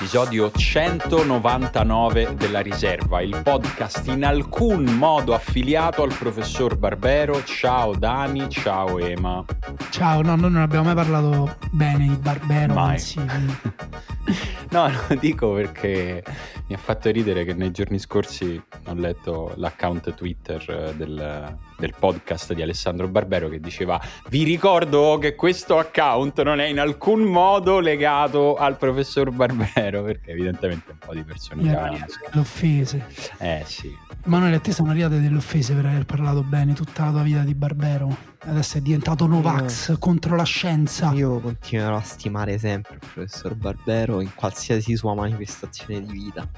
l'episodio 0.00 0.50
199 0.50 2.34
della 2.34 2.60
Riserva, 2.60 3.20
il 3.20 3.38
podcast 3.44 4.06
in 4.06 4.24
alcun 4.24 4.84
modo 4.84 5.34
affiliato 5.34 6.02
al 6.02 6.14
professor 6.18 6.78
Barbero. 6.78 7.44
Ciao 7.44 7.94
Dani, 7.94 8.48
ciao 8.48 8.98
Ema. 8.98 9.44
Ciao, 9.90 10.22
no, 10.22 10.36
noi 10.36 10.52
non 10.52 10.62
abbiamo 10.62 10.84
mai 10.84 10.94
parlato 10.94 11.54
bene 11.70 12.08
di 12.08 12.16
Barbero. 12.16 12.72
Mai. 12.72 12.92
Anzi, 12.92 13.20
no, 14.70 14.90
lo 15.06 15.14
dico 15.16 15.52
perché 15.52 16.24
mi 16.68 16.74
ha 16.74 16.78
fatto 16.78 17.10
ridere 17.10 17.44
che 17.44 17.52
nei 17.52 17.70
giorni 17.70 17.98
scorsi 17.98 18.58
ho 18.90 18.94
letto 18.94 19.52
l'account 19.56 20.14
Twitter 20.14 20.94
del, 20.96 21.56
del 21.78 21.94
podcast 21.98 22.52
di 22.52 22.62
Alessandro 22.62 23.08
Barbero 23.08 23.48
che 23.48 23.60
diceva 23.60 24.00
vi 24.28 24.42
ricordo 24.42 25.18
che 25.20 25.34
questo 25.34 25.78
account 25.78 26.42
non 26.42 26.60
è 26.60 26.66
in 26.66 26.78
alcun 26.80 27.22
modo 27.22 27.78
legato 27.78 28.56
al 28.56 28.76
professor 28.76 29.30
Barbero 29.30 30.02
perché 30.02 30.30
evidentemente 30.32 30.90
un 30.92 30.98
po' 30.98 31.14
di 31.14 31.22
persone 31.22 31.62
Yeah, 31.62 31.74
cani. 31.74 32.04
le 32.32 32.40
offese. 32.40 33.06
Eh 33.38 33.62
sì. 33.66 33.94
Emanuele, 34.24 34.56
a 34.56 34.60
te 34.60 34.72
sono 34.72 34.90
arrivate 34.90 35.20
delle 35.20 35.36
offese 35.36 35.74
per 35.74 35.86
aver 35.86 36.04
parlato 36.04 36.42
bene 36.42 36.72
tutta 36.74 37.04
la 37.06 37.10
tua 37.10 37.22
vita 37.22 37.40
di 37.42 37.54
Barbero. 37.54 38.14
Adesso 38.42 38.78
è 38.78 38.80
diventato 38.80 39.26
Novax 39.26 39.98
contro 39.98 40.36
la 40.36 40.44
scienza. 40.44 41.10
Io 41.12 41.38
continuerò 41.40 41.96
a 41.96 42.02
stimare 42.02 42.58
sempre 42.58 42.94
il 42.94 43.00
professor 43.00 43.54
Barbero 43.54 44.20
in 44.20 44.30
qualsiasi 44.34 44.96
sua 44.96 45.14
manifestazione 45.14 46.00
di 46.02 46.12
vita. 46.12 46.48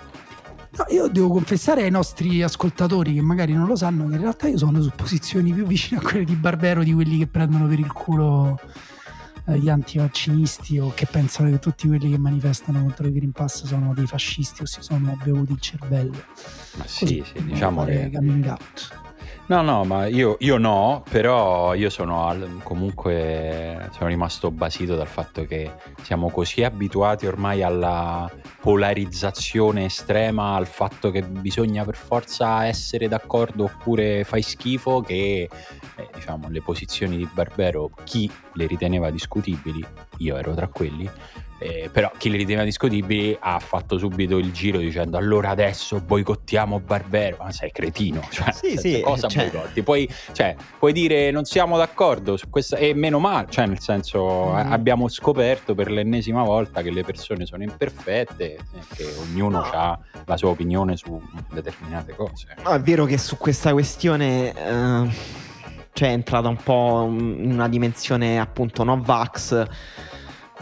No, 0.75 0.85
io 0.89 1.09
devo 1.09 1.29
confessare 1.29 1.83
ai 1.83 1.91
nostri 1.91 2.43
ascoltatori 2.43 3.13
che 3.13 3.21
magari 3.21 3.53
non 3.53 3.67
lo 3.67 3.77
sanno 3.77 4.07
che 4.09 4.15
in 4.15 4.21
realtà 4.21 4.49
io 4.49 4.57
sono 4.57 4.81
su 4.81 4.91
posizioni 4.97 5.53
più 5.53 5.67
vicine 5.67 6.01
a 6.01 6.03
quelle 6.03 6.25
di 6.25 6.35
Barbero 6.35 6.83
di 6.83 6.95
quelli 6.95 7.19
che 7.19 7.27
prendono 7.27 7.67
per 7.67 7.79
il 7.79 7.93
culo 7.93 8.59
eh, 9.47 9.59
gli 9.59 9.69
antivaccinisti 9.69 10.79
o 10.79 10.93
che 10.95 11.07
pensano 11.07 11.51
che 11.51 11.59
tutti 11.59 11.89
quelli 11.89 12.11
che 12.11 12.19
manifestano 12.19 12.81
contro 12.81 13.07
il 13.07 13.13
Green 13.13 13.33
Pass 13.33 13.65
sono 13.65 13.93
dei 13.93 14.07
fascisti 14.07 14.63
o 14.63 14.67
si 14.67 14.81
sono 14.81 15.19
bevuti 15.23 15.53
il 15.53 15.61
cervello. 15.61 16.25
Ma 16.77 16.87
sì, 16.87 17.05
Così, 17.05 17.25
sì, 17.35 17.45
diciamo 17.45 17.85
che... 17.85 18.11
coming 18.13 18.47
out. 18.47 19.02
No, 19.47 19.61
no, 19.61 19.85
ma 19.85 20.07
io, 20.07 20.37
io 20.41 20.57
no, 20.57 21.03
però 21.11 21.75
io 21.75 21.91
sono 21.91 22.27
al- 22.27 22.61
comunque 22.63 23.89
sono 23.93 24.09
rimasto 24.09 24.51
basito 24.51 24.95
dal 24.95 25.09
fatto 25.09 25.45
che 25.45 25.73
siamo 26.03 26.31
così 26.31 26.63
abituati 26.63 27.27
ormai 27.27 27.63
alla 27.63 28.31
polarizzazione 28.61 29.87
estrema, 29.87 30.55
al 30.55 30.67
fatto 30.67 31.11
che 31.11 31.23
bisogna 31.23 31.85
per 31.85 31.97
forza 31.97 32.65
essere 32.67 33.09
d'accordo 33.09 33.65
oppure 33.65 34.25
fai 34.25 34.43
schifo, 34.43 35.01
che 35.01 35.49
eh, 35.97 36.09
diciamo 36.15 36.49
le 36.49 36.63
posizioni 36.63 37.17
di 37.17 37.29
Barbero, 37.31 37.91
chi 38.05 38.31
le 38.55 38.67
riteneva 38.67 39.11
discutibili, 39.11 39.85
io 40.19 40.37
ero 40.37 40.55
tra 40.55 40.69
quelli, 40.69 41.11
eh, 41.63 41.89
però 41.93 42.11
chi 42.19 42.29
le 42.31 42.37
riteneva 42.37 42.65
discutibili 42.65 43.37
ha 43.41 43.59
fatto 43.59 43.99
subito 43.99 44.37
il 44.39 44.53
giro 44.53 44.79
dicendo 44.79 45.17
allora 45.17 45.51
adesso 45.51 46.01
boicottiamo 46.01 46.81
Barbero 46.81 47.37
ma 47.41 47.53
sei 47.53 47.71
cretino 47.73 48.21
cioè, 48.31 48.53
Sì, 48.53 48.77
sì, 48.77 49.01
cosa 49.01 49.29
cioè- 49.29 49.51
boicotti 49.51 49.83
puoi, 49.83 50.09
cioè, 50.33 50.55
puoi 50.79 50.93
dire 50.93 51.31
non 51.31 51.45
siamo 51.45 51.77
d'accordo 51.77 52.37
su 52.37 52.49
questa 52.51 52.77
e 52.77 52.95
meno 52.95 53.19
male 53.19 53.47
cioè 53.51 53.67
nel 53.67 53.81
senso 53.81 54.21
Mm. 54.53 54.57
eh, 54.59 54.73
abbiamo 54.73 55.09
scoperto 55.09 55.75
per 55.75 55.91
l'ennesima 55.91 56.43
volta 56.43 56.83
che 56.83 56.91
le 56.91 57.03
persone 57.05 57.47
sono 57.47 57.63
imperfette 57.63 58.55
e 58.55 58.59
che 58.95 59.05
ognuno 59.21 59.59
No. 59.61 59.71
ha 59.73 59.99
la 60.25 60.37
sua 60.37 60.49
opinione 60.51 60.97
su 60.97 61.21
determinate 61.53 62.15
cose 62.15 62.47
No, 62.65 62.71
è 62.71 62.81
vero 62.81 63.05
che 63.05 63.19
su 63.19 63.37
questa 63.37 63.73
questione 63.73 64.53
eh, 64.55 65.11
cioè 65.93 66.09
è 66.09 66.13
entrata 66.13 66.49
un 66.49 66.57
po' 66.57 67.07
in 67.09 67.51
una 67.53 67.69
dimensione 67.69 68.41
appunto 68.41 68.83
Novax 68.85 69.67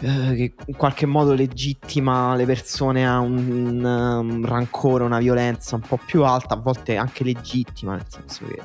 eh, 0.01 0.35
che 0.35 0.53
in 0.65 0.75
qualche 0.75 1.05
modo 1.05 1.33
legittima 1.33 2.35
le 2.35 2.45
persone 2.45 3.07
a 3.07 3.19
un, 3.19 3.83
um, 3.83 4.45
rancore, 4.45 5.03
una 5.03 5.19
violenza 5.19 5.75
un 5.75 5.81
po' 5.81 5.99
più 6.03 6.23
alta, 6.23 6.55
a 6.55 6.57
volte 6.57 6.97
anche 6.97 7.23
legittima, 7.23 7.93
nel 7.93 8.05
senso 8.07 8.45
che 8.47 8.59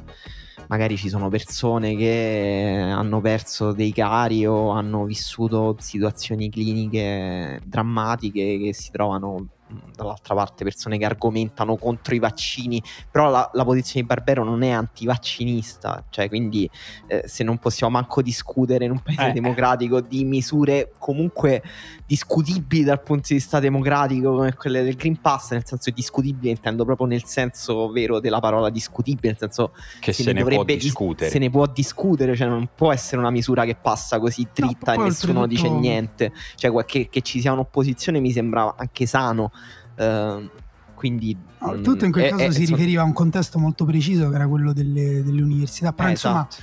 magari 0.69 0.97
ci 0.97 1.09
sono 1.09 1.29
persone 1.29 1.95
che 1.95 2.91
hanno 2.91 3.21
perso 3.21 3.73
dei 3.73 3.93
cari 3.93 4.47
o 4.47 4.71
hanno 4.71 5.05
vissuto 5.05 5.77
situazioni 5.79 6.49
cliniche 6.49 7.61
drammatiche 7.65 8.59
che 8.59 8.73
si 8.73 8.91
trovano 8.91 9.49
dall'altra 9.95 10.35
parte 10.35 10.65
persone 10.65 10.99
che 10.99 11.05
argomentano 11.05 11.77
contro 11.77 12.15
i 12.15 12.19
vaccini 12.19 12.83
però 13.11 13.31
la, 13.31 13.51
la 13.55 13.65
posizione 13.65 14.03
di 14.03 14.07
Barbero 14.07 14.45
non 14.45 14.63
è 14.63 14.71
antivaccinista 14.71 16.05
cioè 16.11 16.29
quindi 16.29 16.69
eh, 17.07 17.25
se 17.27 17.45
non 17.45 17.59
possiamo 17.59 17.93
manco 17.93 18.23
discutere 18.23 18.85
in 18.85 18.91
un 18.93 19.01
paese 19.01 19.27
Eh. 19.27 19.33
democratico 19.33 20.01
di 20.01 20.25
misure 20.25 20.93
comunque 20.99 21.63
discutibili 22.07 22.85
dal 22.85 23.03
punto 23.03 23.29
di 23.29 23.35
vista 23.35 23.59
democratico 23.59 24.35
come 24.35 24.55
quelle 24.55 24.83
del 24.83 24.95
Green 24.95 25.21
Pass 25.21 25.53
nel 25.53 25.67
senso 25.67 25.91
discutibile 25.91 26.51
intendo 26.51 26.85
proprio 26.85 27.07
nel 27.07 27.25
senso 27.25 27.91
vero 27.91 28.21
della 28.21 28.41
parola 28.41 28.71
discutibile 28.71 29.31
nel 29.31 29.39
senso 29.39 29.73
che 30.01 30.13
se, 30.13 30.33
ne, 30.33 30.41
può 30.41 30.51
dovrebbe 30.51 30.75
dis- 30.75 30.85
discutere 30.85 31.31
se 31.31 31.39
ne 31.39 31.51
può 31.51 31.67
discutere, 31.67 32.35
cioè 32.37 32.49
non 32.49 32.69
può 32.75 32.93
essere 32.93 33.19
una 33.19 33.31
misura 33.31 33.65
che 33.65 33.75
passa 33.75 34.19
così 34.19 34.47
dritta 34.53 34.95
poi 34.95 35.05
e 35.05 35.09
nessuno 35.09 35.47
dice 35.47 35.69
niente. 35.69 36.33
Cioè 36.55 36.85
che, 36.85 37.09
che 37.11 37.21
ci 37.21 37.41
sia 37.41 37.53
un'opposizione 37.53 38.21
mi 38.21 38.31
sembra 38.31 38.75
anche 38.77 39.07
sano. 39.07 39.53
Ehm, 39.97 40.51
quindi 40.95 41.37
No, 41.61 41.73
mm, 41.75 41.83
tutto 41.83 42.05
in 42.05 42.13
quel 42.13 42.25
è- 42.25 42.29
caso 42.31 42.43
è- 42.45 42.51
si 42.53 42.65
so- 42.67 42.75
riferiva 42.75 43.03
a 43.03 43.05
un 43.05 43.13
contesto 43.13 43.59
molto 43.59 43.85
preciso 43.85 44.29
che 44.29 44.35
era 44.37 44.47
quello 44.49 44.73
delle, 44.73 45.23
delle 45.23 45.43
università. 45.43 45.93
Però 45.93 46.09
Eh, 46.09 46.13
insomma, 46.13 46.47
esatto. 46.49 46.63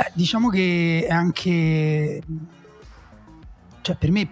eh, 0.00 0.10
diciamo 0.14 0.48
che 0.48 1.04
è 1.08 1.12
anche. 1.12 2.22
Cioè, 3.82 3.96
per 3.96 4.10
me 4.10 4.28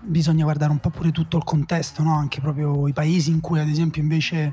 bisogna 0.00 0.42
guardare 0.44 0.72
un 0.72 0.78
po' 0.78 0.90
pure 0.90 1.12
tutto 1.12 1.36
il 1.36 1.44
contesto, 1.44 2.02
no? 2.02 2.16
Anche 2.16 2.40
proprio 2.40 2.88
i 2.88 2.92
paesi 2.92 3.30
in 3.30 3.40
cui, 3.40 3.60
ad 3.60 3.68
esempio, 3.68 4.02
invece 4.02 4.52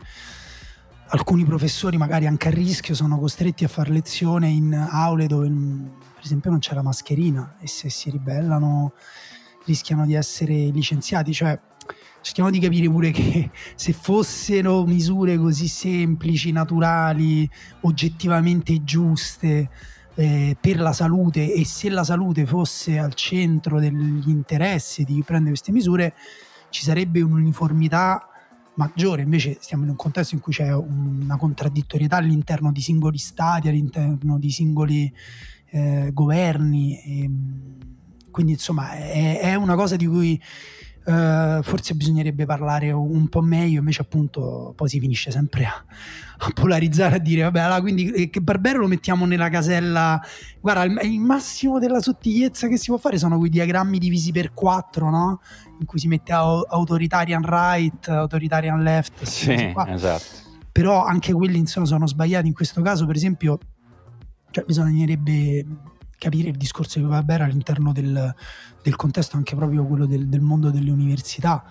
alcuni 1.07 1.43
professori, 1.43 1.97
magari 1.97 2.27
anche 2.27 2.49
a 2.49 2.51
rischio, 2.51 2.93
sono 2.93 3.17
costretti 3.17 3.63
a 3.63 3.67
fare 3.67 3.89
lezione 3.91 4.47
in 4.49 4.73
aule 4.73 5.25
dove, 5.27 5.49
mm, 5.49 5.85
per 6.15 6.23
esempio, 6.23 6.49
non 6.51 6.59
c'è 6.59 6.75
la 6.75 6.83
mascherina 6.83 7.55
e 7.59 7.67
se 7.67 7.89
si 7.89 8.09
ribellano 8.09 8.93
rischiano 9.65 10.05
di 10.05 10.13
essere 10.13 10.53
licenziati. 10.69 11.33
Cioè, 11.33 11.59
cerchiamo 12.22 12.50
di 12.50 12.59
capire 12.59 12.90
pure 12.90 13.12
che 13.12 13.50
se 13.75 13.94
fossero 13.94 14.85
misure 14.85 15.38
così 15.38 15.68
semplici, 15.68 16.52
naturali, 16.52 17.50
oggettivamente 17.81 18.84
giuste 18.84 19.69
eh, 20.16 20.57
per 20.59 20.80
la 20.80 20.94
salute 20.94 21.53
e 21.53 21.66
se 21.66 21.90
la 21.90 22.03
salute 22.03 22.46
fosse 22.46 22.97
al 23.00 23.13
centro 23.13 23.80
degli 23.80 24.30
interessi 24.30 25.03
di 25.03 25.16
chi 25.16 25.24
prende 25.24 25.50
queste 25.50 25.72
misure, 25.72 26.13
ci 26.69 26.84
sarebbe 26.84 27.22
un'uniformità 27.22 28.28
maggiore. 28.75 29.22
Invece 29.22 29.57
stiamo 29.59 29.84
in 29.84 29.90
un 29.90 29.96
contesto 29.96 30.36
in 30.36 30.41
cui 30.41 30.53
c'è 30.53 30.74
una 30.74 31.38
contraddittorietà 31.38 32.18
all'interno 32.18 32.72
di 32.72 32.81
singoli 32.81 33.18
stati, 33.18 33.68
all'interno 33.69 34.38
di 34.38 34.51
singoli 34.51 35.12
eh, 35.72 36.12
governi. 36.13 37.01
e, 37.01 37.30
quindi 38.31 38.51
insomma 38.53 38.91
è, 38.91 39.40
è 39.40 39.56
una 39.56 39.75
cosa 39.75 39.96
di 39.96 40.06
cui 40.06 40.40
eh, 41.05 41.59
forse 41.63 41.93
bisognerebbe 41.95 42.45
parlare 42.45 42.91
un 42.91 43.27
po' 43.29 43.41
meglio, 43.41 43.79
invece 43.79 44.01
appunto 44.01 44.73
poi 44.75 44.89
si 44.89 44.99
finisce 44.99 45.31
sempre 45.31 45.65
a, 45.65 45.83
a 46.37 46.49
polarizzare, 46.53 47.15
a 47.15 47.19
dire 47.19 47.43
vabbè 47.43 47.59
allora 47.59 47.81
quindi 47.81 48.11
eh, 48.11 48.29
che 48.29 48.41
Barbero 48.41 48.79
lo 48.79 48.87
mettiamo 48.87 49.25
nella 49.25 49.49
casella, 49.49 50.21
guarda 50.59 50.83
il, 50.83 51.11
il 51.11 51.19
massimo 51.19 51.79
della 51.79 52.01
sottigliezza 52.01 52.68
che 52.68 52.77
si 52.77 52.88
può 52.88 52.97
fare 52.97 53.18
sono 53.18 53.38
quei 53.38 53.50
diagrammi 53.50 53.97
divisi 53.97 54.31
per 54.31 54.53
quattro, 54.53 55.09
no? 55.09 55.41
In 55.79 55.85
cui 55.85 56.00
si 56.00 56.07
mette 56.07 56.33
au- 56.33 56.65
authoritarian 56.68 57.44
right, 57.44 58.07
authoritarian 58.07 58.81
left, 58.81 59.24
sì 59.24 59.74
esatto. 59.88 60.47
Però 60.71 61.03
anche 61.03 61.33
quelli 61.33 61.57
insomma 61.57 61.85
sono 61.85 62.07
sbagliati 62.07 62.47
in 62.47 62.53
questo 62.53 62.81
caso. 62.81 63.06
Per 63.06 63.15
esempio 63.15 63.57
cioè 64.51 64.63
bisognerebbe 64.65 65.65
capire 66.18 66.50
il 66.50 66.57
discorso 66.57 67.00
di 67.00 67.06
Barbera 67.06 67.45
all'interno 67.45 67.91
del, 67.91 68.33
del 68.81 68.95
contesto 68.95 69.37
anche 69.37 69.55
proprio 69.55 69.85
quello 69.85 70.05
del, 70.05 70.27
del 70.27 70.41
mondo 70.41 70.69
delle 70.69 70.91
università 70.91 71.63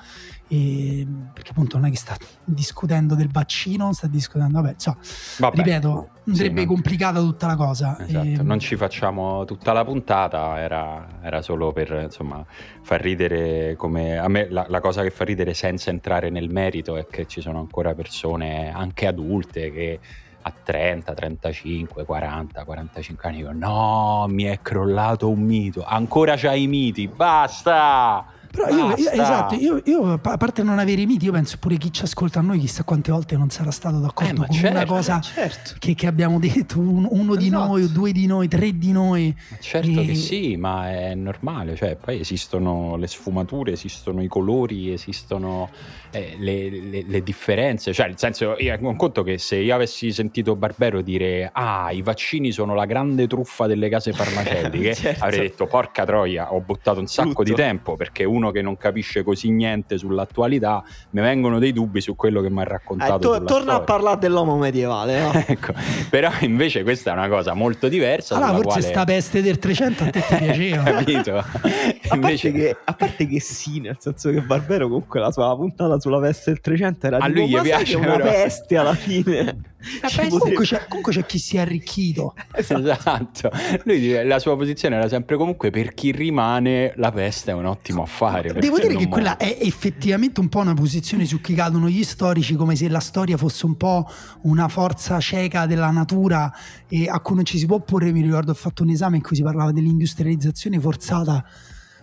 e, 0.47 1.07
perché 1.33 1.51
appunto 1.51 1.77
non 1.77 1.87
è 1.87 1.91
che 1.91 1.97
sta 1.97 2.17
discutendo 2.45 3.15
del 3.15 3.29
vaccino 3.31 3.93
sta 3.93 4.07
discutendo 4.07 4.61
vabbè 4.61 4.73
insomma 4.73 4.97
Vabbè. 5.39 5.57
ripeto 5.57 6.09
andrebbe 6.27 6.63
no. 6.63 6.67
complicata 6.67 7.21
tutta 7.21 7.47
la 7.47 7.57
cosa 7.57 7.99
Esatto, 7.99 8.27
E- 8.27 8.43
non 8.43 8.59
ci 8.59 8.77
facciamo 8.77 9.45
tutta 9.45 9.73
la 9.73 9.85
puntata, 9.85 10.59
era, 10.59 11.21
era 11.23 11.43
solo 11.43 11.73
per 11.73 12.01
insomma, 12.05 12.45
far 12.83 13.01
ridere 13.01 13.75
come 13.77 14.19
a 14.19 14.29
me 14.29 14.49
la, 14.51 14.67
la 14.69 14.81
cosa 14.81 15.03
che 15.03 15.11
fa 15.11 15.25
ridere 15.25 15.55
senza 15.55 15.91
entrare 15.91 16.31
nel 16.31 16.51
merito 16.51 16.97
è 16.97 17.07
che 17.07 17.27
ci 17.27 17.41
sono 17.41 17.59
ancora 17.59 17.95
persone 17.95 18.73
anche 18.73 19.07
adulte 19.07 19.71
che 19.71 20.01
a 20.43 20.53
30, 20.65 21.13
35, 21.15 22.05
40, 22.05 22.65
45 22.65 23.29
anni 23.29 23.39
dicono 23.39 23.59
no, 23.59 24.27
mi 24.29 24.45
è 24.45 24.61
crollato 24.63 25.29
un 25.29 25.41
mito, 25.41 25.85
ancora 25.85 26.35
c'hai 26.37 26.63
i 26.63 26.67
miti, 26.67 27.09
basta! 27.09 28.25
Però 28.51 28.67
io, 28.69 28.97
io- 28.97 29.11
esatto, 29.11 29.55
io, 29.57 29.83
io, 29.85 30.13
a 30.15 30.19
parte 30.39 30.63
non 30.63 30.79
avere 30.79 31.03
i 31.03 31.07
miti, 31.07 31.27
io 31.27 31.33
penso 31.33 31.59
pure 31.59 31.77
chi 31.77 31.93
ci 31.93 32.05
ascolta 32.05 32.39
a 32.39 32.43
noi, 32.43 32.59
chissà 32.59 32.83
quante 32.83 33.13
volte 33.13 33.37
non 33.37 33.51
sarà 33.51 33.71
stato 33.71 33.99
d'accordo 33.99 34.45
Eh, 34.45 34.47
con 34.47 34.57
certo, 34.57 34.75
una 34.77 34.87
cosa 34.87 35.21
certo. 35.21 35.75
che, 35.79 35.95
che 35.95 36.07
abbiamo 36.07 36.39
detto, 36.39 36.79
un- 36.81 37.07
uno 37.11 37.37
di 37.37 37.49
Esatto. 37.49 37.67
noi, 37.67 37.83
o 37.83 37.89
due 37.89 38.11
di 38.11 38.25
noi, 38.25 38.49
tre 38.49 38.77
di 38.79 38.91
noi. 38.91 39.37
Ma 39.51 39.57
Certo 39.61 40.01
E- 40.01 40.07
che 40.07 40.15
sì, 40.15 40.57
ma 40.57 40.89
è 40.91 41.15
normale, 41.15 41.77
cioè 41.77 41.97
poi 41.97 42.21
esistono 42.21 42.97
le 42.97 43.07
sfumature, 43.07 43.73
esistono 43.73 44.23
i 44.23 44.29
colori, 44.29 44.93
esistono 44.95 45.69
eh, 46.11 46.37
le, 46.39 46.71
le- 46.71 47.05
le 47.07 47.23
differenze, 47.23 47.93
cioè 47.93 48.07
nel 48.07 48.19
senso 48.19 48.57
io 48.59 48.75
ho 48.75 48.89
un 48.89 48.97
conto 48.97 49.23
che 49.23 49.39
se 49.39 49.57
io 49.57 49.75
avessi 49.75 50.11
sentito 50.13 50.57
Barbero 50.57 51.01
dire 51.01 51.51
ah 51.53 51.91
i 51.93 52.03
vaccini 52.03 52.51
sono 52.53 52.75
la 52.75 52.85
grande 52.87 53.27
truffa 53.27 53.67
delle 53.67 53.89
case 53.89 54.13
farmaceutiche, 54.13 54.95
Certo. 54.97 55.25
avrei 55.25 55.41
detto 55.41 55.67
porca 55.67 56.05
troia, 56.05 56.53
ho 56.53 56.61
buttato 56.61 57.01
un 57.01 57.07
sacco 57.07 57.29
Brutto. 57.29 57.43
di 57.45 57.55
tempo 57.55 57.97
perché 57.97 58.25
uno 58.25 58.51
che 58.51 58.63
non 58.63 58.77
capisce 58.77 59.23
così 59.23 59.51
niente 59.51 59.99
sull'attualità, 59.99 60.83
mi 61.11 61.21
vengono 61.21 61.59
dei 61.59 61.73
dubbi 61.73 62.01
su 62.01 62.15
quello 62.17 62.41
che 62.41 62.51
mi 62.51 62.61
ha 62.61 62.65
raccontato. 62.65 63.15
Eh, 63.15 63.19
to- 63.21 63.35
sulla 63.35 63.39
torna 63.47 63.73
a 63.73 63.75
storia. 63.77 63.85
parlare 63.85 64.19
dell'uomo 64.19 64.57
medievale. 64.57 65.21
no? 65.21 65.33
Ecco, 65.47 65.73
però 66.11 66.31
invece 66.41 66.83
questa 66.83 67.11
è 67.11 67.13
una 67.15 67.29
cosa 67.29 67.55
molto 67.55 67.89
diversa. 67.89 68.37
Allora, 68.37 68.53
forse 68.55 68.69
quale- 68.69 68.87
sta 68.87 69.05
peste 69.05 69.43
del 69.43 69.59
300 69.59 70.05
a 70.05 70.11
te 70.11 70.21
ti 70.21 70.35
piaceva. 70.37 70.83
capito? 70.83 71.37
A 71.37 71.43
parte, 71.43 72.15
Invece 72.15 72.53
che, 72.53 72.77
a 72.85 72.93
parte 72.95 73.27
che 73.27 73.41
sì, 73.41 73.81
nel 73.81 73.97
senso 73.99 74.31
che 74.31 74.41
Barbero 74.41 74.87
comunque 74.87 75.21
la 75.21 75.31
sua 75.31 75.55
puntata 75.57 75.98
sulla 76.01 76.21
peste 76.21 76.51
del 76.51 76.61
300 76.61 77.07
era 77.07 77.17
A 77.19 77.27
tipo, 77.27 77.39
lui 77.39 77.49
gli 77.49 77.53
"Ma 77.53 77.59
sai 77.59 77.69
piace, 77.69 77.97
una 77.97 78.17
però." 78.17 78.25
peste 78.31 78.77
alla 78.77 78.95
fine. 78.95 79.61
Comunque, 80.29 80.65
c'è, 80.65 80.87
comunque 80.89 81.13
c'è 81.13 81.25
chi 81.25 81.39
si 81.39 81.57
è 81.57 81.61
arricchito. 81.61 82.35
Esatto, 82.53 83.51
lui 83.85 84.01
dice- 84.01 84.25
la 84.25 84.39
sua 84.41 84.57
posizione 84.57 84.97
era 84.97 85.09
sempre 85.09 85.37
comunque 85.37 85.71
per 85.71 85.95
chi 85.95 86.11
rimane 86.11 86.93
la 86.97 87.13
peste 87.13 87.53
è 87.53 87.55
un 87.55 87.67
ottimo 87.67 88.03
affare. 88.03 88.53
Devo 88.55 88.79
dire 88.79 88.97
che 88.97 89.07
quella 89.09 89.37
muore. 89.39 89.57
è 89.59 89.65
effettivamente 89.67 90.41
un 90.41 90.49
po' 90.49 90.59
una 90.61 90.75
posizione 90.75 91.25
su 91.27 91.41
cui 91.41 91.55
cadono 91.55 91.89
gli 91.89 92.03
storici, 92.03 92.55
come 92.57 92.75
se 92.75 92.89
la 92.89 92.99
storia 92.99 93.37
fosse 93.37 93.67
un 93.67 93.77
po' 93.77 94.11
una 94.43 94.67
forza 94.69 95.21
cieca 95.21 95.67
della 95.67 95.91
natura 95.91 96.53
e 96.89 97.09
a 97.09 97.21
cui 97.21 97.37
non 97.37 97.45
ci 97.45 97.59
si 97.59 97.67
può 97.67 97.77
opporre. 97.77 98.11
Mi 98.11 98.23
ricordo, 98.23 98.51
ho 98.51 98.55
fatto 98.55 98.83
un 98.83 98.91
esame 98.91 99.17
in 99.19 99.23
cui 99.23 99.37
si 99.37 99.43
parlava 99.43 99.71
dell'industrializzazione 99.73 100.81
forzata 100.81 101.45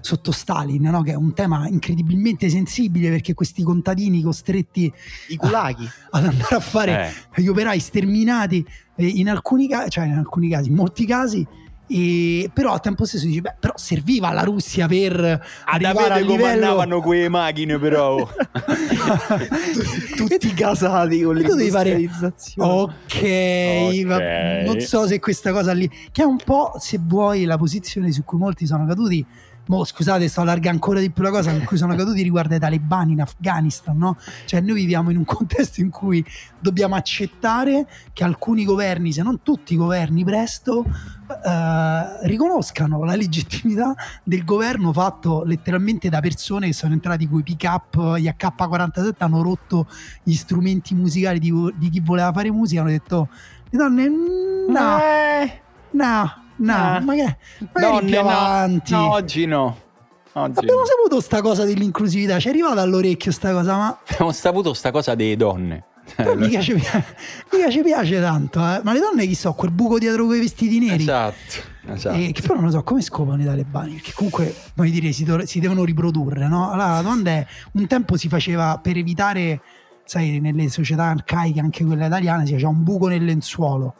sotto 0.05 0.31
Stalin, 0.31 0.83
no? 0.83 1.01
che 1.01 1.11
è 1.13 1.15
un 1.15 1.33
tema 1.33 1.67
incredibilmente 1.67 2.47
sensibile 2.49 3.09
perché 3.09 3.33
questi 3.33 3.63
contadini 3.63 4.21
costretti 4.21 4.91
I 5.29 5.35
culaghi. 5.35 5.89
ad 6.11 6.25
andare 6.25 6.55
a 6.55 6.59
fare 6.59 7.11
Eh, 7.35 7.41
gli 7.41 7.47
operai 7.47 7.79
sterminati 7.79 8.63
eh, 8.95 9.05
in 9.07 9.29
alcuni 9.29 9.67
casi, 9.67 9.89
cioè 9.89 10.05
in 10.05 10.13
alcuni 10.13 10.47
casi, 10.49 10.69
in 10.69 10.75
molti 10.75 11.05
casi. 11.05 11.45
E, 11.87 12.49
però 12.51 12.73
al 12.73 12.81
tempo 12.81 13.05
stesso 13.05 13.25
dici, 13.27 13.41
beh, 13.41 13.57
però 13.59 13.73
serviva 13.77 14.29
alla 14.29 14.41
Russia 14.41 14.87
per 14.87 15.13
arrivare 15.65 16.13
al 16.15 16.23
livello 16.25 16.99
quelle 17.01 17.29
macchine 17.29 17.77
però. 17.77 18.27
Tutti 20.15 20.53
casati 20.53 21.21
con 21.21 21.37
E 21.37 21.41
devi 21.43 21.69
fare- 21.69 21.95
l'industrializzazione. 21.95 22.71
Ok, 22.71 24.05
va- 24.05 24.15
Ok. 24.15 24.65
non 24.65 24.79
so 24.81 25.05
se 25.07 25.19
questa 25.19 25.51
cosa 25.51 25.73
lì, 25.73 25.89
che 26.11 26.21
è 26.21 26.25
un 26.25 26.37
po', 26.43 26.73
se 26.79 26.99
vuoi, 27.01 27.45
la 27.45 27.57
posizione 27.57 28.11
su 28.11 28.23
cui 28.23 28.37
molti 28.39 28.65
sono 28.65 28.85
caduti. 28.85 29.25
Mo, 29.67 29.83
scusate, 29.83 30.27
sto 30.27 30.41
allargando 30.41 30.77
ancora 30.77 30.99
di 30.99 31.09
più 31.09 31.23
la 31.23 31.31
cosa, 31.31 31.51
in 31.51 31.65
cui 31.65 31.77
sono 31.77 31.95
caduti 31.95 32.21
riguarda 32.21 32.55
i 32.55 32.59
talebani 32.59 33.13
in 33.13 33.21
Afghanistan, 33.21 33.97
no? 33.97 34.17
Cioè, 34.45 34.61
noi 34.61 34.75
viviamo 34.75 35.09
in 35.09 35.17
un 35.17 35.25
contesto 35.25 35.81
in 35.81 35.89
cui 35.89 36.23
dobbiamo 36.59 36.95
accettare 36.95 37.87
che 38.13 38.23
alcuni 38.23 38.63
governi, 38.63 39.11
se 39.11 39.23
non 39.23 39.41
tutti 39.41 39.73
i 39.73 39.77
governi, 39.77 40.23
presto 40.23 40.85
eh, 41.27 42.27
riconoscano 42.27 43.03
la 43.03 43.15
legittimità 43.15 43.95
del 44.23 44.43
governo 44.43 44.93
fatto 44.93 45.43
letteralmente 45.43 46.09
da 46.09 46.19
persone 46.19 46.67
che 46.67 46.73
sono 46.73 46.93
entrati 46.93 47.27
con 47.27 47.39
i 47.39 47.43
pick 47.43 47.63
up, 47.63 48.17
gli 48.17 48.27
AK-47 48.27 49.13
hanno 49.17 49.41
rotto 49.41 49.87
gli 50.21 50.35
strumenti 50.35 50.93
musicali 50.93 51.39
di, 51.39 51.51
di 51.75 51.89
chi 51.89 51.99
voleva 52.01 52.31
fare 52.31 52.51
musica, 52.51 52.81
hanno 52.81 52.91
detto 52.91 53.29
le 53.69 53.77
donne 53.77 54.07
no, 54.69 54.99
Eh, 54.99 55.61
no, 55.91 56.44
no, 56.57 56.73
Eh. 56.73 56.99
ma 57.01 57.13
che 57.13 57.37
magari 57.73 57.91
donne, 57.93 58.05
più 58.11 58.15
no. 58.21 58.29
avanti. 58.29 58.91
No, 58.93 59.11
oggi 59.11 59.45
no. 59.45 59.77
Oggi 60.37 60.59
Abbiamo 60.59 60.81
no. 60.81 60.85
saputo 60.85 61.21
sta 61.21 61.41
cosa 61.41 61.63
dell'inclusività, 61.63 62.39
ci 62.39 62.47
è 62.47 62.49
arrivata 62.49 62.81
all'orecchio 62.81 63.31
sta 63.31 63.53
cosa, 63.53 63.75
ma 63.77 63.99
Abbiamo 64.09 64.31
saputo 64.33 64.73
sta 64.73 64.91
cosa 64.91 65.15
delle 65.15 65.37
donne. 65.37 65.85
però 66.15 66.35
mica 66.35 66.59
ci, 66.61 66.73
pi- 66.73 66.83
mica 67.53 67.69
ci 67.71 67.81
piace 67.81 68.19
tanto, 68.19 68.59
eh. 68.59 68.79
ma 68.83 68.93
le 68.93 68.99
donne 68.99 69.25
chi 69.25 69.33
so, 69.33 69.53
quel 69.53 69.71
buco 69.71 69.97
dietro 69.97 70.25
quei 70.25 70.39
vestiti 70.39 70.77
neri. 70.77 71.01
Esatto, 71.01 71.35
esatto. 71.87 72.15
E 72.17 72.31
che 72.31 72.41
però 72.41 72.55
non 72.55 72.65
lo 72.65 72.69
so 72.71 72.83
come 72.83 73.01
scopano 73.01 73.41
i 73.41 73.45
talebani, 73.45 73.93
perché 73.93 74.11
comunque 74.13 74.53
voglio 74.75 74.91
dire 74.91 75.11
si, 75.13 75.23
dov- 75.23 75.43
si 75.43 75.59
devono 75.59 75.83
riprodurre, 75.83 76.47
no? 76.47 76.69
Allora 76.69 76.91
la 76.95 77.01
domanda 77.01 77.31
è, 77.31 77.47
un 77.71 77.87
tempo 77.87 78.17
si 78.17 78.27
faceva 78.27 78.77
per 78.83 78.97
evitare, 78.97 79.61
sai, 80.03 80.39
nelle 80.39 80.69
società 80.69 81.05
arcaiche, 81.05 81.59
anche 81.59 81.83
quelle 81.85 82.05
italiane, 82.05 82.45
si 82.45 82.51
faceva 82.51 82.69
un 82.69 82.83
buco 82.83 83.07
nel 83.07 83.23
lenzuolo. 83.25 83.95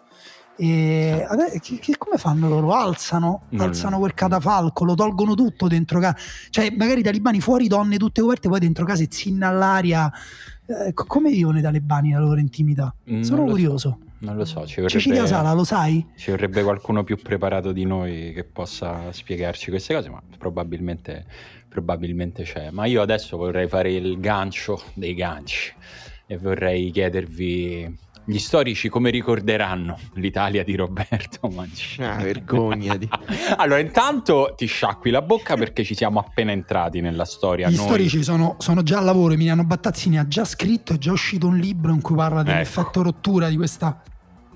E 0.58 1.26
ade- 1.28 1.60
che- 1.60 1.80
che- 1.80 1.98
come 1.98 2.18
fanno 2.18 2.48
loro? 2.48 2.72
Alzano, 2.74 3.44
Non- 3.50 3.68
alzano 3.68 4.00
quel 4.00 4.14
catafalco, 4.14 4.86
lo 4.86 4.96
tolgono 4.96 5.34
tutto 5.36 5.68
dentro 5.68 6.00
casa. 6.00 6.16
Cioè, 6.50 6.74
magari 6.78 7.02
i 7.02 7.04
talebani 7.04 7.40
fuori, 7.42 7.68
donne 7.68 7.98
tutte 7.98 8.22
coperte, 8.22 8.48
poi 8.48 8.60
dentro 8.60 8.86
casa 8.86 9.04
e 9.04 9.08
zinna 9.10 9.50
all'aria. 9.50 10.12
Eh, 10.68 10.94
co- 10.94 11.06
come 11.06 11.30
vivono 11.32 11.60
i 11.60 11.62
talebani 11.62 12.12
la 12.12 12.20
loro 12.20 12.40
intimità? 12.40 12.94
Mm, 13.12 13.22
Sono 13.22 13.38
non 13.38 13.46
lo 13.46 13.52
so. 13.52 13.56
curioso. 13.62 14.00
Non 14.18 14.38
lo 14.38 14.46
so, 14.46 14.66
ci 14.66 14.76
vorrebbe, 14.82 14.90
Cecilia 14.90 15.28
Sala, 15.28 15.54
lo 15.54 15.64
sai? 15.66 16.04
ci 16.16 16.32
vorrebbe 16.32 16.64
qualcuno 16.64 17.04
più 17.04 17.18
preparato 17.22 17.72
di 17.74 17.84
noi 17.84 18.32
che 18.34 18.44
possa 18.46 19.12
spiegarci 19.12 19.70
queste 19.70 19.94
cose, 19.94 20.10
ma 20.10 20.20
probabilmente, 20.38 21.26
probabilmente 21.68 22.44
c'è. 22.44 22.72
Ma 22.72 22.86
io 22.86 23.02
adesso 23.02 23.36
vorrei 23.38 23.68
fare 23.68 23.92
il 23.92 24.20
gancio 24.20 24.82
dei 24.94 25.14
ganci 25.14 25.74
e 26.26 26.38
vorrei 26.38 26.90
chiedervi 26.92 27.98
gli 28.26 28.40
storici 28.40 28.90
come 28.90 29.12
ricorderanno 29.12 29.98
l'Italia 30.14 30.64
di 30.64 30.76
Roberto 30.76 31.48
Mancini. 31.48 32.08
Ah, 32.08 32.16
vergognati. 32.16 33.08
allora, 33.58 33.80
intanto 33.80 34.54
ti 34.58 34.66
sciacqui 34.66 35.12
la 35.12 35.22
bocca 35.22 35.56
perché 35.56 35.84
ci 35.84 35.96
siamo 35.96 36.20
appena 36.20 36.52
entrati 36.52 37.02
nella 37.02 37.26
storia. 37.26 37.70
Gli 37.70 37.76
noi. 37.76 37.86
storici 37.86 38.24
sono, 38.24 38.56
sono 38.60 38.82
già 38.82 38.98
al 38.98 39.06
lavoro. 39.06 39.34
Emiliano 39.34 39.64
Battazzini 39.64 40.18
ha 40.18 40.28
già 40.28 40.44
scritto, 40.44 40.94
è 40.94 40.98
già 40.98 41.12
uscito 41.12 41.48
un 41.48 41.58
libro 41.58 41.92
in 41.92 42.02
cui 42.02 42.16
parla 42.16 42.42
dell'effetto 42.44 43.04
rottura 43.04 43.48
di 43.48 43.56
questa 43.56 44.02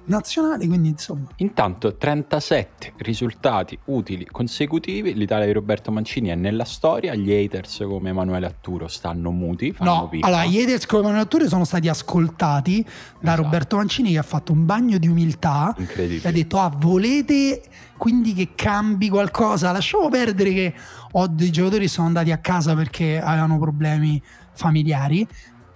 nazionale. 0.09 0.67
Quindi, 0.67 0.89
insomma, 0.89 1.27
Intanto 1.37 1.95
37 1.95 2.93
risultati 2.97 3.77
utili 3.85 4.25
consecutivi, 4.25 5.13
l'Italia 5.13 5.45
di 5.45 5.51
Roberto 5.53 5.91
Mancini 5.91 6.29
è 6.29 6.35
nella 6.35 6.65
storia, 6.65 7.15
gli 7.15 7.31
haters 7.31 7.83
come 7.87 8.09
Emanuele 8.09 8.45
Atturo 8.45 8.87
stanno 8.87 9.31
muti, 9.31 9.73
no. 9.79 10.07
pippa. 10.09 10.27
Allora, 10.27 10.45
gli 10.45 10.59
haters 10.61 10.85
come 10.85 11.03
Manuel 11.03 11.21
da 11.21 11.47
sono 11.47 11.63
stati 11.63 11.87
ascoltati 11.87 12.83
da 12.83 13.31
Esatto. 13.33 13.41
Roberto 13.43 13.75
Mancini, 13.77 14.11
che 14.11 14.17
ha 14.17 14.23
fatto 14.23 14.51
un 14.51 14.65
bagno 14.65 14.97
di 14.97 15.07
umiltà. 15.07 15.73
E 15.77 15.81
ha 15.81 15.81
Incredibile. 15.81 16.31
detto: 16.31 16.57
Ah, 16.59 16.69
volete 16.75 17.61
quindi 17.97 18.33
che 18.33 18.49
cambi 18.55 19.09
qualcosa? 19.09 19.71
Lasciamo 19.71 20.09
perdere 20.09 20.53
che 20.53 20.73
ho 21.11 21.27
dei 21.27 21.51
giocatori 21.51 21.83
che 21.83 21.89
sono 21.89 22.07
andati 22.07 22.31
a 22.31 22.37
casa 22.37 22.73
perché 22.75 23.19
avevano 23.21 23.59
problemi 23.59 24.21
familiari. 24.53 25.27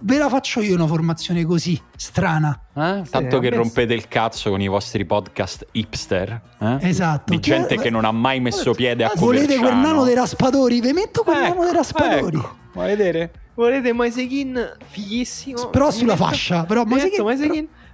Ve 0.05 0.17
la 0.17 0.27
faccio 0.27 0.59
io 0.59 0.75
una 0.75 0.85
formazione 0.85 1.45
così 1.45 1.79
strana. 1.95 2.59
Eh? 2.75 3.03
Tanto 3.09 3.37
a 3.37 3.39
che 3.39 3.49
rompete 3.49 3.93
il 3.93 4.09
cazzo 4.09 4.49
con 4.49 4.59
i 4.59 4.67
vostri 4.67 5.05
podcast 5.05 5.65
hipster. 5.71 6.41
eh? 6.59 6.77
Esatto. 6.81 7.31
Di 7.33 7.39
gente 7.39 7.77
che 7.77 7.89
non 7.89 8.03
ha 8.03 8.11
mai 8.11 8.41
messo 8.41 8.73
piede 8.73 9.05
a 9.05 9.11
Volete 9.15 9.45
quel 9.45 9.57
Coverciano. 9.59 9.81
nano 9.87 10.03
dei 10.03 10.15
raspadori? 10.15 10.81
Vi 10.81 10.91
metto 10.91 11.23
quel 11.23 11.37
nano 11.37 11.53
Ecco, 11.53 11.63
dei 11.63 11.73
raspadori. 11.73 12.37
ecco. 12.37 12.55
Vuoi 12.73 12.87
vedere? 12.87 13.31
Volete 13.53 13.93
Moisekin? 13.93 14.75
Fighissimo. 14.89 15.67
Però 15.69 15.89
sulla 15.89 16.13
metto- 16.13 16.25
fascia. 16.25 16.65
Però 16.65 16.83
Mi 16.83 16.95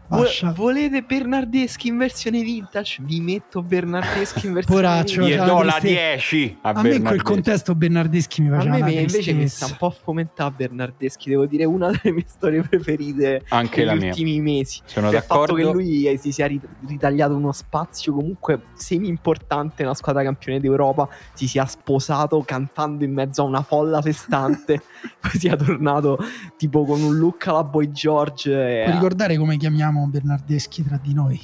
Vo- 0.09 0.53
volete 0.55 1.01
Bernardeschi 1.03 1.87
in 1.89 1.97
versione 1.97 2.41
vintage? 2.41 2.97
Vi 3.01 3.19
metto 3.21 3.61
Bernardeschi 3.61 4.47
in 4.47 4.53
versione 4.59 4.81
Poraccio, 4.81 5.23
vintage. 5.23 5.45
Do 5.45 5.57
la 5.59 5.63
la 5.65 5.71
triste- 5.79 5.87
10 6.15 6.57
a, 6.61 6.69
A 6.69 6.81
me 6.81 6.95
in 6.95 7.03
quel 7.03 7.21
contesto 7.21 7.75
Bernardeschi 7.75 8.41
mi 8.41 8.47
A 8.47 8.55
faceva 8.55 8.73
me 8.75 8.81
una 8.81 8.85
mi- 8.87 9.01
invece 9.01 9.33
mi 9.33 9.47
sta 9.47 9.65
un 9.67 9.75
po' 9.77 9.85
a 9.87 9.91
fomentare 9.91 10.53
Bernardeschi, 10.57 11.29
devo 11.29 11.45
dire 11.45 11.65
una 11.65 11.87
delle 11.91 12.13
mie 12.15 12.25
storie 12.27 12.61
preferite 12.63 13.43
Anche 13.49 13.83
la 13.85 13.91
negli 13.91 14.01
mia. 14.01 14.09
ultimi 14.09 14.41
mesi. 14.41 14.81
Sono 14.85 15.11
il 15.11 15.17
fatto 15.21 15.53
che 15.53 15.61
d'accordo. 15.63 15.73
lui 15.73 16.07
eh, 16.07 16.17
si 16.17 16.31
sia 16.31 16.47
rit- 16.47 16.67
ritagliato 16.87 17.35
uno 17.35 17.51
spazio 17.51 18.13
comunque 18.13 18.61
semi 18.73 19.07
importante 19.07 19.83
nella 19.83 19.93
squadra 19.93 20.23
campione 20.23 20.59
d'Europa, 20.59 21.07
si 21.33 21.47
sia 21.47 21.65
sposato 21.65 22.41
cantando 22.41 23.03
in 23.03 23.13
mezzo 23.13 23.41
a 23.41 23.45
una 23.45 23.61
folla 23.61 24.01
festante, 24.01 24.81
poi 25.21 25.31
sia 25.39 25.55
tornato 25.55 26.17
tipo 26.57 26.83
con 26.83 27.01
un 27.01 27.15
look 27.17 27.45
alla 27.47 27.63
Boy 27.63 27.91
George 27.91 28.51
e 28.51 28.83
Puoi 28.85 28.93
ricordare 28.95 29.37
come 29.37 29.55
chiamiamo 29.57 29.98
Bernardeschi 30.07 30.83
tra 30.83 30.97
di 31.01 31.13
noi? 31.13 31.39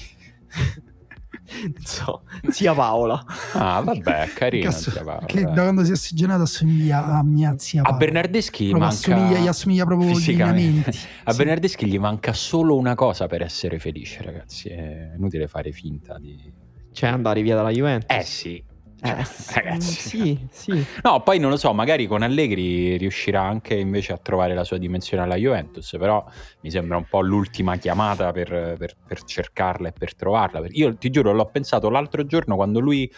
non 1.64 1.74
so, 1.84 2.24
zia 2.50 2.74
Paola. 2.74 3.24
Ah, 3.54 3.82
vabbè, 3.82 4.30
carino. 4.34 4.70
Cazzo, 4.70 4.92
zia 4.92 5.04
Paola, 5.04 5.26
che 5.26 5.44
da 5.44 5.62
quando 5.64 5.84
si 5.84 5.92
è 5.92 5.94
ossigenato 5.94 6.44
assomiglia 6.44 7.06
a 7.06 7.24
mia 7.24 7.56
zia 7.58 7.82
A 7.82 7.84
Paola. 7.84 7.98
Bernardeschi 7.98 8.70
Proprio 8.70 8.90
manca 8.90 8.96
assomiglia, 9.16 9.40
gli 9.40 9.48
assomiglia 9.48 9.86
proprio 9.86 10.14
fisicamente. 10.16 10.90
A 11.24 11.32
Sì. 11.32 11.38
Bernardeschi 11.38 11.86
gli 11.88 12.00
manca 12.00 12.34
solo 12.34 12.76
una 12.78 12.96
cosa 12.96 13.28
per 13.28 13.42
essere 13.42 13.80
felice, 13.80 14.24
ragazzi. 14.24 14.70
È 14.70 15.12
inutile 15.16 15.48
fare 15.48 15.72
finta 15.72 16.18
di. 16.18 16.64
Cioè 16.92 17.10
andare 17.10 17.42
via 17.42 17.56
dalla 17.56 17.72
Juventus. 17.72 18.16
Eh 18.18 18.24
sì, 18.24 18.64
Cioè, 19.06 19.20
Eh, 19.20 19.62
ragazzi. 19.62 20.10
Sì, 20.10 20.48
sì. 20.52 20.84
No, 21.04 21.22
poi 21.22 21.40
non 21.40 21.50
lo 21.52 21.58
so, 21.58 21.74
magari 21.74 22.08
con 22.08 22.24
Allegri 22.24 22.98
riuscirà 22.98 23.42
anche 23.42 23.76
invece 23.76 24.14
a 24.14 24.18
trovare 24.18 24.54
la 24.56 24.64
sua 24.64 24.78
dimensione 24.78 25.24
alla 25.24 25.36
Juventus, 25.36 25.96
però 26.00 26.24
mi 26.62 26.72
sembra 26.72 26.98
un 26.98 27.06
po' 27.08 27.22
l'ultima 27.22 27.78
chiamata 27.78 28.32
per, 28.32 28.76
per- 28.78 28.96
per 29.06 29.24
cercarla 29.24 29.90
e 29.90 29.92
per 29.92 30.16
trovarla. 30.16 30.64
Io 30.70 30.96
ti 30.98 31.10
giuro, 31.10 31.32
l'ho 31.34 31.50
pensato 31.50 31.90
l'altro 31.90 32.26
giorno 32.26 32.56
quando 32.56 32.80
lui 32.80 33.10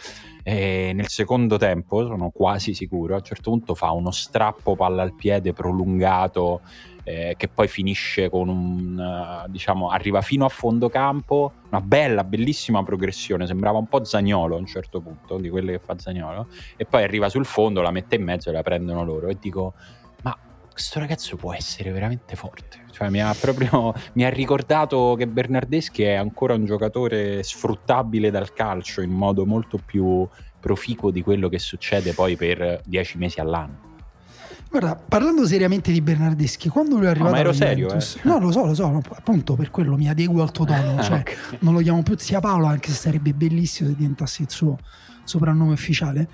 eh, 0.42 0.92
nel 0.94 1.08
secondo 1.08 1.56
tempo, 1.56 2.04
sono 2.06 2.30
quasi 2.30 2.74
sicuro, 2.74 3.14
a 3.14 3.18
un 3.18 3.24
certo 3.24 3.50
punto 3.50 3.74
fa 3.74 3.90
uno 3.92 4.10
strappo 4.10 4.76
palla 4.76 5.02
al 5.02 5.14
piede 5.14 5.52
prolungato 5.52 6.62
eh, 7.08 7.34
che 7.36 7.48
poi 7.48 7.68
finisce 7.68 8.28
con 8.28 8.48
un, 8.48 8.98
eh, 8.98 9.50
diciamo, 9.50 9.88
arriva 9.88 10.20
fino 10.20 10.44
a 10.44 10.48
fondo 10.50 10.90
campo, 10.90 11.52
una 11.70 11.80
bella, 11.80 12.22
bellissima 12.22 12.82
progressione, 12.82 13.46
sembrava 13.46 13.78
un 13.78 13.86
po' 13.86 14.04
Zagnolo 14.04 14.56
a 14.56 14.58
un 14.58 14.66
certo 14.66 15.00
punto, 15.00 15.38
di 15.38 15.48
quelle 15.48 15.72
che 15.72 15.78
fa 15.78 15.98
Zagnolo, 15.98 16.48
e 16.76 16.84
poi 16.84 17.02
arriva 17.02 17.28
sul 17.28 17.46
fondo, 17.46 17.80
la 17.80 17.90
mette 17.90 18.16
in 18.16 18.24
mezzo 18.24 18.50
e 18.50 18.52
la 18.52 18.62
prendono 18.62 19.04
loro 19.04 19.28
e 19.28 19.38
dico, 19.40 19.72
ma 20.22 20.36
questo 20.70 20.98
ragazzo 20.98 21.36
può 21.36 21.54
essere 21.54 21.90
veramente 21.90 22.36
forte. 22.36 22.84
Cioè, 22.90 23.08
mi 23.08 23.22
ha 23.22 23.34
proprio 23.34 23.94
mi 24.14 24.24
ha 24.24 24.28
ricordato 24.28 25.14
che 25.16 25.26
Bernardeschi 25.26 26.02
è 26.02 26.14
ancora 26.14 26.54
un 26.54 26.66
giocatore 26.66 27.42
sfruttabile 27.42 28.30
dal 28.30 28.52
calcio 28.52 29.00
in 29.00 29.10
modo 29.10 29.46
molto 29.46 29.78
più 29.82 30.28
proficuo 30.60 31.10
di 31.10 31.22
quello 31.22 31.48
che 31.48 31.58
succede 31.58 32.12
poi 32.12 32.36
per 32.36 32.82
dieci 32.84 33.16
mesi 33.16 33.40
all'anno. 33.40 33.87
Guarda, 34.70 34.96
parlando 34.96 35.46
seriamente 35.46 35.90
di 35.92 36.00
Bernardeschi, 36.02 36.68
quando 36.68 36.96
lui 36.96 37.06
è 37.06 37.08
arrivato 37.08 37.30
ma 37.32 37.38
ero 37.38 37.48
alla 37.48 37.56
serio, 37.58 37.86
Juventus- 37.86 38.16
eh. 38.16 38.20
No, 38.24 38.38
lo 38.38 38.50
so, 38.50 38.66
lo 38.66 38.74
so, 38.74 38.88
no, 38.90 39.00
appunto 39.14 39.54
per 39.54 39.70
quello 39.70 39.96
mi 39.96 40.08
adeguo 40.10 40.42
al 40.42 40.50
tuo 40.50 40.66
tono, 40.66 40.96
Ah, 41.00 41.02
cioè 41.02 41.18
ok. 41.20 41.56
non 41.60 41.72
lo 41.72 41.80
chiamo 41.80 42.02
più 42.02 42.16
zia 42.18 42.40
Paolo, 42.40 42.66
anche 42.66 42.90
se 42.90 42.96
sarebbe 42.96 43.32
bellissimo 43.32 43.88
se 43.88 43.96
diventasse 43.96 44.42
il 44.42 44.50
suo 44.50 44.76
soprannome 45.24 45.72
ufficiale. 45.72 46.28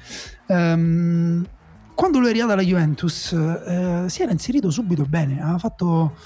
Ehm, 0.47 1.47
quando 1.95 2.19
lui 2.19 2.27
è 2.27 2.31
arrivato 2.31 2.53
alla 2.53 2.63
Juventus 2.63 3.33
eh, 3.33 4.05
si 4.09 4.23
era 4.23 4.33
inserito 4.33 4.69
subito 4.71 5.05
bene, 5.05 5.41
aveva 5.41 5.59
fatto 5.59 6.17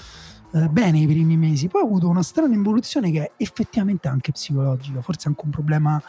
eh, 0.53 0.67
bene 0.67 0.97
i 0.99 1.05
primi 1.05 1.37
mesi, 1.37 1.67
poi 1.67 1.83
ha 1.83 1.85
avuto 1.85 2.07
una 2.09 2.23
strana 2.23 2.55
involuzione 2.55 3.11
che 3.11 3.21
è 3.23 3.31
effettivamente 3.37 4.07
anche 4.07 4.31
psicologica, 4.31 5.01
forse 5.01 5.27
anche 5.27 5.41
un 5.45 5.51
problema 5.51 6.01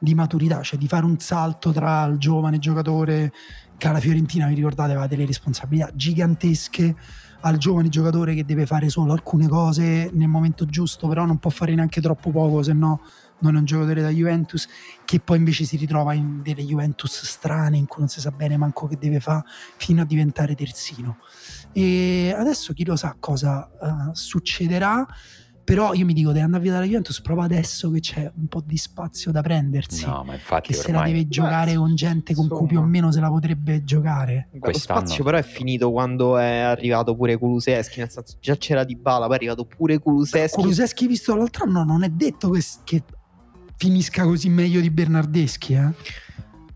di 0.00 0.14
maturità, 0.14 0.62
cioè 0.62 0.78
di 0.78 0.86
fare 0.88 1.04
un 1.04 1.18
salto 1.18 1.72
tra 1.72 2.04
il 2.06 2.18
giovane 2.18 2.58
giocatore 2.58 3.32
che 3.78 3.88
alla 3.88 4.00
Fiorentina, 4.00 4.46
vi 4.48 4.54
ricordate, 4.54 4.90
aveva 4.90 5.06
delle 5.06 5.24
responsabilità 5.24 5.90
gigantesche 5.94 6.94
al 7.40 7.56
giovane 7.56 7.88
giocatore 7.88 8.34
che 8.34 8.44
deve 8.44 8.66
fare 8.66 8.88
solo 8.88 9.12
alcune 9.12 9.46
cose 9.46 10.10
nel 10.12 10.28
momento 10.28 10.66
giusto, 10.66 11.06
però 11.06 11.24
non 11.24 11.38
può 11.38 11.50
fare 11.50 11.74
neanche 11.74 12.00
troppo 12.00 12.30
poco, 12.30 12.62
se 12.62 12.72
no 12.72 13.00
non 13.40 13.54
è 13.54 13.58
un 13.58 13.64
giocatore 13.64 14.02
da 14.02 14.08
Juventus, 14.08 14.66
che 15.04 15.20
poi 15.20 15.38
invece 15.38 15.64
si 15.64 15.76
ritrova 15.76 16.12
in 16.12 16.42
delle 16.42 16.64
Juventus 16.64 17.24
strane 17.24 17.76
in 17.76 17.86
cui 17.86 18.00
non 18.00 18.08
si 18.08 18.20
sa 18.20 18.32
bene 18.32 18.56
manco 18.56 18.88
che 18.88 18.98
deve 18.98 19.20
fare 19.20 19.44
fino 19.76 20.02
a 20.02 20.04
diventare 20.04 20.56
terzino. 20.56 21.18
E 21.72 22.34
adesso 22.36 22.72
chi 22.72 22.84
lo 22.84 22.96
sa 22.96 23.14
cosa 23.18 23.70
eh, 23.70 24.10
succederà, 24.14 25.06
però 25.74 25.92
io 25.92 26.04
mi 26.06 26.14
dico 26.14 26.28
deve 26.32 26.44
andare 26.44 26.62
via 26.62 26.72
dalla 26.72 26.84
Juventus 26.86 27.20
proprio 27.20 27.44
adesso 27.44 27.90
che 27.90 28.00
c'è 28.00 28.30
un 28.36 28.46
po' 28.46 28.62
di 28.64 28.76
spazio 28.78 29.30
da 29.30 29.42
prendersi. 29.42 30.06
No, 30.06 30.24
ma 30.24 30.32
infatti 30.34 30.68
Che 30.68 30.74
se 30.74 30.90
la 30.90 30.98
ormai 30.98 31.12
deve 31.12 31.28
giocare 31.28 31.74
con 31.74 31.94
gente 31.94 32.34
con 32.34 32.48
cui 32.48 32.56
più 32.66 32.78
o 32.78 32.80
insomma. 32.80 32.86
meno 32.86 33.12
se 33.12 33.20
la 33.20 33.28
potrebbe 33.28 33.84
giocare. 33.84 34.48
Lo 34.52 34.58
Quest'anno- 34.60 35.00
spazio 35.00 35.24
però 35.24 35.36
è 35.36 35.42
finito 35.42 35.90
quando 35.90 36.38
è 36.38 36.56
arrivato 36.58 37.14
pure 37.14 37.36
Kuluseschi, 37.36 37.98
nel 38.00 38.10
senso 38.10 38.36
già 38.40 38.56
c'era 38.56 38.84
Di 38.84 38.96
Bala, 38.96 39.26
poi 39.26 39.34
è 39.34 39.36
arrivato 39.36 39.64
pure 39.66 39.98
Kuluseschi. 39.98 40.60
Kuluseschi 40.60 41.06
visto 41.06 41.34
l'altro 41.34 41.64
anno 41.64 41.84
non 41.84 42.02
è 42.02 42.08
detto 42.08 42.48
che, 42.50 42.62
che 42.84 43.02
finisca 43.76 44.24
così 44.24 44.48
meglio 44.48 44.80
di 44.80 44.90
Bernardeschi 44.90 45.74
eh? 45.74 45.92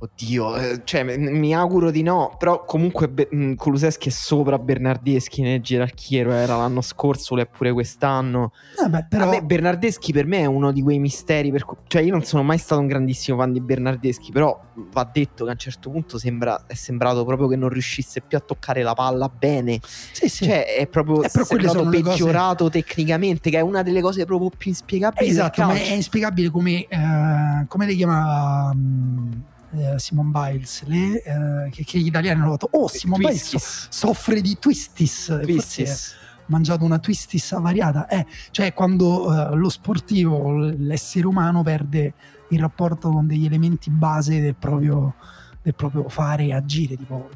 Oddio, 0.02 0.56
eh, 0.56 0.80
cioè 0.82 1.04
mi 1.16 1.54
auguro 1.54 1.92
di 1.92 2.02
no, 2.02 2.34
però 2.36 2.64
comunque 2.64 3.08
Be- 3.08 3.28
mh, 3.30 3.54
Kuluseschi 3.54 4.08
è 4.08 4.10
sopra 4.10 4.58
Bernardeschi 4.58 5.42
nelle 5.42 5.60
gerarchie, 5.60 6.24
lo 6.24 6.32
era 6.32 6.56
l'anno 6.56 6.80
scorso, 6.80 7.36
lo 7.36 7.40
è 7.42 7.46
pure 7.46 7.70
quest'anno. 7.72 8.50
Vabbè, 8.80 9.06
però 9.08 9.30
me 9.30 9.44
Bernardeschi 9.44 10.12
per 10.12 10.26
me 10.26 10.38
è 10.40 10.46
uno 10.46 10.72
di 10.72 10.82
quei 10.82 10.98
misteri, 10.98 11.52
per 11.52 11.64
cioè 11.86 12.02
io 12.02 12.10
non 12.10 12.24
sono 12.24 12.42
mai 12.42 12.58
stato 12.58 12.80
un 12.80 12.88
grandissimo 12.88 13.36
fan 13.38 13.52
di 13.52 13.60
Bernardeschi, 13.60 14.32
però 14.32 14.60
va 14.90 15.08
detto 15.12 15.44
che 15.44 15.50
a 15.50 15.52
un 15.52 15.58
certo 15.58 15.88
punto 15.88 16.18
sembra, 16.18 16.64
è 16.66 16.74
sembrato 16.74 17.24
proprio 17.24 17.46
che 17.46 17.54
non 17.54 17.68
riuscisse 17.68 18.22
più 18.22 18.36
a 18.36 18.40
toccare 18.40 18.82
la 18.82 18.94
palla 18.94 19.28
bene, 19.28 19.78
sì, 19.84 20.28
sì. 20.28 20.46
cioè 20.46 20.64
è 20.78 20.88
proprio 20.88 21.22
Eh, 21.22 21.28
sembrato 21.28 21.84
le 21.88 22.02
cose- 22.02 22.16
peggiorato 22.16 22.68
tecnicamente, 22.68 23.50
che 23.50 23.58
è 23.58 23.60
una 23.60 23.82
delle 23.82 24.00
cose 24.00 24.24
proprio 24.24 24.50
più 24.50 24.68
inspiegabili 24.70 25.28
esatto, 25.30 25.62
ma 25.62 25.74
è 25.74 25.92
inspiegabile 25.92 26.50
come, 26.50 26.86
eh, 26.88 27.66
come 27.68 27.86
le 27.86 27.94
chiama 27.94 28.72
mm, 28.74 29.30
eh, 29.74 29.98
Simon 29.98 30.30
Biles, 30.30 30.84
le, 30.84 31.22
eh, 31.22 31.70
che, 31.70 31.84
che 31.84 31.98
gli 31.98 32.06
italiani 32.06 32.40
hanno 32.40 32.52
detto, 32.52 32.68
oh 32.72 32.88
Simon 32.88 33.18
Biles 33.18 33.50
Twistis. 33.50 33.86
soffre 33.90 34.40
di 34.40 34.56
twistis, 34.58 35.38
Twistis. 35.42 36.14
mangiato 36.46 36.84
una 36.84 36.98
twistis 36.98 37.52
avariata, 37.52 38.06
eh, 38.06 38.26
cioè 38.50 38.72
quando 38.72 39.52
eh, 39.52 39.56
lo 39.56 39.68
sportivo, 39.68 40.58
l'essere 40.58 41.26
umano 41.26 41.62
perde 41.62 42.14
il 42.48 42.60
rapporto 42.60 43.10
con 43.10 43.26
degli 43.26 43.46
elementi 43.46 43.90
base 43.90 44.40
del 44.40 44.54
proprio, 44.54 45.14
del 45.62 45.74
proprio 45.74 46.08
fare 46.08 46.44
e 46.44 46.52
agire, 46.52 46.96
tipo 46.96 47.28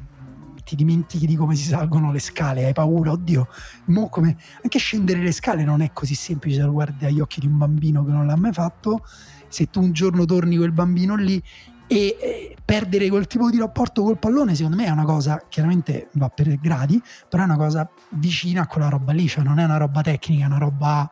ti 0.67 0.75
dimentichi 0.75 1.25
di 1.25 1.37
come 1.37 1.55
si 1.55 1.63
salgono 1.63 2.11
le 2.11 2.19
scale, 2.19 2.65
hai 2.65 2.73
paura, 2.73 3.11
oddio, 3.11 3.47
mo 3.85 4.09
come 4.09 4.35
anche 4.61 4.79
scendere 4.79 5.21
le 5.21 5.31
scale 5.31 5.63
non 5.63 5.79
è 5.79 5.91
così 5.93 6.13
semplice 6.13 6.57
se 6.57 6.65
lo 6.65 6.73
guardi 6.73 7.05
agli 7.05 7.21
occhi 7.21 7.39
di 7.39 7.45
un 7.45 7.57
bambino 7.57 8.03
che 8.03 8.11
non 8.11 8.25
l'ha 8.27 8.35
mai 8.35 8.51
fatto. 8.51 9.05
Se 9.47 9.69
tu 9.69 9.81
un 9.81 9.93
giorno 9.93 10.25
torni 10.25 10.57
quel 10.57 10.73
bambino 10.73 11.15
lì 11.15 11.41
e 11.87 12.17
eh, 12.19 12.55
perdere 12.63 13.09
quel 13.09 13.27
tipo 13.27 13.49
di 13.49 13.57
rapporto 13.57 14.03
col 14.03 14.17
pallone, 14.17 14.53
secondo 14.53 14.77
me 14.77 14.85
è 14.85 14.89
una 14.89 15.05
cosa, 15.05 15.43
chiaramente 15.47 16.09
va 16.13 16.29
per 16.29 16.59
gradi, 16.59 17.01
però 17.29 17.43
è 17.43 17.45
una 17.45 17.55
cosa 17.55 17.89
vicina 18.09 18.63
a 18.63 18.67
quella 18.67 18.89
roba 18.89 19.13
lì, 19.13 19.27
cioè 19.27 19.43
non 19.43 19.59
è 19.59 19.63
una 19.63 19.77
roba 19.77 20.01
tecnica, 20.01 20.43
è 20.43 20.47
una 20.47 20.57
roba 20.57 21.09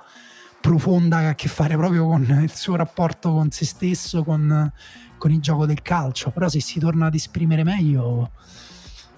profonda 0.59 1.19
che 1.19 1.25
ha 1.25 1.29
a 1.29 1.35
che 1.35 1.47
fare 1.47 1.77
proprio 1.77 2.07
con 2.07 2.23
il 2.41 2.51
suo 2.51 2.75
rapporto 2.75 3.31
con 3.31 3.51
se 3.51 3.65
stesso, 3.65 4.23
con, 4.23 4.71
con 5.17 5.31
il 5.31 5.39
gioco 5.39 5.65
del 5.65 5.81
calcio. 5.81 6.31
Però 6.31 6.49
se 6.49 6.59
si 6.59 6.79
torna 6.79 7.05
ad 7.05 7.13
esprimere 7.13 7.63
meglio, 7.63 8.31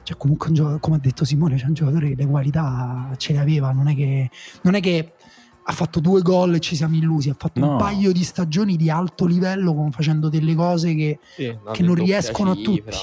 cioè 0.04 0.18
comunque 0.18 0.50
un 0.50 0.54
gioco- 0.54 0.80
come 0.80 0.98
ha 0.98 1.00
detto 1.00 1.26
Simone, 1.26 1.56
c'è 1.56 1.66
un 1.66 1.74
giocatore 1.74 2.10
che 2.10 2.16
le 2.16 2.26
qualità 2.26 3.14
ce 3.18 3.34
le 3.34 3.40
aveva, 3.40 3.72
non 3.72 3.88
è 3.88 3.96
che, 3.96 4.30
non 4.62 4.76
è 4.76 4.82
che 4.82 5.14
ha 5.70 5.74
fatto 5.74 6.00
due 6.00 6.22
gol 6.22 6.56
e 6.56 6.60
ci 6.60 6.76
siamo 6.78 6.96
illusi, 6.96 7.30
ha 7.30 7.36
fatto 7.38 7.60
No. 7.60 7.72
un 7.72 7.78
paio 7.78 8.14
di 8.14 8.24
stagioni 8.24 8.78
di 8.78 8.90
alto 8.90 9.26
livello 9.26 9.74
con- 9.74 9.92
facendo 9.92 10.30
delle 10.30 10.56
cose 10.56 10.96
che 10.96 11.20
che 11.36 11.84
non 11.84 11.96
riescono 11.96 12.52
a 12.52 12.56
tutti. 12.56 12.98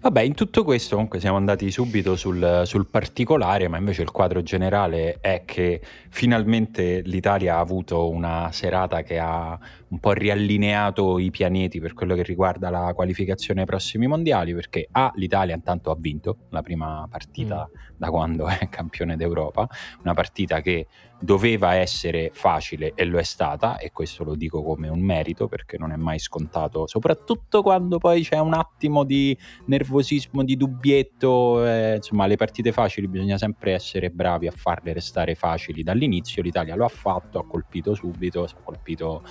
Vabbè, 0.00 0.20
in 0.20 0.34
tutto 0.34 0.62
questo 0.62 0.94
comunque 0.94 1.18
siamo 1.18 1.36
andati 1.36 1.68
subito 1.72 2.14
sul, 2.14 2.62
sul 2.64 2.86
particolare, 2.86 3.66
ma 3.66 3.76
invece 3.78 4.02
il 4.02 4.12
quadro 4.12 4.42
generale 4.42 5.18
è 5.20 5.42
che 5.44 5.80
finalmente 6.10 7.00
l'Italia 7.00 7.56
ha 7.56 7.58
avuto 7.58 8.08
una 8.08 8.50
serata 8.52 9.02
che 9.02 9.18
ha 9.18 9.58
un 9.88 9.98
po' 9.98 10.12
riallineato 10.12 11.18
i 11.18 11.30
pianeti 11.30 11.80
per 11.80 11.94
quello 11.94 12.14
che 12.14 12.22
riguarda 12.22 12.70
la 12.70 12.92
qualificazione 12.94 13.60
ai 13.60 13.66
prossimi 13.66 14.06
mondiali, 14.06 14.54
perché 14.54 14.86
A, 14.92 15.10
l'Italia 15.16 15.54
intanto 15.56 15.90
ha 15.90 15.96
vinto 15.98 16.36
la 16.50 16.62
prima 16.62 17.06
partita 17.10 17.68
da 17.96 18.10
quando 18.10 18.46
è 18.46 18.68
campione 18.68 19.16
d'Europa, 19.16 19.66
una 20.02 20.14
partita 20.14 20.60
che 20.60 20.86
doveva 21.20 21.74
essere 21.74 22.30
facile 22.32 22.92
e 22.94 23.04
lo 23.04 23.18
è 23.18 23.22
stata, 23.22 23.78
e 23.78 23.90
questo 23.92 24.24
lo 24.24 24.34
dico 24.34 24.62
come 24.62 24.88
un 24.88 25.00
merito 25.00 25.48
perché 25.48 25.78
non 25.78 25.92
è 25.92 25.96
mai 25.96 26.18
scontato, 26.18 26.86
soprattutto 26.86 27.62
quando 27.62 27.98
poi 27.98 28.22
c'è 28.22 28.38
un 28.38 28.54
attimo 28.54 29.04
di 29.04 29.36
nervosismo, 29.66 30.44
di 30.44 30.56
dubbietto, 30.56 31.64
eh, 31.66 31.96
insomma 31.96 32.26
le 32.26 32.36
partite 32.36 32.72
facili 32.72 33.08
bisogna 33.08 33.38
sempre 33.38 33.72
essere 33.72 34.10
bravi 34.10 34.46
a 34.46 34.52
farle 34.52 34.92
restare 34.92 35.34
facili 35.34 35.82
dall'inizio, 35.82 36.42
l'Italia 36.42 36.74
lo 36.74 36.84
ha 36.84 36.88
fatto, 36.88 37.38
ha 37.38 37.46
colpito 37.46 37.94
subito, 37.94 38.42
ha 38.42 38.62
colpito 38.62 39.22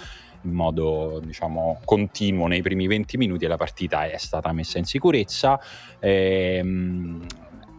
in 0.44 0.52
modo 0.52 1.22
diciamo 1.24 1.80
continuo 1.86 2.48
nei 2.48 2.62
primi 2.62 2.88
20 2.88 3.18
minuti 3.18 3.46
e 3.46 3.48
la 3.48 3.58
partita 3.58 4.10
è 4.10 4.18
stata 4.18 4.52
messa 4.52 4.78
in 4.78 4.86
sicurezza. 4.86 5.60
Ehm, 6.00 7.26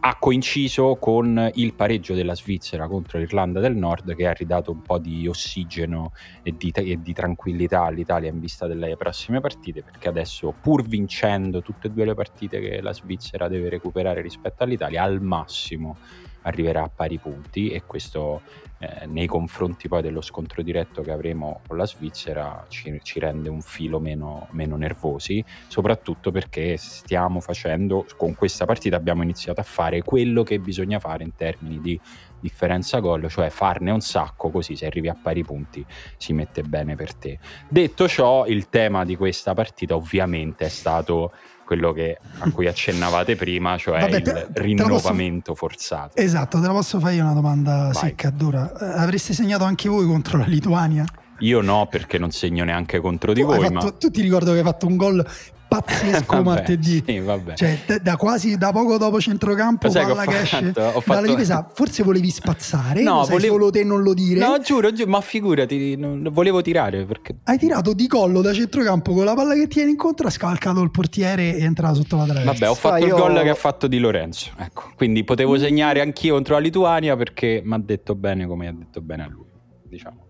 ha 0.07 0.17
coinciso 0.19 0.97
con 0.97 1.49
il 1.55 1.73
pareggio 1.73 2.13
della 2.13 2.35
Svizzera 2.35 2.87
contro 2.87 3.17
l'Irlanda 3.17 3.59
del 3.59 3.75
Nord 3.75 4.13
che 4.13 4.27
ha 4.27 4.33
ridato 4.33 4.69
un 4.69 4.83
po' 4.83 4.99
di 4.99 5.27
ossigeno 5.27 6.11
e 6.43 6.53
di, 6.55 6.69
e 6.69 7.01
di 7.01 7.11
tranquillità 7.11 7.85
all'Italia 7.85 8.29
in 8.29 8.39
vista 8.39 8.67
delle 8.67 8.97
prossime 8.97 9.41
partite 9.41 9.81
perché 9.81 10.07
adesso 10.07 10.53
pur 10.61 10.83
vincendo 10.83 11.63
tutte 11.63 11.87
e 11.87 11.89
due 11.89 12.05
le 12.05 12.13
partite 12.13 12.59
che 12.59 12.81
la 12.81 12.93
Svizzera 12.93 13.47
deve 13.47 13.67
recuperare 13.67 14.21
rispetto 14.21 14.61
all'Italia 14.61 15.01
al 15.01 15.23
massimo 15.23 15.97
arriverà 16.45 16.83
a 16.83 16.91
pari 16.93 17.17
punti 17.17 17.69
e 17.69 17.83
questo 17.85 18.41
eh, 18.79 19.05
nei 19.07 19.25
confronti 19.25 19.87
poi 19.87 20.01
dello 20.01 20.21
scontro 20.21 20.61
diretto 20.61 21.01
che 21.01 21.11
avremo 21.11 21.61
con 21.67 21.77
la 21.77 21.85
Svizzera 21.85 22.65
ci, 22.67 22.99
ci 23.03 23.19
rende 23.19 23.49
un 23.49 23.61
filo 23.61 23.99
meno, 23.99 24.47
meno, 24.51 24.75
nervosi, 24.75 25.43
soprattutto 25.67 26.31
perché 26.31 26.77
stiamo 26.77 27.39
facendo, 27.39 28.05
con 28.17 28.35
questa 28.35 28.65
partita 28.65 28.95
abbiamo 28.95 29.23
iniziato 29.23 29.59
a 29.59 29.63
fare 29.63 30.01
quello 30.01 30.43
che 30.43 30.59
bisogna 30.59 30.99
fare 30.99 31.23
in 31.23 31.35
termini 31.35 31.79
di 31.79 31.99
differenza 32.39 32.99
gol, 32.99 33.27
cioè 33.29 33.49
farne 33.49 33.91
un 33.91 34.01
sacco 34.01 34.49
così 34.49 34.75
se 34.75 34.85
arrivi 34.85 35.07
a 35.07 35.17
pari 35.19 35.43
punti 35.43 35.83
si 36.17 36.33
mette 36.33 36.61
bene 36.61 36.95
per 36.95 37.15
te. 37.15 37.39
Detto 37.67 38.07
ciò, 38.07 38.45
il 38.45 38.69
tema 38.69 39.03
di 39.03 39.15
questa 39.15 39.53
partita 39.53 39.95
ovviamente 39.95 40.65
è 40.65 40.69
stato 40.69 41.31
quello 41.65 41.91
che, 41.91 42.17
a 42.39 42.51
cui 42.51 42.67
accennavate 42.67 43.35
prima, 43.35 43.77
cioè 43.77 43.99
Vabbè, 43.99 44.15
il 44.17 44.21
te, 44.21 44.47
rinnovamento 44.53 45.53
posso... 45.53 45.67
forzato. 45.67 46.15
Esatto, 46.15 46.61
te 46.61 46.67
la 46.67 46.73
posso 46.73 46.99
fare 46.99 47.15
io 47.15 47.23
una 47.23 47.33
domanda 47.33 47.89
Vai. 47.91 47.93
secca, 47.93 48.29
dura. 48.29 48.71
Eh, 48.71 48.99
avreste 48.99 49.33
segnato 49.33 49.63
anche 49.63 49.89
voi 49.89 50.05
contro 50.05 50.37
la 50.37 50.45
Lituania? 50.45 51.05
Io 51.39 51.61
no, 51.61 51.87
perché 51.87 52.17
non 52.17 52.31
segno 52.31 52.63
neanche 52.63 52.99
contro 53.01 53.33
tu 53.33 53.39
di 53.39 53.43
voi. 53.43 53.59
Fatto, 53.59 53.73
ma... 53.73 53.91
Tu 53.91 54.09
ti 54.09 54.21
ricordo 54.21 54.51
che 54.51 54.59
hai 54.59 54.63
fatto 54.63 54.87
un 54.87 54.95
gol 54.95 55.25
pazzesco 55.67 56.25
vabbè, 56.35 56.43
martedì. 56.43 57.03
Sì, 57.05 57.23
cioè, 57.55 57.79
da, 57.85 57.97
da, 57.99 58.15
quasi 58.17 58.57
da 58.57 58.71
poco 58.71 58.97
dopo 58.97 59.19
centrocampo, 59.19 59.87
Cos'è 59.87 60.05
palla 60.05 60.25
che 60.25 60.41
esce 60.41 60.71
dalla 60.71 61.21
difesa. 61.21 61.69
Forse 61.73 62.03
volevi 62.03 62.29
spazzare, 62.29 63.01
no, 63.01 63.21
lo 63.21 63.25
volevo... 63.27 63.53
solo 63.53 63.69
te 63.71 63.83
non 63.83 64.01
lo 64.01 64.13
dire. 64.13 64.39
No, 64.39 64.59
giuro, 64.59 64.91
giuro 64.91 65.09
ma 65.09 65.21
figurati, 65.21 65.95
non, 65.95 66.27
volevo 66.31 66.61
tirare 66.61 67.05
perché... 67.05 67.37
Hai 67.43 67.57
tirato 67.57 67.93
di 67.93 68.07
collo 68.07 68.41
da 68.41 68.53
centrocampo 68.53 69.13
con 69.13 69.25
la 69.25 69.33
palla 69.33 69.53
che 69.53 69.67
tieni 69.67 69.91
incontro, 69.91 70.27
ha 70.27 70.31
scalcato 70.31 70.81
il 70.81 70.91
portiere 70.91 71.55
e 71.55 71.57
è 71.59 71.63
entrato 71.63 71.95
sotto 71.95 72.17
la 72.17 72.25
traversa. 72.25 72.51
Vabbè, 72.51 72.69
ho 72.69 72.75
fatto 72.75 73.03
ah, 73.03 73.07
il 73.07 73.11
gol 73.11 73.41
che 73.41 73.49
ha 73.49 73.55
fatto 73.55 73.87
Di 73.87 73.99
Lorenzo. 73.99 74.51
Ecco, 74.57 74.91
quindi 74.95 75.23
potevo 75.23 75.57
segnare 75.57 76.01
anch'io 76.01 76.33
contro 76.33 76.55
la 76.55 76.61
Lituania 76.61 77.15
perché 77.15 77.61
mi 77.63 77.73
ha 77.73 77.79
detto 77.79 78.15
bene 78.15 78.47
come 78.47 78.67
ha 78.67 78.73
detto 78.73 79.01
bene 79.01 79.23
a 79.23 79.27
lui, 79.27 79.45
diciamo. 79.83 80.24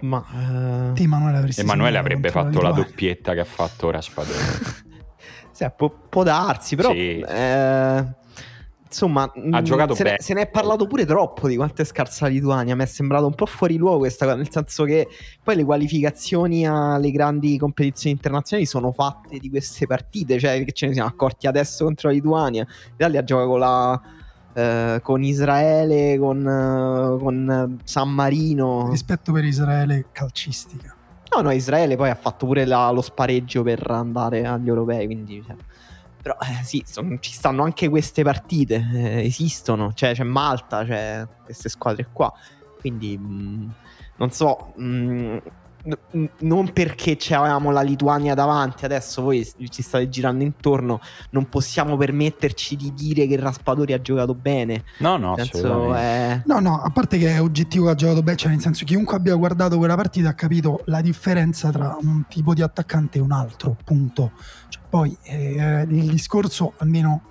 Ma 0.00 0.24
uh... 0.32 1.00
Emanuele, 1.00 1.52
Emanuele 1.56 1.98
avrebbe 1.98 2.30
fatto 2.30 2.60
la, 2.60 2.72
doppietta 2.72 3.34
che 3.34 3.40
ha 3.40 3.44
fatto 3.44 3.90
Raspadori. 3.90 4.38
sì, 5.52 5.66
può, 5.76 5.90
può, 6.08 6.22
darsi, 6.22 6.76
però 6.76 6.90
sì. 6.90 7.18
eh, 7.18 8.04
insomma, 8.84 9.30
ha 9.50 9.62
giocato 9.62 9.94
se 9.94 10.02
bene. 10.02 10.16
Ne, 10.18 10.22
se 10.22 10.34
ne 10.34 10.42
è 10.42 10.48
parlato 10.48 10.86
pure 10.86 11.04
troppo 11.04 11.48
di 11.48 11.56
quanto 11.56 11.82
è 11.82 11.84
scarsa 11.84 12.26
la 12.26 12.32
Lituania. 12.32 12.74
Mi 12.74 12.82
è 12.82 12.86
sembrato 12.86 13.26
un 13.26 13.34
po' 13.34 13.46
fuori 13.46 13.76
luogo 13.76 13.98
questa 13.98 14.24
cosa, 14.24 14.36
nel 14.36 14.50
senso 14.50 14.84
che 14.84 15.06
poi 15.42 15.56
le 15.56 15.64
qualificazioni 15.64 16.66
alle 16.66 17.10
grandi 17.10 17.58
competizioni 17.58 18.16
internazionali 18.16 18.66
sono 18.66 18.92
fatte 18.92 19.38
di 19.38 19.50
queste 19.50 19.86
partite, 19.86 20.38
cioè 20.38 20.64
che 20.64 20.72
ce 20.72 20.86
ne 20.86 20.94
siamo 20.94 21.08
accorti 21.08 21.46
adesso 21.46 21.84
contro 21.84 22.08
la 22.08 22.14
Lituania. 22.14 22.66
L'Italia 22.92 23.22
gioca 23.22 23.44
con 23.44 23.58
la 23.58 24.00
eh, 24.52 25.00
con 25.02 25.22
Israele, 25.22 26.18
con, 26.18 26.44
uh, 26.44 27.22
con 27.22 27.78
San 27.84 28.10
Marino. 28.10 28.88
Rispetto 28.90 29.32
per 29.32 29.44
Israele 29.44 30.06
calcistica. 30.12 30.94
No, 31.34 31.42
no, 31.42 31.50
Israele 31.52 31.96
poi 31.96 32.10
ha 32.10 32.16
fatto 32.16 32.46
pure 32.46 32.64
la, 32.64 32.90
lo 32.90 33.02
spareggio 33.02 33.62
per 33.62 33.88
andare 33.90 34.46
agli 34.46 34.68
europei, 34.68 35.06
quindi... 35.06 35.42
Cioè. 35.46 35.56
Però 36.22 36.36
eh, 36.38 36.64
sì, 36.64 36.82
son, 36.86 37.16
ci 37.20 37.32
stanno 37.32 37.62
anche 37.62 37.88
queste 37.88 38.22
partite, 38.22 38.86
eh, 38.92 39.24
esistono, 39.24 39.94
cioè 39.94 40.12
c'è 40.12 40.24
Malta, 40.24 40.84
c'è 40.84 41.26
queste 41.44 41.70
squadre 41.70 42.08
qua. 42.12 42.30
Quindi 42.78 43.16
mh, 43.16 43.32
mm, 43.32 43.68
non 44.16 44.30
so, 44.30 44.74
mh, 44.76 45.38
non 46.40 46.72
perché 46.72 47.16
avevamo 47.30 47.70
la 47.70 47.80
Lituania 47.80 48.34
davanti, 48.34 48.84
adesso 48.84 49.22
voi 49.22 49.48
ci 49.70 49.82
state 49.82 50.08
girando 50.08 50.44
intorno, 50.44 51.00
non 51.30 51.48
possiamo 51.48 51.96
permetterci 51.96 52.76
di 52.76 52.92
dire 52.92 53.26
che 53.26 53.36
Raspadori 53.36 53.92
ha 53.92 54.00
giocato 54.00 54.34
bene. 54.34 54.84
No, 54.98 55.16
no, 55.16 55.36
senso, 55.36 55.94
è... 55.94 56.42
no, 56.44 56.60
no, 56.60 56.82
a 56.82 56.90
parte 56.90 57.18
che 57.18 57.34
è 57.34 57.40
oggettivo 57.40 57.86
che 57.86 57.90
ha 57.92 57.94
giocato 57.94 58.22
bene, 58.22 58.36
cioè 58.36 58.50
nel 58.50 58.60
senso 58.60 58.84
chiunque 58.84 59.16
abbia 59.16 59.34
guardato 59.34 59.78
quella 59.78 59.96
partita 59.96 60.28
ha 60.28 60.34
capito 60.34 60.82
la 60.86 61.00
differenza 61.00 61.70
tra 61.70 61.96
un 62.00 62.24
tipo 62.28 62.52
di 62.52 62.62
attaccante 62.62 63.18
e 63.18 63.22
un 63.22 63.32
altro, 63.32 63.76
punto. 63.82 64.32
Cioè, 64.68 64.82
poi 64.88 65.16
eh, 65.22 65.86
il 65.88 66.10
discorso, 66.10 66.74
almeno 66.78 67.22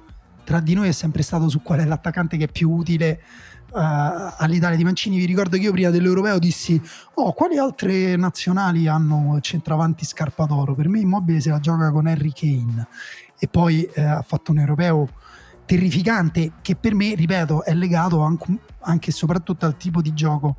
tra 0.44 0.60
di 0.60 0.74
noi, 0.74 0.88
è 0.88 0.94
sempre 0.94 1.22
stato 1.22 1.48
su 1.50 1.62
qual 1.62 1.80
è 1.80 1.86
l'attaccante 1.86 2.36
che 2.36 2.46
è 2.46 2.52
più 2.52 2.72
utile 2.72 3.22
uh, 3.72 4.34
all'Italia 4.38 4.78
di 4.78 4.84
Mancini. 4.84 5.18
Vi 5.18 5.26
ricordo 5.26 5.58
che 5.58 5.64
io 5.64 5.72
prima 5.72 5.90
dell'Europeo 5.90 6.40
dissi: 6.40 6.82
Oh, 7.16 7.34
quali 7.34 7.58
altre 7.58 8.16
nazionali 8.16 8.88
hanno 8.88 9.40
centravanti 9.42 10.06
scarpa 10.06 10.46
d'oro? 10.46 10.76
Per 10.76 10.88
me 10.88 11.00
Immobile 11.00 11.42
se 11.42 11.50
la 11.50 11.60
gioca 11.60 11.92
con 11.92 12.08
Harry 12.08 12.32
Kane. 12.34 12.88
E 13.38 13.48
poi 13.48 13.84
eh, 13.84 14.04
ha 14.04 14.22
fatto 14.22 14.52
un 14.52 14.60
Europeo 14.60 15.10
terrificante 15.66 16.54
che 16.62 16.76
per 16.76 16.96
me, 16.96 17.14
ripeto, 17.16 17.64
è 17.64 17.74
legato 17.74 18.22
anche, 18.22 18.58
anche 18.82 19.12
e 19.12 19.14
soprattutto 19.14 19.66
al 19.66 19.78
tipo 19.78 20.02
di 20.02 20.14
gioco 20.14 20.58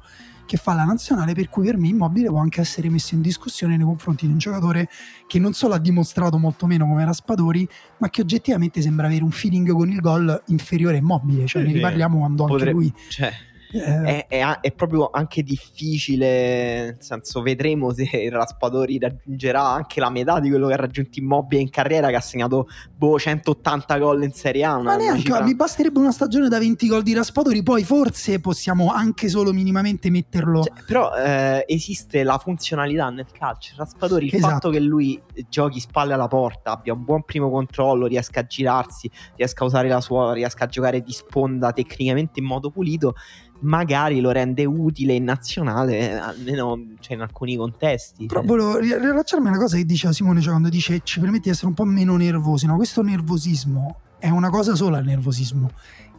che 0.50 0.56
fa 0.56 0.74
la 0.74 0.82
nazionale, 0.82 1.32
per 1.32 1.48
cui 1.48 1.66
per 1.66 1.76
me 1.76 1.86
Immobile 1.86 2.26
può 2.26 2.40
anche 2.40 2.60
essere 2.60 2.90
messo 2.90 3.14
in 3.14 3.20
discussione 3.20 3.76
nei 3.76 3.86
confronti 3.86 4.26
di 4.26 4.32
un 4.32 4.38
giocatore 4.38 4.88
che 5.28 5.38
non 5.38 5.52
solo 5.52 5.74
ha 5.74 5.78
dimostrato 5.78 6.38
molto 6.38 6.66
meno 6.66 6.88
come 6.88 7.04
Raspadori, 7.04 7.68
ma 7.98 8.10
che 8.10 8.22
oggettivamente 8.22 8.82
sembra 8.82 9.06
avere 9.06 9.22
un 9.22 9.30
feeling 9.30 9.70
con 9.70 9.88
il 9.88 10.00
gol 10.00 10.42
inferiore 10.46 10.96
a 10.96 10.98
Immobile, 10.98 11.46
cioè 11.46 11.62
ne 11.62 11.70
riparliamo 11.70 12.18
quando 12.18 12.42
anche 12.42 12.56
Potre... 12.56 12.72
lui... 12.72 12.92
Cioè 13.10 13.32
eh. 13.72 14.26
È, 14.26 14.26
è, 14.26 14.60
è, 14.60 14.72
proprio 14.72 15.10
anche 15.12 15.42
difficile, 15.42 16.84
nel 16.84 16.96
senso 16.98 17.40
vedremo 17.42 17.92
se 17.92 18.08
il 18.12 18.32
Raspadori 18.32 18.98
raggiungerà 18.98 19.62
anche 19.62 20.00
la 20.00 20.10
metà 20.10 20.40
di 20.40 20.48
quello 20.48 20.66
che 20.66 20.72
ha 20.74 20.76
raggiunto 20.76 21.18
Immobile 21.18 21.62
in 21.62 21.70
carriera 21.70 22.08
che 22.08 22.16
ha 22.16 22.20
segnato 22.20 22.68
boh, 22.96 23.18
180 23.18 23.98
gol 23.98 24.24
in 24.24 24.32
Serie 24.32 24.64
A. 24.64 24.78
Ma 24.78 24.96
neanche, 24.96 25.22
cifra... 25.22 25.42
mi 25.42 25.54
basterebbe 25.54 25.98
una 25.98 26.10
stagione 26.10 26.48
da 26.48 26.58
20 26.58 26.88
gol 26.88 27.02
di 27.02 27.14
Raspadori, 27.14 27.62
poi 27.62 27.84
forse 27.84 28.40
possiamo 28.40 28.90
anche 28.92 29.28
solo 29.28 29.52
minimamente 29.52 30.10
metterlo... 30.10 30.64
Cioè, 30.64 30.82
però 30.84 31.14
eh, 31.14 31.64
esiste 31.68 32.22
la 32.24 32.38
funzionalità 32.38 33.10
nel 33.10 33.26
calcio, 33.30 33.74
Raspadori, 33.76 34.26
il 34.26 34.34
esatto. 34.34 34.52
fatto 34.52 34.70
che 34.70 34.80
lui 34.80 35.20
giochi 35.48 35.78
spalle 35.78 36.14
alla 36.14 36.28
porta, 36.28 36.72
abbia 36.72 36.92
un 36.92 37.04
buon 37.04 37.22
primo 37.22 37.50
controllo, 37.50 38.06
riesca 38.06 38.40
a 38.40 38.46
girarsi, 38.46 39.10
riesca 39.36 39.62
a 39.62 39.66
usare 39.66 39.88
la 39.88 40.00
sua, 40.00 40.32
riesca 40.32 40.64
a 40.64 40.66
giocare 40.66 41.02
di 41.02 41.12
sponda 41.12 41.72
tecnicamente 41.72 42.40
in 42.40 42.46
modo 42.46 42.70
pulito 42.70 43.14
magari 43.60 44.20
lo 44.20 44.30
rende 44.30 44.64
utile 44.64 45.14
in 45.14 45.24
nazionale, 45.24 46.18
almeno 46.18 46.78
cioè, 47.00 47.16
in 47.16 47.22
alcuni 47.22 47.56
contesti. 47.56 48.26
Però 48.26 48.42
volevo 48.42 48.78
riallacciarmi 48.78 49.46
a 49.46 49.50
una 49.50 49.58
cosa 49.58 49.76
che 49.76 49.84
diceva 49.84 50.12
Simone 50.12 50.40
cioè, 50.40 50.50
quando 50.50 50.68
dice 50.68 51.00
ci 51.02 51.20
permette 51.20 51.44
di 51.44 51.50
essere 51.50 51.66
un 51.66 51.74
po' 51.74 51.84
meno 51.84 52.16
nervosi. 52.16 52.66
No? 52.66 52.76
Questo 52.76 53.02
nervosismo 53.02 54.00
è 54.18 54.28
una 54.28 54.50
cosa 54.50 54.74
sola 54.74 54.98
il 54.98 55.06
nervosismo. 55.06 55.70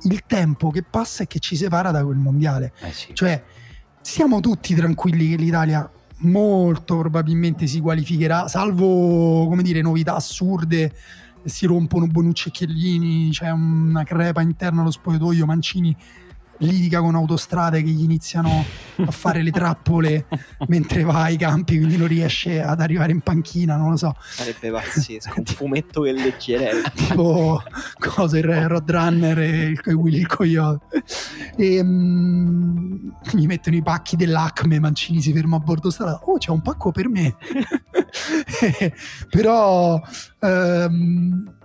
Il 0.03 0.23
tempo 0.25 0.71
che 0.71 0.83
passa 0.83 1.23
e 1.23 1.27
che 1.27 1.39
ci 1.39 1.55
separa 1.55 1.91
da 1.91 2.03
quel 2.03 2.17
mondiale. 2.17 2.73
Eh 2.81 2.91
sì. 2.91 3.13
Cioè, 3.13 3.43
siamo 4.01 4.39
tutti 4.39 4.73
tranquilli 4.73 5.29
che 5.29 5.35
l'Italia 5.35 5.89
molto 6.23 6.97
probabilmente 6.99 7.65
si 7.65 7.79
qualificherà, 7.79 8.47
salvo 8.47 9.47
come 9.47 9.63
dire 9.63 9.81
novità 9.81 10.15
assurde 10.15 10.93
si 11.43 11.65
rompono 11.65 12.05
Bonucci 12.05 12.49
e 12.49 12.51
Chiellini, 12.51 13.29
c'è 13.31 13.49
una 13.49 14.03
crepa 14.03 14.41
interna 14.41 14.81
allo 14.81 14.91
spogliatoio, 14.91 15.45
Mancini 15.45 15.95
litiga 16.61 16.99
con 16.99 17.15
autostrade 17.15 17.81
che 17.81 17.89
gli 17.89 18.03
iniziano 18.03 18.63
a 18.97 19.11
fare 19.11 19.41
le 19.41 19.51
trappole 19.51 20.25
mentre 20.67 21.03
va 21.03 21.23
ai 21.23 21.37
campi, 21.37 21.77
quindi 21.77 21.97
non 21.97 22.07
riesce 22.07 22.61
ad 22.61 22.81
arrivare 22.81 23.11
in 23.11 23.21
panchina, 23.21 23.75
non 23.75 23.91
lo 23.91 23.97
so. 23.97 24.15
Sarebbe 24.21 24.71
pazzesco, 24.71 25.33
un 25.37 25.45
fumetto 25.45 26.01
che 26.01 26.11
leggerei. 26.11 26.81
tipo 26.93 27.61
cosa, 27.97 28.37
il 28.37 28.43
Roadrunner 28.43 29.39
e 29.39 29.65
il, 29.67 29.81
Willy 29.93 30.19
il 30.19 30.27
Coyote. 30.27 31.03
E, 31.55 31.79
um, 31.79 33.13
gli 33.31 33.45
mettono 33.45 33.75
i 33.75 33.81
pacchi 33.81 34.15
dell'Acme, 34.15 34.79
Mancini 34.79 35.21
si 35.21 35.33
ferma 35.33 35.57
a 35.57 35.59
bordo 35.59 35.89
strada, 35.89 36.19
oh 36.23 36.37
c'è 36.37 36.51
un 36.51 36.61
pacco 36.61 36.91
per 36.91 37.09
me. 37.09 37.35
Però... 39.29 40.01
Um, 40.39 41.59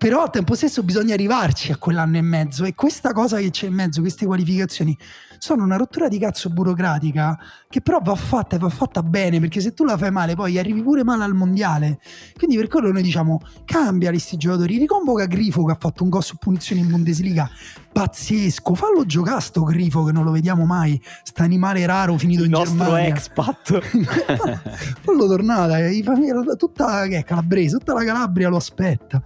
però 0.00 0.22
al 0.22 0.30
tempo 0.30 0.54
stesso 0.54 0.82
bisogna 0.82 1.12
arrivarci 1.12 1.72
a 1.72 1.76
quell'anno 1.76 2.16
e 2.16 2.22
mezzo 2.22 2.64
e 2.64 2.74
questa 2.74 3.12
cosa 3.12 3.36
che 3.36 3.50
c'è 3.50 3.66
in 3.66 3.74
mezzo, 3.74 4.00
queste 4.00 4.24
qualificazioni, 4.24 4.96
sono 5.36 5.62
una 5.62 5.76
rottura 5.76 6.08
di 6.08 6.18
cazzo 6.18 6.48
burocratica 6.48 7.38
che 7.68 7.82
però 7.82 8.00
va 8.02 8.14
fatta 8.14 8.56
e 8.56 8.58
va 8.58 8.70
fatta 8.70 9.02
bene 9.02 9.40
perché 9.40 9.60
se 9.60 9.74
tu 9.74 9.84
la 9.84 9.98
fai 9.98 10.10
male 10.10 10.34
poi 10.34 10.58
arrivi 10.58 10.82
pure 10.82 11.04
male 11.04 11.24
al 11.24 11.34
mondiale. 11.34 11.98
Quindi 12.34 12.56
per 12.56 12.68
quello 12.68 12.90
noi 12.90 13.02
diciamo 13.02 13.42
cambia 13.66 14.08
questi 14.08 14.38
giocatori, 14.38 14.78
riconvoca 14.78 15.26
Grifo 15.26 15.66
che 15.66 15.72
ha 15.72 15.78
fatto 15.78 16.02
un 16.02 16.08
gol 16.08 16.22
su 16.22 16.38
punizione 16.38 16.80
in 16.80 16.88
Bundesliga 16.88 17.50
pazzesco, 17.92 18.74
fallo 18.74 19.04
giocare 19.04 19.40
sto 19.40 19.64
Grifo 19.64 20.04
che 20.04 20.12
non 20.12 20.24
lo 20.24 20.30
vediamo 20.30 20.64
mai, 20.64 21.00
sta 21.22 21.42
animale 21.42 21.84
raro 21.84 22.16
finito 22.16 22.42
Il 22.42 22.48
in 22.48 22.54
Germania. 22.54 23.06
Il 23.06 23.12
nostro 23.12 23.42
expat. 23.42 24.60
fallo 25.02 25.26
tornare, 25.26 25.92
tutta 26.56 27.06
che 27.06 27.18
è 27.18 27.24
calabrese, 27.24 27.78
tutta 27.78 27.92
la 27.92 28.04
Calabria 28.04 28.48
lo 28.48 28.56
aspetta. 28.56 29.22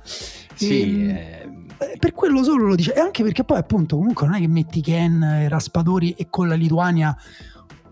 Sì, 0.54 1.06
e, 1.08 1.48
eh... 1.78 1.96
per 1.98 2.12
quello 2.12 2.42
solo 2.42 2.66
lo 2.66 2.74
dice. 2.74 2.94
E 2.94 3.00
anche 3.00 3.22
perché 3.22 3.44
poi, 3.44 3.58
appunto, 3.58 3.96
comunque 3.96 4.26
non 4.26 4.36
è 4.36 4.40
che 4.40 4.48
metti 4.48 4.80
Ken 4.80 5.22
e 5.22 5.48
Raspadori 5.48 6.12
e 6.12 6.28
con 6.30 6.48
la 6.48 6.54
Lituania 6.54 7.16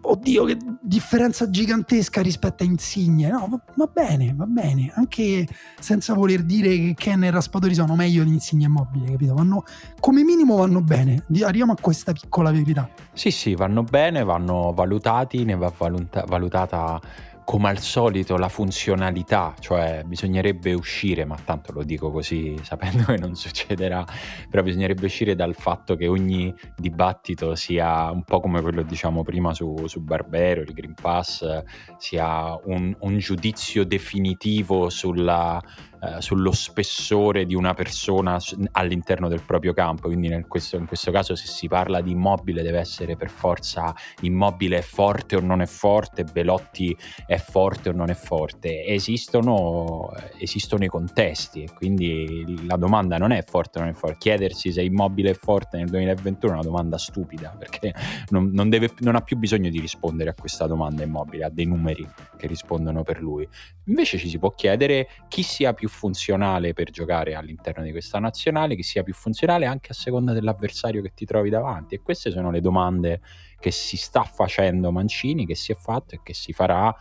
oddio 0.05 0.45
che 0.45 0.57
differenza 0.81 1.49
gigantesca 1.49 2.21
rispetto 2.21 2.63
a 2.63 2.67
Insigne. 2.67 3.29
No, 3.29 3.47
va, 3.49 3.61
va 3.75 3.91
bene, 3.93 4.35
va 4.35 4.47
bene, 4.47 4.93
anche 4.95 5.47
senza 5.79 6.15
voler 6.15 6.43
dire 6.43 6.69
che 6.69 6.95
Ken 6.97 7.25
e 7.25 7.31
Raspadori 7.31 7.75
sono 7.75 7.95
meglio 7.95 8.25
di 8.25 8.31
Insigne 8.31 8.67
e 8.67 8.69
Mobile, 8.69 9.11
capito? 9.13 9.35
Vanno, 9.35 9.65
come 10.01 10.23
minimo 10.23 10.57
vanno 10.57 10.81
bene, 10.81 11.25
arriviamo 11.43 11.73
a 11.73 11.77
questa 11.81 12.13
piccola 12.13 12.51
verità. 12.51 12.89
Sì, 13.13 13.31
sì, 13.31 13.55
vanno 13.55 13.83
bene, 13.83 14.25
vanno 14.25 14.73
valutati, 14.73 15.45
ne 15.45 15.57
va 15.57 15.73
valuta- 15.77 16.25
valutata 16.27 17.01
come 17.45 17.69
al 17.69 17.79
solito 17.79 18.37
la 18.37 18.49
funzionalità, 18.49 19.55
cioè 19.59 20.03
bisognerebbe 20.05 20.73
uscire, 20.73 21.25
ma 21.25 21.37
tanto 21.45 21.73
lo 21.73 21.83
dico 21.83 22.11
così 22.11 22.57
sapendo 22.63 23.05
che 23.05 23.19
non 23.19 23.35
succederà, 23.35 24.05
però 24.49 24.63
bisognerebbe 24.63 25.07
uscire 25.07 25.35
dal 25.35 25.55
fatto 25.55 25.97
che 25.97 26.07
ogni 26.07 26.55
dibattito 26.77 27.55
sia 27.55 28.11
un 28.11 28.25
po' 28.25 28.41
come 28.41 28.61
quello 28.61 28.83
diciamo 28.83 29.23
prima 29.23 29.55
su, 29.55 29.87
su 29.87 30.01
Barbero, 30.01 30.63
il 30.63 30.73
Green 30.73 30.95
Pass, 30.95 31.63
sia 31.99 32.59
un, 32.65 32.95
un 33.01 33.19
giudizio 33.19 33.85
definitivo 33.85 34.89
sulla 34.89 35.61
eh, 36.05 36.21
sullo 36.21 36.51
spessore 36.51 37.47
di 37.47 37.55
una 37.55 37.75
persona 37.75 38.37
all'interno 38.73 39.29
del 39.29 39.43
proprio 39.43 39.73
campo. 39.73 40.09
Quindi 40.09 40.27
nel 40.27 40.49
questo, 40.49 40.77
in 40.77 40.87
questo 40.87 41.13
caso 41.13 41.37
se 41.37 41.47
si 41.47 41.69
parla 41.69 42.01
di 42.01 42.11
immobile 42.11 42.63
deve 42.63 42.81
essere 42.81 43.15
per 43.15 43.31
forza 43.31 43.95
immobile 44.23 44.79
è 44.79 44.83
forte 44.83 45.37
o 45.37 45.41
non 45.41 45.61
è 45.61 45.67
forte, 45.67 46.25
Belotti 46.25 46.97
è 47.25 47.37
forte 47.37 47.91
o 47.91 47.93
non 47.93 48.11
è 48.11 48.15
forte. 48.15 48.85
Esistono, 48.85 50.11
esistono 50.41 50.83
i 50.83 50.89
contesti 50.89 51.63
e 51.63 51.73
quindi 51.73 52.67
la 52.67 52.77
domanda 52.77 53.17
non 53.17 53.31
è 53.31 53.45
forte 53.45 53.79
o 53.79 53.83
non 53.83 53.91
è 53.91 53.95
forte. 53.95 54.17
Chiedersi 54.19 54.73
se 54.73 54.83
immobile 54.83 55.31
è 55.31 55.35
forte 55.35 55.77
nel 55.77 55.89
2021 55.89 56.53
è 56.53 56.57
una 56.57 56.65
domanda 56.65 56.99
stupida 56.99 57.55
perché 57.57 57.95
non, 58.31 58.51
non, 58.53 58.69
deve, 58.69 58.91
non 58.99 59.15
ha 59.15 59.21
più 59.21 59.37
bisogno 59.37 59.71
di 59.71 59.79
rispondere 59.79 60.31
a 60.31 60.35
questa 60.35 60.67
domanda 60.67 61.05
immobile, 61.05 61.45
ha 61.45 61.49
dei 61.49 61.67
numeri 61.67 62.05
che 62.37 62.49
rispondono 62.49 63.05
per 63.05 63.23
lui. 63.23 63.49
Invece 63.85 64.19
ci 64.19 64.29
si 64.29 64.39
può 64.41 64.51
chiedere 64.51 65.09
chi 65.29 65.45
sia 65.45 65.73
più 65.73 65.91
funzionale 65.93 66.73
per 66.73 66.91
giocare 66.91 67.35
all'interno 67.35 67.85
di 67.85 67.91
questa 67.91 68.19
nazionale, 68.19 68.75
che 68.75 68.83
sia 68.83 69.03
più 69.03 69.13
funzionale 69.13 69.67
anche 69.67 69.93
a 69.93 69.95
seconda 69.95 70.33
dell'avversario 70.33 71.03
che 71.03 71.13
ti 71.15 71.27
trovi 71.27 71.51
davanti. 71.51 71.95
E 71.95 72.01
queste 72.01 72.31
sono 72.31 72.51
le 72.51 72.61
domande 72.61 73.21
che 73.61 73.71
si 73.71 73.97
sta 73.97 74.25
facendo 74.25 74.91
Mancini, 74.91 75.47
che 75.47 75.55
si 75.55 75.71
è 75.71 75.77
fatto 75.77 76.15
e 76.15 76.21
che 76.23 76.35
si 76.35 76.53
farà 76.53 76.93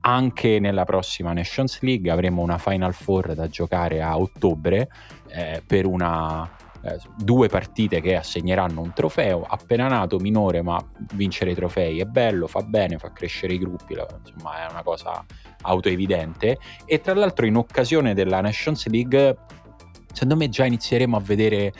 anche 0.00 0.60
nella 0.60 0.84
prossima 0.84 1.32
Nations 1.32 1.80
League. 1.80 2.10
Avremo 2.10 2.42
una 2.42 2.58
Final 2.58 2.92
Four 2.92 3.34
da 3.34 3.48
giocare 3.48 4.02
a 4.02 4.18
ottobre 4.18 4.88
eh, 5.28 5.62
per 5.66 5.86
una 5.86 6.48
eh, 6.84 6.98
due 7.16 7.48
partite 7.48 8.00
che 8.00 8.16
assegneranno 8.16 8.80
un 8.80 8.92
trofeo 8.92 9.42
appena 9.42 9.88
nato, 9.88 10.18
minore, 10.18 10.62
ma 10.62 10.78
vincere 11.14 11.52
i 11.52 11.54
trofei 11.54 12.00
è 12.00 12.04
bello, 12.04 12.46
fa 12.46 12.60
bene, 12.60 12.98
fa 12.98 13.12
crescere 13.12 13.54
i 13.54 13.58
gruppi, 13.58 13.94
insomma 13.94 14.66
è 14.66 14.70
una 14.70 14.82
cosa 14.82 15.24
autoevidente. 15.62 16.58
E 16.84 17.00
tra 17.00 17.14
l'altro 17.14 17.46
in 17.46 17.56
occasione 17.56 18.12
della 18.14 18.40
Nations 18.40 18.86
League, 18.88 19.36
secondo 20.12 20.36
me 20.36 20.48
già 20.48 20.66
inizieremo 20.66 21.16
a 21.16 21.20
vedere 21.20 21.72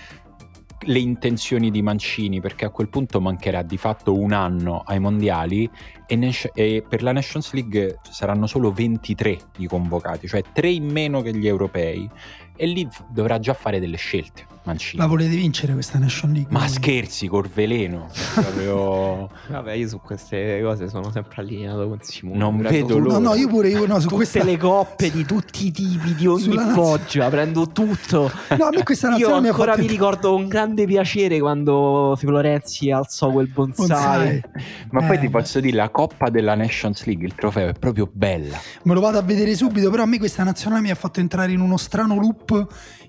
le 0.86 0.98
intenzioni 0.98 1.70
di 1.70 1.82
Mancini 1.82 2.40
perché 2.40 2.64
a 2.64 2.70
quel 2.70 2.88
punto 2.88 3.20
mancherà 3.20 3.62
di 3.62 3.76
fatto 3.76 4.16
un 4.16 4.32
anno 4.32 4.82
ai 4.84 4.98
mondiali 4.98 5.68
e, 6.06 6.16
Nash- 6.16 6.50
e, 6.54 6.84
per 6.86 7.02
la 7.02 7.12
Nations 7.12 7.52
League 7.52 8.00
saranno 8.10 8.46
solo 8.46 8.72
23 8.72 9.38
i 9.58 9.66
convocati, 9.66 10.28
cioè 10.28 10.42
3 10.52 10.68
in 10.68 10.90
meno 10.90 11.22
che 11.22 11.34
gli 11.34 11.46
europei 11.46 12.08
e 12.56 12.66
lì 12.66 12.88
dovrà 13.10 13.38
già 13.38 13.54
fare 13.54 13.80
delle 13.80 13.96
scelte. 13.96 14.53
Mancini. 14.64 15.00
La 15.00 15.06
volete 15.06 15.34
vincere 15.36 15.74
questa 15.74 15.98
Nation 15.98 16.32
League? 16.32 16.50
Ma 16.50 16.66
scherzi, 16.66 17.28
col 17.28 17.48
veleno. 17.52 18.08
Proprio... 18.32 19.28
Vabbè, 19.48 19.72
io 19.72 19.88
su 19.88 20.00
queste 20.00 20.60
cose 20.62 20.88
sono 20.88 21.10
sempre 21.10 21.42
allineato 21.42 21.86
con 21.86 21.98
Simone. 22.00 22.38
Non 22.38 22.56
vedo 22.56 22.98
l'ora. 22.98 23.18
No, 23.18 23.28
no, 23.28 23.34
io 23.34 23.48
pure 23.48 23.68
io 23.68 23.86
no, 23.86 23.96
su 23.96 24.08
Tutte 24.08 24.14
questa... 24.14 24.42
le 24.42 24.56
coppe 24.56 25.10
di 25.10 25.26
tutti 25.26 25.66
i 25.66 25.70
tipi, 25.70 26.14
di 26.14 26.26
ogni 26.26 26.56
foggia, 26.72 27.28
prendo 27.28 27.68
tutto. 27.68 28.30
No, 28.56 28.64
a 28.64 28.70
me 28.70 28.82
questa 28.82 29.14
Io 29.16 29.34
ancora 29.34 29.72
fatto... 29.72 29.82
mi 29.82 29.86
ricordo 29.86 30.30
con 30.30 30.48
grande 30.48 30.86
piacere 30.86 31.38
quando 31.40 32.14
Florenzi 32.16 32.90
alzò 32.90 33.30
quel 33.30 33.48
bonsai. 33.48 33.86
bonsai. 33.86 34.42
Ma 34.90 35.02
eh, 35.02 35.06
poi 35.06 35.18
ti 35.18 35.28
posso 35.28 35.60
dire, 35.60 35.76
la 35.76 35.90
coppa 35.90 36.30
della 36.30 36.54
Nations 36.54 37.04
League, 37.04 37.26
il 37.26 37.34
trofeo 37.34 37.68
è 37.68 37.74
proprio 37.74 38.08
bella. 38.10 38.58
Me 38.84 38.94
lo 38.94 39.00
vado 39.00 39.18
a 39.18 39.22
vedere 39.22 39.54
subito, 39.54 39.90
però 39.90 40.04
a 40.04 40.06
me 40.06 40.16
questa 40.16 40.42
nazionale 40.42 40.80
mi 40.80 40.90
ha 40.90 40.94
fatto 40.94 41.20
entrare 41.20 41.52
in 41.52 41.60
uno 41.60 41.76
strano 41.76 42.18
loop 42.18 42.66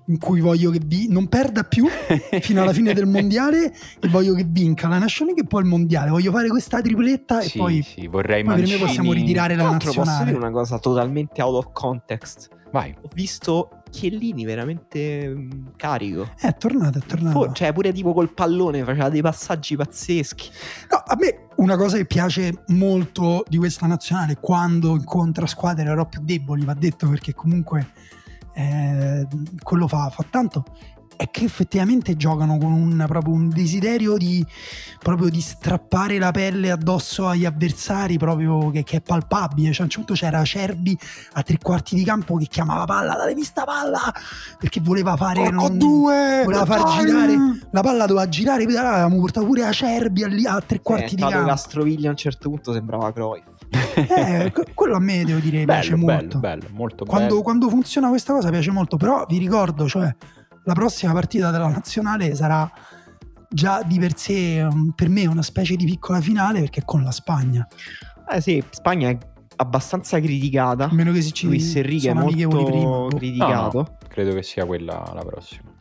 in 0.08 0.20
cui 0.20 0.40
voglio 0.40 0.72
che 0.72 0.80
vi 0.84 1.08
non 1.10 1.28
perda 1.28 1.64
più 1.64 1.88
fino 2.42 2.62
alla 2.62 2.74
fine 2.74 2.94
del 2.94 3.06
mondiale 3.06 3.74
e 4.00 4.08
voglio 4.10 4.34
che 4.34 4.46
vinca 4.48 4.88
la 4.88 4.98
National 4.98 5.34
League 5.34 5.44
e 5.44 5.48
poi 5.48 5.62
il 5.62 5.68
mondiale. 5.68 6.10
Voglio 6.10 6.32
fare 6.32 6.48
questa 6.48 6.82
tripletta 6.82 7.42
sì, 7.42 7.58
e 7.58 7.60
poi, 7.60 7.82
sì, 7.82 8.08
vorrei 8.08 8.44
poi 8.44 8.56
per 8.56 8.68
me 8.68 8.78
possiamo 8.78 9.14
ritirare 9.14 9.56
la 9.56 9.70
nazionale. 9.70 10.10
Posso 10.10 10.24
dire 10.24 10.38
una 10.38 10.52
cosa 10.52 10.80
totalmente 10.80 11.42
out 11.42 11.66
of 11.66 11.72
context? 11.74 12.50
Vai. 12.72 12.94
Ho 13.02 13.10
visto 13.14 13.84
Chiellini 13.90 14.44
veramente 14.44 15.30
mm, 15.30 15.68
carico. 15.78 16.30
È 16.38 16.54
tornato, 16.58 16.98
è 16.98 17.02
tornato. 17.02 17.54
cioè, 17.54 17.72
pure 17.72 17.94
tipo 17.94 18.14
col 18.14 18.34
pallone 18.34 18.84
faceva 18.84 19.10
dei 19.10 19.22
passaggi 19.22 19.78
pazzeschi. 19.78 20.50
No, 20.92 21.02
a 21.06 21.16
me 21.18 21.48
una 21.58 21.78
cosa 21.78 21.96
che 21.96 22.06
piace 22.06 22.64
molto 22.68 23.46
di 23.48 23.58
questa 23.58 23.88
nazionale 23.88 24.38
quando 24.40 24.96
incontra 24.96 25.48
squadre 25.48 25.90
ero 25.90 26.06
più 26.06 26.20
deboli, 26.22 26.66
va 26.66 26.74
detto 26.74 27.08
perché 27.08 27.34
comunque 27.34 27.92
eh, 28.56 29.28
quello 29.62 29.88
fa, 29.88 30.10
fa 30.10 30.26
tanto 30.30 30.64
è 31.18 31.30
che 31.32 31.46
effettivamente 31.46 32.16
giocano 32.16 32.58
con 32.58 32.72
un, 32.72 33.04
proprio 33.08 33.34
un 33.34 33.50
desiderio 33.50 34.18
di, 34.18 34.46
proprio 35.02 35.30
di 35.30 35.42
strappare 35.42 36.18
la 36.18 36.32
pelle 36.32 36.72
addosso 36.72 37.28
agli 37.28 37.46
avversari 37.46 38.18
proprio 38.18 38.70
che, 38.72 38.84
che 38.84 38.98
è 38.98 39.02
palpabile. 39.02 39.72
Cioè, 39.72 39.82
a 39.82 39.84
un 39.84 39.90
certo 39.90 40.06
punto 40.06 40.14
c'era 40.14 40.44
Cerbi 40.44 40.98
a 41.34 41.42
tre 41.42 41.58
quarti 41.62 41.96
di 41.96 42.04
campo 42.04 42.36
che 42.38 42.48
chiamava 42.48 42.86
palla 42.86 43.16
date 43.16 43.34
vista 43.34 43.64
palla! 43.64 44.14
Perché 44.60 44.82
voleva 44.82 45.16
fare 45.16 45.50
non, 45.50 45.78
due, 45.78 46.42
voleva 46.44 46.66
far 46.66 46.82
vai. 46.82 47.06
girare 47.06 47.36
la 47.72 47.82
palla 47.82 48.06
doveva 48.06 48.28
girare 48.28 48.64
avevamo 48.64 49.20
portato 49.20 49.46
pure 49.46 49.66
a 49.66 49.72
Cerbi 49.72 50.24
a, 50.24 50.54
a 50.54 50.62
tre 50.62 50.82
quarti 50.82 51.14
eh, 51.14 51.16
di 51.16 51.22
campo. 51.22 51.48
Castroviglia 51.48 52.08
a 52.08 52.12
un 52.12 52.18
certo 52.18 52.50
punto 52.50 52.74
sembrava 52.74 53.12
Cruyff 53.12 53.55
eh, 53.96 54.54
quello 54.74 54.96
a 54.96 55.00
me 55.00 55.24
devo 55.24 55.40
dire 55.40 55.66
bello, 55.66 55.80
piace 55.80 55.96
bello, 55.96 56.06
molto. 56.06 56.40
Bello, 56.40 56.68
molto 56.72 57.06
quando, 57.06 57.28
bello. 57.28 57.42
quando 57.42 57.70
funziona 57.70 58.10
questa 58.10 58.34
cosa 58.34 58.50
piace 58.50 58.72
molto, 58.72 58.98
però 58.98 59.26
vi 59.28 59.38
ricordo, 59.38 59.88
cioè, 59.88 60.14
la 60.64 60.74
prossima 60.74 61.14
partita 61.14 61.52
della 61.52 61.68
nazionale 61.68 62.36
sarà 62.36 62.70
già 63.50 63.84
di 63.84 64.00
per 64.00 64.18
sé 64.18 64.68
per 64.96 65.10
me 65.10 65.26
una 65.28 65.44
specie 65.44 65.76
di 65.76 65.86
piccola 65.86 66.20
finale 66.20 66.60
perché 66.60 66.82
è 66.82 66.86
con 66.86 67.04
la 67.04 67.12
Spagna. 67.12 67.68
Eh 68.30 68.42
sì, 68.42 68.64
Spagna 68.70 69.10
è 69.10 69.18
abbastanza 69.58 70.20
criticata. 70.20 70.86
A 70.86 70.94
meno 70.94 71.12
che 71.12 71.22
si 71.22 71.32
ci 71.34 71.46
Luis 71.46 71.76
Enrique 71.76 72.10
è 72.10 72.14
molto 72.14 72.48
prima. 72.48 73.08
criticato. 73.10 73.78
No, 73.78 73.88
no, 73.90 73.98
credo 74.08 74.34
che 74.34 74.44
sia 74.44 74.66
quella 74.66 75.12
la 75.14 75.24
prossima. 75.24 75.74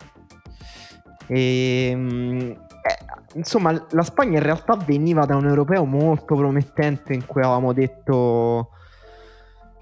E, 1.27 1.89
ehm, 1.91 2.64
eh, 2.87 2.99
insomma, 3.37 3.73
la 3.93 4.03
Spagna 4.03 4.37
in 4.37 4.43
realtà 4.43 4.77
veniva 4.77 5.25
da 5.25 5.37
un 5.37 5.47
europeo 5.47 5.87
molto 5.87 6.37
promettente 6.37 7.15
in 7.15 7.25
cui 7.25 7.41
avevamo 7.41 7.73
detto 7.73 8.69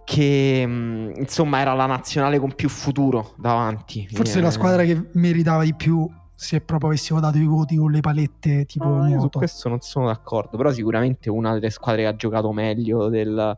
che 0.05 0.65
mm, 0.65 1.11
insomma 1.17 1.59
era 1.59 1.75
la 1.75 1.87
nazionale 1.87 2.39
con 2.39 2.55
più 2.55 2.69
futuro 2.69 3.35
davanti. 3.39 4.07
Forse 4.09 4.39
eh, 4.39 4.43
la 4.43 4.53
squadra 4.53 4.85
che 4.85 5.09
meritava 5.15 5.65
di 5.65 5.75
più 5.75 6.09
se 6.33 6.61
proprio 6.61 6.91
avessimo 6.91 7.19
dato 7.19 7.39
i 7.39 7.45
voti 7.45 7.75
con 7.75 7.91
le 7.91 8.01
palette 8.01 8.67
tipo 8.67 8.87
no, 8.87 9.05
nuoto. 9.05 9.31
Su 9.33 9.39
questo 9.39 9.69
non 9.69 9.81
sono 9.81 10.07
d'accordo, 10.07 10.57
però 10.57 10.71
sicuramente 10.71 11.29
una 11.29 11.55
delle 11.55 11.71
squadre 11.71 12.03
che 12.03 12.09
ha 12.09 12.15
giocato 12.15 12.53
meglio 12.53 13.09
del, 13.09 13.57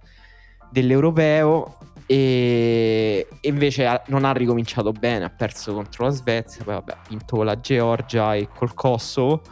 dell'europeo 0.71 1.77
e 2.07 3.27
invece 3.43 4.03
non 4.07 4.25
ha 4.25 4.33
ricominciato 4.33 4.93
bene, 4.93 5.25
ha 5.25 5.31
perso 5.31 5.73
contro 5.73 6.05
la 6.05 6.11
Svezia, 6.11 6.65
poi 6.65 6.75
vabbè, 6.75 6.93
ha 6.93 7.01
vinto 7.09 7.37
con 7.37 7.47
la 7.47 7.59
Georgia 7.59 8.35
e 8.35 8.49
col 8.55 8.75
Kosovo. 8.75 9.43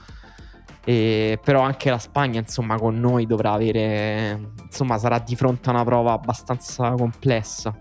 E, 0.85 1.39
però 1.43 1.61
anche 1.61 1.91
la 1.91 1.99
Spagna, 1.99 2.41
insomma, 2.41 2.77
con 2.77 2.99
noi 2.99 3.27
dovrà 3.27 3.53
avere, 3.53 4.53
insomma, 4.65 4.99
sarà 4.99 5.19
di 5.21 5.37
fronte 5.37 5.69
a 5.71 5.73
una 5.73 5.85
prova 5.85 6.13
abbastanza 6.13 6.91
complessa. 6.91 7.75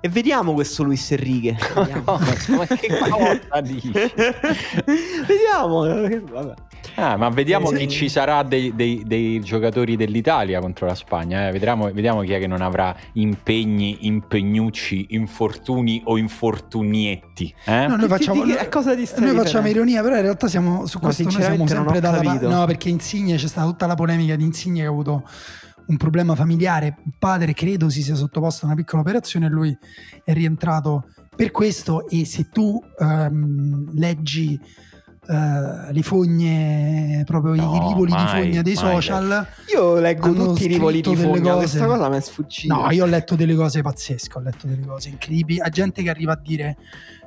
E 0.00 0.08
vediamo 0.08 0.52
questo 0.52 0.82
Luis 0.82 1.10
Enrique. 1.12 1.56
Vediamo. 1.74 2.02
ma 2.06 2.66
che 2.66 2.88
cosa 2.98 3.60
dici? 3.60 3.90
vediamo. 3.90 5.80
Vabbè. 6.30 6.54
Ah, 6.96 7.16
ma 7.16 7.28
vediamo 7.28 7.70
chi 7.70 7.88
ci 7.88 8.08
sarà 8.08 8.42
dei, 8.42 8.74
dei, 8.74 9.02
dei, 9.04 9.40
giocatori 9.40 9.96
dell'Italia 9.96 10.60
contro 10.60 10.86
la 10.86 10.94
Spagna. 10.94 11.48
Eh. 11.48 11.52
Vediamo, 11.52 11.90
vediamo, 11.92 12.22
chi 12.22 12.32
è 12.32 12.38
che 12.38 12.46
non 12.46 12.62
avrà 12.62 12.96
impegni, 13.12 14.06
impegnucci, 14.06 15.08
infortuni 15.10 16.00
o 16.06 16.16
infortunietti. 16.16 17.54
Eh? 17.66 17.86
No, 17.86 17.96
noi 17.96 18.08
facciamo, 18.08 18.44
di, 18.44 18.52
di, 18.52 18.68
cosa 18.70 18.94
di 18.94 19.06
noi 19.18 19.34
facciamo 19.34 19.68
ironia, 19.68 20.00
però 20.02 20.16
in 20.16 20.22
realtà 20.22 20.48
siamo 20.48 20.86
su 20.86 20.98
questo 20.98 21.24
no, 21.24 21.30
noi 21.32 21.42
siamo 21.42 21.66
sempre 21.66 22.00
dalla 22.00 22.22
parte. 22.22 22.46
No, 22.46 22.64
perché 22.64 22.88
Insigne 22.88 23.36
c'è 23.36 23.46
stata 23.46 23.66
tutta 23.66 23.86
la 23.86 23.94
polemica 23.94 24.34
di 24.34 24.44
Insigne 24.44 24.80
che 24.80 24.86
ha 24.86 24.90
avuto 24.90 25.22
un 25.88 25.96
problema 25.98 26.34
familiare. 26.34 26.96
Il 27.04 27.14
padre 27.18 27.52
credo 27.52 27.90
si 27.90 28.02
sia 28.02 28.14
sottoposto 28.14 28.64
a 28.64 28.68
una 28.68 28.76
piccola 28.76 29.02
operazione 29.02 29.46
e 29.46 29.50
lui 29.50 29.76
è 30.24 30.32
rientrato 30.32 31.04
per 31.36 31.50
questo. 31.50 32.08
E 32.08 32.24
se 32.24 32.48
tu 32.48 32.80
um, 32.98 33.90
leggi 33.92 34.58
eh, 35.28 35.92
le 35.92 36.02
fogne, 36.02 37.22
proprio 37.24 37.54
No, 37.54 37.74
i 37.74 37.88
rivoli 37.88 38.10
mai, 38.12 38.24
di 38.24 38.48
fogna 38.48 38.62
dei 38.62 38.74
mai 38.74 38.84
social. 38.84 39.46
Io 39.74 39.98
leggo 39.98 40.32
tutti 40.32 40.64
i 40.64 40.66
rivoli 40.66 41.00
di 41.00 41.16
fogna, 41.16 41.52
cose. 41.52 41.56
questa 41.56 41.86
cosa 41.86 42.08
mi 42.08 42.16
è 42.16 42.20
sfuggita. 42.20 42.74
No, 42.74 42.90
io 42.90 43.04
ho 43.04 43.06
letto 43.06 43.34
delle 43.34 43.54
cose 43.54 43.82
pazzesche, 43.82 44.38
ho 44.38 44.40
letto 44.40 44.66
delle 44.66 44.86
cose 44.86 45.08
incredibili. 45.08 45.60
A 45.60 45.68
gente 45.68 46.02
che 46.02 46.10
arriva 46.10 46.32
a 46.32 46.40
dire, 46.40 46.76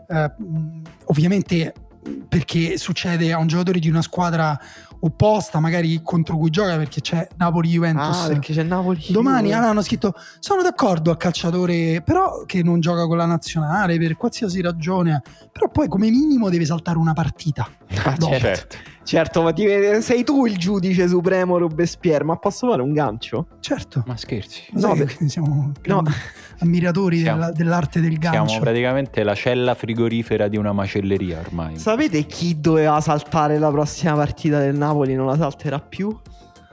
mh, 0.08 0.82
ovviamente 1.06 1.74
perché 2.28 2.78
succede 2.78 3.32
a 3.34 3.38
un 3.38 3.48
giocatore 3.48 3.80
di 3.80 3.90
una 3.90 4.02
squadra 4.02 4.58
opposta, 5.02 5.60
magari 5.60 6.02
contro 6.04 6.38
cui 6.38 6.50
gioca, 6.50 6.76
perché 6.78 7.02
c'è 7.02 7.28
Napoli-Juventus. 7.38 8.24
Ah, 8.24 8.28
perché 8.28 8.54
c'è 8.54 8.64
Napoli. 8.64 9.06
Domani 9.10 9.54
ah, 9.54 9.70
hanno 9.70 9.82
scritto: 9.82 10.14
Sono 10.40 10.62
d'accordo 10.62 11.12
al 11.12 11.18
calciatore, 11.18 12.02
però 12.02 12.44
che 12.46 12.64
non 12.64 12.80
gioca 12.80 13.06
con 13.06 13.18
la 13.18 13.26
nazionale 13.26 13.98
per 13.98 14.16
qualsiasi 14.18 14.62
ragione. 14.62 15.22
Però 15.52 15.70
poi, 15.70 15.88
come 15.88 16.10
minimo, 16.10 16.50
deve 16.50 16.66
saltare 16.66 16.98
una 16.98 17.14
partita. 17.14 17.70
Ah, 18.04 18.18
certo. 18.18 18.78
Certo, 19.10 19.42
ma 19.42 19.52
ti- 19.54 19.66
sei 20.02 20.24
tu 20.24 20.46
il 20.46 20.56
giudice 20.58 21.08
supremo 21.08 21.58
Robespierre, 21.58 22.24
ma 22.24 22.36
posso 22.36 22.70
fare 22.70 22.84
un 22.84 22.94
gancio? 22.94 23.48
Certo. 23.60 24.04
Ma 24.06 24.16
scherzi. 24.16 24.62
Lo 24.74 24.80
sai 24.82 24.98
No, 25.00 25.06
che 25.06 25.28
siamo 25.30 25.72
No. 25.86 26.04
ammiratori 26.60 27.20
Siamo- 27.22 27.40
della- 27.40 27.52
dell'arte 27.52 28.02
del 28.02 28.20
gancio. 28.20 28.48
Siamo 28.50 28.64
praticamente 28.64 29.24
la 29.24 29.34
cella 29.34 29.74
frigorifera 29.74 30.48
di 30.48 30.58
una 30.58 30.74
macelleria 30.74 31.40
ormai. 31.40 31.78
Sapete 31.80 32.24
chi 32.26 32.60
doveva 32.60 33.02
saltare 33.02 33.58
la 33.58 33.72
prossima 33.72 34.14
partita 34.14 34.60
del 34.60 34.76
Napoli 34.76 35.16
non 35.16 35.26
la 35.26 35.38
salterà 35.38 35.80
più? 35.80 36.16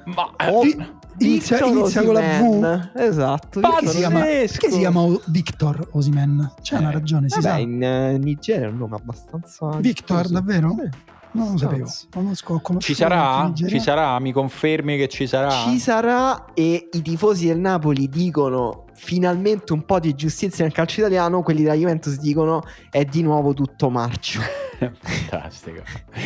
Ma 0.05 0.31
Oh, 0.51 0.61
Vi- 0.61 0.77
inizia, 1.21 1.59
inizia 1.65 2.03
con 2.05 2.13
la 2.15 2.21
Osimhen. 2.21 2.91
Esatto. 2.97 3.61
V. 3.61 3.63
Perché 3.63 3.87
si 3.87 3.97
chiama, 3.97 4.21
perché 4.21 4.71
si 4.71 4.79
chiama 4.79 5.07
Victor 5.25 5.89
Osimen? 5.93 6.53
C'è 6.61 6.75
Eh, 6.77 6.79
una 6.81 6.91
ragione, 6.91 7.31
si 7.31 7.41
Vabbè, 7.41 7.55
sa. 7.55 7.59
in 7.61 7.83
eh, 7.83 8.19
Nigeria 8.19 8.67
è 8.67 8.71
un 8.71 8.77
nome 8.77 8.97
abbastanza... 8.97 9.71
Victor, 9.79 10.17
diffuso. 10.27 10.35
davvero? 10.35 10.75
Sì. 10.79 11.15
Non 11.37 11.53
lo 11.53 11.59
sapevo. 11.59 11.91
Conosciuto 12.11 12.81
Ci 12.81 12.95
sarà? 12.95 13.53
Ci 13.55 13.81
sarà? 13.81 14.19
Mi 14.19 14.33
confermi 14.33 14.97
che 14.97 15.09
ci 15.09 15.27
sarà? 15.27 15.51
Ci 15.51 15.79
sarà 15.79 16.47
e 16.55 16.89
i 16.91 17.03
tifosi 17.03 17.47
del 17.47 17.59
Napoli 17.59 18.09
dicono 18.09 18.86
finalmente 18.97 19.73
un 19.73 19.85
po' 19.85 20.01
di 20.01 20.15
giustizia 20.15 20.65
nel 20.65 20.73
calcio 20.73 21.01
italiano, 21.01 21.43
quelli 21.43 21.63
della 21.63 21.75
Juventus 21.75 22.19
dicono 22.19 22.63
è 22.91 23.05
di 23.05 23.23
nuovo 23.23 23.53
tutto 23.55 23.91
marcio. 23.91 24.41
Fantastico. 25.01 25.83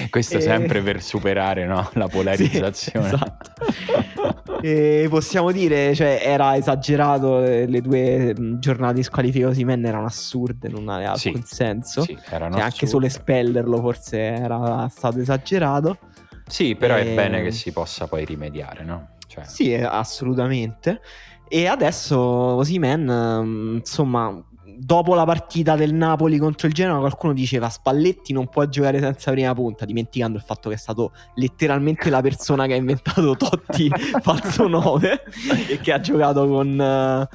Questo 0.09 0.39
E- 0.39 0.41
sempre 0.41 0.81
per 0.83 1.03
superare 1.03 1.67
no, 1.67 1.89
la 1.95 2.07
polarizzazione. 2.09 3.09
Sì, 3.09 3.15
esatto. 3.15 3.51
E 4.63 5.07
possiamo 5.09 5.53
dire, 5.53 5.95
cioè, 5.95 6.21
era 6.23 6.57
esagerato, 6.57 7.43
eh, 7.45 7.67
le 7.67 7.81
due 7.81 8.35
mh, 8.37 8.59
giornate 8.59 8.95
di 8.95 9.03
squalifica 9.03 9.51
erano 9.51 10.05
assurde, 10.07 10.69
non 10.69 10.89
aveva 10.89 11.15
Sì. 11.17 11.29
alcun 11.29 11.45
senso. 11.45 12.03
Sì, 12.03 12.17
erano 12.29 12.55
Cioè, 12.57 12.63
anche 12.65 12.87
solo 12.87 13.07
espellerlo 13.07 13.81
forse 13.81 14.19
era 14.19 14.89
stato 14.91 15.19
esagerato. 15.19 15.99
Sì, 16.47 16.75
però 16.75 16.97
è 16.97 17.07
E- 17.07 17.15
bene 17.15 17.43
che 17.43 17.53
si 17.53 17.73
possa 17.73 18.07
poi 18.07 18.25
rimediare, 18.25 18.85
no? 18.85 19.11
Cioè, 19.27 19.45
Sì, 19.45 19.73
eh, 19.73 19.85
assolutamente. 19.85 21.01
E 21.53 21.67
adesso 21.67 22.17
Osimen, 22.17 23.09
ehm, 23.09 23.75
insomma, 23.79 24.41
dopo 24.79 25.17
la 25.17 25.25
partita 25.25 25.75
del 25.75 25.93
Napoli 25.93 26.39
contro 26.39 26.69
il 26.69 26.73
Genoa, 26.73 27.01
qualcuno 27.01 27.33
diceva 27.33 27.69
Spalletti 27.69 28.33
non 28.33 28.47
può 28.47 28.65
giocare 28.67 29.01
senza 29.01 29.33
prima 29.33 29.53
punta, 29.53 29.85
dimenticando 29.85 30.39
il 30.39 30.45
fatto 30.45 30.69
che 30.69 30.77
è 30.77 30.79
stato 30.79 31.11
letteralmente 31.35 32.09
la 32.09 32.21
persona 32.21 32.67
che 32.67 32.75
ha 32.75 32.77
inventato 32.77 33.35
Totti 33.35 33.91
falso 34.23 34.69
9 34.69 35.25
e 35.71 35.81
che 35.81 35.93
ha 35.93 35.99
giocato 35.99 36.47
con 36.47 36.81
eh, 36.81 37.29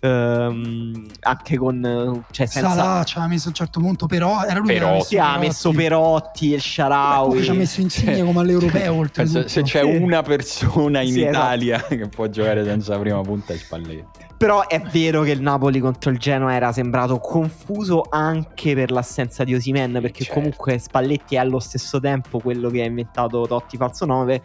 ehm, 0.00 1.06
anche 1.20 1.56
con 1.56 2.24
cioè 2.30 2.46
senza 2.46 2.70
Salah 2.70 3.04
ci 3.04 3.18
ha 3.18 3.26
messo 3.26 3.46
a 3.46 3.48
un 3.48 3.54
certo 3.54 3.80
punto, 3.80 4.06
però 4.06 4.42
era 4.44 4.58
lui 4.58 4.68
che 4.68 4.74
Perotti. 4.74 4.94
messo 4.94 5.06
sì, 5.08 5.18
ha 5.18 5.38
messo 5.38 5.70
Perotti, 5.72 6.44
il 6.46 6.50
Poi 6.52 6.60
Sharawi. 6.60 7.42
ci 7.42 7.50
ha 7.50 7.54
messo 7.54 7.80
Insigne 7.80 8.24
come 8.24 8.40
all'europeo 8.40 8.94
oltretutto. 8.94 9.38
penso- 9.40 9.48
se 9.48 9.62
c'è 9.62 9.82
Sì. 9.82 9.96
una 9.96 10.22
persona 10.22 11.00
in 11.00 11.12
Sì, 11.12 11.20
esatto. 11.22 11.36
Italia 11.36 11.82
che 11.88 12.08
può 12.08 12.26
giocare 12.28 12.64
senza 12.64 12.98
prima 12.98 13.20
punta 13.20 13.52
è 13.52 13.56
Spalletti. 13.56 14.26
Però 14.38 14.68
è 14.68 14.80
vero 14.92 15.22
che 15.22 15.32
il 15.32 15.40
Napoli 15.42 15.80
contro 15.80 16.10
il 16.12 16.18
Genoa 16.18 16.54
era 16.54 16.70
sembrato 16.70 17.18
confuso 17.18 18.04
anche 18.08 18.72
per 18.76 18.92
l'assenza 18.92 19.42
di 19.42 19.52
Osimen, 19.52 19.98
perché 20.00 20.22
Certo. 20.22 20.34
comunque 20.34 20.78
Spalletti 20.78 21.34
è 21.34 21.38
allo 21.38 21.58
stesso 21.58 21.98
tempo 21.98 22.38
quello 22.38 22.70
che 22.70 22.82
ha 22.82 22.84
inventato 22.84 23.44
Totti 23.48 23.76
falso 23.76 24.04
9 24.06 24.40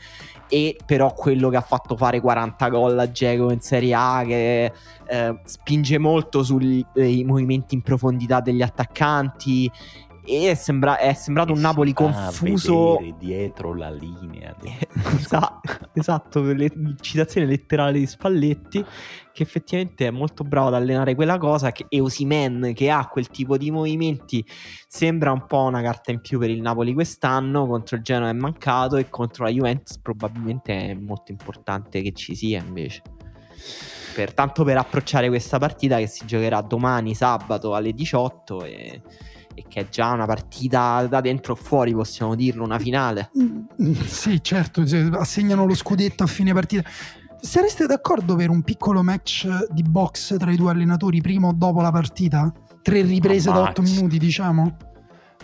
e 0.53 0.77
però 0.85 1.15
quello 1.15 1.49
che 1.49 1.55
ha 1.55 1.61
fatto 1.61 1.97
fare 1.97 2.21
40 2.21 2.69
gol 2.69 2.99
a 2.99 3.09
Geco 3.09 3.49
in 3.49 3.59
Serie 3.59 3.95
A 3.95 4.23
che 4.23 4.71
eh, 5.07 5.39
spinge 5.45 5.97
molto 5.97 6.43
sui 6.43 6.85
eh, 6.93 7.25
movimenti 7.25 7.73
in 7.73 7.81
profondità 7.81 8.39
degli 8.39 8.61
attaccanti 8.61 9.71
e 10.25 10.49
è, 10.49 10.55
sembra- 10.55 10.97
è 10.97 11.13
sembrato 11.13 11.53
un 11.53 11.59
Napoli 11.59 11.93
confuso 11.93 12.97
dietro 13.17 13.73
la 13.73 13.89
linea. 13.89 14.55
Esa- 15.17 15.59
esatto, 15.93 16.41
le 16.41 16.71
citazione 17.01 17.47
letterale 17.47 17.99
di 17.99 18.05
Spalletti 18.05 18.85
che 19.33 19.41
effettivamente 19.41 20.05
è 20.05 20.11
molto 20.11 20.43
bravo 20.43 20.67
ad 20.67 20.75
allenare 20.75 21.15
quella 21.15 21.37
cosa 21.39 21.71
che, 21.71 21.87
e 21.89 21.99
Osimen 21.99 22.71
che 22.75 22.91
ha 22.91 23.07
quel 23.07 23.29
tipo 23.29 23.57
di 23.57 23.71
movimenti 23.71 24.45
sembra 24.87 25.31
un 25.31 25.45
po' 25.47 25.63
una 25.63 25.81
carta 25.81 26.11
in 26.11 26.21
più 26.21 26.37
per 26.37 26.51
il 26.51 26.61
Napoli 26.61 26.93
quest'anno 26.93 27.65
contro 27.65 27.95
il 27.95 28.03
Genoa 28.03 28.29
è 28.29 28.33
mancato 28.33 28.95
e 28.97 29.09
contro 29.09 29.45
la 29.45 29.49
Juventus 29.49 29.97
probabilmente 29.97 30.91
è 30.91 30.93
molto 30.93 31.31
importante 31.31 32.03
che 32.03 32.11
ci 32.11 32.35
sia 32.35 32.61
invece 32.61 33.01
pertanto 34.13 34.63
per 34.63 34.77
approcciare 34.77 35.27
questa 35.29 35.57
partita 35.57 35.97
che 35.97 36.05
si 36.05 36.27
giocherà 36.27 36.61
domani 36.61 37.15
sabato 37.15 37.73
alle 37.73 37.93
18 37.93 38.63
e, 38.65 39.01
e 39.53 39.65
che 39.67 39.81
è 39.81 39.89
già 39.89 40.11
una 40.11 40.25
partita 40.25 41.05
da 41.07 41.21
dentro 41.21 41.53
o 41.53 41.55
fuori 41.55 41.93
possiamo 41.93 42.35
dirlo 42.35 42.63
una 42.63 42.79
finale 42.79 43.29
Mm, 43.81 43.93
Sì, 44.05 44.41
certo, 44.41 44.85
se 44.85 45.09
assegnano 45.13 45.65
lo 45.65 45.75
scudetto 45.75 46.23
a 46.23 46.27
fine 46.27 46.53
partita. 46.53 46.87
Sareste 47.41 47.85
d'accordo 47.85 48.35
per 48.35 48.49
un 48.49 48.61
piccolo 48.61 49.03
match 49.03 49.67
di 49.71 49.83
box 49.83 50.37
tra 50.37 50.51
i 50.51 50.55
due 50.55 50.71
allenatori 50.71 51.19
prima 51.21 51.47
o 51.47 51.53
dopo 51.53 51.81
la 51.81 51.91
partita? 51.91 52.51
Tre 52.81 53.01
riprese 53.01 53.51
da 53.51 53.61
otto 53.61 53.81
minuti, 53.81 54.17
diciamo? 54.17 54.77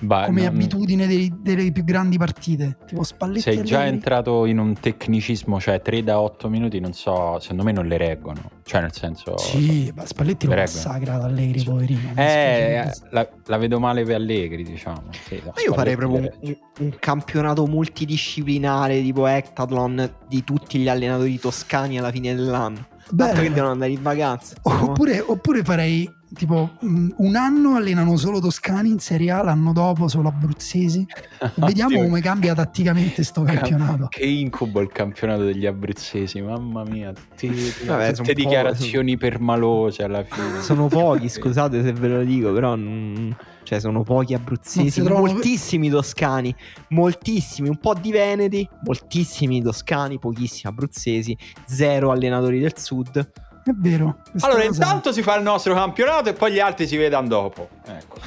Bah, 0.02 0.26
Come 0.26 0.44
non- 0.44 0.54
abitudine 0.56 1.08
dei- 1.08 1.34
delle 1.42 1.72
più 1.72 1.84
grandi 1.84 2.18
partite. 2.18 2.78
Tipo 2.88 3.04
Spalletti 3.04 3.42
Sei 3.42 3.64
già 3.64 3.80
Allegri. 3.80 3.96
entrato 3.96 4.46
in 4.46 4.58
un 4.58 4.74
tecnicismo, 4.80 5.60
cioè 5.60 5.82
3 5.82 6.04
da 6.04 6.20
8 6.22 6.48
minuti, 6.50 6.80
non 6.80 6.94
so, 6.94 7.38
secondo 7.40 7.64
me 7.64 7.72
non 7.74 7.86
le 7.86 7.98
reggono. 7.98 8.40
Cioè, 8.64 8.82
nel 8.82 8.94
senso. 8.94 9.38
Sì, 9.38 9.92
ma 9.96 10.06
Spalletti 10.06 10.46
lo 10.48 10.56
massacra 10.56 11.16
ad 11.16 11.24
Allegri, 11.24 11.64
poverino. 11.64 12.00
mi 12.00 12.22
Eh, 12.22 12.82
dispiace. 12.86 13.02
la, 13.14 13.28
la 13.46 13.58
vedo 13.58 13.80
male 13.80 14.04
per 14.04 14.16
Allegri, 14.16 14.64
diciamo. 14.64 15.04
Sì, 15.28 15.42
no, 15.44 15.52
Ma 15.56 15.62
io 15.62 15.74
farei 15.74 15.96
proprio 15.96 16.30
un, 16.42 16.56
un- 16.80 16.96
campionato 17.00 17.66
multidisciplinare 17.66 19.02
tipo 19.02 19.26
Hectathlon 19.28 20.10
di 20.28 20.44
tutti 20.44 20.80
gli 20.80 20.88
allenatori 20.90 21.40
toscani 21.40 21.98
alla 22.00 22.12
fine 22.12 22.34
dell'anno. 22.36 22.88
Tanto 23.10 23.16
Bello. 23.16 23.42
che 23.42 23.50
devono 23.52 23.72
andare 23.72 23.92
in 23.92 24.02
vacanza. 24.02 24.56
Oppure, 24.64 25.20
oppure 25.20 25.64
farei 25.64 26.08
tipo 26.34 26.72
mh, 26.80 27.08
un 27.18 27.36
anno 27.36 27.76
allenano 27.76 28.16
solo 28.18 28.40
toscani 28.40 28.90
in 28.90 29.00
Serie 29.00 29.32
A, 29.32 29.44
l'anno 29.44 29.74
dopo 29.74 30.08
solo 30.08 30.28
abruzzesi. 30.30 31.06
Vediamo 31.56 32.02
come 32.02 32.22
cambia 32.22 32.54
tatticamente 32.54 33.24
sto 33.24 33.44
campionato. 33.44 34.08
Che 34.10 34.24
incubo 34.26 34.80
il 34.82 34.90
campionato 34.92 35.44
degli 35.44 35.66
abruzzesi, 35.66 36.42
mamma 36.42 36.84
mia. 36.84 37.12
Tutti, 37.14 37.48
Vabbè, 37.86 38.14
tutte 38.14 38.16
sono 38.16 38.34
dichiarazioni 38.34 39.18
permalose 39.18 40.04
alla 40.04 40.24
fine. 40.24 40.62
Sono 40.62 40.88
pochi, 40.88 41.28
scusate 41.30 41.82
se 41.84 41.94
ve 41.94 42.08
lo 42.08 42.24
dico, 42.24 42.52
però 42.54 42.76
mm, 42.76 43.32
cioè 43.64 43.80
sono 43.80 44.04
pochi 44.04 44.34
Non 44.34 44.42
abruzzesi, 44.42 44.90
si 44.92 45.02
trovano- 45.04 45.28
moltissimi 45.28 45.90
toscani, 45.90 46.54
moltissimi, 46.90 47.70
un 47.70 47.78
po' 47.78 47.94
di 47.94 48.12
veneti, 48.12 48.68
moltissimi 48.84 49.62
toscani, 49.62 50.20
pochissimi 50.20 50.72
abruzzesi, 50.72 51.38
zero 51.66 52.12
allenatori 52.12 52.60
del 52.60 52.78
sud. 52.78 53.32
È 53.64 53.72
vero. 53.76 54.18
Allora, 54.40 54.66
cosa- 54.66 54.84
intanto 54.84 55.12
si 55.12 55.22
fa 55.22 55.36
il 55.38 55.44
nostro 55.44 55.74
campionato 55.74 56.30
e 56.30 56.34
poi 56.34 56.54
gli 56.54 56.60
altri 56.60 56.88
si 56.88 56.98
vedano 56.98 57.28
dopo. 57.28 57.70
Ecco. 57.86 58.18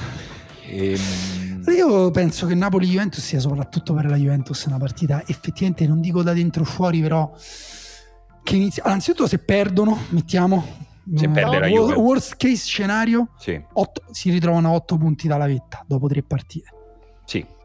Ehm, 0.67 0.99
Io 1.77 2.11
penso 2.11 2.47
che 2.47 2.55
Napoli-Juventus 2.55 3.23
sia 3.23 3.41
soprattutto 3.41 3.95
per 3.95 4.07
la 4.07 4.17
Juventus 4.17 4.65
una 4.65 4.79
partita 4.79 5.23
effettivamente, 5.27 5.87
non 5.87 6.01
dico 6.01 6.23
da 6.23 6.33
dentro 6.33 6.63
o 6.63 6.67
fuori, 6.67 7.01
però 7.01 7.33
che 8.43 8.57
inizia... 8.57 8.83
allora, 8.83 8.99
innanzitutto 8.99 9.29
se 9.29 9.39
perdono, 9.39 9.99
mettiamo... 10.11 10.91
Se 11.15 11.25
eh, 11.25 11.29
perde 11.29 11.59
la 11.59 11.67
wo- 11.69 11.75
Juve. 11.89 11.95
worst 11.95 12.37
case 12.37 12.65
scenario, 12.65 13.31
sì, 13.37 13.61
otto- 13.73 14.03
si 14.13 14.31
ritrovano 14.31 14.69
a 14.69 14.73
8 14.75 14.97
punti 14.97 15.27
dalla 15.27 15.47
vetta 15.47 15.83
dopo 15.87 16.07
tre 16.07 16.23
partite. 16.23 16.69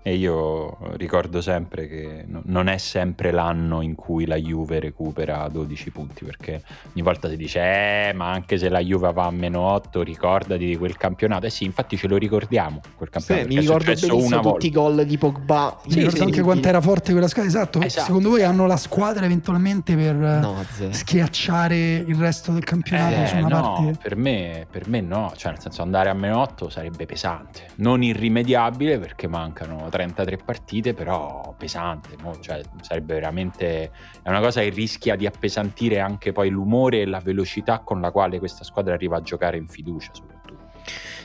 Sì, 0.07 0.13
e 0.13 0.15
io 0.15 0.77
ricordo 0.97 1.41
sempre 1.41 1.87
che 1.87 2.23
no- 2.27 2.41
non 2.45 2.67
è 2.67 2.77
sempre 2.77 3.31
l'anno 3.31 3.81
in 3.81 3.95
cui 3.95 4.25
la 4.25 4.35
Juve 4.35 4.79
recupera 4.79 5.47
12 5.49 5.91
punti, 5.91 6.23
perché 6.25 6.61
ogni 6.93 7.01
volta 7.03 7.29
si 7.29 7.35
dice, 7.37 7.59
eh, 8.09 8.13
ma 8.13 8.31
anche 8.31 8.57
se 8.57 8.69
la 8.69 8.79
Juve 8.79 9.11
va 9.13 9.25
a 9.25 9.31
meno 9.31 9.61
8, 9.61 10.01
ricordati 10.01 10.65
di 10.65 10.77
quel 10.77 10.97
campionato. 10.97 11.45
Eh 11.45 11.49
sì, 11.49 11.63
infatti 11.65 11.97
ce 11.97 12.07
lo 12.07 12.17
ricordiamo, 12.17 12.81
quel 12.95 13.09
Sì, 13.11 13.17
campionato. 13.17 13.47
mi 13.47 13.53
perché 13.55 13.59
è 13.59 13.61
ricordo 13.61 13.85
benissimo 14.07 14.15
una 14.37 14.39
tutti 14.51 14.67
i 14.67 14.71
gol 14.71 15.05
di 15.05 15.17
Pogba. 15.17 15.77
Mi 15.87 15.93
ricordo 15.95 16.23
anche 16.23 16.41
quanto 16.41 16.67
era 16.67 16.81
forte 16.81 17.11
quella 17.11 17.27
squadra. 17.27 17.49
Esatto. 17.51 17.81
Esatto. 17.81 18.05
Secondo 18.05 18.29
voi 18.29 18.43
hanno 18.43 18.65
la 18.65 18.77
squadra 18.77 19.25
eventualmente 19.25 19.95
per 19.95 20.15
eh, 20.15 20.39
No, 20.39 20.55
schiacciare 20.89 21.95
il 21.95 22.15
resto 22.15 22.51
del 22.51 22.63
campionato 22.63 23.15
Eh, 23.23 23.27
su 23.27 23.35
una 23.37 23.47
no, 23.47 23.61
parte? 23.61 23.97
per 24.01 24.15
me, 24.15 24.65
per 24.69 24.87
me 24.87 25.01
no, 25.01 25.31
cioè 25.35 25.51
nel 25.53 25.61
senso 25.61 25.81
andare 25.81 26.09
a 26.09 26.13
meno 26.13 26.39
8 26.41 26.69
sarebbe 26.69 27.05
pesante, 27.05 27.67
non 27.75 28.03
irrimediabile 28.03 28.99
perché 28.99 29.27
mancano 29.27 29.87
33 29.97 30.37
partite, 30.37 30.93
però 30.93 31.53
pesante, 31.57 32.15
no? 32.21 32.39
cioè, 32.39 32.61
sarebbe 32.81 33.15
veramente 33.15 33.91
è 34.21 34.29
una 34.29 34.39
cosa 34.39 34.61
che 34.61 34.69
rischia 34.69 35.15
di 35.15 35.25
appesantire 35.25 35.99
anche 35.99 36.31
poi 36.31 36.49
l'umore 36.49 37.01
e 37.01 37.05
la 37.05 37.19
velocità 37.19 37.79
con 37.79 37.99
la 37.99 38.11
quale 38.11 38.37
questa 38.39 38.63
squadra 38.63 38.93
arriva 38.93 39.17
a 39.17 39.21
giocare 39.21 39.57
in 39.57 39.67
fiducia 39.67 40.11
soprattutto. 40.13 40.69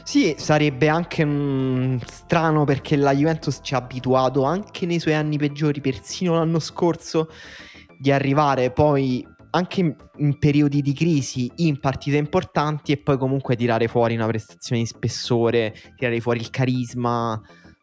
Sì, 0.04 0.34
sarebbe 0.36 0.88
anche 0.88 1.24
mm, 1.24 1.98
strano 2.06 2.64
perché 2.64 2.96
la 2.96 3.14
Juventus 3.14 3.60
ci 3.62 3.74
ha 3.74 3.78
abituato 3.78 4.44
anche 4.44 4.86
nei 4.86 4.98
suoi 4.98 5.14
anni 5.14 5.36
peggiori, 5.38 5.80
persino 5.80 6.34
l'anno 6.34 6.58
scorso, 6.58 7.28
di 7.98 8.10
arrivare 8.10 8.72
poi 8.72 9.24
anche 9.50 9.80
in, 9.80 9.94
in, 10.16 10.38
periodi 10.38 10.80
di 10.80 10.94
crisi 10.94 11.50
in 11.56 11.78
partite 11.78 12.16
importanti 12.16 12.90
e 12.92 12.96
poi 12.96 13.18
comunque 13.18 13.54
tirare 13.54 13.86
fuori 13.86 14.14
una 14.14 14.26
prestazione 14.26 14.80
di 14.80 14.88
spessore, 14.88 15.74
tirare 15.96 16.20
fuori 16.20 16.40
il 16.40 16.50
carisma 16.50 17.40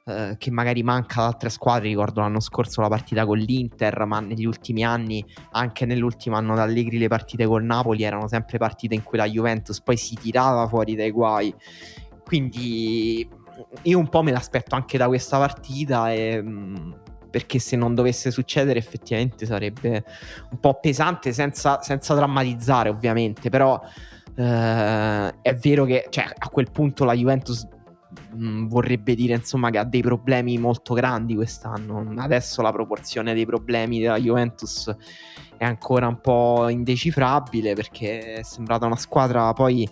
eh, 0.10 0.36
che 0.38 0.50
magari 0.52 0.82
manca 0.82 1.22
ad 1.22 1.28
altre 1.28 1.50
squadre. 1.50 1.88
Ricordo 1.88 2.22
l'anno 2.22 2.40
scorso 2.40 2.82
la 2.82 2.88
partita 2.88 3.26
con 3.26 3.38
l'Inter, 3.38 4.06
ma 4.06 4.20
negli 4.20 4.46
ultimi 4.46 4.84
anni, 4.84 5.24
anche 5.52 5.86
nell'ultimo 5.86 6.36
anno 6.36 6.56
d'Allegri, 6.56 6.98
le 6.98 7.08
partite 7.08 7.46
col 7.46 7.64
Napoli 7.64 8.04
erano 8.04 8.28
sempre 8.28 8.58
partite 8.58 8.96
in 8.96 9.04
cui 9.04 9.18
la 9.18 9.28
Juventus 9.28 9.82
poi 9.82 9.98
si 9.98 10.16
tirava 10.16 10.68
fuori 10.68 10.96
dai 10.96 11.12
guai. 11.12 11.54
Quindi 12.26 13.28
io 13.84 14.00
un 14.00 14.10
po' 14.10 14.24
me 14.24 14.32
l'aspetto 14.32 14.76
anche 14.76 14.98
da 14.98 15.08
questa 15.08 15.38
partita 15.38 16.12
e... 16.12 16.42
Mm, 16.42 16.92
perché 17.30 17.60
se 17.60 17.76
non 17.76 17.94
dovesse 17.94 18.32
succedere 18.32 18.80
effettivamente 18.80 19.46
sarebbe 19.46 20.04
un 20.50 20.60
po' 20.60 20.80
pesante 20.80 21.32
senza, 21.32 21.80
senza 21.80 22.16
drammatizzare 22.16 22.90
ovviamente, 22.90 23.50
però 23.50 23.80
eh, 24.36 25.34
è 25.42 25.56
vero 25.56 25.86
che 25.86 26.08
cioè, 26.10 26.26
a 26.36 26.50
quel 26.50 26.72
punto 26.72 27.04
la 27.04 27.14
Juventus 27.14 27.68
mm, 28.36 28.68
vorrebbe 28.68 29.16
dire 29.16 29.36
insomma 29.36 29.70
che 29.70 29.78
ha 29.78 29.84
dei 29.84 30.02
problemi 30.02 30.58
molto 30.58 30.94
grandi 30.94 31.36
quest'anno, 31.36 32.14
adesso 32.18 32.62
la 32.62 32.72
proporzione 32.72 33.34
dei 33.34 33.46
problemi 33.46 34.00
della 34.00 34.20
Juventus 34.20 34.94
è 35.58 35.66
ancora 35.66 36.08
un 36.08 36.22
po' 36.22 36.70
indecifrabile 36.70 37.74
perché 37.74 38.36
è 38.36 38.44
sembrata 38.44 38.86
una 38.86 38.96
squadra 38.96 39.52
poi 39.54 39.88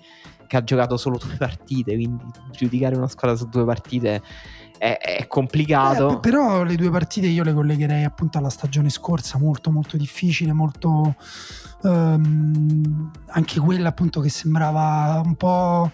che 0.47 0.57
ha 0.57 0.63
giocato 0.63 0.97
solo 0.97 1.17
due 1.17 1.35
partite, 1.37 1.93
quindi 1.93 2.23
giudicare 2.51 2.95
una 2.95 3.07
squadra 3.07 3.37
su 3.37 3.47
due 3.49 3.65
partite 3.65 4.21
è, 4.77 4.97
è 4.97 5.27
complicato. 5.27 6.15
Eh, 6.15 6.19
però 6.19 6.63
le 6.63 6.75
due 6.75 6.89
partite 6.89 7.27
io 7.27 7.43
le 7.43 7.53
collegherei 7.53 8.03
appunto 8.03 8.37
alla 8.37 8.49
stagione 8.49 8.89
scorsa, 8.89 9.37
molto 9.37 9.69
molto 9.69 9.97
difficile, 9.97 10.53
molto... 10.53 11.15
Um, 11.79 13.11
anche 13.27 13.59
quella 13.59 13.89
appunto 13.89 14.19
che 14.19 14.29
sembrava 14.29 15.21
un 15.23 15.35
po' 15.35 15.91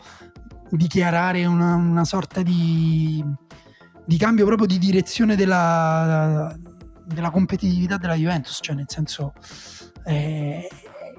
dichiarare 0.75 1.45
una, 1.45 1.75
una 1.75 2.05
sorta 2.05 2.41
di, 2.41 3.23
di, 4.05 4.17
cambio 4.17 4.45
proprio 4.45 4.67
di 4.67 4.77
direzione 4.77 5.35
della, 5.35 6.55
della 7.05 7.29
competitività 7.29 7.97
della 7.97 8.15
Juventus, 8.15 8.59
cioè 8.61 8.75
nel 8.75 8.87
senso... 8.87 9.33
Eh, 10.05 10.67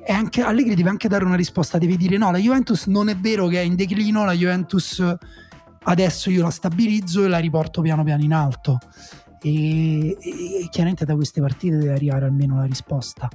anche, 0.06 0.42
Allegri 0.42 0.74
deve 0.74 0.90
anche 0.90 1.08
dare 1.08 1.24
una 1.24 1.34
risposta, 1.34 1.78
deve 1.78 1.96
dire 1.96 2.18
no, 2.18 2.30
la 2.30 2.36
Juventus 2.36 2.86
non 2.86 3.08
è 3.08 3.16
vero 3.16 3.46
che 3.46 3.60
è 3.60 3.64
in 3.64 3.74
declino, 3.74 4.24
la 4.26 4.34
Juventus 4.34 5.02
adesso 5.84 6.30
io 6.30 6.42
la 6.42 6.50
stabilizzo 6.50 7.24
e 7.24 7.28
la 7.28 7.38
riporto 7.38 7.80
piano 7.80 8.04
piano 8.04 8.22
in 8.22 8.32
alto. 8.32 8.78
E, 9.40 10.16
e, 10.20 10.68
chiaramente 10.70 11.04
da 11.04 11.14
queste 11.14 11.40
partite 11.40 11.76
deve 11.76 11.92
arrivare 11.92 12.26
almeno 12.26 12.56
la 12.56 12.64
risposta. 12.64 13.28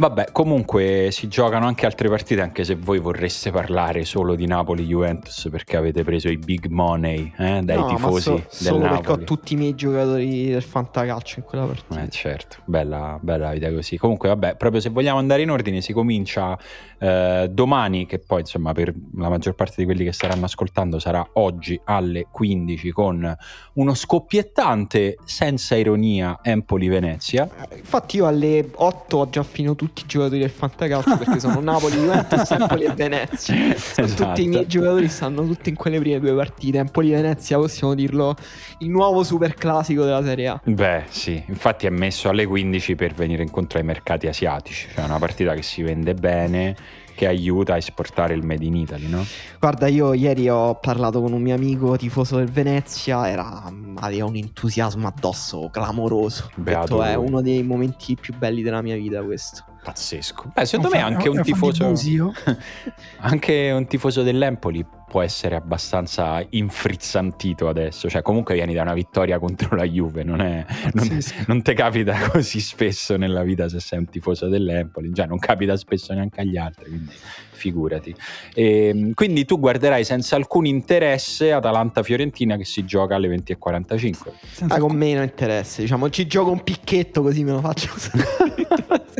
Vabbè, 0.00 0.32
comunque 0.32 1.08
si 1.10 1.28
giocano 1.28 1.66
anche 1.66 1.84
altre 1.84 2.08
partite, 2.08 2.40
anche 2.40 2.64
se 2.64 2.74
voi 2.74 2.98
vorreste 2.98 3.50
parlare 3.50 4.06
solo 4.06 4.34
di 4.34 4.46
Napoli-Juventus 4.46 5.48
perché 5.50 5.76
avete 5.76 6.04
preso 6.04 6.30
i 6.30 6.38
big 6.38 6.68
money 6.68 7.30
eh, 7.36 7.60
dai 7.62 7.76
no, 7.76 7.86
tifosi 7.88 8.22
so, 8.22 8.32
del 8.32 8.46
solo 8.48 8.78
Napoli. 8.78 9.00
perché 9.02 9.12
ho 9.12 9.24
tutti 9.24 9.52
i 9.52 9.56
miei 9.58 9.74
giocatori 9.74 10.46
del 10.46 10.62
fantacalcio 10.62 11.40
in 11.40 11.44
quella 11.44 11.66
partita. 11.66 12.02
Eh 12.02 12.08
certo, 12.08 12.56
bella, 12.64 13.18
bella 13.20 13.52
vita 13.52 13.70
così. 13.70 13.98
Comunque 13.98 14.30
vabbè, 14.30 14.56
proprio 14.56 14.80
se 14.80 14.88
vogliamo 14.88 15.18
andare 15.18 15.42
in 15.42 15.50
ordine 15.50 15.82
si 15.82 15.92
comincia 15.92 16.58
eh, 16.98 17.48
domani, 17.50 18.06
che 18.06 18.20
poi 18.20 18.40
insomma 18.40 18.72
per 18.72 18.94
la 19.16 19.28
maggior 19.28 19.54
parte 19.54 19.74
di 19.76 19.84
quelli 19.84 20.04
che 20.04 20.12
staranno 20.12 20.46
ascoltando 20.46 20.98
sarà 20.98 21.28
oggi 21.34 21.78
alle 21.84 22.26
15 22.30 22.90
con 22.90 23.36
uno 23.74 23.94
scoppiettante, 23.94 25.18
senza 25.26 25.76
ironia, 25.76 26.38
Empoli-Venezia. 26.42 27.50
Eh, 27.68 27.76
infatti 27.76 28.16
io 28.16 28.26
alle 28.26 28.66
8 28.74 29.16
ho 29.18 29.28
già 29.28 29.42
finito 29.42 29.74
tutto 29.74 29.88
tutti 29.92 30.02
i 30.02 30.06
giocatori 30.06 30.40
del 30.40 30.50
fantacalcio 30.50 31.16
perché 31.16 31.40
sono 31.40 31.60
Napoli, 31.60 31.96
Juventus, 31.96 32.50
Empoli 32.50 32.84
e 32.84 32.92
Venezia. 32.94 33.54
Esatto. 33.74 34.02
Tutti 34.02 34.02
i 34.02 34.04
esatto. 34.04 34.48
miei 34.48 34.66
giocatori 34.66 35.08
stanno 35.08 35.46
tutti 35.46 35.68
in 35.68 35.74
quelle 35.74 35.98
prime 35.98 36.20
due 36.20 36.34
partite. 36.34 36.78
Empoli 36.78 37.12
e 37.12 37.16
Venezia 37.16 37.58
possiamo 37.58 37.94
dirlo 37.94 38.36
il 38.78 38.90
nuovo 38.90 39.22
super 39.22 39.54
classico 39.54 40.04
della 40.04 40.22
Serie 40.22 40.48
A. 40.48 40.60
Beh, 40.64 41.04
sì, 41.08 41.42
infatti 41.46 41.86
è 41.86 41.90
messo 41.90 42.28
alle 42.28 42.46
15 42.46 42.94
per 42.94 43.14
venire 43.14 43.42
incontro 43.42 43.78
ai 43.78 43.84
mercati 43.84 44.26
asiatici, 44.26 44.88
cioè 44.94 45.04
una 45.04 45.18
partita 45.18 45.54
che 45.54 45.62
si 45.62 45.82
vende 45.82 46.14
bene 46.14 46.76
che 47.20 47.26
aiuta 47.26 47.74
a 47.74 47.76
esportare 47.76 48.32
il 48.32 48.42
Made 48.42 48.64
in 48.64 48.76
Italy, 48.76 49.06
no? 49.06 49.22
Guarda, 49.58 49.88
io 49.88 50.14
ieri 50.14 50.48
ho 50.48 50.76
parlato 50.76 51.20
con 51.20 51.34
un 51.34 51.42
mio 51.42 51.54
amico 51.54 51.94
tifoso 51.98 52.36
del 52.36 52.50
Venezia, 52.50 53.28
era, 53.28 53.70
aveva 53.96 54.24
un 54.24 54.36
entusiasmo 54.36 55.06
addosso 55.06 55.68
clamoroso. 55.70 56.50
Beato 56.54 56.96
detto, 56.96 57.02
è 57.02 57.14
uno 57.16 57.42
dei 57.42 57.62
momenti 57.62 58.16
più 58.16 58.34
belli 58.34 58.62
della 58.62 58.80
mia 58.80 58.96
vita 58.96 59.22
questo. 59.22 59.64
Pazzesco. 59.82 60.50
Beh, 60.54 60.64
secondo 60.66 60.90
me 60.90 61.00
anche 61.00 61.28
un 61.28 61.42
tifoso 61.42 61.92
anche 63.18 63.70
un 63.70 63.86
tifoso 63.86 64.22
dell'Empoli 64.22 64.84
può 65.10 65.22
essere 65.22 65.56
abbastanza 65.56 66.40
infrizzantito 66.50 67.66
adesso, 67.66 68.08
cioè 68.08 68.22
comunque 68.22 68.54
vieni 68.54 68.74
da 68.74 68.82
una 68.82 68.94
vittoria 68.94 69.40
contro 69.40 69.74
la 69.74 69.82
Juve, 69.82 70.22
non, 70.22 70.40
è, 70.40 70.64
non, 70.92 71.18
non 71.48 71.62
te 71.62 71.74
capita 71.74 72.16
così 72.30 72.60
spesso 72.60 73.16
nella 73.16 73.42
vita 73.42 73.68
se 73.68 73.80
sei 73.80 73.98
un 73.98 74.08
tifoso 74.08 74.46
dell'Empoli, 74.46 75.10
già 75.10 75.26
non 75.26 75.40
capita 75.40 75.76
spesso 75.76 76.14
neanche 76.14 76.42
agli 76.42 76.56
altri, 76.56 76.84
quindi 76.84 77.12
figurati. 77.50 78.14
E, 78.54 78.86
ehm, 78.86 79.14
quindi 79.14 79.44
tu 79.44 79.58
guarderai 79.58 80.04
senza 80.04 80.36
alcun 80.36 80.66
interesse 80.66 81.50
Atalanta-Fiorentina 81.50 82.56
che 82.56 82.64
si 82.64 82.84
gioca 82.84 83.16
alle 83.16 83.28
20.45. 83.28 84.14
Senza 84.52 84.74
ah, 84.76 84.78
con 84.78 84.94
meno 84.94 85.22
interesse, 85.22 85.82
diciamo, 85.82 86.08
ci 86.08 86.28
gioco 86.28 86.52
un 86.52 86.62
picchetto 86.62 87.20
così 87.20 87.42
me 87.42 87.50
lo 87.50 87.60
faccio. 87.60 87.90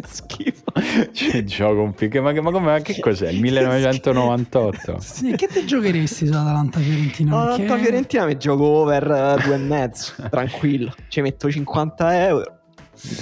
schifo. 0.07 0.60
Ci 1.13 1.45
gioco 1.45 1.83
un 1.83 1.93
picchetto, 1.93 2.23
ma, 2.23 2.33
ma, 2.33 2.59
ma 2.59 2.81
che 2.81 2.99
cos'è? 3.01 3.31
Il 3.31 3.41
1998? 3.41 4.99
Sì, 5.11 5.33
che 5.33 5.47
ti 5.47 5.67
giocheresti 5.67 6.27
su 6.27 6.33
Atalanta-Fiorentina? 6.33 7.43
Atalanta-Fiorentina 7.43 8.27
mi 8.27 8.37
gioco 8.37 8.65
over 8.65 9.39
uh, 9.39 9.43
due 9.43 9.55
e 9.55 9.59
mezzo, 9.59 10.13
tranquillo, 10.31 10.95
ci 11.09 11.21
metto 11.21 11.51
50 11.51 12.27
euro. 12.27 12.55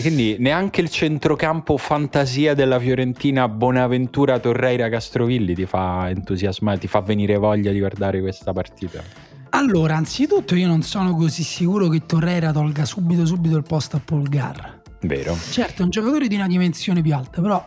Quindi 0.01 0.37
neanche 0.39 0.81
il 0.81 0.91
centrocampo 0.91 1.77
fantasia 1.77 2.55
della 2.55 2.81
Fiorentina 2.81 3.49
Bonaventura 3.49 4.41
Torreira 4.41 4.89
Castrovilli 4.89 5.55
ti 5.55 5.67
fa 5.67 6.09
entusiasmare, 6.09 6.79
ti 6.79 6.89
fa 6.89 7.01
venire 7.01 7.37
voglia 7.37 7.71
di 7.71 7.79
guardare 7.79 8.21
questa 8.21 8.53
partita? 8.53 9.03
Allora, 9.51 9.97
anzitutto 9.97 10.55
io 10.55 10.67
non 10.67 10.83
sono 10.83 11.15
così 11.15 11.43
sicuro 11.43 11.89
che 11.89 12.05
Torreira 12.05 12.53
tolga 12.53 12.85
subito 12.85 13.25
subito 13.25 13.57
il 13.57 13.63
posto 13.63 13.97
a 13.97 14.01
Polgar. 14.05 14.78
Vero. 15.01 15.37
Certo, 15.51 15.83
è 15.83 15.85
un 15.85 15.91
giocatore 15.91 16.29
di 16.29 16.35
una 16.35 16.47
dimensione 16.47 17.03
più 17.03 17.15
alta, 17.15 17.41
però 17.41 17.67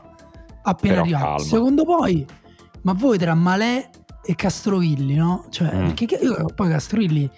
appena 0.63 0.93
però 0.93 1.01
arrivato. 1.03 1.25
Calma. 1.25 1.43
Secondo 1.43 1.85
poi, 1.85 2.25
ma 2.81 2.93
voi 2.93 3.17
tra 3.17 3.33
Malè 3.33 3.89
e 4.23 4.35
Castrovilli, 4.35 5.15
no? 5.15 5.45
Cioè, 5.49 5.73
mm. 5.73 5.85
perché 5.85 6.19
io, 6.21 6.45
poi 6.53 6.69
Castrovilli 6.69 7.29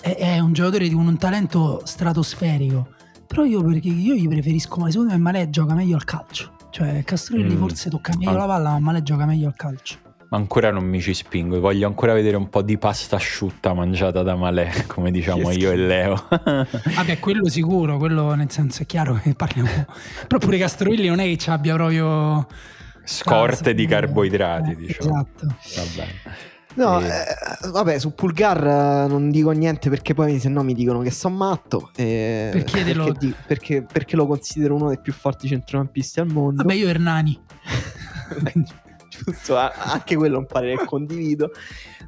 è, 0.00 0.16
è 0.16 0.38
un 0.38 0.52
giocatore 0.52 0.88
di 0.88 0.94
un, 0.94 1.16
talento 1.16 1.80
stratosferico 1.84 3.00
però 3.32 3.44
io 3.44 3.62
perché 3.64 3.88
io 3.88 4.14
gli 4.14 4.28
preferisco, 4.28 4.78
ma 4.78 4.90
secondo 4.90 5.14
me 5.14 5.18
Malè 5.18 5.48
gioca 5.48 5.72
meglio 5.72 5.96
al 5.96 6.04
calcio. 6.04 6.52
Cioè 6.68 7.02
Castrelli 7.02 7.54
mm. 7.54 7.58
forse 7.58 7.88
tocca 7.88 8.12
meglio 8.18 8.32
ah. 8.32 8.36
la 8.36 8.46
palla, 8.46 8.70
ma 8.72 8.78
Malè 8.78 9.02
gioca 9.02 9.24
meglio 9.24 9.46
al 9.46 9.54
calcio. 9.54 9.96
Ma 10.32 10.38
ancora 10.38 10.70
non 10.70 10.84
mi 10.84 10.98
ci 10.98 11.12
spingo, 11.12 11.60
voglio 11.60 11.86
ancora 11.86 12.14
vedere 12.14 12.38
un 12.38 12.48
po' 12.48 12.62
di 12.62 12.78
pasta 12.78 13.16
asciutta 13.16 13.74
mangiata 13.74 14.22
da 14.22 14.34
Malè, 14.34 14.86
come 14.86 15.10
diciamo 15.10 15.50
io 15.50 15.70
e 15.70 15.76
Leo. 15.76 16.24
Vabbè, 16.30 17.18
quello 17.18 17.50
sicuro, 17.50 17.98
quello 17.98 18.32
nel 18.32 18.50
senso 18.50 18.82
è 18.82 18.86
chiaro 18.86 19.20
che 19.22 19.34
parliamo. 19.34 19.68
Però 20.26 20.38
pure 20.38 20.56
Castrolli 20.56 21.06
non 21.06 21.18
è 21.18 21.24
che 21.24 21.36
ci 21.36 21.50
abbia 21.50 21.74
proprio 21.74 22.46
scorte 23.04 23.74
di 23.74 23.84
carboidrati, 23.84 24.70
eh, 24.70 24.76
diciamo. 24.76 25.10
Esatto. 25.10 25.46
Va 25.74 25.82
bene. 25.96 26.12
No, 26.76 26.98
e... 26.98 27.08
eh, 27.08 27.68
vabbè, 27.68 27.98
su 27.98 28.14
Pulgar 28.14 28.66
eh, 28.66 29.08
non 29.08 29.30
dico 29.30 29.50
niente 29.50 29.90
perché 29.90 30.14
poi 30.14 30.38
se 30.38 30.48
no 30.48 30.62
mi 30.62 30.72
dicono 30.72 31.00
che 31.00 31.10
sono 31.10 31.36
matto. 31.36 31.90
Eh, 31.94 32.48
perché, 32.50 32.84
perché, 32.84 33.12
di, 33.18 33.34
perché, 33.46 33.82
perché, 33.82 34.16
lo 34.16 34.26
considero 34.26 34.76
uno 34.76 34.88
dei 34.88 34.98
più 34.98 35.12
forti 35.12 35.46
centrocampisti 35.46 36.20
al 36.20 36.28
mondo. 36.28 36.62
Vabbè, 36.62 36.74
io 36.74 36.88
Hernani. 36.88 37.38
Giusto, 39.24 39.56
anche 39.56 40.16
quello 40.16 40.38
un 40.38 40.46
parere 40.46 40.84
condivido. 40.84 41.50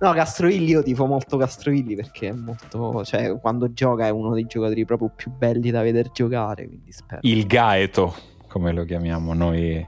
No, 0.01 0.13
Castrovilli, 0.13 0.71
io 0.71 0.83
tifo 0.83 1.07
molto 1.07 1.37
Castrovilli 1.37 1.95
perché 1.95 2.29
è 2.29 2.33
molto. 2.33 3.05
cioè, 3.05 3.39
quando 3.41 3.73
gioca 3.73 4.07
è 4.07 4.11
uno 4.11 4.35
dei 4.35 4.47
giocatori 4.47 4.85
proprio 4.85 5.11
più 5.15 5.31
belli 5.31 5.71
da 5.71 5.83
vedere 5.83 6.11
giocare. 6.13 6.67
Quindi 6.67 6.93
spero. 6.93 7.21
Il 7.23 7.47
Gaeto, 7.47 8.15
come 8.49 8.73
lo 8.73 8.85
chiamiamo 8.85 9.33
noi 9.35 9.87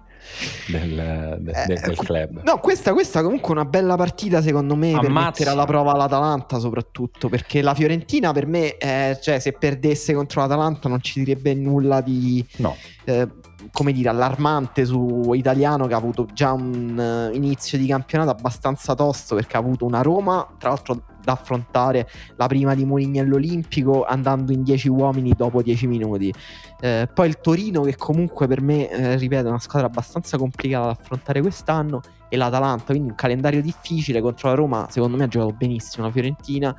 del, 0.69 1.37
de, 1.41 1.51
Eh, 1.53 1.67
del 1.67 1.97
qu- 1.97 2.05
club. 2.07 2.43
No, 2.43 2.59
questa, 2.59 2.93
questa 2.93 3.23
comunque 3.23 3.49
è 3.51 3.53
una 3.53 3.65
bella 3.65 3.95
partita 3.97 4.43
secondo 4.43 4.75
me 4.75 4.93
per 4.93 5.05
Ammazza. 5.09 5.27
mettere 5.29 5.51
alla 5.51 5.65
prova 5.67 5.95
l'Atalanta 5.95 6.59
soprattutto 6.59 7.29
perché 7.29 7.63
la 7.63 7.75
Fiorentina 7.75 8.33
per 8.33 8.47
me, 8.47 8.77
eh, 8.77 9.19
cioè 9.21 9.39
se 9.39 9.53
perdesse 9.53 10.15
contro 10.15 10.41
l'Atalanta 10.41 10.89
non 10.89 11.01
ci 11.01 11.23
direbbe 11.23 11.55
nulla 11.55 12.01
di, 12.01 12.45
No, 12.57 12.75
eh, 13.05 13.29
come 13.77 13.93
dire, 13.93 14.09
allarmante 14.09 14.87
su 14.87 15.35
Italiano 15.35 15.87
che 15.87 15.93
ha 15.93 15.99
avuto 15.99 16.27
già 16.33 16.53
un 16.53 16.99
eh, 16.99 17.37
inizio 17.37 17.77
di 17.77 17.87
campionato 17.87 18.31
abbastanza 18.31 18.95
tosto 18.95 19.35
perché 19.35 19.59
ha 19.59 19.61
avuto 19.61 19.85
una 19.85 20.01
Roma, 20.01 20.49
tra 20.57 20.71
l'altro 20.71 21.03
da 21.23 21.33
affrontare 21.33 22.09
la 22.37 22.47
prima 22.47 22.75
di 22.75 22.87
Mourinho 22.87 23.21
all'Olimpico 23.21 24.07
andando 24.07 24.53
in 24.53 24.63
10 24.63 24.89
uomini 24.89 25.35
dopo 25.37 25.61
10 25.61 25.87
minuti. 25.89 26.33
Eh, 26.81 27.07
poi 27.13 27.29
il 27.29 27.39
Torino 27.39 27.83
che 27.83 27.97
comunque 27.97 28.47
per 28.47 28.63
me, 28.63 28.89
eh, 28.89 29.17
ripeto, 29.19 29.45
è 29.45 29.51
una 29.51 29.59
squadra 29.59 29.89
abbastanza 29.89 30.39
complicata 30.39 30.87
da 30.87 30.93
affrontare 30.93 31.43
quest'anno 31.43 32.01
e 32.31 32.37
l'Atalanta, 32.39 32.93
quindi 32.93 33.11
un 33.11 33.15
calendario 33.15 33.61
difficile 33.61 34.23
contro 34.23 34.49
la 34.49 34.55
Roma, 34.55 34.87
secondo 34.89 35.19
me 35.19 35.25
ha 35.25 35.29
giocato 35.29 35.53
benissimo 35.53 36.07
la 36.07 36.13
Fiorentina, 36.13 36.75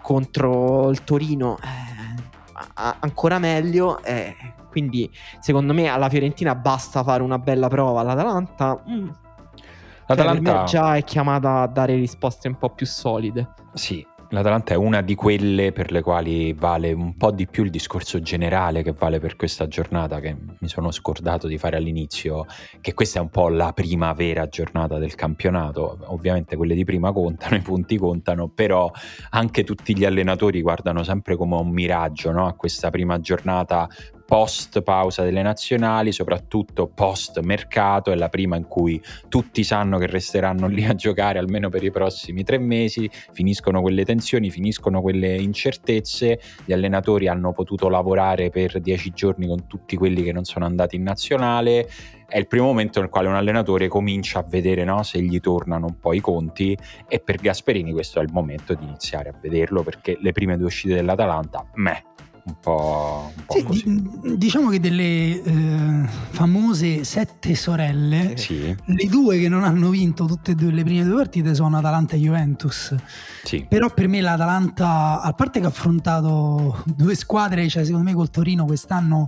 contro 0.00 0.88
il 0.88 1.04
Torino 1.04 1.58
eh, 1.58 2.09
a- 2.74 2.96
ancora 3.00 3.38
meglio, 3.38 4.02
eh, 4.02 4.34
quindi 4.68 5.10
secondo 5.40 5.72
me 5.72 5.88
alla 5.88 6.08
Fiorentina 6.08 6.54
basta 6.54 7.02
fare 7.02 7.22
una 7.22 7.38
bella 7.38 7.68
prova 7.68 8.00
all'Atalanta. 8.00 8.82
mm, 8.88 9.08
cioè, 9.08 9.14
per 10.06 10.16
l'Atalanta 10.16 10.58
me 10.60 10.64
già 10.64 10.96
è 10.96 11.04
chiamata 11.04 11.60
a 11.62 11.66
dare 11.66 11.94
risposte 11.94 12.48
un 12.48 12.56
po' 12.56 12.70
più 12.70 12.86
solide. 12.86 13.48
Sì, 13.74 14.04
l'Atalanta 14.32 14.74
è 14.74 14.76
una 14.76 15.00
di 15.00 15.14
quelle 15.14 15.72
per 15.72 15.90
le 15.90 16.02
quali 16.02 16.52
vale 16.52 16.92
un 16.92 17.16
po' 17.16 17.32
di 17.32 17.46
più 17.46 17.64
il 17.64 17.70
discorso 17.70 18.20
generale 18.20 18.82
che 18.82 18.92
vale 18.92 19.18
per 19.18 19.34
questa 19.34 19.66
giornata, 19.66 20.20
che 20.20 20.36
mi 20.58 20.68
sono 20.68 20.92
scordato 20.92 21.48
di 21.48 21.58
fare 21.58 21.76
all'inizio, 21.76 22.46
che 22.80 22.94
questa 22.94 23.18
è 23.18 23.22
un 23.22 23.30
po' 23.30 23.48
la 23.48 23.72
prima 23.72 24.12
vera 24.12 24.46
giornata 24.46 24.98
del 24.98 25.16
campionato. 25.16 25.98
Ovviamente 26.06 26.56
quelle 26.56 26.74
di 26.74 26.84
prima 26.84 27.12
contano, 27.12 27.56
i 27.56 27.60
punti 27.60 27.96
contano, 27.96 28.48
però 28.48 28.90
anche 29.30 29.64
tutti 29.64 29.96
gli 29.96 30.04
allenatori 30.04 30.62
guardano 30.62 31.02
sempre 31.02 31.36
come 31.36 31.56
un 31.56 31.70
miraggio 31.70 32.30
no? 32.30 32.46
a 32.46 32.54
questa 32.54 32.90
prima 32.90 33.18
giornata 33.18 33.88
post 34.30 34.82
pausa 34.82 35.24
delle 35.24 35.42
nazionali, 35.42 36.12
soprattutto 36.12 36.86
post 36.86 37.40
mercato, 37.40 38.12
è 38.12 38.14
la 38.14 38.28
prima 38.28 38.54
in 38.54 38.68
cui 38.68 39.02
tutti 39.28 39.64
sanno 39.64 39.98
che 39.98 40.06
resteranno 40.06 40.68
lì 40.68 40.84
a 40.84 40.94
giocare 40.94 41.40
almeno 41.40 41.68
per 41.68 41.82
i 41.82 41.90
prossimi 41.90 42.44
tre 42.44 42.58
mesi, 42.58 43.10
finiscono 43.32 43.80
quelle 43.80 44.04
tensioni, 44.04 44.48
finiscono 44.48 45.00
quelle 45.00 45.34
incertezze, 45.34 46.38
gli 46.64 46.72
allenatori 46.72 47.26
hanno 47.26 47.50
potuto 47.50 47.88
lavorare 47.88 48.50
per 48.50 48.80
dieci 48.80 49.10
giorni 49.10 49.48
con 49.48 49.66
tutti 49.66 49.96
quelli 49.96 50.22
che 50.22 50.30
non 50.30 50.44
sono 50.44 50.64
andati 50.64 50.94
in 50.94 51.02
nazionale, 51.02 51.88
è 52.30 52.38
il 52.38 52.46
primo 52.46 52.66
momento 52.66 53.00
nel 53.00 53.08
quale 53.08 53.26
un 53.26 53.34
allenatore 53.34 53.88
comincia 53.88 54.38
a 54.38 54.44
vedere 54.48 54.84
no, 54.84 55.02
se 55.02 55.20
gli 55.20 55.40
tornano 55.40 55.86
un 55.86 55.98
po' 55.98 56.12
i 56.12 56.20
conti. 56.20 56.78
E 57.08 57.18
per 57.18 57.38
Gasperini 57.38 57.90
questo 57.90 58.20
è 58.20 58.22
il 58.22 58.30
momento 58.30 58.74
di 58.74 58.84
iniziare 58.84 59.30
a 59.30 59.34
vederlo 59.38 59.82
perché 59.82 60.16
le 60.20 60.30
prime 60.30 60.56
due 60.56 60.66
uscite 60.66 60.94
dell'Atalanta, 60.94 61.68
meh, 61.74 62.04
un 62.42 62.54
po', 62.60 63.32
un 63.36 63.64
po' 63.64 63.72
Sì, 63.72 63.84
di- 63.84 64.36
diciamo 64.38 64.70
che 64.70 64.80
delle 64.80 65.42
eh, 65.42 66.08
famose 66.30 67.04
sette 67.04 67.54
sorelle, 67.54 68.36
Sì, 68.36 68.74
le 68.84 69.06
due 69.06 69.38
che 69.38 69.48
non 69.48 69.64
hanno 69.64 69.90
vinto 69.90 70.24
tutte 70.24 70.52
e 70.52 70.54
due 70.54 70.72
le 70.72 70.82
prime 70.82 71.04
due 71.04 71.16
partite 71.16 71.54
sono 71.54 71.76
Atalanta 71.78 72.16
e 72.16 72.18
Juventus. 72.18 72.94
sì. 73.44 73.66
Però 73.68 73.92
per 73.92 74.08
me 74.08 74.20
l'Atalanta, 74.20 75.20
a 75.20 75.32
parte 75.32 75.60
che 75.60 75.66
ha 75.66 75.68
affrontato 75.68 76.82
due 76.86 77.14
squadre, 77.14 77.68
cioè 77.68 77.84
secondo 77.84 78.08
me 78.08 78.14
col 78.14 78.30
Torino 78.30 78.64
quest'anno 78.64 79.26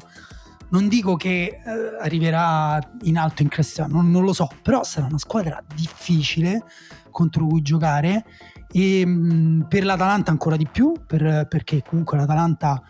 non 0.70 0.88
dico 0.88 1.16
che 1.16 1.60
eh, 1.62 1.62
arriverà 2.00 2.80
in 3.02 3.18
alto 3.18 3.42
in 3.42 3.48
classifica, 3.48 3.86
non, 3.86 4.10
non 4.10 4.24
lo 4.24 4.32
so, 4.32 4.48
però 4.62 4.82
sarà 4.84 5.04
una 5.06 5.18
squadra 5.18 5.62
difficile 5.74 6.64
contro 7.10 7.44
cui 7.46 7.60
giocare 7.60 8.24
e 8.72 9.06
mh, 9.06 9.66
per 9.68 9.84
l'Atalanta 9.84 10.30
ancora 10.30 10.56
di 10.56 10.66
più, 10.70 10.92
per- 11.06 11.46
perché 11.48 11.82
comunque 11.86 12.16
l'Atalanta 12.16 12.82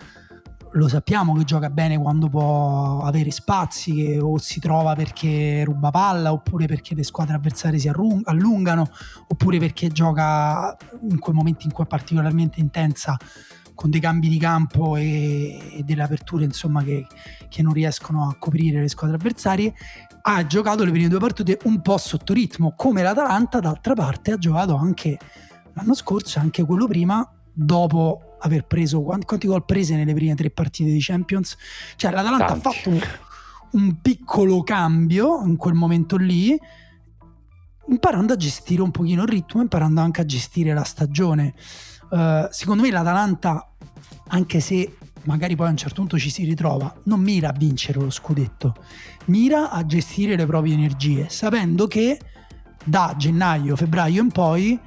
lo 0.74 0.88
sappiamo 0.88 1.34
che 1.34 1.44
gioca 1.44 1.68
bene 1.68 1.98
quando 1.98 2.28
può 2.28 3.02
avere 3.02 3.30
spazi 3.30 3.92
che 3.92 4.18
o 4.18 4.38
si 4.38 4.58
trova 4.58 4.94
perché 4.94 5.64
ruba 5.64 5.90
palla 5.90 6.32
oppure 6.32 6.66
perché 6.66 6.94
le 6.94 7.02
squadre 7.02 7.34
avversarie 7.34 7.78
si 7.78 7.88
allungano 7.88 8.88
oppure 9.28 9.58
perché 9.58 9.88
gioca 9.88 10.74
in 11.10 11.18
quei 11.18 11.34
momenti 11.34 11.66
in 11.66 11.72
cui 11.72 11.84
è 11.84 11.86
particolarmente 11.86 12.60
intensa 12.60 13.18
con 13.74 13.90
dei 13.90 14.00
cambi 14.00 14.28
di 14.28 14.38
campo 14.38 14.96
e, 14.96 15.78
e 15.78 15.82
delle 15.82 16.02
aperture 16.02 16.44
insomma 16.44 16.82
che, 16.82 17.06
che 17.48 17.62
non 17.62 17.72
riescono 17.72 18.28
a 18.28 18.36
coprire 18.38 18.80
le 18.80 18.88
squadre 18.88 19.16
avversarie 19.16 19.74
ha 20.22 20.46
giocato 20.46 20.84
le 20.84 20.90
prime 20.90 21.08
due 21.08 21.18
partite 21.18 21.58
un 21.64 21.82
po' 21.82 21.98
sotto 21.98 22.32
ritmo 22.32 22.72
come 22.76 23.02
l'Atalanta 23.02 23.60
d'altra 23.60 23.92
parte 23.92 24.32
ha 24.32 24.38
giocato 24.38 24.76
anche 24.76 25.18
l'anno 25.74 25.94
scorso 25.94 26.38
e 26.38 26.42
anche 26.42 26.64
quello 26.64 26.86
prima 26.86 27.28
dopo 27.52 28.36
aver 28.40 28.64
preso 28.64 29.02
quanti, 29.02 29.26
quanti 29.26 29.46
gol 29.46 29.64
prese 29.64 29.94
nelle 29.94 30.14
prime 30.14 30.34
tre 30.34 30.50
partite 30.50 30.90
di 30.90 30.98
Champions 31.00 31.56
cioè 31.96 32.10
l'Atalanta 32.10 32.46
Tanti. 32.46 32.68
ha 32.68 32.70
fatto 32.70 32.88
un, 32.90 33.00
un 33.72 34.00
piccolo 34.00 34.62
cambio 34.62 35.42
in 35.44 35.56
quel 35.56 35.74
momento 35.74 36.16
lì 36.16 36.58
imparando 37.88 38.32
a 38.32 38.36
gestire 38.36 38.82
un 38.82 38.90
pochino 38.90 39.22
il 39.22 39.28
ritmo 39.28 39.60
imparando 39.60 40.00
anche 40.00 40.20
a 40.20 40.24
gestire 40.24 40.72
la 40.74 40.84
stagione 40.84 41.54
Eh, 42.12 42.48
secondo 42.50 42.82
me 42.82 42.90
l'Atalanta 42.90 43.72
anche 44.28 44.60
se 44.60 44.96
magari 45.24 45.56
poi 45.56 45.68
a 45.68 45.70
un 45.70 45.78
certo 45.78 46.00
punto 46.00 46.18
ci 46.18 46.28
si 46.28 46.44
ritrova 46.44 46.92
non 47.04 47.20
mira 47.20 47.48
a 47.48 47.52
vincere 47.52 47.98
lo 48.00 48.10
scudetto 48.10 48.74
mira 49.26 49.70
a 49.70 49.86
gestire 49.86 50.36
le 50.36 50.44
proprie 50.44 50.74
energie 50.74 51.30
sapendo 51.30 51.86
che 51.86 52.20
da 52.84 53.14
gennaio 53.16 53.76
febbraio 53.76 54.20
in 54.20 54.30
poi 54.30 54.78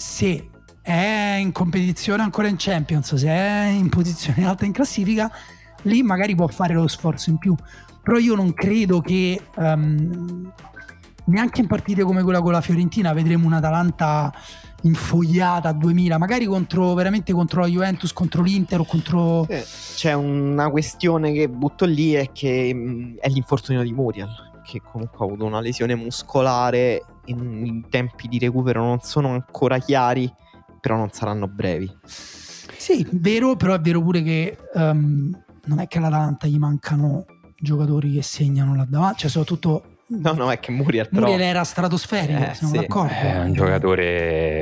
se 0.00 0.48
è 0.80 1.36
in 1.38 1.52
competizione 1.52 2.22
ancora 2.22 2.48
in 2.48 2.56
Champions 2.56 3.14
se 3.14 3.28
è 3.28 3.66
in 3.66 3.90
posizione 3.90 4.46
alta 4.46 4.64
in 4.64 4.72
classifica 4.72 5.30
lì 5.82 6.02
magari 6.02 6.34
può 6.34 6.46
fare 6.46 6.72
lo 6.72 6.88
sforzo 6.88 7.28
in 7.28 7.36
più. 7.36 7.54
Però 8.02 8.16
io 8.16 8.34
non 8.34 8.54
credo 8.54 9.00
che 9.00 9.38
ehm, 9.58 10.52
neanche 11.26 11.60
in 11.60 11.66
partite 11.66 12.02
come 12.02 12.22
quella 12.22 12.40
con 12.40 12.52
la 12.52 12.62
Fiorentina 12.62 13.12
vedremo 13.12 13.46
un'Atalanta 13.46 14.32
infogliata 14.82 15.68
a 15.68 15.72
2000 15.74 16.16
magari 16.16 16.46
contro 16.46 16.94
veramente 16.94 17.34
contro 17.34 17.60
la 17.60 17.66
Juventus 17.66 18.14
contro 18.14 18.42
l'Inter 18.42 18.80
o 18.80 18.84
contro 18.86 19.46
Eh, 19.48 19.62
C'è 19.94 20.14
una 20.14 20.70
questione 20.70 21.32
che 21.32 21.50
butto 21.50 21.84
lì 21.84 22.12
è 22.12 22.32
che 22.32 22.72
mh, 22.72 23.16
è 23.20 23.28
l'infortunio 23.28 23.82
di 23.82 23.92
Muriel, 23.92 24.30
che 24.64 24.80
comunque 24.80 25.18
ha 25.20 25.28
avuto 25.28 25.44
una 25.44 25.60
lesione 25.60 25.94
muscolare 25.94 27.04
in, 27.30 27.66
in 27.66 27.88
tempi 27.88 28.28
di 28.28 28.38
recupero 28.38 28.82
non 28.82 29.00
sono 29.00 29.28
ancora 29.28 29.78
chiari, 29.78 30.32
però 30.80 30.96
non 30.96 31.10
saranno 31.10 31.46
brevi. 31.48 31.90
Sì, 32.04 33.06
vero, 33.12 33.56
però 33.56 33.74
è 33.74 33.80
vero 33.80 34.00
pure 34.02 34.22
che 34.22 34.56
ehm, 34.74 35.42
non 35.64 35.78
è 35.78 35.86
che 35.86 35.98
all'Atalanta 35.98 36.46
gli 36.46 36.58
mancano 36.58 37.24
giocatori 37.56 38.12
che 38.12 38.22
segnano 38.22 38.74
là 38.74 38.86
davanti, 38.88 39.20
cioè 39.20 39.30
soprattutto 39.30 39.84
No, 40.12 40.32
no, 40.32 40.50
è 40.50 40.58
che 40.58 40.72
Muriel 40.72 41.08
però... 41.08 41.26
Muriel 41.26 41.40
era 41.40 41.62
stratosferico, 41.62 42.50
Eh, 42.50 42.54
siamo 42.54 42.72
sì. 42.72 42.80
d'accordo. 42.80 43.12
È 43.12 43.38
un 43.44 43.52
giocatore 43.52 44.02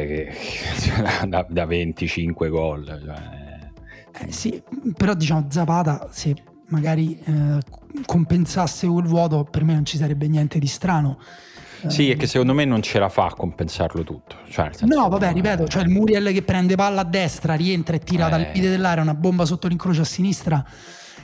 che, 0.07 0.33
da, 1.27 1.47
da 1.49 1.65
25 1.65 2.49
gol. 2.51 2.85
Cioè, 2.85 4.27
Eh, 4.27 4.31
sì, 4.33 4.63
però 4.95 5.15
diciamo 5.15 5.47
Zapata 5.49 6.09
se 6.11 6.35
magari 6.67 7.19
eh, 7.25 7.61
compensasse 8.05 8.87
quel 8.89 9.07
vuoto 9.07 9.45
per 9.45 9.65
me 9.65 9.73
non 9.73 9.87
ci 9.87 9.97
sarebbe 9.97 10.29
niente 10.29 10.59
di 10.59 10.67
strano. 10.67 11.19
Eh, 11.83 11.91
Sì, 11.91 12.11
è 12.11 12.17
che 12.17 12.27
secondo 12.27 12.55
me 12.55 12.65
non 12.65 12.83
ce 12.83 12.99
la 12.99 13.09
fa 13.09 13.27
a 13.27 13.35
compensarlo 13.35 14.03
tutto. 14.05 14.37
Cioè, 14.49 14.71
No, 14.83 15.09
vabbè, 15.09 15.33
ripeto, 15.33 15.67
cioè 15.69 15.83
il 15.83 15.89
Muriel 15.89 16.33
che 16.33 16.43
prende 16.43 16.75
palla 16.75 17.03
a 17.03 17.05
destra, 17.05 17.55
rientra 17.55 17.97
e 17.97 18.01
tira 18.01 18.27
Eh. 18.27 18.31
dal 18.31 18.51
piede 18.51 18.71
dell'area 18.71 19.03
una 19.03 19.15
bomba 19.15 19.45
sotto 19.45 19.69
l'incrocio 19.69 20.03
a 20.03 20.05
sinistra. 20.05 20.65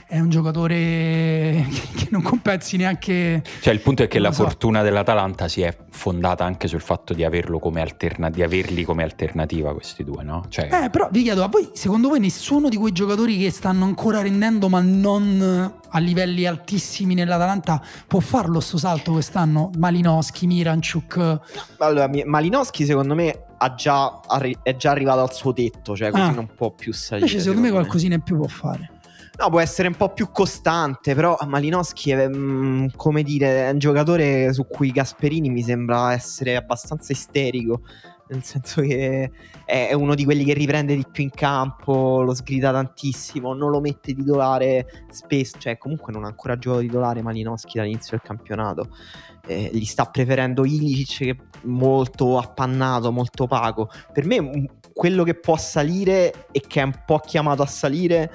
È 0.07 0.19
un 0.19 0.29
giocatore 0.29 1.65
che 1.95 2.07
non 2.11 2.21
compensi 2.21 2.77
neanche. 2.77 3.43
Cioè, 3.61 3.73
il 3.73 3.79
punto 3.79 4.03
è 4.03 4.07
che 4.07 4.19
la 4.19 4.31
so. 4.31 4.43
fortuna 4.43 4.83
dell'Atalanta 4.83 5.47
si 5.47 5.61
è 5.61 5.75
fondata 5.89 6.43
anche 6.45 6.67
sul 6.67 6.81
fatto 6.81 7.13
di, 7.13 7.23
averlo 7.23 7.57
come 7.57 7.81
alterna- 7.81 8.29
di 8.29 8.43
averli 8.43 8.83
come 8.83 9.01
alternativa 9.03 9.73
questi 9.73 10.03
due, 10.03 10.23
no? 10.23 10.45
Cioè, 10.49 10.69
Eh, 10.85 10.89
però 10.91 11.09
vi 11.11 11.23
chiedo, 11.23 11.43
a 11.43 11.47
voi, 11.47 11.69
secondo 11.73 12.09
voi 12.09 12.19
nessuno 12.19 12.69
di 12.69 12.77
quei 12.77 12.91
giocatori 12.91 13.37
che 13.37 13.49
stanno 13.49 13.83
ancora 13.85 14.21
rendendo, 14.21 14.69
ma 14.69 14.79
non 14.79 15.73
a 15.89 15.99
livelli 15.99 16.45
altissimi 16.45 17.15
nell'Atalanta, 17.15 17.81
può 18.07 18.19
farlo 18.19 18.59
sto 18.59 18.77
salto 18.77 19.13
quest'anno? 19.13 19.71
Malinowski, 19.77 20.45
Miranchuk. 20.45 21.39
Allora, 21.79 22.09
Malinowski 22.25 22.85
secondo 22.85 23.15
me 23.15 23.39
ha 23.57 23.73
già 23.73 24.19
arri- 24.27 24.57
è 24.61 24.75
già 24.75 24.91
arrivato 24.91 25.21
al 25.21 25.33
suo 25.33 25.51
tetto, 25.53 25.95
cioè 25.95 26.11
così 26.11 26.21
Ah. 26.23 26.29
non 26.31 26.49
può 26.55 26.71
più 26.71 26.93
salire. 26.93 27.25
Invece, 27.25 27.43
secondo 27.43 27.65
me, 27.65 27.71
qualcosina 27.73 28.13
in 28.15 28.21
più 28.21 28.35
può 28.37 28.47
fare. 28.47 28.91
No, 29.37 29.49
può 29.49 29.59
essere 29.59 29.89
un 29.89 29.95
po' 29.95 30.13
più 30.13 30.31
costante, 30.31 31.13
però 31.13 31.37
Malinowski 31.45 32.11
è, 32.11 32.29
mm, 32.29 32.87
come 32.95 33.21
dire, 33.21 33.67
è 33.67 33.71
un 33.71 33.79
giocatore 33.79 34.53
su 34.53 34.65
cui 34.65 34.91
Gasperini 34.91 35.49
mi 35.49 35.61
sembra 35.61 36.13
essere 36.13 36.55
abbastanza 36.55 37.11
isterico. 37.11 37.81
nel 38.27 38.43
senso 38.43 38.81
che 38.81 39.29
è 39.65 39.93
uno 39.93 40.15
di 40.15 40.23
quelli 40.23 40.43
che 40.43 40.53
riprende 40.53 40.95
di 40.95 41.05
più 41.11 41.21
in 41.23 41.29
campo, 41.29 42.23
lo 42.23 42.33
sgrida 42.33 42.71
tantissimo, 42.71 43.53
non 43.53 43.69
lo 43.69 43.79
mette 43.79 44.15
titolare 44.15 45.05
spesso, 45.11 45.59
cioè 45.59 45.77
comunque 45.77 46.11
non 46.11 46.23
ha 46.23 46.27
ancora 46.27 46.57
giocato 46.57 46.81
titolare 46.81 47.21
Malinowski 47.21 47.77
dall'inizio 47.77 48.17
del 48.17 48.21
campionato. 48.25 48.87
Eh, 49.45 49.69
gli 49.73 49.85
sta 49.85 50.05
preferendo 50.05 50.65
Ilicic 50.65 51.17
che 51.17 51.29
è 51.29 51.37
molto 51.67 52.39
appannato, 52.39 53.11
molto 53.11 53.43
opaco. 53.43 53.91
Per 54.11 54.25
me 54.25 54.69
quello 54.91 55.23
che 55.23 55.35
può 55.35 55.55
salire 55.57 56.47
e 56.51 56.61
che 56.65 56.81
è 56.81 56.83
un 56.83 57.03
po' 57.05 57.19
chiamato 57.19 57.61
a 57.61 57.67
salire 57.67 58.31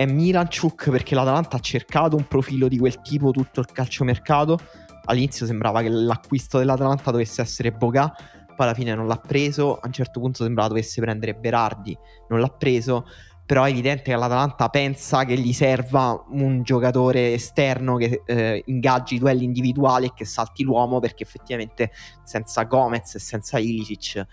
è 0.00 0.06
Miranchuk 0.06 0.88
perché 0.88 1.14
l'Atalanta 1.14 1.58
ha 1.58 1.60
cercato 1.60 2.16
un 2.16 2.26
profilo 2.26 2.68
di 2.68 2.78
quel 2.78 3.02
tipo 3.02 3.32
tutto 3.32 3.60
il 3.60 3.66
calciomercato. 3.66 4.58
All'inizio 5.04 5.44
sembrava 5.44 5.82
che 5.82 5.90
l'acquisto 5.90 6.56
dell'Atalanta 6.56 7.10
dovesse 7.10 7.42
essere 7.42 7.70
Boga 7.70 8.10
poi 8.56 8.66
alla 8.66 8.74
fine 8.74 8.94
non 8.94 9.06
l'ha 9.06 9.16
preso, 9.16 9.76
a 9.76 9.86
un 9.86 9.92
certo 9.92 10.20
punto 10.20 10.42
sembrava 10.42 10.68
dovesse 10.68 11.02
prendere 11.02 11.34
Berardi, 11.34 11.96
non 12.28 12.40
l'ha 12.40 12.48
preso, 12.48 13.06
però 13.44 13.64
è 13.64 13.70
evidente 13.70 14.04
che 14.04 14.16
l'Atalanta 14.16 14.68
pensa 14.70 15.24
che 15.24 15.38
gli 15.38 15.52
serva 15.52 16.26
un 16.30 16.62
giocatore 16.62 17.32
esterno 17.34 17.96
che 17.96 18.22
eh, 18.24 18.62
ingaggi 18.66 19.16
i 19.16 19.18
duelli 19.18 19.44
individuali 19.44 20.06
e 20.06 20.12
che 20.14 20.24
salti 20.24 20.62
l'uomo 20.62 20.98
perché 20.98 21.24
effettivamente 21.24 21.90
senza 22.22 22.64
Gomez 22.64 23.14
e 23.16 23.18
senza 23.18 23.58
Ilicic 23.58 24.16
eh, 24.16 24.26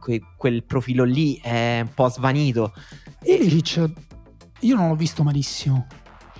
que- 0.00 0.20
quel 0.36 0.64
profilo 0.64 1.04
lì 1.04 1.38
è 1.42 1.80
un 1.82 1.94
po' 1.94 2.08
svanito. 2.08 2.72
Ilicic 3.24 4.11
io 4.62 4.76
non 4.76 4.88
l'ho 4.88 4.96
visto 4.96 5.22
malissimo 5.22 5.86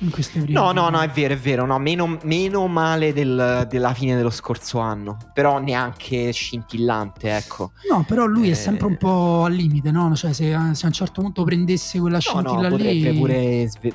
in 0.02 0.10
queste 0.10 0.40
prime. 0.40 0.58
No, 0.58 0.72
no, 0.72 0.88
no, 0.88 1.00
è 1.00 1.08
vero, 1.08 1.34
è 1.34 1.36
vero. 1.36 1.64
No, 1.64 1.78
meno, 1.78 2.18
meno 2.22 2.66
male 2.66 3.12
del, 3.12 3.66
della 3.68 3.94
fine 3.94 4.16
dello 4.16 4.30
scorso 4.30 4.78
anno. 4.78 5.16
Però 5.32 5.58
neanche 5.58 6.32
scintillante, 6.32 7.34
ecco. 7.34 7.72
No, 7.88 8.04
però 8.06 8.24
lui 8.26 8.48
eh... 8.48 8.52
è 8.52 8.54
sempre 8.54 8.86
un 8.86 8.96
po' 8.96 9.44
al 9.44 9.52
limite, 9.52 9.90
no? 9.90 10.14
Cioè, 10.14 10.32
se, 10.32 10.50
se, 10.72 10.84
a 10.84 10.86
un 10.86 10.92
certo 10.92 11.22
punto 11.22 11.44
prendesse 11.44 12.00
quella 12.00 12.16
no, 12.16 12.20
scintilla 12.20 12.68
no, 12.68 12.76
lì. 12.76 13.16
pure 13.16 13.68
sve- 13.68 13.94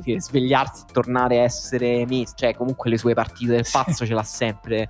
dire, 0.00 0.20
svegliarsi 0.20 0.84
e 0.88 0.92
tornare 0.92 1.40
a 1.40 1.42
essere 1.42 2.06
messo. 2.06 2.34
Cioè, 2.36 2.54
comunque 2.54 2.90
le 2.90 2.98
sue 2.98 3.14
partite 3.14 3.52
del 3.52 3.66
pazzo 3.70 4.06
ce 4.06 4.14
l'ha 4.14 4.22
sempre. 4.22 4.88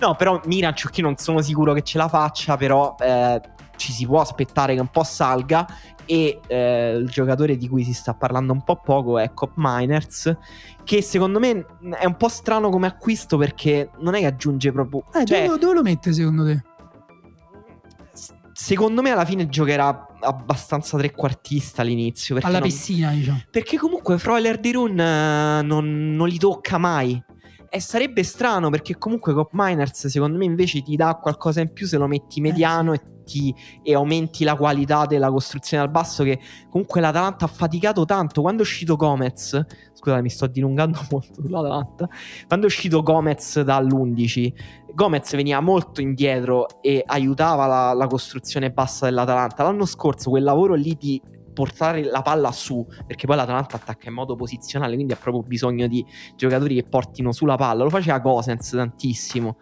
No, 0.00 0.14
però 0.16 0.40
Miranchuk 0.44 0.96
io 0.98 1.04
non 1.04 1.16
sono 1.16 1.40
sicuro 1.40 1.72
che 1.72 1.82
ce 1.82 1.98
la 1.98 2.08
faccia, 2.08 2.56
però. 2.56 2.96
Eh, 2.98 3.40
ci 3.80 3.92
si 3.92 4.04
può 4.04 4.20
aspettare 4.20 4.74
che 4.74 4.80
un 4.80 4.90
po' 4.90 5.02
salga 5.02 5.66
e 6.04 6.38
eh, 6.46 6.96
il 6.96 7.08
giocatore 7.08 7.56
di 7.56 7.66
cui 7.66 7.82
si 7.82 7.94
sta 7.94 8.12
parlando 8.12 8.52
un 8.52 8.62
po' 8.62 8.76
poco 8.76 9.18
è 9.18 9.32
Cop 9.32 9.52
Miners 9.56 10.36
che 10.84 11.00
secondo 11.00 11.38
me 11.38 11.64
è 11.98 12.04
un 12.04 12.16
po' 12.16 12.28
strano 12.28 12.68
come 12.68 12.86
acquisto 12.86 13.38
perché 13.38 13.90
non 14.00 14.14
è 14.14 14.18
che 14.18 14.26
aggiunge 14.26 14.70
proprio 14.70 15.04
eh, 15.14 15.24
cioè, 15.24 15.46
dove, 15.46 15.58
dove 15.58 15.74
lo 15.74 15.82
mette 15.82 16.12
secondo 16.12 16.44
te? 16.44 16.62
Secondo 18.52 19.00
me 19.00 19.10
alla 19.10 19.24
fine 19.24 19.48
giocherà 19.48 20.08
abbastanza 20.20 20.98
trequartista 20.98 21.80
all'inizio. 21.80 22.36
Alla 22.42 22.58
non... 22.58 22.68
piscina, 22.68 23.10
diciamo. 23.10 23.40
Perché 23.50 23.78
comunque 23.78 24.18
Freuler 24.18 24.58
di 24.58 24.72
Run 24.72 24.90
uh, 24.90 25.64
non, 25.64 26.14
non, 26.14 26.28
li 26.28 26.36
tocca 26.36 26.76
mai. 26.76 27.18
E 27.72 27.80
sarebbe 27.80 28.24
strano 28.24 28.68
perché 28.68 28.98
comunque 28.98 29.32
Cop 29.32 29.50
Miners 29.52 30.08
secondo 30.08 30.36
me 30.36 30.44
invece 30.44 30.82
ti 30.82 30.96
dà 30.96 31.14
qualcosa 31.14 31.60
in 31.60 31.72
più 31.72 31.86
se 31.86 31.98
lo 31.98 32.08
metti 32.08 32.40
mediano 32.40 32.92
eh, 32.92 32.96
e 32.96 33.00
metti 33.30 33.54
e 33.82 33.94
aumenti 33.94 34.44
la 34.44 34.56
qualità 34.56 35.06
della 35.06 35.30
costruzione 35.30 35.84
dal 35.84 35.92
basso 35.92 36.24
che 36.24 36.40
comunque 36.68 37.00
l'Atalanta 37.00 37.44
ha 37.44 37.48
faticato 37.48 38.04
tanto. 38.04 38.40
Quando 38.40 38.62
è 38.62 38.64
uscito 38.64 38.96
Gomez 38.96 39.64
scusate 39.92 40.22
mi 40.22 40.30
sto 40.30 40.46
dilungando 40.46 40.98
molto 41.10 41.42
sull'Atalanta. 41.42 42.08
Quando 42.46 42.66
è 42.66 42.68
uscito 42.68 43.02
Gomez 43.02 43.60
dall'11 43.60 44.52
Gomez 44.92 45.34
veniva 45.36 45.60
molto 45.60 46.00
indietro 46.00 46.82
e 46.82 47.02
aiutava 47.06 47.66
la, 47.66 47.92
la 47.92 48.06
costruzione 48.08 48.72
bassa 48.72 49.06
dell'Atalanta. 49.06 49.62
L'anno 49.62 49.86
scorso 49.86 50.30
quel 50.30 50.42
lavoro 50.42 50.74
lì 50.74 50.96
di 50.98 51.22
portare 51.60 52.02
la 52.02 52.22
palla 52.22 52.52
su, 52.52 52.86
perché 53.06 53.26
poi 53.26 53.36
l'Atalanta 53.36 53.76
attacca 53.76 54.08
in 54.08 54.14
modo 54.14 54.34
posizionale, 54.34 54.94
quindi 54.94 55.12
ha 55.12 55.16
proprio 55.16 55.42
bisogno 55.42 55.86
di 55.86 56.04
giocatori 56.36 56.76
che 56.76 56.84
portino 56.84 57.32
su 57.32 57.44
la 57.44 57.56
palla. 57.56 57.84
Lo 57.84 57.90
faceva 57.90 58.18
Gosens 58.18 58.70
tantissimo. 58.70 59.58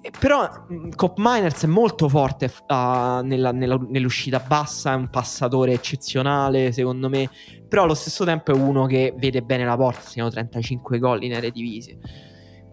Eh, 0.00 0.10
però 0.18 0.66
Cop 0.96 1.16
Miners 1.18 1.64
è 1.64 1.66
molto 1.66 2.08
forte 2.08 2.52
uh, 2.68 3.22
nella, 3.22 3.52
nella, 3.52 3.76
nell'uscita 3.76 4.38
bassa, 4.38 4.92
è 4.92 4.96
un 4.96 5.08
passatore 5.10 5.72
eccezionale 5.72 6.72
secondo 6.72 7.08
me, 7.08 7.30
però 7.68 7.84
allo 7.84 7.94
stesso 7.94 8.24
tempo 8.24 8.52
è 8.52 8.54
uno 8.54 8.86
che 8.86 9.14
vede 9.16 9.42
bene 9.42 9.64
la 9.64 9.76
porta, 9.76 10.00
siamo 10.08 10.30
35 10.30 10.98
gol 10.98 11.22
in 11.22 11.32
Eredivisie. 11.32 11.98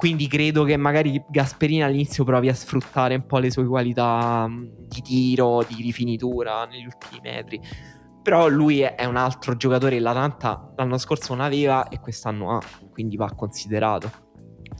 Quindi 0.01 0.27
credo 0.27 0.63
che 0.63 0.77
magari 0.77 1.23
Gasperini 1.29 1.83
all'inizio 1.83 2.23
provi 2.23 2.49
a 2.49 2.55
sfruttare 2.55 3.13
un 3.13 3.27
po' 3.27 3.37
le 3.37 3.51
sue 3.51 3.67
qualità 3.67 4.49
di 4.49 5.01
tiro, 5.03 5.63
di 5.67 5.79
rifinitura 5.79 6.65
negli 6.65 6.85
ultimi 6.85 7.21
metri. 7.21 7.61
Però 8.21 8.47
lui 8.47 8.81
è, 8.81 9.05
un 9.05 9.15
altro 9.15 9.55
giocatore 9.55 9.95
che 9.95 10.01
l'Atalanta 10.01 10.73
l'anno 10.75 10.97
scorso 10.97 11.33
non 11.33 11.43
aveva 11.43 11.87
e 11.89 11.99
quest'anno 11.99 12.55
ha, 12.55 12.61
quindi 12.91 13.17
va 13.17 13.31
considerato. 13.33 14.11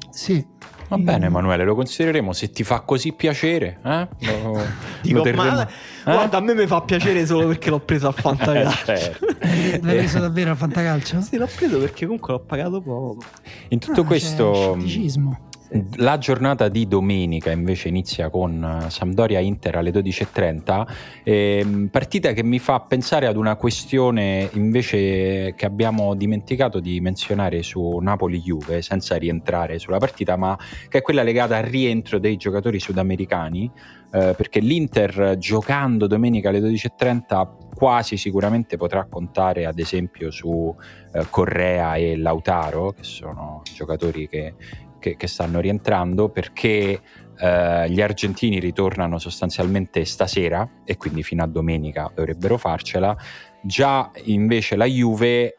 Sì, 0.10 0.46
Va 0.92 0.98
bene, 0.98 1.28
Emanuele, 1.28 1.64
lo 1.64 1.74
considereremo 1.74 2.34
se 2.34 2.50
ti 2.50 2.66
fa 2.66 2.82
così 2.82 3.14
piacere. 3.14 3.80
Eh? 3.82 4.08
Lo, 4.20 4.62
Dico, 5.02 5.24
lo 5.24 5.34
ma, 5.36 5.66
eh? 5.66 5.68
guarda, 6.04 6.38
a 6.38 6.42
me 6.42 6.54
mi 6.54 6.68
fa 6.68 6.82
piacere 6.82 7.26
solo 7.26 7.48
perché 7.48 7.70
l'ho 7.70 7.80
preso 7.80 8.10
a 8.10 8.12
Fantacalcio. 8.12 8.84
certo. 8.98 9.26
L'hai 9.40 9.98
preso 9.98 10.20
davvero 10.20 10.52
a 10.52 10.56
Fantacalcio? 10.56 11.22
Sì, 11.22 11.38
l'ho 11.38 11.48
preso 11.48 11.80
perché 11.80 12.06
comunque 12.06 12.34
l'ho 12.34 12.42
pagato 12.42 12.82
poco. 12.82 13.24
In 13.70 13.80
tutto 13.80 14.02
ah, 14.02 14.06
questo. 14.06 14.76
Scetticismo 14.80 15.50
la 15.98 16.18
giornata 16.18 16.68
di 16.68 16.86
domenica 16.86 17.50
invece 17.52 17.88
inizia 17.88 18.30
con 18.30 18.82
eh, 18.86 18.90
Sampdoria 18.90 19.40
Inter 19.40 19.78
alle 19.78 19.92
12.30, 19.92 20.88
ehm, 21.24 21.88
partita 21.88 22.34
che 22.34 22.44
mi 22.44 22.60
fa 22.60 22.82
pensare 22.82 23.26
ad 23.26 23.38
una 23.38 23.56
questione 23.56 24.50
invece 24.54 25.54
che 25.56 25.66
abbiamo 25.66 26.14
dimenticato 26.16 26.80
di 26.80 27.00
menzionare 27.00 27.64
su 27.64 27.98
Napoli-Juve 28.00 28.82
senza 28.82 29.16
rientrare 29.16 29.80
sulla 29.80 29.98
partita, 29.98 30.36
ma 30.36 30.58
che 30.90 30.98
è 30.98 31.02
quella 31.02 31.24
legata 31.24 31.56
al 31.56 31.64
rientro 31.64 32.20
dei 32.20 32.36
giocatori 32.36 32.80
sudamericani, 32.80 33.72
eh, 34.12 34.34
perché 34.36 34.60
l'Inter 34.60 35.38
giocando 35.38 36.06
domenica 36.06 36.50
alle 36.50 36.60
12.30 36.60 37.60
quasi 37.74 38.18
sicuramente 38.18 38.76
potrà 38.76 39.08
contare 39.10 39.66
ad 39.66 39.80
esempio 39.80 40.32
su 40.32 40.76
eh, 41.14 41.26
Correa 41.30 41.96
e 41.96 42.18
Lautaro, 42.18 42.92
che 42.92 43.04
sono 43.04 43.62
giocatori 43.74 44.28
che 44.28 44.54
che, 45.02 45.18
che 45.18 45.28
stanno 45.28 45.60
rientrando 45.60 46.30
perché 46.30 47.02
eh, 47.38 47.90
gli 47.90 48.00
argentini 48.00 48.60
ritornano 48.60 49.18
sostanzialmente 49.18 50.06
stasera 50.06 50.84
e 50.86 50.96
quindi 50.96 51.24
fino 51.24 51.44
a 51.44 51.48
domenica 51.48 52.10
dovrebbero 52.16 52.58
farcela. 52.58 53.18
Già 53.64 54.12
invece 54.26 54.78
la 54.78 54.86
Juve 54.86 55.58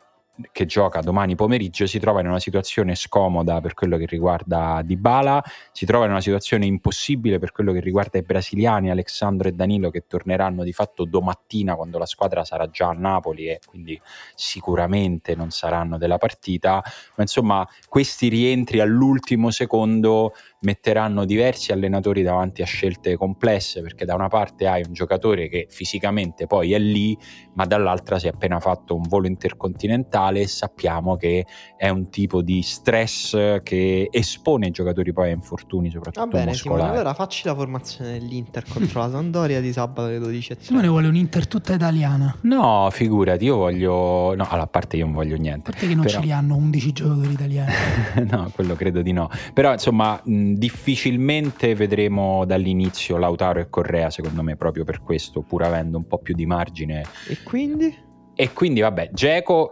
che 0.51 0.64
gioca 0.64 1.01
domani 1.01 1.35
pomeriggio 1.35 1.87
si 1.87 1.99
trova 1.99 2.20
in 2.20 2.26
una 2.26 2.41
situazione 2.41 2.95
scomoda 2.95 3.61
per 3.61 3.74
quello 3.74 3.99
che 3.99 4.07
riguarda 4.07 4.80
Dybala, 4.83 5.43
si 5.72 5.85
trova 5.85 6.07
in 6.07 6.11
una 6.11 6.22
situazione 6.22 6.64
impossibile 6.64 7.39
per 7.39 7.53
quello 7.53 7.72
che 7.72 7.80
riguarda 7.80 8.18
i 8.18 8.22
brasiliani 8.22 8.91
Alessandro 8.91 9.49
e 9.49 9.53
Danilo 9.53 9.91
che 9.91 10.05
torneranno 10.07 10.64
di 10.64 10.72
fatto 10.72 11.05
domattina 11.05 11.74
quando 11.74 11.99
la 11.99 12.07
squadra 12.07 12.45
sarà 12.45 12.68
già 12.70 12.89
a 12.89 12.93
Napoli 12.93 13.49
e 13.49 13.61
quindi 13.66 14.01
sicuramente 14.35 15.35
non 15.35 15.51
saranno 15.51 15.99
della 15.99 16.18
partita, 16.18 16.83
ma 17.16 17.22
insomma 17.22 17.68
questi 17.89 18.28
rientri 18.28 18.80
all'ultimo 18.80 19.51
secondo 19.51 20.33
metteranno 20.63 21.25
diversi 21.25 21.73
allenatori 21.73 22.23
davanti 22.23 22.63
a 22.63 22.67
scelte 22.67 23.17
complesse 23.17 23.83
perché 23.83 24.05
da 24.05 24.15
una 24.15 24.29
parte 24.29 24.67
hai 24.67 24.83
un 24.87 24.93
giocatore 24.93 25.49
che 25.49 25.67
fisicamente 25.69 26.47
poi 26.47 26.73
è 26.73 26.79
lì, 26.79 27.17
ma 27.55 27.65
dall'altra 27.65 28.19
si 28.19 28.27
è 28.27 28.31
appena 28.31 28.61
fatto 28.61 28.95
un 28.95 29.03
volo 29.03 29.27
intercontinentale 29.27 30.41
e 30.41 30.47
sappiamo 30.47 31.17
che 31.17 31.47
è 31.77 31.89
un 31.89 32.09
tipo 32.11 32.43
di 32.43 32.63
stress 32.63 33.61
che 33.63 34.09
espone 34.11 34.69
i 34.69 34.71
giocatori 34.71 35.13
poi 35.13 35.31
a 35.31 35.33
infortuni 35.33 35.91
soprattutto 35.91 36.27
Va 36.27 36.39
bene, 36.39 36.55
Simone, 36.55 36.83
allora 36.83 37.15
facci 37.15 37.47
la 37.47 37.55
formazione 37.55 38.19
dell'Inter 38.19 38.65
contro 38.69 39.01
la 39.01 39.11
Sampdoria 39.11 39.61
di 39.61 39.73
sabato 39.73 40.09
alle 40.09 40.19
12. 40.19 40.57
Simone 40.61 40.89
vuole 40.89 41.09
un'Inter 41.09 41.47
tutta 41.47 41.75
italiana. 41.75 42.37
No, 42.43 42.89
figurati, 42.91 43.45
io 43.45 43.57
voglio 43.57 44.35
no, 44.35 44.45
allora, 44.49 44.63
a 44.63 44.67
parte 44.67 44.97
io 44.97 45.05
non 45.05 45.15
voglio 45.15 45.37
niente. 45.37 45.71
A 45.71 45.73
parte 45.73 45.87
che 45.87 45.95
non 45.95 46.05
però... 46.05 46.21
ce 46.21 46.25
li 46.25 46.33
hanno 46.33 46.57
11 46.57 46.93
giocatori 46.93 47.33
italiani. 47.33 47.73
no, 48.31 48.51
quello 48.55 48.75
credo 48.75 49.03
di 49.03 49.13
no. 49.13 49.29
Però 49.53 49.73
insomma, 49.73 50.21
mh, 50.23 50.51
difficilmente 50.55 51.74
vedremo 51.74 52.44
dall'inizio 52.44 53.16
Lautaro 53.16 53.61
e 53.61 53.68
Correa, 53.68 54.11
secondo 54.11 54.42
me, 54.42 54.57
proprio 54.57 54.84
per 54.84 55.03
questo, 55.03 55.42
pur 55.42 55.62
avendo 55.62 55.98
un 55.98 56.07
po' 56.07 56.18
più 56.18 56.34
di 56.34 56.46
margine. 56.46 57.05
E 57.28 57.38
quindi? 57.42 57.94
E 58.34 58.53
quindi, 58.53 58.80
vabbè, 58.80 59.11
Geco 59.12 59.70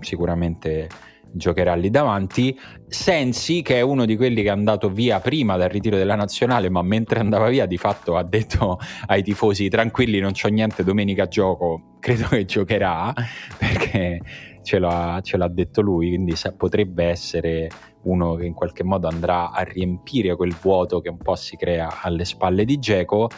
sicuramente 0.00 0.88
giocherà 1.32 1.74
lì 1.74 1.90
davanti. 1.90 2.58
Sensi, 2.86 3.62
che 3.62 3.76
è 3.76 3.80
uno 3.80 4.04
di 4.04 4.16
quelli 4.16 4.42
che 4.42 4.48
è 4.48 4.52
andato 4.52 4.90
via 4.90 5.20
prima 5.20 5.56
dal 5.56 5.68
ritiro 5.68 5.96
della 5.96 6.14
nazionale, 6.14 6.68
ma 6.68 6.82
mentre 6.82 7.20
andava 7.20 7.48
via, 7.48 7.66
di 7.66 7.76
fatto 7.76 8.16
ha 8.16 8.24
detto 8.24 8.78
ai 9.06 9.22
tifosi: 9.22 9.68
tranquilli, 9.68 10.20
non 10.20 10.32
c'ho 10.32 10.48
niente, 10.48 10.84
domenica 10.84 11.26
gioco. 11.26 11.96
Credo 12.00 12.28
che 12.28 12.44
giocherà 12.44 13.12
perché 13.58 14.20
ce 14.62 14.78
l'ha, 14.78 15.20
ce 15.22 15.36
l'ha 15.36 15.48
detto 15.48 15.80
lui. 15.80 16.08
Quindi 16.08 16.34
potrebbe 16.56 17.04
essere 17.04 17.68
uno 18.08 18.34
che 18.34 18.46
in 18.46 18.54
qualche 18.54 18.82
modo 18.82 19.08
andrà 19.08 19.50
a 19.50 19.62
riempire 19.62 20.34
quel 20.36 20.54
vuoto 20.60 21.00
che 21.00 21.08
un 21.08 21.18
po' 21.18 21.36
si 21.36 21.56
crea 21.56 22.00
alle 22.02 22.24
spalle 22.24 22.64
di 22.64 22.78
Geco 22.78 23.28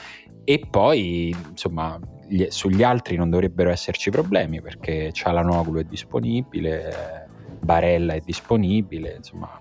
e 0.44 0.66
poi, 0.70 1.34
insomma, 1.50 1.98
gli- 2.26 2.48
sugli 2.48 2.82
altri 2.82 3.16
non 3.16 3.30
dovrebbero 3.30 3.70
esserci 3.70 4.10
problemi 4.10 4.60
perché 4.60 5.12
Cialanoglu 5.12 5.80
è 5.80 5.84
disponibile, 5.84 7.28
Barella 7.60 8.14
è 8.14 8.20
disponibile, 8.20 9.16
insomma, 9.16 9.60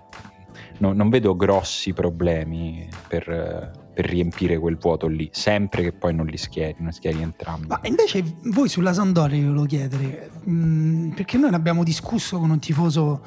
no- 0.78 0.92
non 0.92 1.08
vedo 1.08 1.36
grossi 1.36 1.92
problemi 1.92 2.88
per, 3.08 3.90
per 3.92 4.04
riempire 4.06 4.58
quel 4.58 4.76
vuoto 4.76 5.06
lì, 5.06 5.28
sempre 5.32 5.82
che 5.82 5.92
poi 5.92 6.14
non 6.14 6.26
li 6.26 6.36
schieri, 6.36 6.76
non 6.78 6.92
schieri 6.92 7.20
entrambi. 7.20 7.66
Ma 7.68 7.80
invece 7.82 8.24
voi 8.44 8.68
sulla 8.68 8.92
Sampdoria 8.92 9.38
vi 9.38 9.44
volevo 9.44 9.66
chiedere, 9.66 10.30
mh, 10.44 11.08
perché 11.10 11.36
noi 11.36 11.50
ne 11.50 11.56
abbiamo 11.56 11.84
discusso 11.84 12.38
con 12.38 12.50
un 12.50 12.58
tifoso 12.58 13.22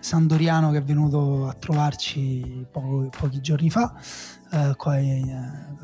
sandoriano 0.00 0.70
che 0.70 0.78
è 0.78 0.82
venuto 0.82 1.46
a 1.48 1.52
trovarci 1.54 2.66
poco- 2.70 3.08
pochi 3.16 3.40
giorni 3.40 3.70
fa 3.70 3.94
eh, 4.52 4.74
qua 4.76 4.98
in- 4.98 5.76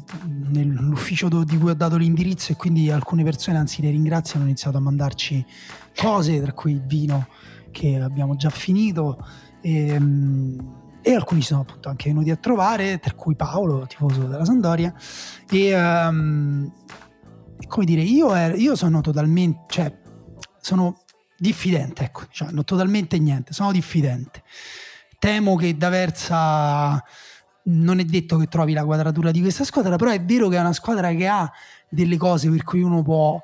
nell'ufficio 0.51 1.29
do- 1.29 1.45
di 1.45 1.57
cui 1.59 1.71
ho 1.71 1.75
dato 1.75 1.97
l'indirizzo 1.97 2.53
e 2.53 2.57
quindi 2.57 2.91
alcune 2.91 3.23
persone 3.25 3.59
anzi 3.59 3.83
le 3.83 3.91
ringraziano 3.91 4.41
hanno 4.41 4.49
iniziato 4.49 4.77
a 4.77 4.81
mandarci 4.81 5.45
cose 5.97 6.41
tra 6.41 6.53
cui 6.53 6.73
il 6.73 6.83
vino 6.85 7.29
che 7.71 8.01
abbiamo 8.01 8.37
già 8.37 8.51
finito 8.51 9.25
e, 9.61 9.99
mm, 9.99 10.59
e 11.03 11.15
alcuni 11.15 11.43
sono 11.43 11.61
appunto 11.61 11.89
anche 11.89 12.09
venuti 12.09 12.31
a 12.31 12.37
trovare 12.37 12.99
tra 12.99 13.15
cui 13.15 13.37
Paolo 13.37 13.87
tifoso 13.87 14.23
della 14.23 14.45
Sampdoria 14.45 14.93
e 15.51 15.75
e 17.59 17.67
come 17.69 17.87
dire 17.87 18.03
io, 18.03 18.35
ero- 18.35 18.57
io 18.57 18.75
sono 18.77 19.01
totalmente 19.01 19.65
cioè 19.69 19.99
sono 20.61 20.97
diffidente 21.37 22.05
ecco 22.05 22.23
cioè, 22.31 22.51
non 22.51 22.65
totalmente 22.65 23.19
niente 23.19 23.53
sono 23.53 23.73
diffidente 23.73 24.43
temo 25.19 25.57
che 25.57 25.77
D'Aversa 25.77 27.03
non 27.69 27.99
è 27.99 28.05
detto 28.05 28.37
che 28.37 28.47
trovi 28.47 28.73
la 28.73 28.85
quadratura 28.85 29.31
di 29.31 29.41
questa 29.41 29.65
squadra, 29.65 29.97
però 29.97 30.11
è 30.11 30.23
vero 30.23 30.49
che 30.49 30.57
è 30.57 30.61
una 30.61 30.73
squadra 30.73 31.13
che 31.13 31.27
ha 31.27 31.51
delle 31.89 32.17
cose 32.17 32.51
per 32.51 32.63
cui 32.63 32.83
uno 32.83 33.03
può 33.03 33.41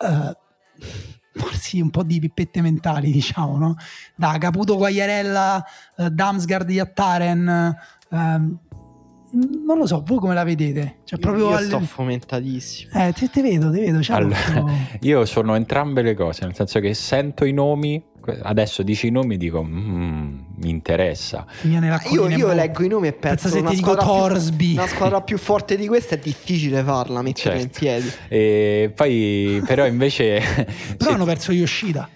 eh, 0.00 0.36
farsi 1.34 1.80
un 1.80 1.90
po' 1.90 2.02
di 2.02 2.20
pippette 2.20 2.60
mentali, 2.60 3.10
diciamo, 3.10 3.58
no? 3.58 3.76
Da 4.14 4.36
Caputo 4.38 4.76
Quagliarella, 4.76 5.64
eh, 5.96 6.10
Damsgaard 6.10 6.70
Yattaren, 6.70 7.76
ehm, 8.10 8.58
non 9.30 9.76
lo 9.78 9.86
so, 9.86 10.02
voi 10.06 10.18
come 10.18 10.34
la 10.34 10.44
vedete? 10.44 10.98
Cioè, 11.04 11.18
proprio 11.18 11.50
Io 11.50 11.56
al- 11.56 11.64
sto 11.64 11.80
fomentatissimo. 11.80 12.90
Eh, 12.94 13.12
te, 13.12 13.28
te 13.30 13.42
vedo, 13.42 13.70
te 13.70 13.80
vedo. 13.80 14.00
Allora, 14.12 14.36
io 15.00 15.24
sono 15.26 15.54
entrambe 15.54 16.02
le 16.02 16.14
cose, 16.14 16.44
nel 16.44 16.54
senso 16.54 16.80
che 16.80 16.94
sento 16.94 17.44
i 17.44 17.52
nomi, 17.52 18.02
adesso 18.42 18.82
dici 18.82 19.06
i 19.06 19.10
nomi 19.10 19.34
e 19.34 19.36
dico, 19.38 19.62
"Mm, 19.62 20.38
mi 20.56 20.70
interessa. 20.70 21.46
viene 21.62 21.94
Io, 22.10 22.26
in 22.28 22.38
io 22.38 22.52
leggo 22.52 22.82
i 22.82 22.88
nomi 22.88 23.08
e 23.08 23.12
penso 23.12 23.42
Pensa 23.44 23.48
se 23.50 23.58
una 23.60 23.70
ti 23.70 23.76
dico 23.76 23.92
squadra, 23.92 24.12
più, 24.12 24.20
Torsby. 24.34 24.72
una 24.74 24.86
squadra 24.86 25.20
più 25.22 25.38
forte 25.38 25.76
di 25.76 25.86
questa 25.86 26.14
è 26.14 26.18
difficile 26.18 26.82
farla, 26.82 27.20
mettere 27.22 27.54
in 27.56 27.70
Certo. 27.70 27.78
piedi. 27.78 28.10
E 28.28 28.92
poi, 28.94 29.62
però 29.66 29.86
invece... 29.86 30.40
Però 30.96 31.10
se- 31.10 31.10
hanno 31.10 31.24
perso 31.24 31.52
Yoshida. 31.52 32.08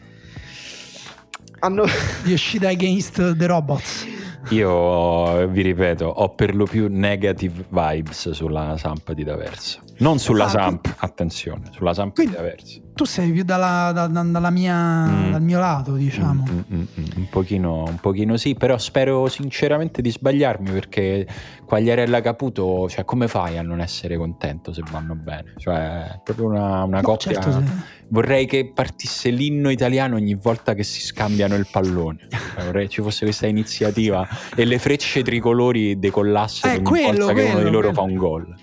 Hanno... 1.60 1.84
Yoshida 2.24 2.68
against 2.70 3.34
the 3.36 3.46
robots. 3.46 4.06
Io 4.50 5.46
vi 5.48 5.62
ripeto, 5.62 6.04
ho 6.06 6.28
per 6.30 6.54
lo 6.54 6.64
più 6.64 6.88
negative 6.90 7.64
vibes 7.68 8.30
sulla 8.30 8.76
Samp 8.76 9.12
di 9.12 9.24
D'Aversa. 9.24 9.80
Non 9.98 10.18
sulla 10.18 10.44
Ah, 10.46 10.48
Samp, 10.48 10.94
attenzione, 10.98 11.62
sulla 11.72 11.94
Samp 11.94 12.14
Quindi- 12.14 12.32
di 12.32 12.38
D'Aversa. 12.38 12.80
Tu 12.94 13.04
sei 13.04 13.30
più 13.32 13.42
dalla, 13.42 13.90
da- 13.94 14.06
da- 14.06 14.22
dalla 14.22 14.50
mia, 14.50 15.06
Mm. 15.06 15.30
dal 15.30 15.40
mio 15.42 15.58
lato, 15.58 15.94
diciamo. 15.94 16.44
Mm, 16.50 16.58
mm, 16.58 16.62
mm, 16.80 16.84
mm, 17.00 17.04
un, 17.16 17.28
pochino, 17.30 17.84
un 17.84 17.96
pochino 18.00 18.36
sì, 18.36 18.54
però 18.54 18.76
spero 18.76 19.28
sinceramente 19.28 20.02
di 20.02 20.10
sbagliarmi 20.10 20.70
perché 20.70 21.26
Quagliarella 21.64 22.20
Caputo, 22.20 22.88
cioè 22.90 23.04
come 23.06 23.28
fai 23.28 23.56
a 23.56 23.62
non 23.62 23.80
essere 23.80 24.16
contento 24.18 24.74
se 24.74 24.82
vanno 24.90 25.14
bene? 25.14 25.54
Cioè, 25.56 25.76
è 25.76 26.20
proprio 26.22 26.46
una, 26.48 26.82
una 26.82 26.96
No, 27.00 27.02
coppia... 27.02 27.32
certo, 27.32 27.50
se- 27.52 28.00
Vorrei 28.08 28.44
che 28.44 28.70
partisse 28.74 29.30
l'inno 29.30 29.70
italiano 29.70 30.16
ogni 30.16 30.34
volta 30.34 30.74
che 30.74 30.82
si 30.82 31.00
scambiano 31.00 31.54
il 31.54 31.66
pallone. 31.70 32.26
Cioè, 32.54 32.64
vorrei 32.66 32.90
ci 32.90 33.00
fosse 33.00 33.24
questa 33.24 33.46
iniziativa 33.46 34.28
e 34.54 34.66
le 34.66 34.78
frecce 34.78 35.22
tricolori 35.22 35.98
decollassero 35.98 36.74
Eh, 36.74 36.76
ogni 36.76 36.84
quello, 36.84 37.24
volta 37.26 37.32
che 37.32 37.40
uno 37.44 37.52
quello, 37.54 37.68
di 37.68 37.74
loro 37.74 37.88
quello. 37.88 37.94
fa 37.94 38.00
un 38.02 38.14
gol. 38.16 38.54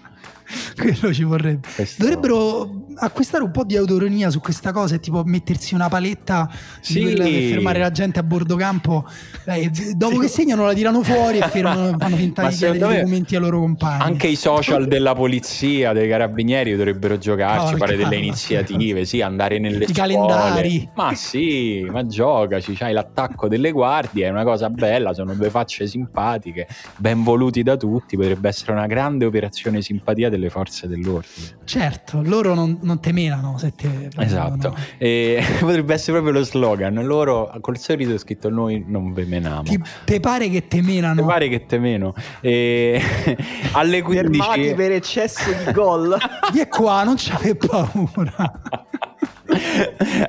quello 0.75 1.13
ci 1.13 1.23
vorrebbe. 1.23 1.67
Questo- 1.75 2.01
Dovrebbero 2.03 2.85
acquistare 3.01 3.43
un 3.43 3.51
po' 3.51 3.63
di 3.63 3.77
autoironia 3.77 4.29
su 4.29 4.39
questa 4.41 4.71
cosa 4.71 4.95
e 4.95 4.99
tipo 4.99 5.23
mettersi 5.23 5.73
una 5.73 5.87
paletta 5.87 6.49
Sì. 6.81 7.01
per 7.01 7.27
fermare 7.27 7.79
la 7.79 7.91
gente 7.91 8.19
a 8.19 8.23
bordo 8.23 8.55
campo. 8.55 9.05
Eh, 9.45 9.71
dopo 9.95 10.17
che 10.19 10.27
segnano 10.27 10.65
la 10.65 10.73
tirano 10.73 11.01
fuori 11.01 11.37
e 11.39 11.47
fermano, 11.47 11.95
fanno 11.99 12.15
finta 12.17 12.47
di 12.47 12.55
chiedere 12.55 12.85
me 12.87 12.95
documenti 12.99 13.35
ai 13.35 13.41
loro 13.41 13.59
compagni. 13.59 14.01
Anche 14.03 14.27
i 14.27 14.35
social 14.35 14.87
della 14.87 15.13
polizia, 15.15 15.93
dei 15.93 16.09
carabinieri 16.09 16.75
dovrebbero 16.75 17.17
giocarci, 17.17 17.71
No, 17.73 17.77
fare 17.77 17.95
delle 17.95 18.15
iniziative, 18.17 19.05
sì, 19.05 19.21
andare 19.21 19.59
nelle 19.59 19.85
I 19.85 19.93
scuole. 19.93 20.27
calendari. 20.27 20.89
Ma 20.95 21.13
sì, 21.15 21.85
ma 21.89 22.05
giocaci, 22.05 22.73
c'hai 22.73 22.93
l'attacco 22.93 23.47
delle 23.47 23.71
guardie, 23.71 24.25
è 24.25 24.29
una 24.29 24.43
cosa 24.43 24.69
bella, 24.69 25.13
sono 25.13 25.33
due 25.35 25.49
facce 25.49 25.87
simpatiche, 25.87 26.67
ben 26.97 27.23
voluti 27.23 27.63
da 27.63 27.77
tutti, 27.77 28.15
potrebbe 28.17 28.49
essere 28.49 28.73
una 28.73 28.87
grande 28.87 29.25
operazione 29.25 29.81
simpatia 29.81 30.29
delle 30.39 30.49
forze 30.49 30.87
dell'ordine. 30.87 31.57
Certo, 31.65 32.21
loro 32.23 32.53
non, 32.53 32.79
non 32.81 32.99
te 32.99 33.11
menano 33.11 33.57
se 33.57 33.73
te 33.73 34.09
Esatto, 34.17 34.75
e 34.97 35.43
potrebbe 35.59 35.93
essere 35.93 36.13
proprio 36.13 36.39
lo 36.39 36.43
slogan, 36.43 36.93
loro 37.05 37.51
col 37.59 37.77
sorriso 37.77 38.13
è 38.13 38.17
scritto 38.17 38.49
noi 38.49 38.83
non 38.87 39.13
ve 39.13 39.25
menamo. 39.25 39.63
Ti, 39.63 39.81
te 40.05 40.19
pare 40.19 40.49
che 40.49 40.67
te 40.67 40.81
menano? 40.81 41.21
Mi 41.21 41.27
pare 41.27 41.49
che 41.49 41.65
te 41.65 41.77
meno. 41.77 42.13
E 42.41 43.01
alle 43.73 44.01
15 44.01 44.39
Fermati 44.39 44.73
per 44.73 44.91
eccesso 44.93 45.51
di 45.51 45.71
gol. 45.71 46.17
Vieni 46.51 46.69
qua, 46.69 47.03
non 47.03 47.15
c'ave 47.17 47.55
paura. 47.55 48.61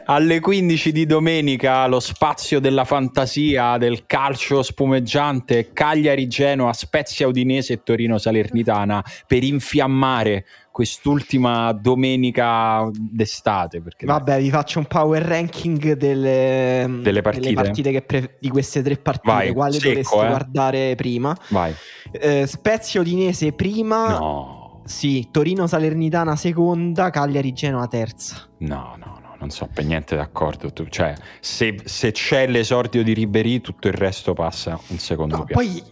Alle 0.06 0.40
15 0.40 0.92
di 0.92 1.06
domenica 1.06 1.86
lo 1.86 2.00
spazio 2.00 2.60
della 2.60 2.84
fantasia 2.84 3.76
del 3.78 4.06
calcio 4.06 4.62
spumeggiante 4.62 5.72
Cagliari 5.72 6.26
Genoa, 6.26 6.72
Spezia 6.72 7.26
Udinese 7.26 7.74
e 7.74 7.82
Torino 7.82 8.18
Salernitana 8.18 9.04
per 9.26 9.42
infiammare 9.44 10.44
quest'ultima 10.72 11.72
domenica 11.72 12.88
d'estate 12.92 13.80
perché 13.82 14.06
Vabbè, 14.06 14.40
vi 14.40 14.50
faccio 14.50 14.78
un 14.78 14.86
power 14.86 15.22
ranking 15.22 15.92
delle, 15.94 16.86
Delle 17.02 17.22
partite? 17.22 17.90
che 17.90 18.02
pre- 18.02 18.36
di 18.40 18.48
queste 18.48 18.80
tre 18.82 18.96
partite. 18.96 19.32
Vai, 19.32 19.52
Quale 19.52 19.72
secco, 19.72 19.88
dovreste 19.88 20.14
eh. 20.14 20.26
guardare 20.26 20.94
prima? 20.94 21.36
vai 21.48 21.74
Eh, 22.12 22.46
Spezia 22.46 23.00
Udinese 23.00 23.52
prima. 23.52 24.18
no 24.18 24.59
Sì, 24.90 25.28
Torino 25.30 25.66
Salernitana 25.68 26.34
seconda, 26.34 27.10
Cagliari 27.10 27.52
Genoa 27.52 27.86
terza. 27.86 28.48
no 28.58 28.96
no 28.98 29.18
no 29.22 29.34
non 29.38 29.50
so 29.50 29.68
per 29.72 29.84
niente 29.84 30.16
d'accordo. 30.16 30.72
Tu, 30.72 30.86
cioè 30.88 31.14
se, 31.40 31.80
se 31.84 32.10
c'è 32.12 32.46
l'esordio 32.48 33.02
di 33.02 33.14
Ribery 33.14 33.60
tutto 33.60 33.86
il 33.88 33.94
resto 33.94 34.34
passa 34.34 34.78
in 34.88 34.98
secondo 34.98 35.36
No, 35.38 35.44
piano. 35.44 35.62
poi 35.62 35.82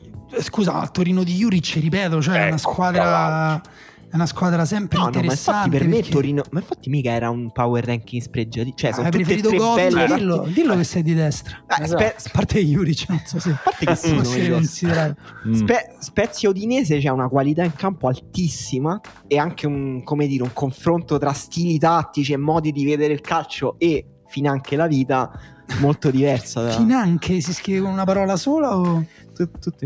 scusa, 0.43 0.87
Torino 0.89 1.23
di 1.23 1.35
Juric, 1.37 1.79
ripeto, 1.81 2.21
cioè 2.21 2.35
è 2.35 2.39
una 2.39 2.49
Ecco, 2.49 2.59
squadra 2.59 3.61
tra 3.63 3.71
è 4.11 4.15
una 4.15 4.27
squadra 4.27 4.65
sempre 4.65 4.97
No, 4.99 5.05
no, 5.05 5.11
ma 5.11 5.17
interessante. 5.17 5.51
infatti 5.67 5.71
per 5.79 5.87
me 5.89 5.95
perché- 5.97 6.11
Torino. 6.11 6.43
Ma 6.51 6.61
infatti 6.61 6.89
mica 6.91 7.11
era 7.11 7.29
un 7.31 7.53
power 7.53 7.85
ranking 7.85 8.23
spregiati. 8.23 8.73
Cioè, 8.75 8.93
sono 8.93 9.07
hai 9.07 9.11
tutte 9.13 9.25
preferito 9.25 9.49
tre 9.75 9.91
belle 9.91 10.15
Dillo, 10.15 10.47
dillo 10.53 10.77
che 10.77 10.85
sei 10.85 11.03
di 11.03 11.15
destra. 11.15 11.63
Ah, 11.67 11.83
Esatto. 11.83 12.03
Spe- 12.17 12.29
A 12.29 12.31
parte 12.33 12.65
Juric, 12.65 13.09
non 13.09 13.21
so 13.25 13.39
se 13.39 13.51
a 13.51 13.61
parte 13.63 13.85
che 13.87 13.95
sono 13.97 14.21
essere 14.23 14.51
considerato. 14.51 15.21
Mm. 15.47 15.53
Spe- 15.53 15.97
Spezia 16.01 16.49
Udinese 16.49 16.99
c'è 16.99 17.09
una 17.11 17.29
qualità 17.29 17.63
in 17.65 17.75
campo 17.75 18.09
altissima 18.09 18.99
e 19.27 19.39
anche 19.39 19.67
un, 19.67 20.03
come 20.03 20.27
dire, 20.27 20.43
un 20.43 20.53
confronto 20.53 21.19
tra 21.19 21.33
stili 21.33 21.79
tattici 21.79 22.33
e 22.33 22.37
modi 22.37 22.73
di 22.73 22.85
vedere 22.85 23.13
il 23.13 23.21
calcio 23.21 23.75
e 23.79 24.05
finanche 24.27 24.77
la 24.77 24.87
vita 24.87 25.31
molto 25.81 26.11
diversa. 26.11 26.63
da- 26.63 26.71
Finanche 26.71 27.41
si 27.43 27.53
scrive 27.53 27.81
con 27.81 27.91
una 27.93 28.05
parola 28.05 28.37
sola 28.37 28.77
o. 28.79 29.05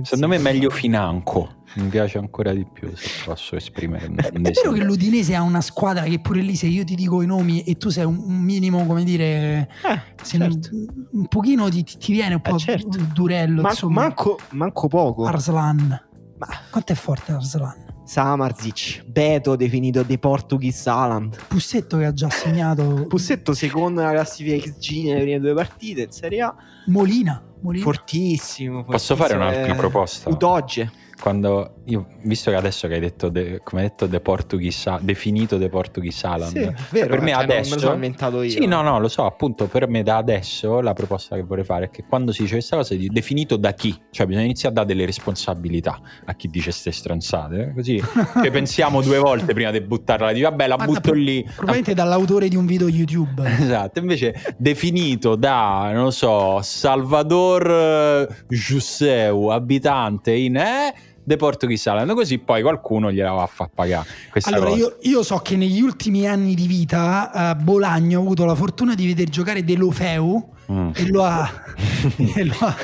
secondo 0.02 0.28
me 0.28 0.36
è 0.36 0.38
meglio 0.38 0.70
financo 0.70 1.60
mi 1.74 1.88
piace 1.88 2.18
ancora 2.18 2.52
di 2.52 2.66
più 2.70 2.90
se 2.94 3.08
posso 3.24 3.56
esprimere 3.56 4.06
un, 4.06 4.14
Beh, 4.14 4.28
è 4.28 4.50
vero 4.50 4.72
che 4.72 4.82
l'Udinese 4.82 5.34
ha 5.34 5.42
una 5.42 5.60
squadra 5.60 6.02
che 6.02 6.20
pure 6.20 6.40
lì 6.42 6.54
se 6.54 6.66
io 6.66 6.84
ti 6.84 6.94
dico 6.94 7.22
i 7.22 7.26
nomi 7.26 7.62
e 7.62 7.76
tu 7.76 7.88
sei 7.88 8.04
un, 8.04 8.16
minimo 8.16 8.84
come 8.86 9.04
dire 9.04 9.68
Eh, 9.84 10.00
se 10.22 10.36
certo. 10.38 10.68
un, 10.72 10.86
un 11.12 11.28
pochino 11.28 11.68
ti, 11.70 11.82
ti 11.82 12.12
viene 12.12 12.34
un 12.34 12.42
po' 12.42 12.56
Eh, 12.56 12.58
certo. 12.58 12.98
durello 13.12 13.62
Ma- 13.62 13.70
insomma 13.70 14.00
manco, 14.02 14.38
manco 14.50 14.88
poco. 14.88 15.24
Arslan 15.24 16.08
Ma 16.38 16.46
quanto 16.70 16.92
è 16.92 16.94
forte 16.94 17.32
Arslan 17.32 17.90
Samarzic, 18.04 19.04
Beto 19.06 19.56
definito 19.56 20.04
The 20.04 20.18
Portuguese 20.18 20.90
Haaland. 20.90 21.36
Pussetto 21.48 21.96
che 21.96 22.04
ha 22.04 22.12
già 22.12 22.28
segnato 22.28 23.06
Pussetto 23.08 23.54
secondo 23.54 24.00
nella 24.00 24.12
classifica 24.12 24.56
XG 24.70 25.04
nelle 25.04 25.22
prime 25.22 25.40
due 25.40 25.54
partite 25.54 26.02
in 26.02 26.10
Serie 26.10 26.42
A. 26.42 26.54
Molina, 26.86 27.42
Molina. 27.62 27.84
Fortissimo. 27.84 28.84
Posso 28.84 29.16
fare 29.16 29.34
un'altra 29.34 29.72
Eh, 29.72 29.74
proposta? 29.74 30.28
Udoge. 30.30 30.90
Quando 31.22 31.82
io, 31.84 32.08
visto 32.24 32.50
che 32.50 32.56
adesso 32.56 32.88
che 32.88 32.94
hai 32.94 33.00
detto, 33.00 33.28
de, 33.28 33.60
come 33.62 33.82
hai 33.82 33.88
detto, 33.88 34.08
The 34.08 34.18
Portuguese, 34.18 34.98
definito 35.02 35.56
The 35.56 35.68
Portuguese 35.68 36.26
Island, 36.26 36.74
Sì, 36.74 36.84
vero, 36.90 37.10
per 37.10 37.20
me 37.20 37.30
cioè, 37.30 37.46
non 37.46 37.50
adesso, 37.50 37.74
me 37.74 37.80
sono 37.80 37.94
inventato 37.94 38.42
io. 38.42 38.50
Sì, 38.50 38.66
no, 38.66 38.82
no, 38.82 38.98
lo 38.98 39.06
so, 39.06 39.24
appunto, 39.24 39.66
per 39.66 39.86
me 39.86 40.02
da 40.02 40.16
adesso 40.16 40.80
la 40.80 40.92
proposta 40.94 41.36
che 41.36 41.44
vorrei 41.44 41.62
fare 41.62 41.84
è 41.84 41.90
che 41.90 42.04
quando 42.08 42.32
si 42.32 42.42
dice 42.42 42.54
questa 42.54 42.74
cosa 42.74 42.94
è 42.94 42.96
di 42.96 43.08
definito 43.08 43.56
da 43.56 43.72
chi, 43.72 43.96
cioè 44.10 44.26
bisogna 44.26 44.46
iniziare 44.46 44.70
a 44.70 44.78
dare 44.78 44.88
delle 44.88 45.06
responsabilità 45.06 46.00
a 46.24 46.34
chi 46.34 46.48
dice 46.48 46.72
ste 46.72 46.90
stronzate, 46.90 47.68
eh, 47.68 47.72
così 47.72 48.02
che 48.42 48.50
pensiamo 48.50 49.00
due 49.00 49.18
volte 49.18 49.54
prima 49.54 49.70
di 49.70 49.80
buttarla, 49.80 50.32
di 50.32 50.40
vabbè 50.40 50.66
la 50.66 50.74
Guarda, 50.74 50.92
butto 50.92 51.12
lì. 51.12 51.44
Probabilmente 51.44 51.94
dall'autore 51.94 52.48
di 52.48 52.56
un 52.56 52.66
video 52.66 52.88
YouTube. 52.88 53.42
Esatto, 53.62 54.00
invece 54.00 54.34
definito 54.58 55.36
da, 55.36 55.90
non 55.92 56.04
lo 56.04 56.10
so, 56.10 56.60
Salvador 56.62 57.70
eh, 57.70 58.28
Giusseu, 58.48 59.48
abitante 59.48 60.32
in 60.32 60.56
eh, 60.56 60.94
De 61.24 61.36
Portuguese 61.36 61.88
Island, 61.88 62.14
così 62.14 62.38
poi 62.38 62.62
qualcuno 62.62 63.12
gliela 63.12 63.30
va 63.30 63.42
a 63.42 63.46
far 63.46 63.68
pagare 63.72 64.06
Allora, 64.42 64.70
io, 64.70 64.96
io 65.02 65.22
so 65.22 65.38
che 65.38 65.56
negli 65.56 65.80
ultimi 65.80 66.26
anni 66.26 66.54
di 66.54 66.66
vita 66.66 67.30
a 67.30 67.54
Bolagno 67.54 68.18
ho 68.18 68.22
avuto 68.22 68.44
la 68.44 68.56
fortuna 68.56 68.94
di 68.96 69.06
vedere 69.06 69.30
giocare 69.30 69.62
De 69.64 69.76
Lofeu 69.76 70.50
Mm. 70.70 70.90
e 70.94 71.08
lo 71.08 71.24
ha, 71.24 71.50
e 72.16 72.44
lo 72.44 72.54
ha 72.60 72.74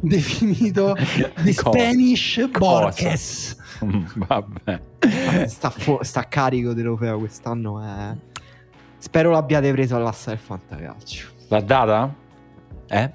definito 0.00 0.94
The 1.42 1.54
Cosa? 1.54 1.70
Spanish? 1.78 2.48
Borges. 2.50 3.56
Mm, 3.84 4.04
Vabbè. 4.14 4.80
Vabbè, 5.00 5.48
sta, 5.48 5.70
fu- 5.70 5.98
sta 6.02 6.28
carico 6.28 6.72
dell'Europeo 6.74 7.18
quest'anno. 7.18 7.82
È... 7.82 8.14
Spero 8.98 9.30
l'abbiate 9.30 9.72
preso 9.72 9.96
all'assa 9.96 10.30
del 10.30 10.38
fantacalcio. 10.38 11.28
L'ha 11.48 11.60
data? 11.62 12.14
Eh? 12.86 13.12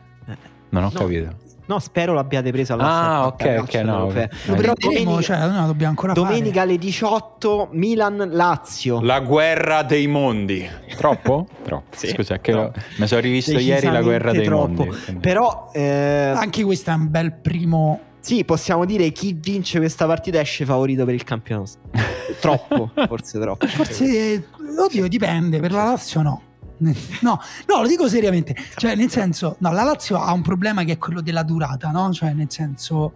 Non 0.69 0.83
ho 0.83 0.89
No. 0.91 0.99
capito. 0.99 1.35
No, 1.67 1.79
spero 1.79 2.13
l'abbiate 2.13 2.51
preso 2.51 2.73
all'assa 2.73 3.09
Ah, 3.11 3.25
ok, 3.27 3.57
ok, 3.61 3.73
no, 3.83 4.07
Però 4.07 4.27
prenderemo, 4.73 4.73
domenica, 4.77 5.21
cioè, 5.21 5.47
no, 5.49 5.65
dobbiamo 5.65 5.89
ancora 5.91 6.13
domenica 6.13 6.59
fare. 6.59 6.59
alle 6.61 6.77
18 6.77 7.67
Milan-Lazio. 7.71 9.01
La 9.01 9.19
guerra 9.19 9.83
dei 9.83 10.07
mondi. 10.07 10.67
Troppo? 10.95 11.45
Troppo. 11.63 11.95
Sì, 11.95 12.07
Scusa, 12.07 12.39
che 12.39 12.51
troppo. 12.53 12.77
lo- 12.77 12.83
mi 12.97 13.07
sono 13.07 13.21
rivisto 13.21 13.57
ieri 13.59 13.87
la 13.91 14.01
guerra 14.01 14.31
dei 14.31 14.39
Decisamente 14.39 14.75
mondi. 14.75 14.83
troppo. 14.91 15.03
quindi- 15.03 15.21
Però 15.21 15.69
eh, 15.73 16.33
Anche 16.35 16.63
questo 16.63 16.89
è 16.91 16.93
un 16.93 17.11
bel 17.11 17.33
primo. 17.33 17.99
sì, 18.21 18.43
possiamo 18.45 18.85
dire 18.85 19.09
chi 19.11 19.37
vince 19.39 19.77
questa 19.79 20.05
partita 20.05 20.39
esce 20.39 20.63
favorito 20.65 21.03
per 21.05 21.13
il 21.15 21.23
campionato. 21.23 21.71
troppo, 22.39 22.91
forse 23.07 23.39
troppo. 23.39 23.67
Forse, 23.67 24.47
oddio, 24.79 25.07
dipende. 25.07 25.59
Per 25.59 25.71
la 25.71 25.83
Lazio 25.83 26.21
no. 26.21 26.41
No, 27.21 27.39
no, 27.67 27.81
lo 27.81 27.87
dico 27.87 28.07
seriamente. 28.07 28.55
Cioè, 28.75 28.95
nel 28.95 29.09
senso, 29.09 29.55
no, 29.59 29.71
la 29.71 29.83
Lazio 29.83 30.19
ha 30.19 30.31
un 30.33 30.41
problema 30.41 30.83
che 30.83 30.93
è 30.93 30.97
quello 30.97 31.21
della 31.21 31.43
durata, 31.43 31.89
no? 31.91 32.11
Cioè, 32.13 32.33
nel 32.33 32.51
senso, 32.51 33.13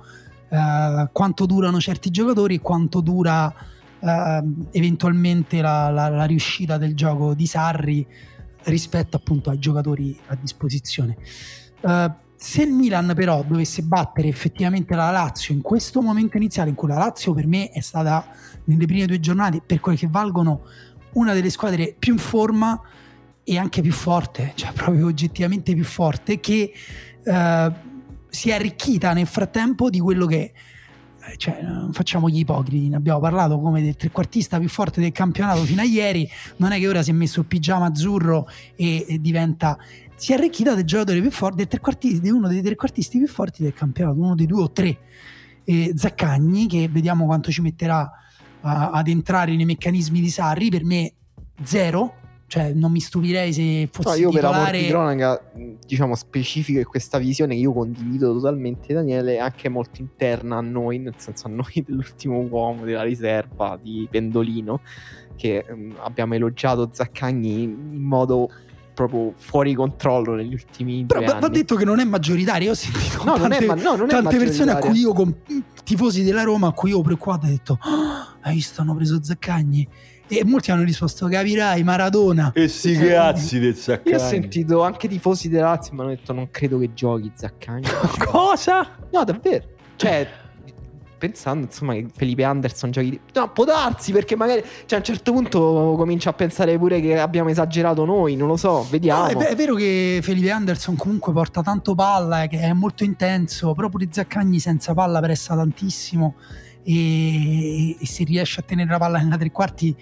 eh, 0.49 1.09
quanto 1.11 1.45
durano 1.45 1.79
certi 1.79 2.09
giocatori 2.09 2.55
e 2.55 2.59
quanto 2.61 3.01
dura 3.01 3.53
eh, 3.99 4.43
eventualmente 4.71 5.61
la, 5.61 5.89
la- 5.89 6.09
la 6.09 6.25
riuscita 6.25 6.77
del 6.77 6.95
gioco 6.95 7.33
di 7.33 7.45
Sarri 7.45 8.05
rispetto 8.63 9.17
appunto 9.17 9.49
ai 9.49 9.59
giocatori 9.59 10.17
a 10.27 10.35
disposizione. 10.35 11.17
Eh, 11.81 12.11
se 12.35 12.63
il 12.63 12.71
Milan 12.71 13.13
però 13.15 13.43
dovesse 13.47 13.83
battere 13.83 14.27
effettivamente 14.27 14.95
la 14.95 15.11
Lazio 15.11 15.53
in 15.53 15.61
questo 15.61 16.01
momento 16.01 16.37
iniziale 16.37 16.69
in 16.69 16.75
cui 16.75 16.87
la 16.87 16.97
Lazio 16.97 17.35
per 17.35 17.45
me 17.45 17.69
è 17.69 17.81
stata 17.81 18.25
nelle 18.63 18.87
prime 18.87 19.05
due 19.05 19.19
giornate 19.19 19.61
per 19.63 19.79
quel 19.79 19.95
che 19.95 20.07
valgono 20.09 20.61
una 21.13 21.33
delle 21.33 21.51
squadre 21.51 21.95
più 21.97 22.13
in 22.13 22.19
forma 22.19 22.81
e 23.51 23.57
anche 23.57 23.81
più 23.81 23.91
forte, 23.91 24.53
cioè 24.55 24.71
proprio 24.71 25.07
oggettivamente 25.07 25.73
più 25.73 25.83
forte, 25.83 26.39
che 26.39 26.71
eh, 27.21 27.71
si 28.29 28.49
è 28.49 28.53
arricchita 28.53 29.11
nel 29.11 29.27
frattempo 29.27 29.89
di 29.89 29.99
quello 29.99 30.25
che, 30.25 30.53
eh, 31.25 31.35
cioè, 31.35 31.61
non 31.61 31.91
facciamo 31.91 32.29
gli 32.29 32.37
ipocriti, 32.37 32.87
ne 32.87 32.95
abbiamo 32.95 33.19
parlato 33.19 33.59
come 33.59 33.81
del 33.81 33.97
trequartista 33.97 34.57
più 34.57 34.69
forte 34.69 35.01
del 35.01 35.11
campionato 35.11 35.63
fino 35.63 35.81
a 35.81 35.83
ieri, 35.83 36.29
non 36.57 36.71
è 36.71 36.79
che 36.79 36.87
ora 36.87 37.03
si 37.03 37.09
è 37.09 37.13
messo 37.13 37.41
il 37.41 37.45
pigiama 37.45 37.87
azzurro 37.87 38.47
e, 38.77 39.05
e 39.05 39.19
diventa... 39.19 39.77
Si 40.15 40.31
è 40.31 40.35
arricchita 40.35 40.73
del 40.73 40.85
giocatore 40.85 41.19
più 41.19 41.31
forte, 41.31 41.57
del 41.57 41.67
trequartista, 41.67 42.21
di 42.21 42.29
uno 42.29 42.47
dei 42.47 42.61
trequartisti 42.61 43.17
più 43.17 43.27
forti 43.27 43.63
del 43.63 43.73
campionato, 43.73 44.17
uno 44.17 44.35
dei 44.35 44.45
due 44.45 44.61
o 44.61 44.71
tre. 44.71 44.97
E 45.65 45.91
Zaccagni, 45.93 46.67
che 46.67 46.87
vediamo 46.87 47.25
quanto 47.25 47.51
ci 47.51 47.59
metterà 47.59 48.09
a- 48.61 48.91
ad 48.91 49.09
entrare 49.09 49.53
nei 49.57 49.65
meccanismi 49.65 50.21
di 50.21 50.29
Sarri, 50.29 50.69
per 50.69 50.85
me 50.85 51.15
zero, 51.63 52.20
cioè 52.51 52.73
non 52.73 52.91
mi 52.91 52.99
stupirei 52.99 53.53
se 53.53 53.87
fosse 53.89 54.09
No, 54.09 54.15
io 54.15 54.29
per 54.29 54.43
amor 54.43 54.55
titolare 54.57 54.81
di 54.81 54.87
cronaca, 54.89 55.51
diciamo, 55.87 56.15
specifico 56.15 56.79
che 56.79 56.85
questa 56.85 57.17
visione 57.17 57.53
che 57.55 57.61
io 57.61 57.71
condivido 57.71 58.33
totalmente, 58.33 58.93
Daniele, 58.93 59.35
è 59.35 59.39
anche 59.39 59.69
molto 59.69 60.01
interna 60.01 60.57
a 60.57 60.59
noi, 60.61 60.99
nel 60.99 61.13
senso 61.15 61.47
a 61.47 61.49
noi 61.49 61.71
dell'ultimo 61.87 62.39
uomo 62.39 62.83
della 62.83 63.03
riserva 63.03 63.79
di 63.81 64.05
Pendolino, 64.11 64.81
che 65.37 65.63
mh, 65.65 65.91
abbiamo 66.01 66.33
elogiato 66.33 66.89
Zaccagni 66.91 67.63
in 67.63 68.01
modo 68.03 68.49
proprio 68.93 69.31
fuori 69.37 69.73
controllo 69.73 70.35
negli 70.35 70.51
ultimi 70.51 71.05
Però 71.05 71.21
va, 71.21 71.39
va 71.39 71.47
detto 71.47 71.75
che 71.77 71.85
non 71.85 72.01
è 72.01 72.03
maggioritario. 72.03 72.71
Ho 72.71 72.75
sentito 72.75 73.23
No, 73.23 73.37
non 73.37 73.53
è, 73.53 73.65
tante, 73.65 73.65
ma- 73.65 73.95
no, 73.95 74.03
è 74.03 74.07
tante 74.07 74.37
persone 74.37 74.71
a 74.71 74.77
cui 74.77 74.99
io, 74.99 75.13
con 75.13 75.33
tifosi 75.85 76.21
della 76.21 76.43
Roma, 76.43 76.67
a 76.67 76.71
cui 76.73 76.89
io 76.89 76.99
preoccupato, 76.99 77.45
ho 77.45 77.49
detto: 77.49 77.77
"Ah, 77.79 78.35
Hai 78.41 78.55
visto, 78.55 78.81
hanno 78.81 78.93
preso 78.93 79.23
Zaccagni? 79.23 79.87
E 80.33 80.45
molti 80.45 80.71
hanno 80.71 80.83
risposto: 80.83 81.27
Capirai, 81.27 81.83
Maradona. 81.83 82.53
E 82.55 82.69
sti 82.69 82.95
Cioè, 82.95 83.07
cazzi 83.09 83.59
del 83.59 83.75
Zaccagni. 83.75 84.15
Io 84.15 84.23
ho 84.23 84.25
sentito 84.25 84.81
anche 84.81 85.09
tifosi 85.09 85.49
della 85.49 85.71
Lazio 85.71 85.93
mi 85.93 85.99
hanno 85.99 86.09
detto 86.11 86.31
non 86.31 86.49
credo 86.49 86.79
che 86.79 86.93
giochi 86.93 87.29
Zaccagni. 87.35 87.85
Cosa? 88.25 88.97
No, 89.11 89.25
davvero. 89.25 89.65
Cioè, 89.97 90.25
pensando 91.17 91.65
insomma 91.65 91.93
che 91.95 92.07
Felipe 92.15 92.45
Anderson 92.45 92.91
giochi. 92.91 93.19
No, 93.33 93.51
può 93.51 93.65
darsi 93.65 94.13
perché 94.13 94.37
magari. 94.37 94.61
Cioè, 94.61 94.93
a 94.93 94.97
un 94.99 95.03
certo 95.03 95.33
punto 95.33 95.95
comincia 95.97 96.29
a 96.29 96.33
pensare 96.33 96.77
pure 96.77 97.01
che 97.01 97.19
abbiamo 97.19 97.49
esagerato 97.49 98.05
noi. 98.05 98.37
Non 98.37 98.47
lo 98.47 98.55
so, 98.55 98.87
vediamo. 98.89 99.33
No, 99.33 99.39
è, 99.41 99.47
è 99.47 99.55
vero 99.55 99.75
che 99.75 100.21
Felipe 100.21 100.49
Anderson 100.49 100.95
comunque 100.95 101.33
porta 101.33 101.61
tanto 101.61 101.93
palla, 101.93 102.43
eh, 102.43 102.47
che 102.47 102.61
è 102.61 102.71
molto 102.71 103.03
intenso, 103.03 103.73
però 103.73 103.89
pure 103.89 104.07
Zaccagni 104.09 104.59
senza 104.59 104.93
palla 104.93 105.19
pressa 105.19 105.55
tantissimo 105.55 106.35
e, 106.83 107.91
e 107.99 108.05
se 108.05 108.23
riesce 108.23 108.59
a 108.59 108.63
tenere 108.63 108.89
la 108.89 108.97
palla 108.97 109.19
nella 109.19 109.37
tre 109.37 109.51
quarti 109.51 109.95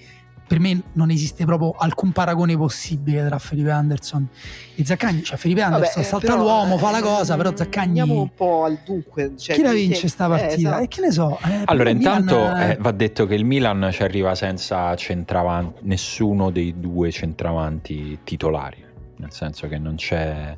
per 0.49 0.59
me 0.59 0.81
non 0.93 1.11
esiste 1.11 1.45
proprio 1.45 1.75
alcun 1.77 2.11
paragone 2.11 2.57
possibile 2.57 3.23
tra 3.23 3.37
Felipe 3.37 3.69
Anderson 3.69 4.27
e 4.73 4.83
Zaccagni. 4.83 5.21
Cioè 5.21 5.37
Felipe 5.37 5.61
Vabbè, 5.61 5.73
Anderson 5.75 6.01
eh, 6.01 6.05
salta 6.05 6.25
però, 6.25 6.41
l'uomo, 6.41 6.79
fa 6.79 6.89
la 6.89 6.97
eh, 6.97 7.01
cosa, 7.01 7.37
però 7.37 7.55
Zaccagni... 7.55 7.99
Andiamo 7.99 8.21
un 8.21 8.33
po' 8.33 8.63
al 8.63 8.79
dunque. 8.83 9.33
Cioè, 9.37 9.55
Chi 9.55 9.61
la 9.61 9.73
vince 9.73 10.07
sta 10.07 10.25
eh, 10.25 10.29
partita? 10.29 10.55
esatto. 10.55 10.83
E 10.83 10.87
che 10.87 11.01
ne 11.01 11.11
so. 11.11 11.37
eh, 11.45 11.61
Allora, 11.65 11.93
Milan, 11.93 12.17
intanto 12.21 12.55
eh, 12.57 12.69
eh, 12.71 12.77
va 12.79 12.91
detto 12.91 13.27
che 13.27 13.35
il 13.35 13.45
Milan 13.45 13.89
ci 13.91 14.01
arriva 14.01 14.33
senza 14.33 14.95
centravanti, 14.95 15.81
nessuno 15.83 16.49
dei 16.49 16.79
due 16.79 17.11
centravanti 17.11 18.19
titolari, 18.23 18.83
nel 19.17 19.31
senso 19.31 19.67
che 19.67 19.77
non 19.77 19.97
c'è, 19.97 20.55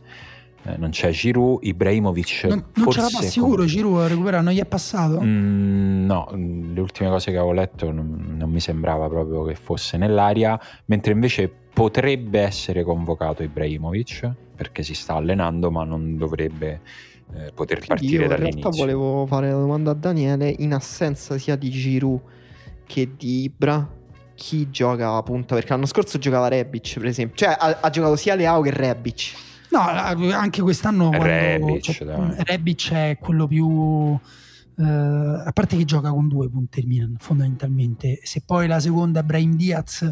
eh, 0.64 0.78
non 0.78 0.90
c'è 0.92 1.10
Giroud, 1.12 1.60
Ibrahimovic 1.64 2.46
non, 2.46 2.64
non 2.74 2.84
forse 2.86 3.00
ce 3.00 3.06
la 3.06 3.20
fa 3.20 3.22
sicuro 3.28 3.66
Giroud 3.66 4.02
a 4.02 4.08
recuperare, 4.08 4.44
non 4.44 4.54
gli 4.54 4.60
è 4.60 4.66
passato? 4.66 5.20
Mm, 5.22 6.06
no, 6.06 6.30
le 6.34 6.80
ultime 6.80 7.10
cose 7.10 7.32
che 7.32 7.38
avevo 7.38 7.54
letto 7.54 7.92
non, 7.92 8.36
non 8.38 8.50
mi 8.50 8.60
sembrava 8.60 9.08
proprio 9.08 9.44
che 9.44 9.56
fosse 9.56 9.98
nell'aria, 9.98 10.60
mentre 10.86 11.14
invece 11.14 11.52
potrebbe 11.74 12.42
essere 12.42 12.84
convocato 12.84 13.44
Ibrahimovic 13.44 14.32
perché 14.56 14.84
si 14.84 14.94
sta 14.94 15.16
allenando 15.16 15.72
ma 15.72 15.84
non 15.84 16.18
dovrebbe 16.18 16.82
eh, 17.34 17.52
poter 17.54 17.78
Quindi 17.78 17.88
partire 17.88 18.14
io 18.14 18.22
in 18.22 18.28
realtà 18.28 18.44
dall'inizio. 18.44 18.72
volevo 18.72 19.26
fare 19.26 19.50
la 19.50 19.58
domanda 19.58 19.92
a 19.92 19.94
Daniele. 19.94 20.54
In 20.60 20.74
assenza 20.74 21.38
sia 21.38 21.56
di 21.56 21.70
Giroud 21.70 22.20
che 22.86 23.10
di 23.18 23.44
Ibra, 23.44 23.90
chi 24.36 24.70
gioca 24.70 25.16
a 25.16 25.24
punta? 25.24 25.56
Perché 25.56 25.70
l'anno 25.72 25.86
scorso 25.86 26.18
giocava 26.18 26.50
Rebic, 26.50 27.00
per 27.00 27.08
esempio. 27.08 27.38
Cioè, 27.38 27.56
ha, 27.58 27.78
ha 27.82 27.90
giocato 27.90 28.16
sia 28.16 28.36
Leao 28.36 28.62
che 28.62 28.72
Rebic. 28.72 29.34
No, 29.72 29.80
anche 29.80 30.62
quest'anno 30.62 31.08
quando, 31.10 31.26
Rebic, 31.26 31.92
cioè. 31.92 32.16
Rebic 32.44 32.92
è 32.92 33.18
quello 33.20 33.48
più 33.48 34.20
eh, 34.78 34.84
a 34.84 35.52
parte 35.54 35.78
che 35.78 35.86
gioca 35.86 36.10
con 36.10 36.28
due 36.28 36.50
punte 36.50 36.80
il 36.80 36.88
Milan 36.88 37.16
fondamentalmente 37.20 38.20
se 38.24 38.42
poi 38.46 38.68
la 38.68 38.80
seconda 38.80 39.20
è 39.20 39.24
Brahim 39.24 39.56
Diaz 39.56 40.12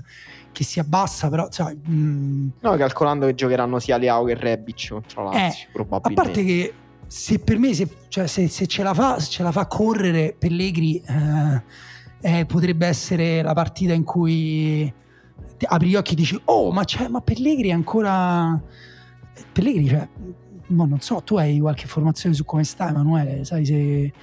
che 0.51 0.63
si 0.63 0.79
abbassa 0.79 1.29
però 1.29 1.47
sai, 1.49 1.75
mh, 1.75 2.51
No, 2.61 2.75
calcolando 2.75 3.25
che 3.25 3.35
giocheranno 3.35 3.79
sia 3.79 3.97
Leao 3.97 4.23
che 4.25 4.35
Rebic 4.35 4.89
contro 4.89 5.23
la 5.23 5.31
Lazio, 5.31 5.67
a 5.67 5.71
probabilmente. 5.71 6.21
parte 6.21 6.43
che 6.45 6.73
se 7.07 7.39
per 7.39 7.57
me 7.57 7.73
se, 7.73 7.87
cioè, 8.09 8.27
se, 8.27 8.47
se 8.47 8.67
ce, 8.67 8.83
la 8.83 8.93
fa, 8.93 9.19
se 9.19 9.29
ce 9.29 9.43
la 9.43 9.51
fa 9.51 9.65
correre 9.65 10.35
Pellegri 10.37 11.01
eh, 11.05 11.61
eh, 12.21 12.45
potrebbe 12.45 12.85
essere 12.85 13.41
la 13.41 13.53
partita 13.53 13.93
in 13.93 14.03
cui 14.03 14.93
apri 15.65 15.89
gli 15.89 15.95
occhi 15.95 16.13
e 16.13 16.15
dici 16.15 16.39
oh 16.45 16.71
ma, 16.71 16.83
c'è, 16.83 17.07
ma 17.07 17.21
Pellegri 17.21 17.69
è 17.69 17.73
ancora 17.73 18.61
Pellegri 19.51 19.87
cioè 19.87 20.07
mo 20.67 20.85
non 20.85 20.99
so 20.99 21.21
tu 21.23 21.37
hai 21.37 21.59
qualche 21.59 21.83
informazione 21.83 22.35
su 22.35 22.45
come 22.45 22.63
sta 22.63 22.89
Emanuele 22.89 23.43
sai 23.45 23.65
se 23.65 24.13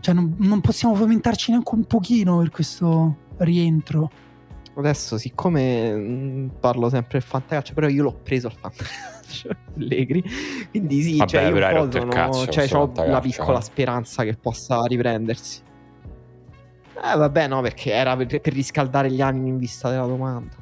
cioè, 0.00 0.14
non, 0.14 0.34
non 0.38 0.60
possiamo 0.60 0.94
fomentarci 0.94 1.50
neanche 1.50 1.74
un 1.74 1.84
pochino 1.84 2.38
per 2.38 2.50
questo 2.50 3.16
rientro 3.38 4.10
Adesso, 4.78 5.18
siccome 5.18 5.92
mh, 5.92 6.50
parlo 6.60 6.88
sempre 6.88 7.18
del 7.18 7.28
fantacalcio, 7.28 7.74
però 7.74 7.88
io 7.88 8.04
l'ho 8.04 8.12
preso 8.12 8.46
al 8.46 8.52
fantacalcio 8.52 9.48
Pellegri. 9.74 10.22
Quindi 10.70 11.02
sì, 11.02 11.16
Vabbè, 11.16 11.30
cioè, 11.30 11.42
io 11.42 11.82
un 11.82 11.88
po' 11.88 11.98
sono- 11.98 12.12
cazzo 12.12 12.46
cioè, 12.46 12.72
ho 12.72 12.92
la 12.94 13.18
piccola 13.18 13.58
eh. 13.58 13.62
speranza 13.62 14.22
che 14.22 14.36
possa 14.36 14.84
riprendersi. 14.84 15.62
Eh 17.00 17.16
vabbè 17.16 17.46
no 17.46 17.60
perché 17.60 17.92
era 17.92 18.16
per, 18.16 18.40
per 18.40 18.52
riscaldare 18.52 19.10
gli 19.10 19.20
animi 19.20 19.50
in 19.50 19.58
vista 19.58 19.88
della 19.88 20.06
domanda. 20.06 20.54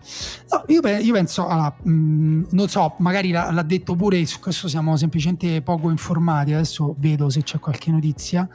No, 0.50 0.64
io, 0.66 0.86
io, 0.86 1.12
penso, 1.12 1.46
allora, 1.46 1.74
mh, 1.82 2.48
non 2.50 2.68
so, 2.68 2.94
magari 2.98 3.30
l'ha, 3.30 3.50
l'ha, 3.50 3.62
detto 3.62 3.96
pure, 3.96 4.24
su 4.26 4.38
questo 4.38 4.68
siamo 4.68 4.96
semplicemente 4.96 5.62
poco 5.62 5.88
informati, 5.88 6.52
adesso 6.52 6.94
vedo 6.98 7.30
se 7.30 7.42
c'è 7.42 7.58
qualche 7.58 7.90
notizia, 7.90 8.48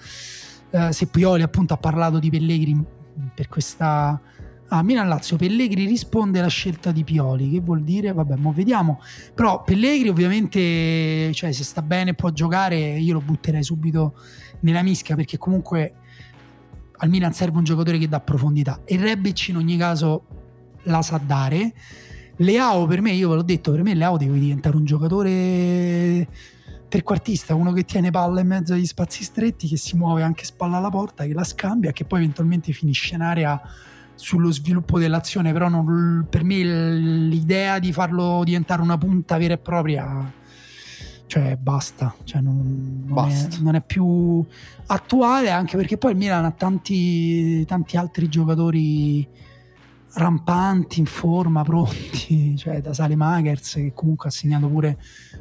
eh, 0.69 0.91
se 0.91 1.07
Pioli 1.07 1.41
appunto 1.41 1.73
ha 1.73 1.77
parlato 1.77 2.19
di 2.19 2.29
Pellegrini 2.29 2.84
per 3.34 3.47
questa... 3.47 4.19
Ah, 4.73 4.84
Milan-Lazio, 4.84 5.36
Pellegrini 5.36 5.86
risponde 5.86 6.39
alla 6.39 6.47
scelta 6.47 6.93
di 6.93 7.03
Pioli, 7.03 7.49
che 7.49 7.59
vuol 7.59 7.84
dire? 7.84 8.13
Vabbè, 8.13 8.38
mo 8.38 8.53
vediamo. 8.53 9.01
Però 9.34 9.63
Pellegrini 9.63 10.07
ovviamente, 10.07 11.34
cioè 11.34 11.51
se 11.51 11.65
sta 11.65 11.82
bene 11.82 12.13
può 12.13 12.29
giocare, 12.29 12.77
io 12.77 13.11
lo 13.11 13.19
butterei 13.19 13.63
subito 13.63 14.13
nella 14.61 14.82
mischia 14.82 15.15
perché 15.15 15.38
comunque 15.38 15.95
al 17.02 17.10
Milan 17.10 17.34
serve 17.34 17.58
un 17.58 17.64
giocatore 17.64 17.97
che 17.97 18.08
dà 18.08 18.20
profondità 18.20 18.82
e 18.86 18.95
Rebic 18.97 19.49
in 19.49 19.58
ogni 19.58 19.78
caso 19.78 20.26
la 20.84 21.02
sa 21.02 21.20
dare. 21.24 21.74
Leao 22.38 22.86
per 22.88 23.02
me, 23.02 23.12
io 23.12 23.30
ve 23.30 23.36
l'ho 23.36 23.43
detto, 23.43 23.72
per 23.72 23.84
me 23.84 23.93
Leao 23.93 24.18
deve 24.18 24.39
diventare 24.39 24.76
un 24.76 24.86
giocatore 24.86 26.28
trequartista, 26.88 27.56
uno 27.56 27.72
che 27.72 27.86
tiene 27.86 28.12
palla 28.12 28.41
in 28.41 28.47
mezzo 28.47 28.74
agli 28.74 28.86
spazi 28.86 29.24
stretti, 29.24 29.68
che 29.68 29.78
si 29.78 29.95
muove 29.95 30.24
anche 30.24 30.45
spalla 30.45 30.78
alla 30.78 30.89
porta, 30.89 31.26
che 31.26 31.34
la 31.34 31.43
scambia, 31.43 31.91
che 31.91 32.06
poi 32.06 32.20
eventualmente 32.20 32.72
finisce 32.72 33.16
in 33.16 33.22
area 33.22 33.60
sullo 34.16 34.52
sviluppo 34.52 34.99
dell'azione, 34.99 35.54
però 35.54 35.70
non, 35.70 36.28
per 36.30 36.43
me 36.43 36.64
l'idea 36.64 37.80
di 37.80 37.91
farlo 37.91 38.41
diventare 38.43 38.82
una 38.82 38.97
punta 38.97 39.38
vera 39.38 39.54
e 39.54 39.58
propria 39.58 40.39
cioè 41.32 41.55
basta, 41.55 42.13
cioè 42.25 42.41
non, 42.41 42.57
non, 43.05 43.13
basta. 43.13 43.55
È, 43.55 43.61
non, 43.61 43.75
È, 43.75 43.82
più 43.82 44.45
attuale 44.88 45.49
anche 45.49 45.77
perché 45.77 45.97
poi 45.97 46.11
il 46.11 46.17
Milan 46.17 46.43
ha 46.43 46.51
tanti, 46.51 47.65
tanti 47.65 47.95
altri 47.95 48.27
giocatori 48.27 49.25
rampanti, 50.15 50.99
in 50.99 51.05
forma, 51.05 51.63
pronti, 51.63 52.53
cioè 52.59 52.82
da 52.82 52.93
Sale 52.93 53.15
Magers 53.15 53.75
che 53.75 53.93
comunque 53.95 54.27
ha 54.27 54.32
segnato 54.34 54.67
pure 54.67 54.97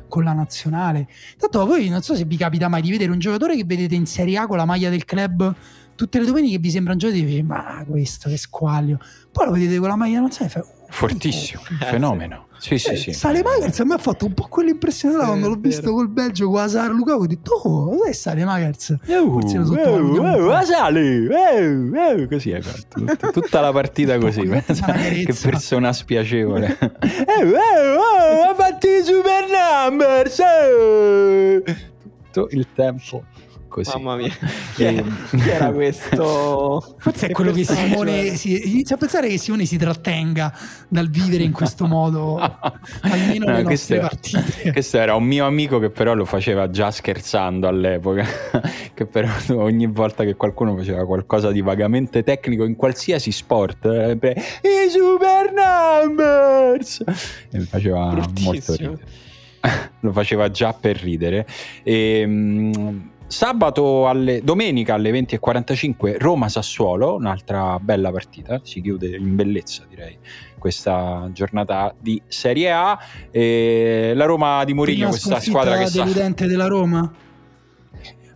con 0.07 0.23
la 0.23 0.33
nazionale. 0.33 1.09
Tanto 1.37 1.67
voi 1.67 1.89
non 1.89 2.03
so 2.03 2.15
se 2.15 2.25
vi 2.25 2.37
capita 2.37 2.69
mai 2.69 2.83
di 2.83 2.93
vedere 2.93 3.11
un 3.11 3.19
giocatore 3.19 3.57
che 3.57 3.65
vedete 3.65 3.97
in 3.97 4.07
Serie 4.07 4.39
A 4.39 4.47
con 4.47 4.59
la 4.59 4.65
maglia 4.65 4.91
del 4.91 5.05
club 5.05 5.57
tutte 5.97 6.21
le 6.21 6.25
domeniche 6.25 6.59
vi 6.59 6.71
sembra 6.71 6.93
un 6.93 6.99
giocatore 6.99 7.25
e 7.25 7.29
dice 7.31 7.43
ma 7.43 7.85
questo 7.85 8.29
che 8.29 8.37
squaglio. 8.37 9.01
Poi 9.33 9.47
lo 9.47 9.51
vedete 9.51 9.77
con 9.79 9.89
la 9.89 9.97
maglia 9.97 10.21
nazionale 10.21 10.55
e 10.55 10.63
fai 10.63 10.80
Fortissimo, 10.91 11.63
oh, 11.63 11.85
fenomeno. 11.85 12.47
Sì, 12.59 12.77
sì, 12.77 12.95
sì. 12.97 13.13
Sale 13.15 13.43
Magers 13.43 13.81
a 13.81 13.85
me 13.85 13.95
ha 13.95 13.99
fatto 13.99 14.27
un 14.27 14.35
po' 14.35 14.47
quell'impressione 14.49 15.17
là 15.17 15.25
quando 15.25 15.49
l'ho 15.49 15.55
visto 15.55 15.95
col 15.95 16.11
Belgio 16.11 16.51
con 16.51 16.61
Asar 16.61 16.91
Luca 16.91 17.15
ho 17.15 17.27
detto 17.27 17.55
oh 17.55 17.91
dove 17.91 18.11
è 18.11 18.13
Sale 18.13 18.45
Magers 18.45 18.99
forse 19.03 19.57
lo 19.57 19.65
sottovalutiamo 19.65 20.59
uh, 20.59 20.65
Sale 20.65 21.61
uh, 21.61 22.21
uh, 22.21 22.29
così 22.29 22.51
è 22.51 22.61
fatto 22.61 23.31
tutta 23.33 23.61
la 23.61 23.73
partita 23.73 24.19
così 24.19 24.43
che 25.25 25.35
persona 25.41 25.93
spiacevole. 25.93 26.77
Ha 28.51 28.55
fatto 28.55 28.87
i 28.87 29.03
super 29.03 29.47
numbers 29.49 30.43
tutto 32.31 32.49
il 32.51 32.67
tempo 32.75 33.25
così. 33.71 33.91
Mamma 33.95 34.17
mia, 34.17 34.29
chi, 34.75 34.85
è, 34.85 35.03
chi 35.31 35.49
era 35.49 35.71
questo? 35.71 36.97
Forse 36.99 37.29
è 37.29 37.31
quello 37.31 37.53
che 37.53 37.65
Simone 37.65 38.35
si, 38.35 38.71
inizia 38.71 38.97
a 38.97 38.99
pensare 38.99 39.29
che 39.29 39.39
Simone 39.39 39.65
si 39.65 39.79
trattenga 39.79 40.53
dal 40.89 41.09
vivere 41.09 41.45
in 41.45 41.53
questo 41.53 41.87
modo 41.87 42.37
almeno 43.01 43.47
no, 43.47 43.57
le 43.57 43.63
nostre 43.63 43.97
era, 43.97 44.09
partite. 44.09 44.73
Questo 44.73 44.99
era 44.99 45.15
un 45.15 45.25
mio 45.25 45.47
amico 45.47 45.79
che 45.79 45.89
però 45.89 46.13
lo 46.15 46.27
faceva 46.27 46.69
già 46.69 46.91
scherzando 46.91 47.67
all'epoca, 47.67 48.27
che 48.93 49.07
però 49.07 49.29
ogni 49.55 49.87
volta 49.87 50.25
che 50.25 50.35
qualcuno 50.35 50.77
faceva 50.77 51.07
qualcosa 51.07 51.51
di 51.51 51.63
vagamente 51.63 52.23
tecnico 52.23 52.65
in 52.65 52.77
qualsiasi 52.77 53.31
sport, 53.33 53.87
eh, 53.87 54.19
i 54.63 54.91
super 54.91 55.53
numbers 55.55 57.03
e 57.51 57.59
mi 57.59 57.65
faceva 57.65 58.15
molto 58.41 58.75
ridere. 58.75 58.99
lo 60.01 60.13
faceva 60.13 60.51
già 60.51 60.73
per 60.73 60.97
ridere 60.97 61.47
e 61.83 62.21
ehm, 62.21 63.11
Sabato 63.31 64.09
alle, 64.09 64.43
domenica 64.43 64.95
alle 64.95 65.13
20.45 65.13 66.17
Roma-Sassuolo, 66.19 67.15
un'altra 67.15 67.79
bella 67.79 68.11
partita, 68.11 68.61
si 68.65 68.81
chiude 68.81 69.17
in 69.17 69.37
bellezza 69.37 69.85
direi 69.89 70.19
questa 70.59 71.31
giornata 71.33 71.95
di 71.97 72.21
Serie 72.27 72.73
A. 72.73 72.99
E 73.31 74.15
la 74.17 74.25
Roma 74.25 74.65
di 74.65 74.75
Mourinho, 74.75 75.11
questa 75.11 75.39
squadra 75.39 75.79
che 75.79 75.87
sa... 75.87 76.03
deludente 76.03 76.47
della 76.49 76.67
Roma? 76.67 77.09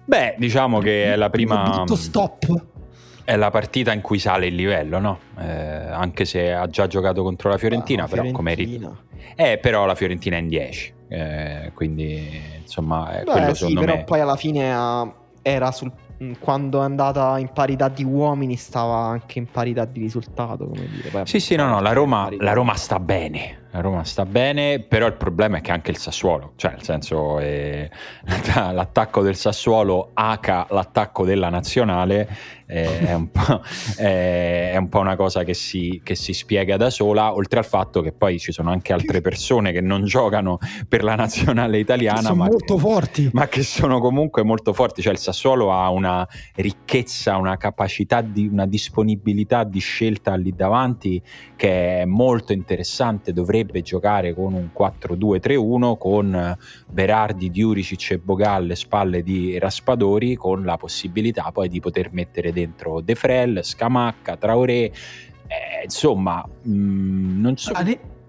Beh, 0.04 0.36
diciamo 0.38 0.78
che 0.78 1.12
è 1.12 1.16
la 1.16 1.28
prima... 1.28 1.82
stop 1.88 2.72
è 3.24 3.36
la 3.36 3.50
partita 3.50 3.92
in 3.92 4.00
cui 4.00 4.18
sale 4.18 4.46
il 4.46 4.54
livello, 4.54 4.98
no? 4.98 5.18
Eh, 5.38 5.44
anche 5.44 6.24
se 6.24 6.52
ha 6.52 6.66
già 6.68 6.86
giocato 6.86 7.22
contro 7.22 7.48
la 7.48 7.58
Fiorentina, 7.58 8.04
ah, 8.04 8.08
però 8.08 8.30
come 8.30 8.52
Eh, 9.34 9.58
però 9.58 9.86
la 9.86 9.94
Fiorentina 9.94 10.36
è 10.36 10.40
in 10.40 10.48
10. 10.48 10.94
Eh, 11.08 11.72
quindi, 11.74 12.40
insomma, 12.60 13.10
Beh, 13.18 13.24
quello 13.24 13.54
sì, 13.54 13.72
però 13.72 13.96
me... 13.96 14.04
poi 14.04 14.20
alla 14.20 14.36
fine 14.36 15.12
era 15.42 15.72
sul 15.72 15.92
quando 16.38 16.80
è 16.80 16.84
andata 16.84 17.38
in 17.38 17.50
parità 17.52 17.88
di 17.88 18.04
uomini 18.04 18.56
stava 18.56 18.96
anche 18.96 19.38
in 19.38 19.46
parità 19.46 19.84
di 19.84 20.00
risultato 20.00 20.66
come 20.66 20.88
dire. 20.88 21.08
Poi 21.10 21.26
sì 21.26 21.40
sì 21.40 21.56
no 21.56 21.66
no 21.66 21.80
la 21.80 21.92
Roma, 21.92 22.28
la 22.38 22.52
Roma 22.52 22.74
sta 22.76 23.00
bene 23.00 23.63
la 23.74 23.80
Roma 23.80 24.04
sta 24.04 24.24
bene, 24.24 24.78
però 24.78 25.08
il 25.08 25.14
problema 25.14 25.56
è 25.56 25.60
che 25.60 25.72
anche 25.72 25.90
il 25.90 25.96
Sassuolo, 25.96 26.52
cioè 26.54 26.70
nel 26.70 26.84
senso 26.84 27.40
eh, 27.40 27.90
l'attacco 28.54 29.20
del 29.20 29.34
Sassuolo 29.34 30.12
H 30.14 30.66
l'attacco 30.68 31.24
della 31.24 31.48
nazionale 31.48 32.28
eh, 32.66 33.00
è, 33.00 33.14
un 33.14 33.28
è, 33.98 34.70
è, 34.74 34.76
un 34.76 34.88
po', 34.88 35.00
una 35.00 35.16
cosa 35.16 35.42
che 35.42 35.54
si, 35.54 36.00
che 36.04 36.14
si, 36.14 36.32
spiega 36.32 36.76
da 36.76 36.88
sola, 36.88 37.34
oltre 37.34 37.58
al 37.58 37.64
fatto 37.64 38.00
che 38.00 38.12
poi 38.12 38.38
ci 38.38 38.52
sono 38.52 38.70
anche 38.70 38.92
altre 38.92 39.20
persone 39.20 39.72
che 39.72 39.80
non 39.80 40.04
giocano 40.04 40.58
per 40.88 41.02
la 41.02 41.16
nazionale 41.16 41.78
italiana, 41.78 42.22
sono 42.22 42.36
ma, 42.36 42.46
molto 42.46 42.74
che, 42.74 42.80
forti. 42.80 43.30
ma 43.32 43.48
che 43.48 43.64
sono 43.64 43.98
comunque 43.98 44.44
molto 44.44 44.72
forti, 44.72 45.02
cioè 45.02 45.12
il 45.12 45.18
Sassuolo 45.18 45.72
ha 45.72 45.90
una 45.90 46.26
ricchezza, 46.54 47.36
una 47.38 47.56
capacità, 47.56 48.20
di, 48.20 48.46
una 48.46 48.66
disponibilità 48.66 49.64
di 49.64 49.80
scelta 49.80 50.36
lì 50.36 50.54
davanti 50.54 51.20
che 51.56 52.02
è 52.02 52.04
molto 52.04 52.52
interessante, 52.52 53.32
dovrebbe 53.32 53.63
potrebbe 53.64 53.82
giocare 53.82 54.34
con 54.34 54.52
un 54.52 54.68
4-2-3-1 54.76 55.96
con 55.98 56.56
Berardi, 56.90 57.50
Diuricic 57.50 58.12
e 58.12 58.18
Bogal 58.18 58.62
alle 58.64 58.76
spalle 58.76 59.22
di 59.22 59.58
Raspadori 59.58 60.36
con 60.36 60.64
la 60.64 60.76
possibilità 60.76 61.50
poi 61.50 61.68
di 61.68 61.80
poter 61.80 62.12
mettere 62.12 62.52
dentro 62.52 63.00
De 63.00 63.14
Frel, 63.14 63.64
Scamacca, 63.64 64.36
Traoré 64.36 64.84
eh, 64.84 64.92
insomma 65.84 66.46
mh, 66.62 66.72
mm, 66.72 67.40
non 67.40 67.56
so. 67.56 67.72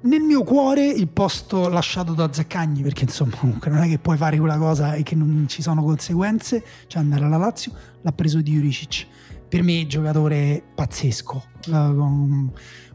Nel 0.05 0.21
mio 0.21 0.43
cuore 0.43 0.85
il 0.85 1.07
posto 1.07 1.67
lasciato 1.67 2.13
da 2.13 2.31
Zaccagni 2.31 2.83
perché 2.83 3.05
insomma 3.05 3.35
comunque 3.37 3.71
non 3.71 3.81
è 3.81 3.87
che 3.87 3.97
puoi 3.97 4.17
fare 4.17 4.37
quella 4.37 4.57
cosa 4.57 4.93
e 4.93 5.01
che 5.01 5.15
non 5.15 5.45
ci 5.47 5.63
sono 5.63 5.83
conseguenze 5.83 6.63
cioè 6.85 7.01
andare 7.01 7.25
alla 7.25 7.37
Lazio 7.37 7.71
l'ha 8.01 8.11
preso 8.11 8.41
di 8.41 8.51
Juricic. 8.51 9.07
Per 9.47 9.63
me 9.63 9.87
giocatore 9.87 10.61
pazzesco 10.75 11.43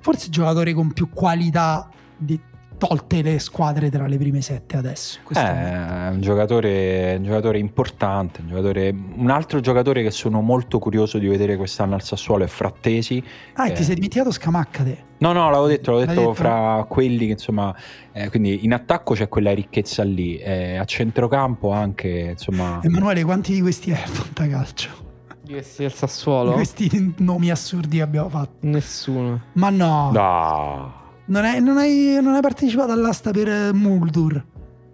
forse 0.01 0.30
giocatore 0.30 0.72
con 0.72 0.93
più 0.93 1.09
qualità 1.11 1.88
di 2.20 2.40
tolte 2.80 3.20
le 3.20 3.38
squadre 3.38 3.90
tra 3.90 4.06
le 4.06 4.16
prime 4.16 4.40
sette 4.40 4.78
adesso. 4.78 5.18
Questo 5.22 5.44
è 5.44 6.08
un 6.10 6.20
giocatore, 6.22 7.16
un 7.18 7.24
giocatore 7.24 7.58
importante, 7.58 8.40
un, 8.40 8.48
giocatore, 8.48 8.88
un, 8.88 9.28
altro 9.28 9.60
giocatore 9.60 10.02
che 10.02 10.10
sono 10.10 10.40
molto 10.40 10.78
curioso 10.78 11.18
di 11.18 11.28
vedere 11.28 11.58
quest'anno 11.58 11.94
al 11.94 12.02
Sassuolo 12.02 12.44
è 12.44 12.46
Frattesi. 12.46 13.22
Ah, 13.54 13.68
e 13.68 13.72
ti 13.72 13.82
sei 13.82 13.96
dimenticato 13.96 14.32
Scamacca 14.32 14.82
te? 14.82 15.04
No, 15.18 15.32
no, 15.32 15.50
l'avevo 15.50 15.66
detto, 15.66 15.90
l'avevo 15.90 16.10
detto, 16.10 16.20
detto, 16.28 16.34
fra 16.34 16.86
quelli 16.88 17.26
che 17.26 17.32
insomma, 17.32 17.76
eh, 18.12 18.30
quindi 18.30 18.64
in 18.64 18.72
attacco 18.72 19.12
c'è 19.12 19.28
quella 19.28 19.52
ricchezza 19.52 20.02
lì, 20.02 20.38
eh, 20.38 20.76
a 20.76 20.84
centrocampo 20.86 21.70
anche, 21.70 22.30
insomma... 22.30 22.80
Emanuele, 22.82 23.22
quanti 23.24 23.52
di 23.52 23.60
questi 23.60 23.90
è 23.90 23.96
Fantacalcio? 23.96 25.08
Di 25.42 25.52
questi 25.52 25.82
del 25.82 25.92
Sassuolo? 25.92 26.52
Questi 26.52 27.14
nomi 27.18 27.50
assurdi 27.50 27.98
che 27.98 28.02
abbiamo 28.02 28.30
fatto? 28.30 28.56
Nessuno. 28.60 29.42
Ma 29.52 29.68
no! 29.68 30.10
No! 30.12 30.99
Non, 31.30 31.44
è, 31.44 31.60
non, 31.60 31.78
hai, 31.78 32.18
non 32.20 32.34
hai 32.34 32.40
partecipato 32.40 32.90
all'asta 32.90 33.30
per 33.30 33.46
eh, 33.46 33.72
Muldur? 33.72 34.44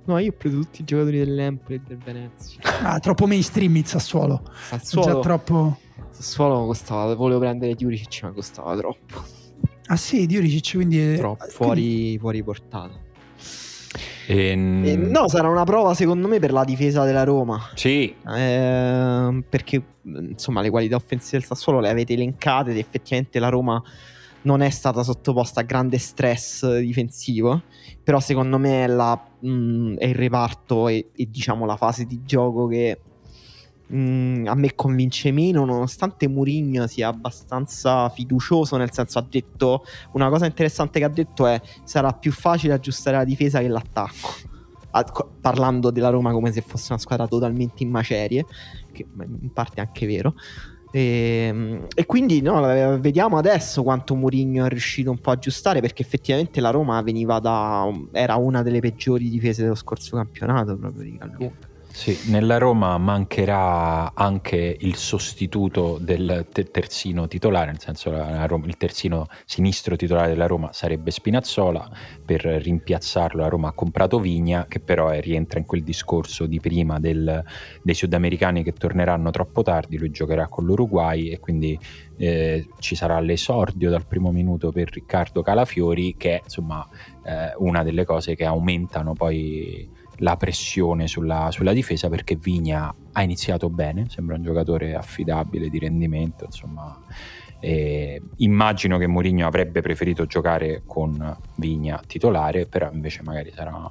No, 0.05 0.19
io 0.19 0.33
ho 0.33 0.35
preso 0.37 0.59
tutti 0.59 0.83
i 0.83 0.85
giocatori 0.85 1.17
dell'Empoli 1.17 1.77
e 1.77 1.81
del 1.87 1.97
Venezia. 1.97 2.61
Ah, 2.83 2.99
troppo 2.99 3.27
mainstream 3.27 3.75
il 3.77 3.87
Sassuolo. 3.87 4.43
Sassuolo. 4.69 5.15
Già 5.15 5.21
troppo... 5.21 5.79
Sassuolo 6.11 6.67
costava, 6.67 7.15
volevo 7.15 7.41
prendere 7.41 7.75
Diuricic 7.75 8.25
ma 8.25 8.33
costava 8.33 8.77
troppo. 8.77 9.25
Ah 9.87 9.97
sì, 9.97 10.27
Diuricic 10.27 10.75
quindi... 10.75 11.17
Troppo, 11.17 11.47
fuori, 11.47 11.81
quindi... 11.81 12.19
fuori 12.19 12.43
portata. 12.43 12.95
E... 14.27 14.51
Eh, 14.51 14.97
no, 14.97 15.29
sarà 15.29 15.49
una 15.49 15.65
prova 15.65 15.95
secondo 15.95 16.29
me 16.29 16.39
per 16.39 16.53
la 16.53 16.65
difesa 16.65 17.05
della 17.05 17.25
Roma. 17.25 17.71
Sì. 17.75 18.15
Eh, 18.37 19.45
perché 19.49 19.83
insomma 20.03 20.61
le 20.61 20.69
qualità 20.69 20.97
offensive 20.97 21.39
del 21.39 21.47
Sassuolo 21.47 21.81
le 21.81 21.89
avete 21.89 22.13
elencate 22.13 22.73
ed 22.73 22.77
effettivamente 22.77 23.39
la 23.39 23.49
Roma 23.49 23.83
non 24.47 24.63
è 24.63 24.71
stata 24.71 25.03
sottoposta 25.03 25.61
a 25.61 25.65
grande 25.65 25.99
stress 25.99 26.79
difensivo, 26.79 27.63
però 28.03 28.21
secondo 28.21 28.59
me 28.59 28.85
è, 28.85 28.87
la, 28.87 29.21
mh, 29.41 29.97
è 29.97 30.07
il 30.07 30.15
reparto 30.15 30.89
e, 30.89 31.11
e, 31.15 31.29
diciamo 31.29 31.67
la 31.67 31.77
fase 31.77 32.05
di 32.05 32.23
gioco 32.25 32.69
che 32.69 33.01
mm, 33.93 34.47
a 34.47 34.55
me 34.55 34.75
convince 34.77 35.33
meno, 35.33 35.65
nonostante 35.65 36.29
Mourinho 36.29 36.87
sia 36.87 37.09
abbastanza 37.09 38.09
fiducioso, 38.09 38.77
nel 38.77 38.93
senso 38.93 39.19
ha 39.19 39.27
detto 39.29 39.85
una 40.13 40.29
cosa 40.29 40.47
interessante 40.47 41.01
che 41.01 41.05
ha 41.05 41.11
detto 41.11 41.47
è 41.47 41.61
sarà 41.83 42.13
più 42.13 42.31
facile 42.31 42.73
aggiustare 42.73 43.17
la 43.17 43.25
difesa 43.25 43.59
che 43.59 43.69
l'attacco. 43.69 44.55
parlando 45.41 45.91
della 45.91 46.09
Roma 46.09 46.31
come 46.31 46.53
se 46.53 46.63
fosse 46.63 46.93
una 46.93 47.01
squadra 47.01 47.27
totalmente 47.27 47.83
in 47.83 47.91
macerie, 47.91 48.47
che 48.93 49.05
in 49.13 49.53
parte 49.53 49.81
è 49.81 49.85
anche 49.85 50.07
vero. 50.07 50.35
E, 50.97 51.49
ehm, 51.49 51.87
e, 51.95 52.07
quindi 52.07 52.41
no, 52.41 52.63
vediamo 52.99 53.37
adesso 53.37 53.83
quanto 53.83 54.15
Mourinho 54.15 54.65
è 54.65 54.69
riuscito 54.71 55.11
un 55.11 55.19
po' 55.19 55.29
a 55.29 55.35
aggiustare 55.35 55.83
perché 55.83 56.01
effettivamente 56.01 56.59
la 56.63 56.71
Roma 56.71 57.03
veniva 57.03 57.39
da 57.39 57.87
era 58.13 58.37
una 58.37 58.63
delle 58.63 58.81
peggiori 58.81 59.29
difese 59.29 59.63
dello 59.63 59.75
scorso 59.75 60.17
campionato 60.17 60.75
proprio 60.75 61.03
di 61.03 61.17
Gallone. 61.19 61.75
Sì, 61.97 62.31
nella 62.31 62.59
Roma 62.59 62.99
mancherà 62.99 64.13
anche 64.13 64.77
il 64.79 64.97
sostituto 64.97 65.97
del 65.99 66.47
terzino 66.71 67.27
titolare, 67.27 67.71
nel 67.71 67.81
senso 67.81 68.13
Roma, 68.47 68.67
il 68.67 68.77
terzino 68.77 69.27
sinistro 69.47 69.97
titolare 69.97 70.29
della 70.29 70.47
Roma 70.47 70.75
sarebbe 70.75 71.11
Spinazzola, 71.11 71.91
per 72.23 72.43
rimpiazzarlo 72.43 73.41
la 73.41 73.49
Roma 73.49 73.69
ha 73.69 73.73
comprato 73.73 74.21
Vigna, 74.21 74.67
che 74.69 74.79
però 74.79 75.09
è, 75.09 75.23
rientra 75.23 75.59
in 75.59 75.65
quel 75.65 75.83
discorso 75.83 76.45
di 76.45 76.61
prima 76.61 77.01
del, 77.01 77.43
dei 77.83 77.95
sudamericani 77.95 78.63
che 78.63 78.73
torneranno 78.73 79.31
troppo 79.31 79.63
tardi, 79.63 79.97
lui 79.97 80.11
giocherà 80.11 80.49
con 80.49 80.67
l'Uruguay 80.67 81.31
e 81.31 81.41
quindi 81.41 81.77
eh, 82.19 82.69
ci 82.79 82.95
sarà 82.95 83.19
l'esordio 83.21 83.89
dal 83.89 84.07
primo 84.07 84.31
minuto 84.31 84.71
per 84.71 84.93
Riccardo 84.93 85.41
Calafiori, 85.41 86.15
che 86.19 86.35
è 86.37 86.41
insomma 86.45 86.87
eh, 87.25 87.55
una 87.57 87.83
delle 87.83 88.05
cose 88.05 88.37
che 88.37 88.45
aumentano 88.45 89.15
poi 89.15 89.96
la 90.19 90.37
pressione 90.37 91.07
sulla, 91.07 91.51
sulla, 91.51 91.73
difesa 91.73 92.09
perché 92.09 92.37
Vigna 92.37 92.95
ha 93.13 93.23
iniziato 93.23 93.69
bene, 93.69 94.07
sembra 94.09 94.37
un 94.37 94.43
giocatore 94.43 94.95
affidabile 94.95 95.69
di 95.69 95.79
rendimento, 95.79 96.45
insomma. 96.45 96.99
Eh, 97.59 98.21
immagino 98.37 98.99
che 98.99 99.07
Mourinho 99.07 99.47
avrebbe 99.47 99.81
preferito 99.81 100.27
giocare 100.27 100.83
con 100.85 101.37
Vigna 101.57 102.01
titolare, 102.07 102.67
però 102.67 102.91
invece 102.93 103.23
magari 103.23 103.51
sarà 103.51 103.91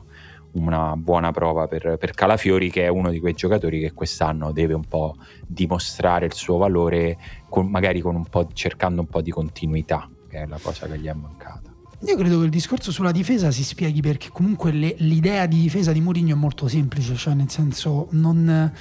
una 0.55 0.95
buona 0.95 1.32
prova 1.32 1.67
per, 1.67 1.97
per, 1.99 2.11
Calafiori 2.11 2.69
che 2.69 2.86
è 2.86 2.88
uno 2.88 3.09
di 3.09 3.19
quei 3.19 3.34
giocatori 3.34 3.80
che 3.80 3.93
quest'anno 3.93 4.51
deve 4.51 4.73
un 4.73 4.86
po' 4.86 5.15
dimostrare 5.45 6.26
il 6.26 6.34
suo 6.34 6.57
valore, 6.57 7.17
con, 7.49 7.67
magari 7.67 7.99
con 8.01 8.15
un 8.15 8.26
cercando 8.53 9.01
un 9.01 9.07
po' 9.07 9.21
di 9.21 9.32
continuità, 9.32 10.09
che 10.30 10.43
è 10.43 10.45
la 10.45 10.59
cosa 10.61 10.88
che 10.88 10.97
gli 10.99 11.07
è 11.07 11.13
mancata. 11.13 11.74
Io 12.06 12.16
credo 12.18 12.38
che 12.38 12.45
il 12.45 12.51
discorso 12.51 12.91
sulla 12.91 13.12
difesa 13.12 13.49
si 13.49 13.64
spieghi 13.64 13.99
perché 13.99 14.30
comunque 14.30 14.72
le, 14.72 14.93
l'idea 14.99 15.47
di 15.47 15.60
difesa 15.60 15.91
di 15.91 16.01
Mourinho 16.01 16.34
è 16.34 16.38
molto 16.38 16.68
semplice, 16.68 17.16
cioè 17.16 17.34
nel 17.34 17.49
senso 17.49 18.10
non, 18.12 18.72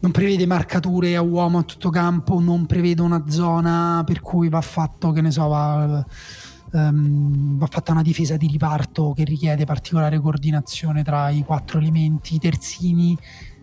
non, 0.00 0.10
prevede 0.10 0.46
marcature 0.46 1.14
a 1.14 1.20
uomo 1.20 1.58
a 1.58 1.62
tutto 1.64 1.90
campo, 1.90 2.40
non 2.40 2.64
prevede 2.64 3.02
una 3.02 3.28
zona 3.28 4.02
per 4.06 4.22
cui 4.22 4.48
va 4.48 4.62
fatto, 4.62 5.12
che 5.12 5.20
ne 5.20 5.30
so, 5.30 5.46
va, 5.46 6.02
um, 6.72 7.58
va 7.58 7.66
fatta 7.66 7.92
una 7.92 8.00
difesa 8.00 8.38
di 8.38 8.46
riparto 8.46 9.12
che 9.14 9.24
richiede 9.24 9.66
particolare 9.66 10.18
coordinazione 10.18 11.04
tra 11.04 11.28
i 11.28 11.42
quattro 11.42 11.78
elementi, 11.78 12.36
i 12.36 12.38
terzini 12.38 13.14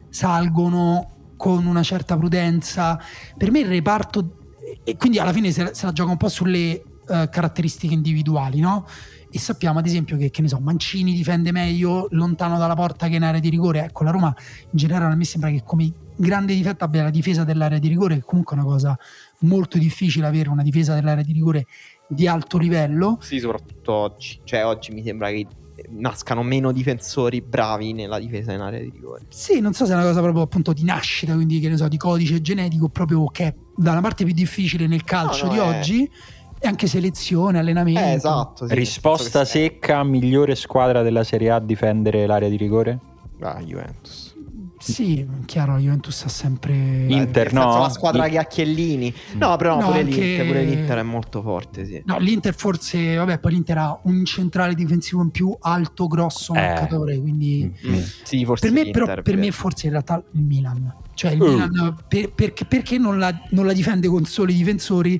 salgono 0.10 1.34
con 1.38 1.66
una 1.66 1.82
certa 1.82 2.16
prudenza. 2.16 3.00
Per 3.36 3.50
me 3.50 3.62
il 3.62 3.68
reparto, 3.68 4.54
e 4.84 4.96
quindi 4.96 5.18
alla 5.18 5.34
fine 5.34 5.50
se, 5.52 5.72
se 5.74 5.88
la 5.88 5.92
gioca 5.92 6.12
un 6.12 6.18
po' 6.18 6.30
sulle 6.30 6.84
uh, 7.08 7.30
caratteristiche 7.30 7.94
individuali, 7.94 8.60
no? 8.60 8.86
E 9.30 9.40
sappiamo 9.40 9.80
ad 9.80 9.86
esempio 9.86 10.16
che, 10.18 10.30
che 10.30 10.42
ne 10.42 10.48
so, 10.48 10.60
Mancini 10.60 11.14
difende 11.14 11.52
meglio 11.52 12.08
lontano 12.12 12.58
dalla 12.58 12.76
porta 12.76 13.08
che 13.08 13.16
in 13.16 13.24
area 13.24 13.40
di 13.40 13.50
rigore. 13.50 13.84
Ecco, 13.84 14.04
la 14.04 14.12
Roma 14.12 14.34
in 14.38 14.78
generale 14.78 15.14
a 15.14 15.16
me 15.16 15.26
sembra 15.26 15.50
che 15.50 15.62
come 15.66 15.92
grande 16.16 16.56
difetto 16.56 16.86
abbia 16.86 17.04
la 17.04 17.10
difesa 17.10 17.44
dell'area 17.44 17.78
di 17.78 17.90
rigore, 17.90 18.16
che 18.16 18.24
comunque 18.24 18.56
è 18.56 18.60
una 18.60 18.68
cosa 18.68 18.98
molto 19.40 19.78
difficile 19.78 20.28
avere 20.28 20.50
una 20.50 20.64
difesa 20.64 20.94
dell'area 20.94 21.24
di 21.24 21.34
rigore 21.34 21.68
di 22.08 22.28
alto 22.28 22.58
livello. 22.58 23.18
Sì, 23.20 23.40
soprattutto 23.40 23.92
oggi. 23.92 24.40
Cioè, 24.44 24.66
oggi 24.66 24.94
mi 24.94 25.04
sembra 25.04 25.30
che 25.30 25.46
nascano 25.90 26.42
meno 26.42 26.72
difensori 26.72 27.42
bravi 27.42 27.92
nella 27.92 28.18
difesa 28.18 28.54
in 28.54 28.62
area 28.62 28.80
di 28.80 28.90
rigore. 28.90 29.24
Sì, 29.28 29.60
non 29.60 29.74
so 29.74 29.86
se 29.86 29.92
è 29.92 29.96
una 29.96 30.06
cosa 30.06 30.22
proprio 30.22 30.44
appunto 30.44 30.72
di 30.72 30.86
nascita, 30.86 31.34
quindi 31.34 31.60
che 31.60 31.68
ne 31.68 31.76
so, 31.76 31.90
di 31.90 31.98
codice 31.98 32.42
genetico, 32.42 32.88
proprio 32.88 33.26
che 33.26 33.48
è 33.48 33.56
dalla 33.76 34.00
parte 34.00 34.24
più 34.24 34.34
difficile 34.34 34.88
nel 34.88 35.04
calcio 35.04 35.48
no, 35.48 35.54
no, 35.54 35.54
di 35.54 35.60
è... 35.60 35.80
oggi 35.80 36.12
e 36.60 36.68
anche 36.68 36.88
selezione, 36.88 37.60
allenamento. 37.60 38.00
Eh, 38.00 38.14
esatto. 38.14 38.68
Sì, 38.68 38.74
Risposta 38.74 39.46
secca, 39.46 40.04
migliore 40.04 40.56
squadra 40.56 41.02
della 41.02 41.24
Serie 41.24 41.52
A 41.52 41.56
a 41.56 41.60
difendere 41.60 42.26
l'area 42.26 42.50
di 42.50 42.58
rigore? 42.58 43.00
Ah, 43.42 43.60
Juventus. 43.62 44.34
Sì, 44.78 45.28
chiaro, 45.46 45.74
la 45.74 45.80
Juventus 45.80 46.26
ha 46.26 46.28
sempre... 46.28 46.74
Inter, 47.08 47.54
no? 47.54 47.80
La 47.80 47.90
squadra 47.90 48.28
che 48.28 48.38
ha 48.38 48.44
Chiellini. 48.44 49.12
No, 49.34 49.56
però 49.56 49.80
no, 49.80 49.88
pure, 49.88 50.02
anche... 50.02 50.22
l'Inter, 50.22 50.46
pure 50.46 50.64
l'Inter 50.64 50.98
è 51.00 51.04
molto 51.04 51.42
forte, 51.42 51.86
sì. 51.86 52.04
No, 52.06 52.20
l'Inter 52.20 52.54
forse, 52.54 53.16
vabbè, 53.16 53.40
poi 53.40 53.54
l'Inter 53.54 53.78
ha 53.80 54.00
un 54.04 54.24
centrale 54.26 54.76
difensivo 54.76 55.24
in 55.24 55.32
più 55.32 55.56
alto, 55.60 56.06
grosso, 56.06 56.54
eh. 56.54 56.60
marcatore, 56.60 57.20
quindi... 57.20 57.74
Mm. 57.88 58.00
Sì, 58.24 58.46
forse 58.46 58.72
per 58.72 58.86
me, 58.86 58.92
però, 58.92 59.22
per 59.22 59.38
me 59.38 59.52
forse 59.52 59.88
in 59.88 59.94
realtà 59.94 60.24
il 60.34 60.42
Milan. 60.42 60.94
Cioè 61.16 61.32
il 61.32 61.42
uh. 61.42 61.52
Milan, 61.52 61.96
per, 62.08 62.32
per, 62.34 62.54
perché 62.68 63.00
non 63.00 63.18
la, 63.18 63.36
non 63.52 63.66
la 63.66 63.74
difende 63.74 64.08
con 64.08 64.26
soli 64.26 64.54
difensori, 64.54 65.20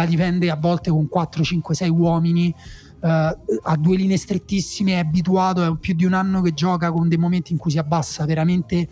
la 0.00 0.06
difende 0.06 0.50
a 0.50 0.56
volte 0.56 0.90
con 0.90 1.08
4, 1.08 1.42
5, 1.42 1.74
6 1.74 1.88
uomini 1.88 2.54
uh, 3.00 3.06
ha 3.06 3.76
due 3.78 3.96
linee 3.96 4.16
strettissime, 4.16 4.94
è 4.94 4.98
abituato, 4.98 5.64
è 5.64 5.76
più 5.76 5.94
di 5.94 6.04
un 6.04 6.12
anno 6.12 6.40
che 6.40 6.54
gioca 6.54 6.90
con 6.90 7.08
dei 7.08 7.18
momenti 7.18 7.52
in 7.52 7.58
cui 7.58 7.70
si 7.70 7.78
abbassa 7.78 8.24
veramente 8.24 8.88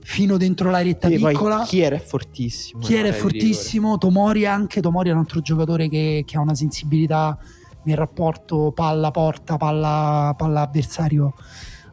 fino 0.00 0.36
dentro 0.36 0.70
l'arietta 0.70 1.08
e 1.08 1.16
piccola. 1.16 1.62
Chier 1.64 1.94
è 1.94 1.98
fortissimo. 1.98 2.80
Chier 2.80 3.06
è 3.06 3.12
fortissimo, 3.12 3.98
Tomori 3.98 4.46
anche, 4.46 4.80
Tomori 4.80 5.10
è 5.10 5.12
un 5.12 5.18
altro 5.18 5.40
giocatore 5.40 5.88
che, 5.88 6.22
che 6.24 6.36
ha 6.36 6.40
una 6.40 6.54
sensibilità 6.54 7.36
nel 7.82 7.96
rapporto 7.96 8.72
palla-porta, 8.72 9.56
palla, 9.56 10.34
palla 10.36 10.62
avversario 10.62 11.34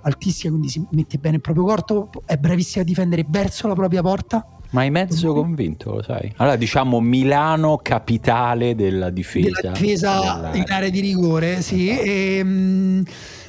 altissima, 0.02 0.52
quindi 0.52 0.70
si 0.70 0.86
mette 0.92 1.18
bene 1.18 1.36
il 1.38 1.42
proprio 1.42 1.64
corpo, 1.64 2.10
è 2.26 2.38
bravissimo 2.38 2.84
a 2.84 2.86
difendere 2.86 3.26
verso 3.28 3.68
la 3.68 3.74
propria 3.74 4.02
porta 4.02 4.46
ma 4.74 4.82
hai 4.82 4.90
mezzo 4.90 5.34
convinto, 5.34 5.92
lo 5.92 6.02
sai? 6.02 6.34
Allora 6.38 6.56
diciamo 6.56 7.00
Milano 7.00 7.78
capitale 7.78 8.74
della 8.76 9.12
difesa. 9.12 9.62
Della 9.62 9.74
difesa 9.74 10.52
in 10.54 10.66
area 10.68 10.90
di 10.90 11.00
rigore, 11.00 11.62
sì. 11.62 11.90
Esatto. 11.90 12.06
E, 12.06 12.36
ehm, 12.38 13.04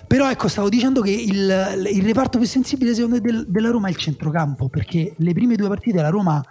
però 0.07 0.31
ecco, 0.31 0.49
stavo 0.49 0.69
dicendo 0.69 1.01
che 1.01 1.11
il, 1.11 1.89
il 1.93 2.03
reparto 2.03 2.39
più 2.39 2.47
sensibile 2.47 2.95
secondo 2.95 3.17
me 3.17 3.21
del, 3.23 3.47
della 3.49 3.71
Roma 3.71 3.89
è 3.89 3.91
il 3.91 3.97
centrocampo, 3.97 4.69
perché 4.69 5.15
le 5.17 5.33
prime 5.33 5.57
due 5.57 5.69
partite 5.69 6.03
la 6.03 6.11
Roma, 6.11 6.45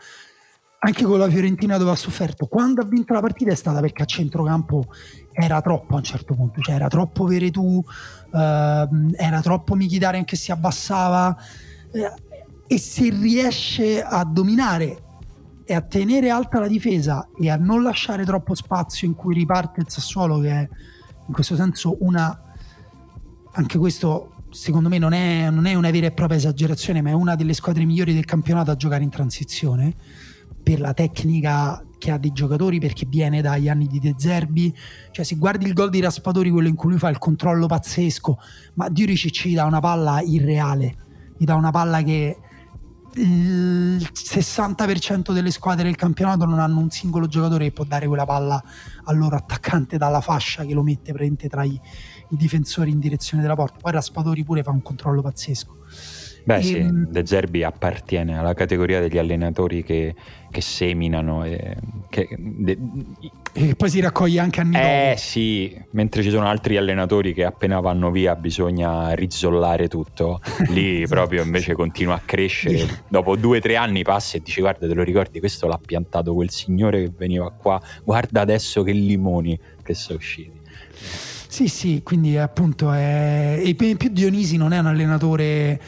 anche 0.80 1.04
con 1.04 1.20
la 1.20 1.30
Fiorentina 1.30 1.78
dove 1.78 1.92
ha 1.92 1.96
sofferto, 1.96 2.48
quando 2.48 2.82
ha 2.82 2.86
vinto 2.86 3.14
la 3.14 3.22
partita 3.22 3.52
è 3.52 3.56
stata 3.56 3.80
perché 3.80 4.02
a 4.02 4.06
centrocampo 4.06 4.86
era 5.32 5.62
troppo 5.62 5.94
a 5.94 5.98
un 5.98 6.04
certo 6.04 6.34
punto, 6.34 6.62
cioè 6.62 6.74
era 6.74 6.88
troppo 6.88 7.26
Veretù, 7.26 7.62
uh, 8.32 8.38
era 8.38 9.40
troppo 9.44 9.76
Michitare 9.76 10.18
anche 10.18 10.36
se 10.36 10.46
si 10.46 10.52
abbassava. 10.52 11.38
E 12.74 12.80
se 12.80 13.12
riesce 13.12 14.02
a 14.02 14.24
dominare 14.24 15.04
e 15.64 15.76
a 15.76 15.82
tenere 15.82 16.32
alta 16.32 16.60
la 16.60 16.68
difesa 16.68 17.30
e 17.40 17.52
a 17.52 17.56
non 17.56 17.84
lasciare 17.84 18.26
troppo 18.26 18.56
spazio 18.56 19.06
in 19.06 19.14
cui 19.14 19.36
riparte 19.36 19.82
il 19.82 19.86
Sassuolo 19.88 20.40
che 20.40 20.50
è 20.50 20.68
in 21.28 21.34
questo 21.34 21.56
senso 21.56 21.98
una 22.00 22.36
anche 23.52 23.78
questo 23.78 24.46
secondo 24.50 24.90
me 24.90 24.98
non 24.98 25.14
è, 25.14 25.52
non 25.52 25.68
è 25.68 25.76
una 25.76 25.92
vera 25.92 26.08
e 26.08 26.14
propria 26.14 26.40
esagerazione 26.40 27.04
ma 27.04 27.12
è 27.12 27.14
una 27.14 27.36
delle 27.36 27.54
squadre 27.54 27.86
migliori 27.86 28.12
del 28.12 28.26
campionato 28.26 28.72
a 28.72 28.76
giocare 28.76 29.04
in 29.04 29.12
transizione 29.12 29.94
per 30.64 30.80
la 30.80 30.96
tecnica 30.96 31.86
che 32.00 32.10
ha 32.10 32.18
dei 32.18 32.32
giocatori 32.32 32.80
perché 32.80 33.06
viene 33.06 33.44
dagli 33.44 33.70
anni 33.70 33.86
di 33.86 34.00
De 34.00 34.16
Zerbi. 34.18 34.76
Cioè 35.12 35.24
se 35.24 35.36
guardi 35.36 35.68
il 35.68 35.74
gol 35.74 35.92
di 35.92 36.02
Raspadori 36.02 36.50
quello 36.50 36.70
in 36.70 36.76
cui 36.76 36.90
lui 36.90 36.98
fa 36.98 37.10
il 37.10 37.20
controllo 37.20 37.68
pazzesco 37.68 38.40
ma 38.74 38.90
Diuricic 38.90 39.46
gli 39.46 39.54
dà 39.54 39.66
una 39.66 39.80
palla 39.80 40.22
irreale 40.22 40.98
gli 41.38 41.46
dà 41.46 41.54
una 41.54 41.72
palla 41.72 42.02
che 42.02 42.38
il 43.16 44.10
60% 44.14 45.34
delle 45.34 45.52
squadre 45.52 45.84
del 45.84 45.96
campionato 45.96 46.46
non 46.46 46.60
hanno 46.60 46.80
un 46.80 46.90
singolo 46.90 47.28
giocatore 47.28 47.66
che 47.66 47.72
può 47.72 47.84
dare 47.84 48.08
quella 48.08 48.26
palla 48.26 48.64
al 49.04 49.18
loro 49.18 49.36
attaccante 49.36 49.98
dalla 49.98 50.22
fascia 50.22 50.66
che 50.66 50.74
lo 50.74 50.82
mette 50.82 51.12
praticamente 51.12 51.50
tra 51.50 51.64
i, 51.64 51.80
i 52.30 52.36
difensori 52.36 52.92
in 52.92 53.00
direzione 53.00 53.44
della 53.44 53.56
porta. 53.56 53.78
Poi 53.80 53.92
Raspadori 53.92 54.44
pure 54.44 54.64
fa 54.64 54.72
un 54.72 54.82
controllo 54.82 55.22
pazzesco. 55.22 55.78
Beh, 56.44 56.58
e, 56.58 56.62
sì, 56.62 56.78
ehm, 56.78 57.08
De 57.10 57.26
Zerbi 57.26 57.64
appartiene 57.64 58.38
alla 58.38 58.54
categoria 58.54 59.00
degli 59.00 59.18
allenatori 59.18 59.84
che, 59.84 60.14
che 60.52 60.62
seminano 60.62 61.46
e 61.46 61.76
che, 62.10 62.28
de, 62.38 62.78
e 63.56 63.76
poi 63.76 63.90
si 63.90 64.00
raccoglie 64.00 64.40
anche 64.40 64.62
a 64.62 64.64
Nicola. 64.64 65.12
Eh 65.12 65.16
sì, 65.18 65.80
mentre 65.92 66.24
ci 66.24 66.32
sono 66.32 66.48
altri 66.48 66.76
allenatori 66.76 67.34
che 67.34 67.46
appena 67.46 67.80
vanno 67.80 68.10
via 68.10 68.36
bisogna 68.36 69.12
rizollare 69.12 69.88
tutto, 69.88 70.42
lì 70.70 71.04
esatto. 71.04 71.16
proprio 71.16 71.44
invece 71.44 71.74
continua 71.74 72.16
a 72.16 72.22
crescere. 72.26 73.04
Dopo 73.08 73.36
due 73.36 73.60
o 73.60 73.62
tre 73.62 73.76
anni 73.76 74.04
passi 74.04 74.38
e 74.38 74.42
dici 74.42 74.60
guarda 74.60 74.88
te 74.88 74.94
lo 74.94 75.04
ricordi, 75.04 75.40
questo 75.40 75.68
l'ha 75.68 75.80
piantato 75.84 76.34
quel 76.34 76.50
signore 76.50 77.04
che 77.04 77.12
veniva 77.16 77.52
qua, 77.52 77.80
guarda 78.04 78.42
adesso 78.42 78.82
che 78.82 78.92
limoni 78.92 79.58
che 79.84 79.94
sono 79.94 80.18
usciti. 80.18 80.62
Sì, 81.54 81.68
sì, 81.68 82.02
quindi 82.04 82.36
appunto 82.36 82.92
è... 82.92 83.62
e 83.64 83.76
più 83.76 84.10
Dionisi 84.10 84.58
non 84.58 84.74
è 84.74 84.80
un 84.80 84.88
allenatore 84.88 85.80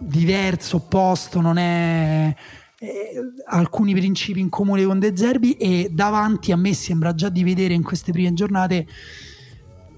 diverso, 0.00 0.76
opposto, 0.76 1.40
non 1.40 1.58
è 1.58 2.34
eh, 2.78 3.12
alcuni 3.48 3.92
principi 3.92 4.40
in 4.40 4.48
comune 4.48 4.84
con 4.84 4.98
De 4.98 5.14
Zerbi 5.14 5.52
e 5.52 5.90
davanti 5.92 6.50
a 6.50 6.56
me 6.56 6.72
sembra 6.74 7.14
già 7.14 7.28
di 7.28 7.44
vedere 7.44 7.74
in 7.74 7.82
queste 7.82 8.10
prime 8.10 8.32
giornate 8.32 8.86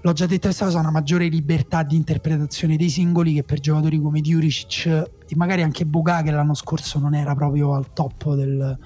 l'ho 0.05 0.11
già 0.11 0.25
detto 0.25 0.47
questa 0.47 0.65
cosa, 0.65 0.79
una 0.79 0.91
maggiore 0.91 1.27
libertà 1.29 1.81
di 1.83 1.95
interpretazione 1.95 2.75
dei 2.75 2.89
singoli 2.89 3.35
che 3.35 3.43
per 3.43 3.61
giocatori 3.61 4.01
come 4.01 4.19
Diuricic 4.19 4.85
e 4.85 5.35
magari 5.35 5.61
anche 5.61 5.85
Boga 5.85 6.21
che 6.21 6.31
l'anno 6.31 6.53
scorso 6.53 6.99
non 6.99 7.15
era 7.15 7.33
proprio 7.35 7.73
al 7.73 7.93
top 7.93 8.33
del, 8.33 8.77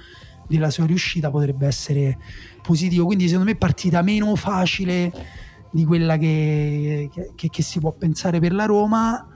della 0.47 0.70
sua 0.70 0.86
riuscita 0.86 1.32
potrebbe 1.32 1.65
essere 1.65 2.20
positivo. 2.61 3.07
Quindi 3.07 3.28
secondo 3.28 3.49
me 3.49 3.57
partita 3.57 4.03
meno 4.03 4.36
facile 4.36 5.11
di 5.72 5.86
quella 5.86 6.18
che, 6.18 7.09
che, 7.36 7.49
che 7.49 7.63
si 7.63 7.80
può 7.80 7.91
pensare 7.93 8.39
per 8.39 8.53
la 8.53 8.65
Roma 8.65 9.28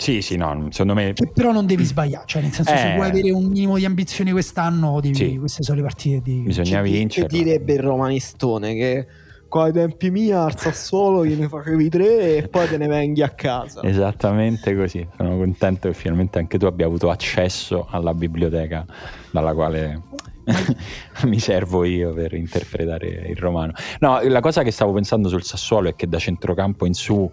sì, 0.00 0.22
sì, 0.22 0.36
no, 0.36 0.68
secondo 0.70 0.94
me... 0.94 1.12
Che 1.12 1.28
però 1.28 1.52
non 1.52 1.66
devi 1.66 1.84
sbagliare, 1.84 2.24
cioè 2.26 2.40
nel 2.40 2.52
senso 2.52 2.72
eh... 2.72 2.76
se 2.78 2.94
vuoi 2.94 3.08
avere 3.08 3.30
un 3.32 3.44
minimo 3.44 3.76
di 3.76 3.84
ambizioni 3.84 4.30
quest'anno, 4.30 4.98
devi, 4.98 5.14
sì. 5.14 5.36
queste 5.36 5.62
sono 5.62 5.76
le 5.76 5.82
partite 5.82 6.22
di... 6.22 6.40
Bisogna 6.40 6.80
vincere. 6.80 7.26
Che 7.26 7.36
direbbe 7.36 7.74
il 7.74 7.80
romanistone 7.80 8.74
che 8.74 9.06
qua 9.46 9.64
ai 9.64 9.72
tempi 9.72 10.10
miei 10.10 10.32
al 10.32 10.56
Sassuolo 10.56 11.26
gliene 11.26 11.48
facevi 11.48 11.88
tre 11.90 12.36
e 12.36 12.48
poi 12.48 12.66
te 12.66 12.78
ne 12.78 12.86
venghi 12.86 13.22
a 13.22 13.28
casa. 13.28 13.82
Esattamente 13.82 14.74
così, 14.74 15.06
sono 15.16 15.36
contento 15.36 15.88
che 15.88 15.94
finalmente 15.94 16.38
anche 16.38 16.56
tu 16.56 16.64
abbia 16.64 16.86
avuto 16.86 17.10
accesso 17.10 17.86
alla 17.90 18.14
biblioteca 18.14 18.86
dalla 19.30 19.52
quale 19.52 20.02
mi 21.26 21.38
servo 21.38 21.84
io 21.84 22.14
per 22.14 22.32
interpretare 22.32 23.06
il 23.28 23.36
romano. 23.36 23.72
No, 23.98 24.20
la 24.22 24.40
cosa 24.40 24.62
che 24.62 24.70
stavo 24.70 24.92
pensando 24.92 25.28
sul 25.28 25.42
Sassuolo 25.42 25.88
è 25.88 25.94
che 25.94 26.08
da 26.08 26.18
centrocampo 26.18 26.86
in 26.86 26.94
su 26.94 27.30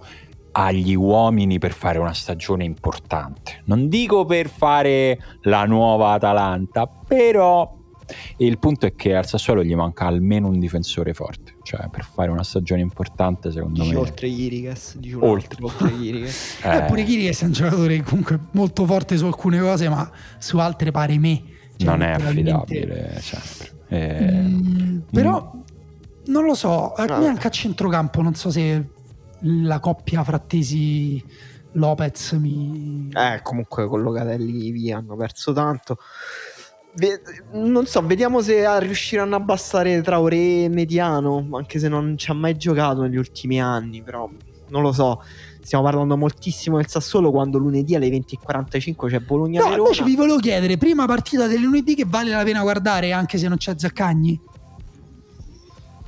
agli 0.59 0.95
uomini 0.95 1.59
per 1.59 1.71
fare 1.71 1.99
una 1.99 2.13
stagione 2.13 2.63
importante. 2.63 3.61
Non 3.65 3.89
dico 3.89 4.25
per 4.25 4.49
fare 4.49 5.19
la 5.43 5.65
nuova 5.65 6.13
Atalanta, 6.13 6.87
però 6.87 7.75
il 8.37 8.57
punto 8.57 8.87
è 8.87 8.95
che 8.95 9.15
al 9.15 9.27
Sassuolo 9.27 9.63
gli 9.63 9.75
manca 9.75 10.07
almeno 10.07 10.47
un 10.47 10.57
difensore 10.59 11.13
forte, 11.13 11.57
cioè 11.61 11.89
per 11.91 12.03
fare 12.05 12.31
una 12.31 12.43
stagione 12.43 12.81
importante 12.81 13.51
secondo 13.51 13.83
dici 13.83 13.93
me. 13.93 13.99
Oltre 13.99 14.27
Irigas, 14.27 14.97
dici 14.97 15.13
oltre, 15.13 15.63
oltre 15.63 15.89
Irigas. 15.89 16.57
eh. 16.63 16.77
eh, 16.77 16.81
pure 16.85 17.01
Irigas 17.01 17.41
è 17.41 17.45
un 17.45 17.51
giocatore 17.51 18.01
comunque 18.01 18.39
molto 18.53 18.85
forte 18.85 19.15
su 19.15 19.25
alcune 19.25 19.59
cose, 19.59 19.89
ma 19.89 20.09
su 20.39 20.57
altre 20.57 20.89
pare 20.89 21.19
me. 21.19 21.43
Cioè, 21.75 21.87
non 21.87 22.01
è 22.01 22.13
affidabile 22.13 23.19
sempre. 23.21 23.75
Eh, 23.89 24.31
mm, 24.31 24.99
però 25.11 25.53
non 26.25 26.45
lo 26.45 26.55
so, 26.55 26.93
a 26.93 27.19
me 27.19 27.27
anche 27.27 27.45
a 27.45 27.51
centrocampo 27.51 28.23
non 28.23 28.33
so 28.33 28.49
se 28.49 28.95
la 29.41 29.79
coppia 29.79 30.23
frattesi 30.23 31.23
Lopez 31.73 32.31
mi... 32.33 33.09
Eh, 33.13 33.41
comunque 33.41 33.87
con 33.87 34.01
Locatelli 34.01 34.71
via 34.71 34.97
hanno 34.97 35.15
perso 35.15 35.53
tanto. 35.53 35.97
Ve- 36.95 37.21
non 37.51 37.85
so, 37.85 38.01
vediamo 38.01 38.41
se 38.41 38.79
riusciranno 38.79 39.35
a 39.35 39.37
abbassare 39.37 40.01
Traoré 40.01 40.67
mediano, 40.69 41.47
anche 41.51 41.77
se 41.79 41.87
non 41.87 42.17
ci 42.17 42.31
ha 42.31 42.33
mai 42.33 42.57
giocato 42.57 43.01
negli 43.01 43.17
ultimi 43.17 43.61
anni, 43.61 44.01
però 44.01 44.27
non 44.69 44.81
lo 44.81 44.91
so. 44.91 45.21
Stiamo 45.61 45.83
parlando 45.83 46.15
moltissimo 46.15 46.77
del 46.77 46.87
Sassuolo 46.87 47.29
quando 47.29 47.57
lunedì 47.57 47.93
alle 47.93 48.07
20.45 48.07 49.09
c'è 49.09 49.19
Bologna 49.19 49.67
No, 49.67 49.75
invece 49.75 50.03
vi 50.03 50.15
volevo 50.15 50.37
chiedere, 50.37 50.77
prima 50.77 51.05
partita 51.05 51.45
del 51.45 51.59
lunedì 51.59 51.93
che 51.93 52.05
vale 52.07 52.31
la 52.31 52.43
pena 52.43 52.61
guardare 52.61 53.11
anche 53.11 53.37
se 53.37 53.47
non 53.49 53.57
c'è 53.57 53.73
Zaccagni? 53.77 54.39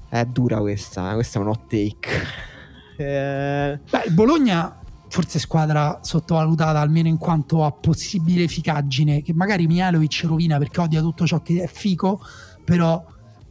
È 0.07 0.25
dura 0.25 0.59
questa, 0.59 1.13
questa 1.13 1.37
è 1.37 1.41
un 1.41 1.49
hot 1.49 1.67
take. 1.67 2.47
Eh... 2.99 3.79
Beh, 3.89 4.03
il 4.07 4.13
Bologna 4.13 4.77
forse 5.07 5.39
squadra 5.39 5.99
sottovalutata 6.01 6.79
almeno 6.79 7.07
in 7.07 7.17
quanto 7.17 7.63
a 7.63 7.71
possibile 7.71 8.43
efficaggine 8.43 9.21
che 9.21 9.33
magari 9.33 9.65
Mialovic 9.67 10.23
rovina 10.25 10.57
perché 10.57 10.81
odia 10.81 11.01
tutto 11.01 11.25
ciò 11.25 11.41
che 11.41 11.63
è 11.63 11.67
fico 11.67 12.21
però 12.63 13.03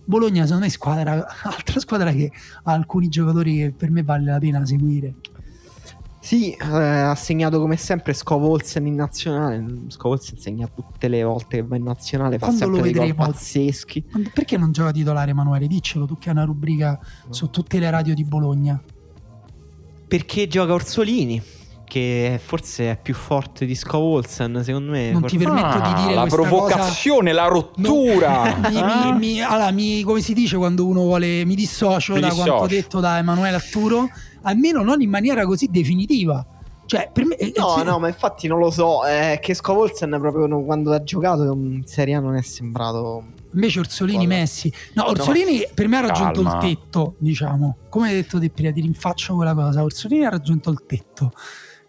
Bologna 0.05 0.43
secondo 0.43 0.63
me 0.63 0.67
è 0.69 0.71
squadra 0.71 1.27
altra 1.43 1.81
squadra 1.81 2.13
che 2.13 2.31
ha 2.63 2.73
alcuni 2.73 3.09
giocatori 3.09 3.57
che 3.57 3.73
per 3.73 3.91
me 3.91 4.05
vale 4.05 4.31
la 4.31 4.39
pena 4.39 4.65
seguire 4.65 5.15
sì, 6.21 6.53
eh, 6.53 6.67
ha 6.67 7.15
segnato 7.15 7.59
come 7.59 7.77
sempre 7.77 8.13
Scov 8.13 8.45
Olsen 8.45 8.87
in 8.87 8.97
nazionale. 8.97 9.65
Scov 9.87 10.11
Olsen 10.11 10.37
segna 10.37 10.67
tutte 10.67 11.09
le 11.09 11.23
volte 11.23 11.59
che 11.59 11.63
va 11.63 11.77
in 11.77 11.85
nazionale, 11.85 12.39
fa 12.39 12.49
Quando 12.49 12.65
sempre 12.65 12.83
dei 12.83 12.93
gol 12.93 13.15
pazzeschi. 13.15 14.05
Perché 14.35 14.59
non 14.59 14.71
gioca 14.71 14.91
titolare 14.91 15.31
Emanuele? 15.31 15.67
Diccelo, 15.67 16.05
tu 16.05 16.19
che 16.19 16.29
hai 16.29 16.35
una 16.35 16.45
rubrica 16.45 17.01
no. 17.27 17.33
su 17.33 17.49
tutte 17.49 17.79
le 17.79 17.89
radio 17.89 18.13
di 18.13 18.25
Bologna. 18.25 18.79
Perché 20.09 20.49
gioca 20.49 20.73
Orsolini, 20.73 21.41
che 21.89 22.41
forse 22.43 22.93
è 22.93 22.99
più 23.01 23.15
forte 23.15 23.67
di 23.67 23.75
Scott 23.75 24.01
Olsen, 24.01 24.63
secondo 24.65 24.93
me. 24.93 25.11
Non 25.11 25.21
forse... 25.21 25.37
ti 25.37 25.45
permetto 25.45 25.67
ah, 25.67 25.95
di 25.95 26.03
dire 26.03 26.15
la 26.15 26.27
provocazione, 26.27 27.31
cosa... 27.31 27.43
la 27.43 27.49
rottura. 27.49 28.57
No. 28.59 28.71
mi, 28.71 28.81
ah? 28.81 29.13
mi, 29.13 29.19
mi, 29.19 29.43
allora, 29.43 29.71
mi, 29.71 30.03
come 30.03 30.21
si 30.21 30.35
dice 30.35 30.57
quando 30.57 30.87
uno 30.87 31.03
vuole 31.03 31.45
mi 31.45 31.55
dissocio 31.55 32.15
mi 32.15 32.21
da 32.21 32.29
dissocio. 32.29 32.51
quanto 32.55 32.75
detto 32.75 33.01
da 33.01 33.19
Emanuele 33.19 33.57
Arturo, 33.57 34.09
almeno 34.43 34.83
non 34.83 35.01
in 35.01 35.11
maniera 35.11 35.45
così 35.45 35.69
definitiva. 35.71 36.45
Cioè, 36.89 37.11
per 37.13 37.27
me, 37.27 37.37
eh, 37.37 37.53
no, 37.55 37.75
cioè... 37.75 37.85
no, 37.85 37.99
ma 37.99 38.09
infatti 38.09 38.47
non 38.47 38.59
lo 38.59 38.71
so. 38.71 39.05
È 39.05 39.39
che 39.43 39.53
Scott 39.53 39.77
Olsen 39.77 40.17
proprio 40.19 40.49
quando 40.65 40.93
ha 40.93 41.03
giocato 41.03 41.53
in 41.53 41.83
Serie 41.85 42.15
A 42.15 42.21
non 42.21 42.35
è 42.35 42.41
sembrato 42.41 43.25
Invece 43.53 43.81
Orsolini 43.81 44.25
Guarda. 44.25 44.41
Messi. 44.41 44.73
No, 44.95 45.09
Orsolini 45.09 45.59
no, 45.59 45.65
per 45.75 45.89
me 45.89 45.97
ha 45.99 46.01
raggiunto 46.01 46.43
calma. 46.43 46.67
il 46.67 46.77
tetto, 46.77 47.15
diciamo. 47.19 47.77
Come 47.91 48.09
hai 48.09 48.15
detto 48.15 48.39
te 48.39 48.49
prima, 48.49 48.73
ti 48.73 48.81
rinfaccio 48.81 49.35
quella 49.35 49.55
cosa. 49.55 49.83
Orsolini 49.83 50.25
ha 50.25 50.31
raggiunto 50.31 50.71
il 50.71 50.83
tetto. 50.87 51.33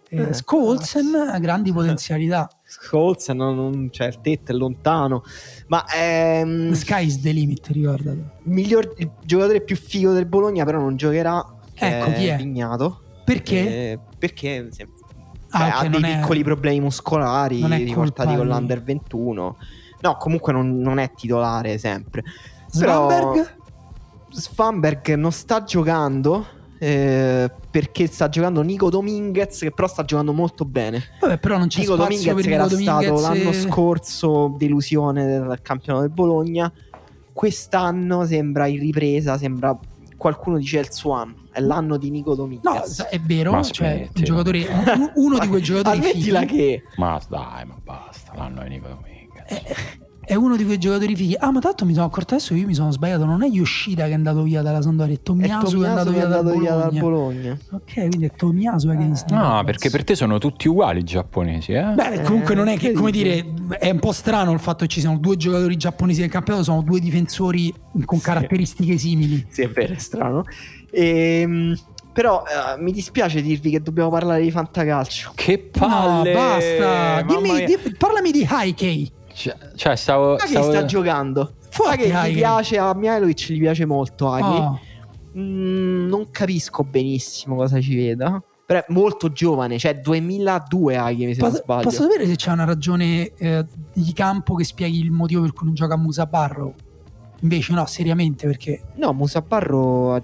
Eh, 0.10 0.22
eh, 0.22 0.34
Scolzen 0.34 1.16
ha 1.16 1.40
grandi 1.40 1.72
potenzialità. 1.74 2.50
Scolzen 2.66 3.38
non, 3.38 3.56
non 3.56 3.90
cioè, 3.92 4.08
il 4.08 4.20
tetto 4.20 4.52
è 4.52 4.56
lontano. 4.56 5.24
Ma 5.68 5.86
ehm, 5.94 6.74
Sky 6.74 7.06
is 7.06 7.22
the 7.22 7.32
limit, 7.32 7.68
ricordati. 7.68 8.18
Il, 8.18 8.52
miglior, 8.52 8.94
il 8.98 9.10
giocatore 9.24 9.62
più 9.62 9.78
figo 9.78 10.12
del 10.12 10.26
Bologna, 10.26 10.66
però 10.66 10.80
non 10.80 10.98
giocherà. 10.98 11.56
Ecco 11.74 12.12
chi 12.12 12.26
è? 12.26 12.36
Vignato. 12.36 13.04
Perché? 13.34 13.92
Eh, 13.92 14.00
perché 14.18 14.70
cioè, 14.76 14.88
ah, 15.50 15.68
okay, 15.68 15.86
ha 15.86 15.90
dei 15.90 16.02
piccoli 16.02 16.42
è... 16.42 16.44
problemi 16.44 16.80
muscolari 16.82 17.66
riportati 17.66 18.36
con 18.36 18.48
l'Under 18.48 18.82
21 18.82 19.58
No, 20.02 20.16
comunque 20.18 20.54
non, 20.54 20.80
non 20.80 20.98
è 20.98 21.12
titolare 21.14 21.78
sempre. 21.78 22.24
Svanberg? 22.68 23.58
Svanberg 24.30 25.14
non 25.16 25.32
sta 25.32 25.64
giocando. 25.64 26.58
Eh, 26.82 27.52
perché 27.70 28.08
sta 28.08 28.30
giocando 28.30 28.62
Nico 28.62 28.90
Dominguez 28.90 29.60
che 29.60 29.72
però 29.72 29.86
sta 29.86 30.06
giocando 30.06 30.32
molto 30.32 30.64
bene 30.64 31.04
Vabbè 31.20 31.38
però 31.38 31.58
non 31.58 31.68
c'è 31.68 31.82
Nico 31.82 31.98
Dominguez 31.98 32.42
che 32.42 32.54
era 32.54 32.68
Dominguez 32.68 33.06
stato 33.06 33.20
l'anno 33.20 33.52
scorso 33.52 34.56
delusione 34.58 35.26
del 35.26 35.60
campionato 35.62 36.06
del 36.06 36.14
Bologna 36.14 36.72
quest'anno 37.34 38.26
sembra 38.26 38.68
in 38.68 38.80
ripresa 38.80 39.38
sembra 39.38 39.78
qualcuno 40.20 40.58
dice 40.58 40.80
il 40.80 40.92
suo 40.92 41.14
anno 41.14 41.48
è 41.52 41.62
l'anno 41.62 41.98
di 41.98 42.12
Nico 42.12 42.36
Dominguez. 42.36 43.00
No 43.00 43.06
è 43.06 43.20
vero 43.20 43.64
cioè 43.64 44.08
un 44.14 44.24
giocatore 44.24 44.68
uno 45.16 45.40
di 45.40 45.48
quei 45.48 45.62
giocatori 45.64 45.98
ammettila 45.98 46.44
che 46.46 46.84
ma 46.98 47.20
dai 47.28 47.66
ma 47.66 47.76
basta 47.82 48.34
l'anno 48.36 48.62
di 48.64 48.70
Nico 48.70 48.88
Dominguez 48.90 50.08
è, 50.30 50.36
uno 50.36 50.56
di 50.56 50.66
quei 50.66 50.78
giocatori 50.78 51.16
fighi. 51.16 51.36
Ah, 51.38 51.52
ma 51.52 51.60
tanto 51.60 51.86
mi 51.86 51.94
sono 51.94 52.06
accorto 52.06 52.36
adesso 52.36 52.54
io 52.54 52.68
mi 52.68 52.74
sono 52.74 52.92
sbagliato. 52.92 53.26
Non 53.26 53.44
è 53.44 53.48
Yoshida 53.48 54.06
che 54.06 54.12
è 54.12 54.14
andato 54.14 54.44
via 54.44 54.62
dalla 54.62 54.82
Sampdoria, 54.82 55.16
è 55.16 55.22
Tomiasu 55.22 55.80
che 55.80 55.86
è 55.86 55.90
andato, 55.90 56.12
via, 56.12 56.26
dal 56.26 56.58
via 56.58 56.76
dal 56.76 56.98
Bologna. 57.00 57.58
Ok, 57.72 57.94
quindi 57.94 58.26
è 58.26 58.32
Tomiasu 58.36 58.90
che 58.90 59.04
eh. 59.04 59.34
No, 59.36 59.62
perché 59.66 59.90
per 59.90 60.04
te 60.04 60.16
sono 60.16 60.38
tutti 60.38 60.68
uguali 60.68 61.00
i 61.00 61.04
giapponesi, 61.04 61.74
eh? 61.74 61.94
Beh, 61.94 62.22
comunque 62.22 62.56
non 62.56 62.68
è 62.68 62.78
che, 62.78 62.92
come 62.92 63.12
dire, 63.12 63.46
è 63.80 63.90
un 63.90 64.00
po' 64.00 64.12
strano 64.12 64.52
il 64.52 64.60
fatto 64.60 64.86
che 64.86 64.92
ci 64.92 65.00
siano 65.00 65.18
due 65.18 65.36
giocatori 65.38 65.76
giapponesi 65.78 66.22
nel 66.22 66.30
campionato, 66.30 66.64
sono 66.64 66.82
due 66.82 67.00
difensori 67.00 67.74
con 68.06 68.22
caratteristiche 68.22 68.98
simili. 68.98 69.46
Sì, 69.50 69.64
è 69.64 69.70
vero, 69.70 69.94
è 69.94 69.98
strano. 69.98 70.44
Ehm 70.92 71.76
però 72.12 72.42
uh, 72.42 72.82
mi 72.82 72.92
dispiace 72.92 73.42
dirvi 73.42 73.70
che 73.70 73.82
dobbiamo 73.82 74.10
parlare 74.10 74.42
di 74.42 74.52
fantacalcio. 74.52 75.32
Che 75.36 75.58
palle! 75.58 76.34
No, 76.34 76.38
basta. 76.38 77.22
Dimmi, 77.22 77.64
dimmi, 77.64 77.96
parlami 77.98 78.32
di 78.32 78.46
Haikei. 78.50 79.12
Cioè, 79.40 79.56
cioè 79.76 79.96
stavo, 79.96 80.34
Ma 80.34 80.40
stavo... 80.40 80.68
che 80.68 80.76
sta 80.76 80.86
giocando? 80.86 81.54
Forte, 81.70 81.96
che 81.96 82.30
gli 82.30 82.34
piace 82.34 82.78
a 82.78 82.94
Mihailovic, 82.94 83.52
gli 83.52 83.60
piace 83.60 83.86
molto 83.86 84.30
Aghi. 84.30 84.58
Oh. 84.58 84.80
Mm, 85.38 86.08
non 86.10 86.30
capisco 86.30 86.84
benissimo 86.84 87.56
cosa 87.56 87.80
ci 87.80 87.96
veda. 87.96 88.44
Però 88.66 88.80
è 88.80 88.86
molto 88.90 89.32
giovane, 89.32 89.80
cioè 89.80 89.96
2002 89.96 90.98
Aghi, 90.98 91.34
se 91.34 91.40
posso, 91.40 91.56
sbaglio. 91.56 91.84
Posso 91.84 92.02
sapere 92.04 92.28
se 92.28 92.36
c'è 92.36 92.52
una 92.52 92.66
ragione 92.66 93.32
eh, 93.38 93.66
di 93.94 94.12
campo 94.12 94.56
che 94.56 94.66
spieghi 94.66 95.00
il 95.00 95.12
motivo 95.12 95.42
per 95.44 95.54
cui 95.54 95.68
non 95.68 95.76
gioca 95.76 95.96
Musa 95.96 96.26
Barro? 96.26 96.76
Invece 97.42 97.74
no, 97.74 97.86
seriamente 97.86 98.48
perché... 98.48 98.82
No, 98.96 99.14
Musabarro 99.14 100.14
ha, 100.14 100.24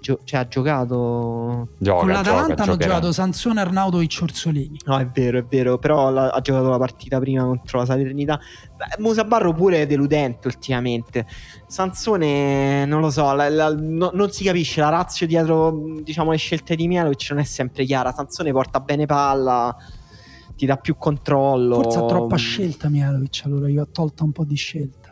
gio- 0.00 0.20
cioè, 0.24 0.40
ha 0.40 0.48
giocato... 0.48 1.68
Gioca, 1.78 2.00
Con 2.00 2.08
l'Atalanta 2.08 2.48
gioca, 2.48 2.62
hanno 2.62 2.72
giocherà. 2.72 2.94
giocato 2.94 3.12
Sansone, 3.12 3.60
Arnaudo 3.60 4.00
e 4.00 4.08
Orsolini. 4.22 4.78
No, 4.86 4.98
è 4.98 5.06
vero, 5.06 5.38
è 5.38 5.44
vero, 5.44 5.78
però 5.78 6.10
la, 6.10 6.30
ha 6.30 6.40
giocato 6.40 6.70
la 6.70 6.78
partita 6.78 7.18
prima 7.18 7.44
contro 7.44 7.80
la 7.80 7.84
Salernità. 7.84 8.40
Beh, 8.76 9.02
Musabarro 9.02 9.52
pure 9.52 9.82
è 9.82 9.86
deludente 9.86 10.46
ultimamente. 10.48 11.26
Sansone, 11.66 12.86
non 12.86 13.00
lo 13.00 13.10
so, 13.10 13.32
la, 13.34 13.48
la, 13.50 13.74
no, 13.74 14.10
non 14.14 14.30
si 14.30 14.44
capisce, 14.44 14.80
la 14.80 14.88
razza 14.88 15.26
dietro 15.26 15.98
diciamo, 16.02 16.30
le 16.30 16.38
scelte 16.38 16.76
di 16.76 16.88
Mialovic 16.88 17.26
non 17.30 17.40
è 17.40 17.44
sempre 17.44 17.84
chiara. 17.84 18.12
Sansone 18.12 18.52
porta 18.52 18.80
bene 18.80 19.06
palla 19.06 19.76
ti 20.56 20.66
dà 20.66 20.76
più 20.76 20.96
controllo. 20.96 21.82
Forse 21.82 21.98
ha 21.98 22.06
troppa 22.06 22.36
scelta 22.36 22.88
Mialovic, 22.88 23.42
allora 23.44 23.68
io 23.68 23.82
ho 23.82 23.88
tolto 23.90 24.24
un 24.24 24.32
po' 24.32 24.44
di 24.44 24.56
scelta. 24.56 25.03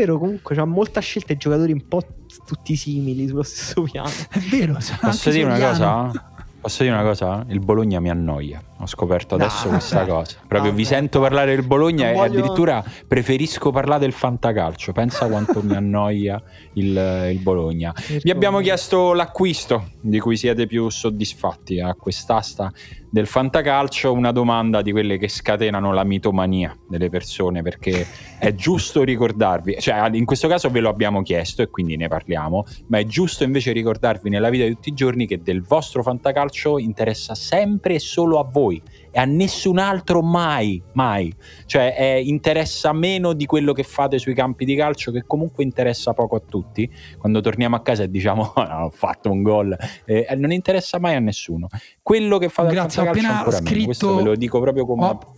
Vero, 0.00 0.18
comunque 0.18 0.54
c'ha 0.56 0.64
molta 0.64 0.98
scelta 1.00 1.34
e 1.34 1.36
giocatori 1.36 1.72
un 1.72 1.86
po' 1.86 2.02
tutti 2.46 2.74
simili 2.74 3.28
sullo 3.28 3.42
stesso 3.42 3.82
piano. 3.82 4.08
È 4.30 4.38
vero, 4.38 4.78
posso 4.98 5.28
dire 5.28 5.44
una 5.44 5.58
cosa? 5.58 6.10
Posso 6.58 6.82
dire 6.82 6.94
una 6.94 7.04
cosa? 7.04 7.44
Il 7.48 7.60
Bologna 7.60 8.00
mi 8.00 8.08
annoia. 8.08 8.62
Ho 8.80 8.86
scoperto 8.86 9.34
adesso 9.34 9.66
no, 9.66 9.72
questa 9.72 10.06
cosa. 10.06 10.38
Proprio 10.46 10.70
no, 10.70 10.76
vi 10.76 10.84
sento 10.84 11.20
parlare 11.20 11.54
del 11.54 11.66
Bologna 11.66 12.12
voglio... 12.12 12.22
e 12.22 12.26
addirittura 12.26 12.84
preferisco 13.06 13.70
parlare 13.70 14.00
del 14.00 14.12
fantacalcio. 14.12 14.92
Pensa 14.92 15.26
quanto 15.28 15.62
mi 15.62 15.74
annoia 15.74 16.42
il, 16.74 17.28
il 17.30 17.38
Bologna. 17.40 17.94
Vi 18.22 18.30
abbiamo 18.30 18.60
chiesto 18.60 19.12
l'acquisto 19.12 19.90
di 20.00 20.18
cui 20.18 20.36
siete 20.38 20.66
più 20.66 20.88
soddisfatti 20.88 21.78
a 21.80 21.94
quest'asta 21.94 22.72
del 23.10 23.26
fantacalcio. 23.26 24.12
Una 24.12 24.32
domanda 24.32 24.80
di 24.80 24.92
quelle 24.92 25.18
che 25.18 25.28
scatenano 25.28 25.92
la 25.92 26.04
mitomania 26.04 26.74
delle 26.88 27.10
persone 27.10 27.60
perché 27.62 28.06
è 28.38 28.54
giusto 28.54 29.02
ricordarvi, 29.02 29.76
cioè 29.78 30.08
in 30.12 30.24
questo 30.24 30.48
caso 30.48 30.70
ve 30.70 30.80
lo 30.80 30.88
abbiamo 30.88 31.20
chiesto 31.22 31.60
e 31.60 31.68
quindi 31.68 31.96
ne 31.96 32.08
parliamo, 32.08 32.64
ma 32.86 32.98
è 32.98 33.04
giusto 33.04 33.44
invece 33.44 33.72
ricordarvi 33.72 34.30
nella 34.30 34.48
vita 34.48 34.64
di 34.64 34.72
tutti 34.72 34.88
i 34.88 34.94
giorni 34.94 35.26
che 35.26 35.42
del 35.42 35.62
vostro 35.62 36.02
fantacalcio 36.02 36.78
interessa 36.78 37.34
sempre 37.34 37.94
e 37.94 37.98
solo 37.98 38.38
a 38.38 38.44
voi 38.44 38.69
e 38.76 39.18
a 39.18 39.24
nessun 39.24 39.78
altro 39.78 40.22
mai, 40.22 40.82
mai. 40.92 41.34
Cioè 41.66 41.94
eh, 41.98 42.22
interessa 42.22 42.92
meno 42.92 43.32
di 43.32 43.46
quello 43.46 43.72
che 43.72 43.82
fate 43.82 44.18
sui 44.18 44.34
campi 44.34 44.64
di 44.64 44.76
calcio 44.76 45.10
che 45.10 45.24
comunque 45.26 45.64
interessa 45.64 46.12
poco 46.12 46.36
a 46.36 46.42
tutti. 46.46 46.90
Quando 47.18 47.40
torniamo 47.40 47.76
a 47.76 47.80
casa 47.80 48.04
e 48.04 48.10
diciamo 48.10 48.52
oh, 48.54 48.62
no, 48.66 48.84
ho 48.84 48.90
fatto 48.90 49.30
un 49.30 49.42
gol, 49.42 49.76
eh, 50.04 50.26
non 50.36 50.52
interessa 50.52 50.98
mai 50.98 51.16
a 51.16 51.20
nessuno. 51.20 51.68
Quello 52.02 52.38
che 52.38 52.48
fate 52.48 52.72
Grazie, 52.72 53.02
al 53.02 53.12
calcio 53.12 53.26
ancora 53.26 53.56
scritto... 53.56 53.72
meno. 53.72 53.84
Questo 53.84 54.14
ve 54.16 54.22
lo 54.22 54.34
dico 54.34 54.60
proprio 54.60 54.86
come... 54.86 55.04
Oh. 55.04 55.34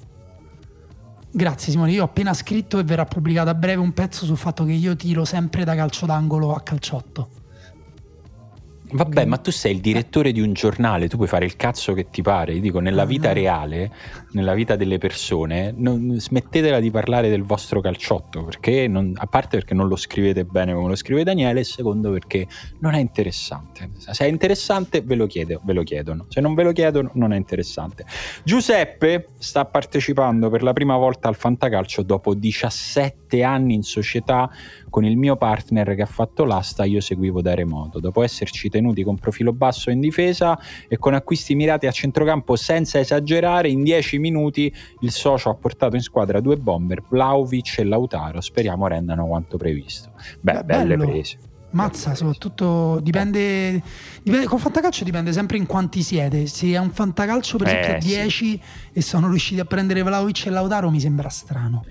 Grazie 1.35 1.73
Simone, 1.73 1.93
io 1.93 2.03
ho 2.03 2.05
appena 2.05 2.35
scritto 2.35 2.79
e 2.79 2.85
verrà 2.85 3.07
pubblicato 3.07 3.49
a 3.49 3.55
breve 3.55 3.81
un 3.81 3.95
pezzo 3.95 4.27
sul 4.27 4.37
fatto 4.37 4.67
che 4.67 4.73
io 4.73 4.95
tiro 4.97 5.25
sempre 5.25 5.65
da 5.65 5.75
calcio 5.75 6.05
d'angolo 6.05 6.53
a 6.53 6.61
calciotto. 6.61 7.29
Vabbè, 8.93 9.25
ma 9.25 9.39
tu 9.39 9.51
sei 9.51 9.75
il 9.75 9.81
direttore 9.81 10.33
di 10.33 10.41
un 10.41 10.53
giornale, 10.53 11.09
tu 11.09 11.17
puoi 11.17 11.29
fare 11.29 11.45
il 11.45 11.57
cazzo 11.57 11.95
che 11.95 12.11
ti 12.11 12.21
pare. 12.21 12.53
Io 12.53 12.61
dico, 12.61 12.79
nella 12.79 13.05
vita 13.05 13.31
ah. 13.31 13.33
reale, 13.33 13.91
nella 14.33 14.55
vita 14.55 14.77
delle 14.77 14.99
persone, 14.99 15.73
non, 15.75 16.17
smettetela 16.19 16.79
di 16.79 16.91
parlare 16.91 17.31
del 17.31 17.43
vostro 17.43 17.81
calciotto, 17.81 18.45
perché 18.45 18.87
non, 18.89 19.13
a 19.17 19.27
parte 19.27 19.57
perché 19.57 19.73
non 19.75 19.89
lo 19.89 19.97
scrivete 19.97 20.45
bene 20.45 20.75
come 20.75 20.89
lo 20.89 20.95
scrive 20.95 21.25
Daniele, 21.25 21.61
e 21.61 21.65
secondo 21.65 22.11
perché 22.11 22.47
non 22.81 22.95
è 22.95 22.99
interessante. 22.99 23.91
Se 23.97 24.25
è 24.25 24.29
interessante 24.29 25.01
ve 25.01 25.15
lo, 25.15 25.27
chiedo, 25.27 25.61
ve 25.65 25.73
lo 25.73 25.83
chiedono, 25.83 26.27
se 26.29 26.41
non 26.41 26.55
ve 26.55 26.63
lo 26.63 26.73
chiedono 26.73 27.11
non 27.15 27.33
è 27.33 27.37
interessante. 27.37 28.05
Giuseppe 28.45 29.29
sta 29.39 29.65
partecipando 29.65 30.51
per 30.51 30.63
la 30.63 30.73
prima 30.73 30.97
volta 30.97 31.29
al 31.29 31.37
Fantacalcio 31.37 32.03
dopo 32.03 32.35
17 32.35 33.43
anni 33.43 33.75
in 33.75 33.83
società 33.83 34.51
con 34.93 35.07
il 35.07 35.17
mio 35.17 35.37
partner 35.37 35.95
che 35.95 36.03
ha 36.03 36.07
fatto 36.07 36.45
l'asta, 36.45 36.85
io 36.85 37.01
seguivo 37.01 37.41
da 37.41 37.55
remoto. 37.55 37.99
Dopo 37.99 38.23
esserci 38.23 38.69
tenuti 38.69 39.03
con 39.03 39.17
profilo 39.17 39.55
basso 39.55 39.89
in 39.89 40.01
difesa 40.01 40.59
e 40.87 40.99
con 40.99 41.15
acquisti 41.15 41.55
mirati 41.55 41.87
a 41.87 41.91
centrocampo 41.91 42.57
senza 42.57 42.99
esagerare, 42.99 43.71
in 43.71 43.83
10 43.85 44.19
minuti 44.19 44.71
il 45.01 45.11
socio 45.11 45.49
ha 45.49 45.55
portato 45.55 45.97
in 45.97 46.03
squadra 46.03 46.41
due 46.41 46.59
bomber, 46.59 47.03
Vlaovic 47.09 47.79
e 47.79 47.85
Lautaro. 47.85 48.43
Speriamo 48.43 48.87
rendano 48.87 49.27
quanto 49.27 49.57
previsto. 49.57 50.11
Beh, 50.43 50.53
Beh 50.53 50.65
belle 50.65 50.97
bello. 50.97 51.11
prese. 51.11 51.39
Mazza, 51.71 52.15
soprattutto 52.15 53.01
dipende, 53.01 53.83
dipende, 54.23 54.47
Con 54.47 54.59
fantacalcio 54.59 55.05
dipende 55.05 55.33
sempre 55.33 55.57
in 55.57 55.65
quanti 55.65 56.03
siete. 56.03 56.47
Se 56.49 56.67
è 56.67 56.77
un 56.77 56.91
fantacalcio, 56.91 57.57
per 57.57 57.69
esempio, 57.69 57.95
eh, 57.95 57.99
10 57.99 58.47
sì. 58.47 58.61
e 58.93 59.01
sono 59.01 59.31
riusciti 59.31 59.59
a 59.59 59.65
prendere 59.65 60.03
Vlaovic 60.03 60.45
e 60.45 60.51
Lautaro, 60.51 60.91
mi 60.91 61.01
sembra 61.01 61.31
strano. 61.31 61.83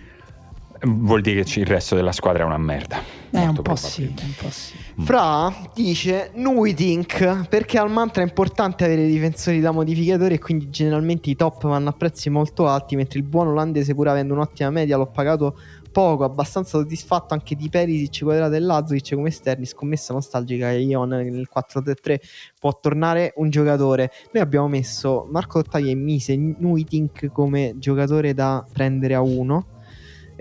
Vuol 0.83 1.21
dire 1.21 1.43
che 1.43 1.59
il 1.59 1.67
resto 1.67 1.95
della 1.95 2.11
squadra 2.11 2.43
è 2.43 2.45
una 2.45 2.57
merda. 2.57 3.19
Eh, 3.33 3.47
un 3.47 3.61
po, 3.61 3.75
sì, 3.75 4.03
un 4.03 4.33
po' 4.37 4.49
sì. 4.49 4.75
Mm. 4.99 5.03
Fra 5.05 5.53
dice 5.73 6.31
Nuitink 6.35 7.47
perché 7.47 7.77
al 7.77 7.89
mantra 7.89 8.23
è 8.23 8.25
importante 8.25 8.83
avere 8.83 9.05
difensori 9.07 9.61
da 9.61 9.71
modificatori 9.71 10.33
e 10.33 10.39
quindi 10.39 10.69
generalmente 10.69 11.29
i 11.29 11.35
top 11.35 11.67
vanno 11.67 11.89
a 11.89 11.93
prezzi 11.93 12.29
molto 12.29 12.67
alti 12.67 12.97
mentre 12.97 13.19
il 13.19 13.25
buon 13.25 13.47
olandese 13.47 13.95
pur 13.95 14.09
avendo 14.09 14.33
un'ottima 14.33 14.69
media 14.69 14.97
l'ho 14.97 15.05
pagato 15.05 15.55
poco, 15.91 16.23
abbastanza 16.23 16.77
soddisfatto 16.77 17.33
anche 17.33 17.55
di 17.55 17.69
Perisic, 17.69 18.23
Quadrato 18.23 18.55
e 18.55 18.59
Lazovic 18.59 19.13
come 19.13 19.29
esterni, 19.29 19.65
scommessa 19.65 20.13
nostalgica 20.13 20.69
che 20.69 20.77
Ion 20.77 21.09
nel 21.09 21.47
4-3-3 21.53 22.19
può 22.59 22.77
tornare 22.79 23.33
un 23.37 23.49
giocatore. 23.49 24.11
Noi 24.31 24.41
abbiamo 24.41 24.67
messo 24.67 25.27
Marco 25.29 25.61
Dottaglia 25.61 25.91
e 25.91 25.95
mise 25.95 26.35
Nuitink 26.35 27.27
come 27.31 27.75
giocatore 27.77 28.33
da 28.33 28.65
prendere 28.71 29.13
a 29.13 29.21
uno 29.21 29.79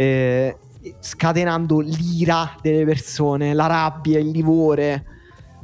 eh, 0.00 0.56
scatenando 0.98 1.80
l'ira 1.80 2.56
delle 2.62 2.86
persone, 2.86 3.52
la 3.52 3.66
rabbia, 3.66 4.18
il 4.18 4.30
livore, 4.30 5.04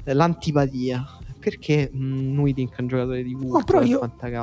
l'antipatia. 0.04 1.10
Perché 1.38 1.90
mm, 1.94 2.34
Nuidink 2.34 2.74
è 2.74 2.80
un 2.80 2.88
giocatore 2.88 3.22
di 3.22 3.32
Wurf 3.32 3.58
no, 3.58 3.64
però 3.64 3.80
io, 3.80 4.00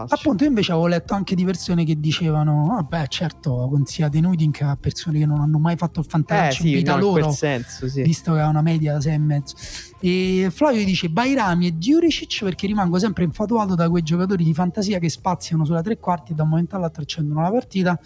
appunto 0.08 0.44
io 0.44 0.50
invece 0.50 0.72
avevo 0.72 0.88
letto 0.88 1.14
anche 1.14 1.36
di 1.36 1.44
persone 1.44 1.84
che 1.84 2.00
dicevano 2.00 2.68
vabbè 2.68 3.08
certo 3.10 3.68
consigliate 3.70 4.22
Nuidink 4.22 4.62
a 4.62 4.78
persone 4.80 5.20
che 5.20 5.26
non 5.26 5.42
hanno 5.42 5.60
mai 5.60 5.76
fatto 5.76 6.00
il 6.00 6.06
fantacalcio 6.08 6.60
eh, 6.60 6.66
sì, 6.66 6.72
in 6.72 6.78
vita 6.78 6.96
no, 6.96 7.02
loro 7.02 7.32
senso, 7.32 7.90
sì. 7.90 8.04
visto 8.04 8.32
che 8.32 8.40
ha 8.40 8.48
una 8.48 8.62
media 8.62 8.94
da 8.94 9.00
6,5 9.00 9.96
e 10.00 10.48
Flavio 10.50 10.86
dice 10.86 11.10
Bairami 11.10 11.68
e 11.68 11.78
Diuricic 11.78 12.42
perché 12.42 12.68
rimango 12.68 12.98
sempre 12.98 13.26
infatuato 13.26 13.76
da 13.76 13.90
quei 13.90 14.04
giocatori 14.04 14.46
di 14.46 14.54
fantasia 14.54 14.98
che 15.00 15.10
spaziano 15.10 15.66
sulla 15.66 15.82
tre 15.82 15.98
quarti 15.98 16.32
e 16.32 16.36
da 16.36 16.44
un 16.44 16.50
momento 16.50 16.78
all'altro 16.78 17.02
accendono 17.02 17.42
la 17.42 17.52
partita 17.52 18.00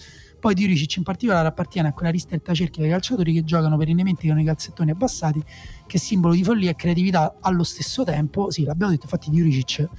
poi 0.47 0.55
Diricic 0.55 0.95
in 0.95 1.03
particolare 1.03 1.45
appartiene 1.45 1.89
a 1.89 1.91
quella 1.91 2.09
ristretta 2.09 2.53
cerchia 2.53 2.81
dei 2.81 2.91
calciatori 2.91 3.33
che 3.33 3.43
giocano 3.43 3.75
perennemente 3.75 4.29
con 4.29 4.39
i 4.39 4.45
calzettoni 4.45 4.91
abbassati, 4.91 5.43
che 5.85 5.97
è 5.97 5.99
simbolo 5.99 6.33
di 6.33 6.41
follia 6.41 6.69
e 6.69 6.75
creatività 6.75 7.35
allo 7.41 7.63
stesso 7.63 8.05
tempo. 8.05 8.49
Sì, 8.49 8.63
l'abbiamo 8.63 8.93
detto, 8.93 9.03
infatti 9.03 9.29
Diricic 9.29 9.89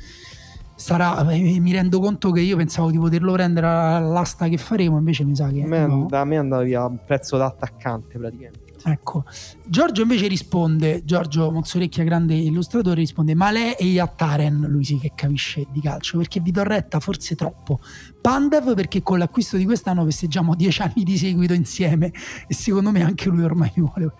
sarà, 0.74 1.28
eh, 1.32 1.60
mi 1.60 1.72
rendo 1.72 2.00
conto 2.00 2.30
che 2.30 2.40
io 2.40 2.56
pensavo 2.56 2.90
di 2.90 2.96
poterlo 2.96 3.32
prendere 3.32 3.66
all'asta 3.66 4.48
che 4.48 4.56
faremo, 4.56 4.96
invece 4.96 5.24
mi 5.24 5.36
sa 5.36 5.50
che... 5.50 5.66
Me, 5.66 5.86
no. 5.86 6.06
Da 6.08 6.24
me 6.24 6.36
è 6.36 6.38
andato 6.38 6.62
via 6.62 6.86
un 6.86 6.98
prezzo 7.04 7.36
da 7.36 7.44
attaccante 7.44 8.16
praticamente. 8.16 8.67
Ecco, 8.84 9.24
Giorgio 9.66 10.02
invece 10.02 10.28
risponde, 10.28 11.04
Giorgio 11.04 11.50
Mozzorecchia, 11.50 12.04
grande 12.04 12.34
illustratore, 12.34 13.00
risponde, 13.00 13.34
ma 13.34 13.50
lei 13.50 13.74
e 13.74 13.84
Yattaren, 13.86 14.66
lui 14.68 14.84
sì 14.84 14.98
che 14.98 15.12
capisce 15.14 15.66
di 15.70 15.80
calcio, 15.80 16.18
perché 16.18 16.40
vi 16.40 16.50
do 16.50 16.62
retta 16.62 17.00
forse 17.00 17.34
troppo. 17.34 17.80
Pandev 18.20 18.74
perché 18.74 19.02
con 19.02 19.18
l'acquisto 19.18 19.56
di 19.56 19.64
quest'anno 19.64 20.04
festeggiamo 20.04 20.54
dieci 20.54 20.82
anni 20.82 21.02
di 21.02 21.16
seguito 21.16 21.54
insieme 21.54 22.12
e 22.46 22.54
secondo 22.54 22.90
me 22.90 23.02
anche 23.02 23.28
lui 23.28 23.42
ormai 23.42 23.72
mi 23.74 23.82
vuole 23.94 24.12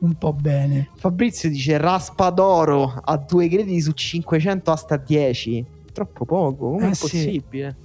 un 0.00 0.14
po' 0.14 0.32
bene. 0.32 0.90
Fabrizio 0.96 1.48
dice 1.48 1.76
Raspadoro 1.76 3.00
a 3.02 3.16
due 3.16 3.48
crediti 3.48 3.80
su 3.80 3.92
500 3.92 4.70
asta 4.70 4.96
10. 4.96 5.66
Troppo 5.92 6.24
poco, 6.24 6.70
come 6.72 6.88
eh, 6.88 6.90
è 6.92 6.96
possibile? 6.96 7.76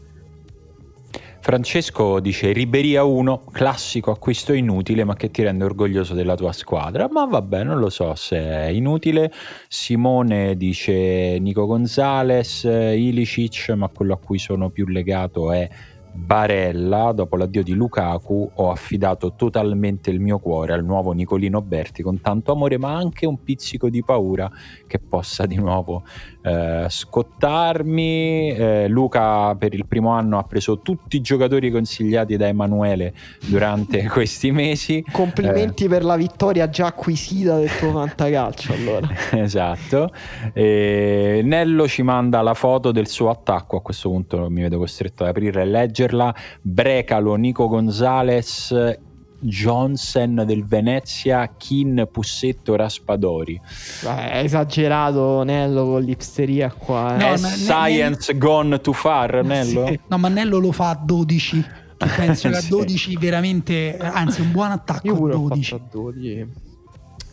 Francesco 1.44 2.22
dice 2.22 2.54
Riberia 2.54 3.04
1, 3.04 3.44
classico 3.52 4.12
acquisto 4.12 4.54
inutile 4.54 5.04
ma 5.04 5.14
che 5.14 5.30
ti 5.30 5.44
rende 5.44 5.66
orgoglioso 5.66 6.14
della 6.14 6.36
tua 6.36 6.54
squadra. 6.54 7.10
Ma 7.12 7.26
vabbè, 7.26 7.66
non 7.66 7.80
lo 7.80 7.90
so 7.90 8.16
se 8.16 8.38
è 8.38 8.68
inutile. 8.68 9.30
Simone 9.68 10.56
dice 10.56 11.38
Nico 11.42 11.66
Gonzales, 11.66 12.64
Ilicic, 12.64 13.72
ma 13.72 13.90
quello 13.90 14.14
a 14.14 14.20
cui 14.20 14.40
sono 14.40 14.70
più 14.70 14.86
legato 14.88 15.52
è 15.52 15.70
Barella, 16.16 17.12
dopo 17.12 17.36
l'addio 17.36 17.62
di 17.62 17.74
Lukaku, 17.74 18.52
ho 18.54 18.72
affidato 18.72 19.34
totalmente 19.36 20.12
il 20.12 20.22
mio 20.22 20.38
cuore 20.38 20.72
al 20.72 20.86
nuovo 20.86 21.12
Nicolino 21.12 21.62
Berti 21.62 22.04
con 22.04 22.22
tanto 22.22 22.52
amore, 22.52 22.78
ma 22.78 22.96
anche 22.96 23.26
un 23.26 23.44
pizzico 23.44 23.90
di 23.90 24.02
paura 24.02 24.50
che 24.88 25.00
possa 25.00 25.46
di 25.46 25.56
nuovo 25.56 26.04
eh, 26.44 26.86
scottarmi. 26.90 28.50
Eh, 28.50 28.88
Luca 28.90 29.56
per 29.56 29.74
il 29.74 29.86
primo 29.86 30.10
anno 30.10 30.38
ha 30.38 30.44
preso 30.44 30.80
tutti 30.80 31.16
i 31.16 31.22
giocatori 31.22 31.72
consigliati 31.72 32.38
da 32.38 32.48
Emanuele 32.48 33.14
durante 33.46 34.04
questi 34.12 34.52
mesi. 34.52 35.04
Complimenti 35.12 35.86
eh, 35.86 35.88
per 35.88 36.04
la 36.04 36.16
vittoria 36.16 36.70
già 36.70 36.88
acquisita 36.88 37.58
del 37.58 37.70
tuo 37.78 37.92
fantacalcio. 37.92 38.72
Allora. 38.84 39.08
esatto. 39.32 40.12
E 40.52 41.42
Nello 41.44 41.88
ci 41.88 42.02
manda 42.02 42.42
la 42.42 42.54
foto 42.54 42.92
del 42.92 43.08
suo 43.08 43.30
attacco. 43.30 43.78
A 43.78 43.82
questo 43.82 44.10
punto 44.10 44.50
mi 44.50 44.62
vedo 44.62 44.78
costretto 44.78 45.24
ad 45.24 45.30
aprire 45.30 45.62
e 45.62 45.66
leggerla. 45.66 46.36
Brecalo, 46.62 47.36
Nico 47.36 47.68
Gonzales 47.68 49.02
Johnson 49.44 50.44
del 50.46 50.66
Venezia, 50.66 51.54
Kin, 51.58 52.08
Pussetto, 52.12 52.76
Raspadori. 52.76 53.60
È 54.04 54.42
esagerato 54.44 55.44
Nello 55.44 55.86
con 55.86 56.02
l'ipsteria 56.02 56.72
qua. 56.72 57.16
Eh. 57.16 57.18
No, 57.18 57.34
È 57.34 57.38
science 57.38 58.34
ne- 58.34 58.40
gone 58.40 58.82
too 58.82 58.94
far, 58.94 59.44
Nello? 59.44 59.88
Sì. 59.88 60.00
No, 60.08 60.18
ma 60.18 60.28
Nello 60.30 60.60
lo 60.60 60.72
fa 60.72 60.90
a 60.90 60.96
12. 60.96 61.66
Penso 62.16 62.50
che 62.50 62.58
a 62.58 62.64
12 62.68 63.18
veramente, 63.18 63.98
anzi 63.98 64.42
un 64.42 64.52
buon 64.52 64.72
attacco 64.72 65.08
Io 65.08 65.16
pure 65.16 65.34
a 65.34 65.38
12. 65.38 65.74
a 65.74 65.80
12. 65.90 66.48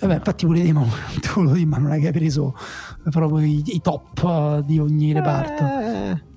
Vabbè, 0.01 0.15
infatti 0.15 0.47
pure 0.47 0.63
te, 0.63 0.73
ma, 0.73 0.87
tu 1.21 1.41
ma 1.67 1.77
non 1.79 1.93
è 1.93 1.99
che 2.01 2.07
hai 2.07 2.13
preso 2.13 2.57
proprio 3.11 3.45
i, 3.45 3.63
i 3.67 3.81
top 3.81 4.61
di 4.61 4.79
ogni 4.79 5.13
reparto. 5.13 6.29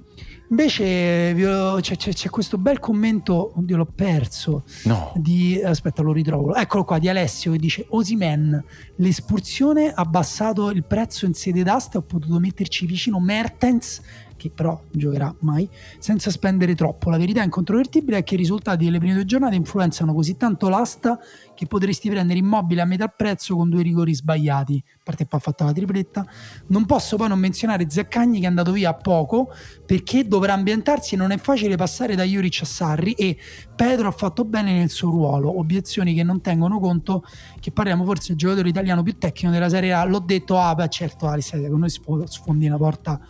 Invece 0.54 1.34
c'è, 1.82 1.96
c'è, 1.96 2.14
c'è, 2.14 2.30
questo 2.30 2.60
bel 2.60 2.80
commento, 2.80 3.54
oddio 3.56 3.76
l'ho 3.76 3.88
perso, 3.88 4.66
no. 4.84 5.12
di, 5.16 5.60
aspetta 5.60 6.04
lo 6.04 6.14
ritrovo, 6.14 6.54
eccolo 6.54 6.84
qua, 6.84 7.00
di 7.00 7.10
Alessio 7.10 7.54
che 7.54 7.58
dice 7.58 7.88
Osimen, 7.90 8.64
l'espulsione 8.98 9.88
ha 9.92 10.02
abbassato 10.02 10.70
il 10.70 10.84
prezzo 10.84 11.26
in 11.26 11.34
sede 11.34 11.64
d'asta, 11.64 11.98
ho 11.98 12.04
potuto 12.04 12.38
metterci 12.38 12.86
vicino 12.86 13.20
Mertens 13.20 14.00
che 14.44 14.52
però 14.54 14.78
giocherà 14.92 15.34
mai, 15.40 15.70
senza 16.00 16.30
spendere 16.30 16.76
troppo. 16.76 17.10
La 17.10 17.18
verità 17.18 17.42
incontrovertibile 17.42 18.18
è 18.18 18.24
che 18.24 18.34
i 18.34 18.38
risultati 18.38 18.84
delle 18.84 18.98
prime 18.98 19.14
due 19.14 19.24
giornate 19.24 19.56
influenzano 19.56 20.14
così 20.14 20.36
tanto 20.36 20.68
l'asta 20.68 21.18
che 21.56 21.66
potresti 21.66 22.10
prendere 22.10 22.40
immobile 22.40 22.82
a 22.82 22.86
metà 22.86 23.08
prezzo 23.08 23.56
con 23.56 23.70
due 23.70 23.82
rigori 23.82 24.14
sbagliati. 24.14 24.84
A 24.86 25.00
parte 25.02 25.26
poi 25.26 25.40
ha 25.40 25.42
fatto 25.42 25.64
la 25.64 25.72
tripletta. 25.72 26.26
Non 26.68 26.86
posso 26.86 27.16
poi 27.16 27.30
non 27.30 27.40
menzionare 27.40 27.90
Zaccagni 27.90 28.40
che 28.40 28.46
è 28.46 28.50
andato 28.50 28.74
via 28.74 28.90
a 28.90 28.94
poco 28.96 29.50
perché 29.86 30.28
dovrà 30.28 30.54
ambientarsi 30.54 31.14
e 31.14 31.18
non 31.18 31.32
è 31.32 31.38
facile 31.38 31.78
passare 31.78 32.16
da 32.16 32.24
Juric 32.24 32.60
a 32.64 32.66
Sarri 32.66 33.14
e 33.14 33.38
Pedro 33.76 34.10
ha 34.10 34.12
fatto 34.12 34.44
bene 34.44 34.74
nel 34.74 34.90
suo 34.90 35.10
ruolo. 35.10 35.58
Obiezioni 35.58 36.14
che 36.14 36.24
non 36.24 36.42
tengono 36.42 36.80
conto 36.80 37.24
che 37.62 37.72
parliamo 37.72 38.04
forse 38.04 38.30
del 38.30 38.38
giocatore 38.38 38.68
italiano 38.68 39.04
più 39.04 39.18
tecnico 39.18 39.54
della 39.54 39.70
Serie 39.70 39.94
A. 39.94 40.04
L'ho 40.04 40.20
detto, 40.20 40.58
ah 40.60 40.76
beh 40.76 40.90
certo 40.90 41.28
Alessandro, 41.28 41.70
con 41.70 41.80
noi 41.80 41.90
sfondi 41.90 42.68
una 42.68 42.78
porta 42.78 43.22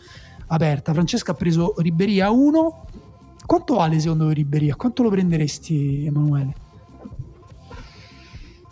aperta. 0.54 0.94
Francesca 0.94 1.32
ha 1.32 1.36
preso 1.36 1.74
Riberia 1.78 2.30
1. 2.30 2.86
Quanto 3.46 3.76
vale 3.76 4.00
secondo 4.00 4.26
voi 4.26 4.34
Riberia? 4.34 4.76
Quanto 4.76 5.04
lo 5.04 5.10
prenderesti, 5.10 6.06
Emanuele? 6.06 6.54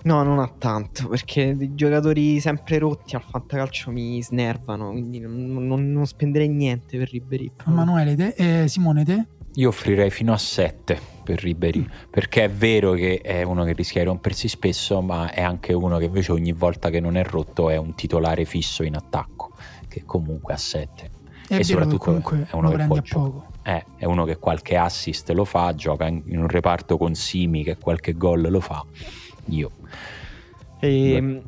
No, 0.03 0.23
non 0.23 0.39
ha 0.39 0.51
tanto, 0.57 1.07
perché 1.09 1.55
i 1.59 1.75
giocatori 1.75 2.39
sempre 2.39 2.79
rotti 2.79 3.15
al 3.15 3.21
fantacalcio 3.21 3.91
mi 3.91 4.21
snervano, 4.23 4.91
quindi 4.91 5.19
non, 5.19 5.67
non, 5.67 5.91
non 5.91 6.07
spenderei 6.07 6.49
niente 6.49 6.97
per 6.97 7.09
Ribery. 7.09 7.51
Emanuele, 7.67 8.15
te? 8.15 8.63
Eh, 8.63 8.67
Simone, 8.67 9.05
te? 9.05 9.25
Io 9.55 9.67
offrirei 9.67 10.09
fino 10.09 10.33
a 10.33 10.37
7 10.37 10.97
per 11.23 11.39
Ribery, 11.39 11.81
mm. 11.81 12.09
perché 12.09 12.45
è 12.45 12.49
vero 12.49 12.93
che 12.93 13.19
è 13.21 13.43
uno 13.43 13.63
che 13.63 13.73
rischia 13.73 14.01
di 14.01 14.07
rompersi 14.07 14.47
spesso, 14.47 15.01
ma 15.01 15.31
è 15.31 15.41
anche 15.41 15.73
uno 15.73 15.97
che 15.97 16.05
invece 16.05 16.31
ogni 16.31 16.53
volta 16.53 16.89
che 16.89 16.99
non 16.99 17.15
è 17.15 17.23
rotto 17.23 17.69
è 17.69 17.77
un 17.77 17.93
titolare 17.93 18.45
fisso 18.45 18.81
in 18.81 18.95
attacco, 18.95 19.51
che 19.87 20.03
comunque 20.03 20.53
ha 20.53 20.57
7 20.57 21.19
è 21.55 21.59
e 21.59 21.63
soprattutto 21.65 21.97
comunque 21.97 22.47
è 22.49 22.55
uno 22.55 22.69
che 22.69 22.75
prende 22.75 22.99
a 22.99 23.03
poco. 23.07 23.45
Eh, 23.63 23.85
è 23.97 24.05
uno 24.05 24.23
che 24.23 24.37
qualche 24.37 24.77
assist 24.77 25.29
lo 25.31 25.43
fa, 25.43 25.75
gioca 25.75 26.07
in 26.07 26.39
un 26.39 26.47
reparto 26.47 26.97
con 26.97 27.13
Simi 27.13 27.63
che 27.63 27.77
qualche 27.77 28.13
gol 28.13 28.47
lo 28.49 28.59
fa. 28.61 28.83
Io. 29.47 29.71
E, 30.79 31.11
ehm, 31.11 31.41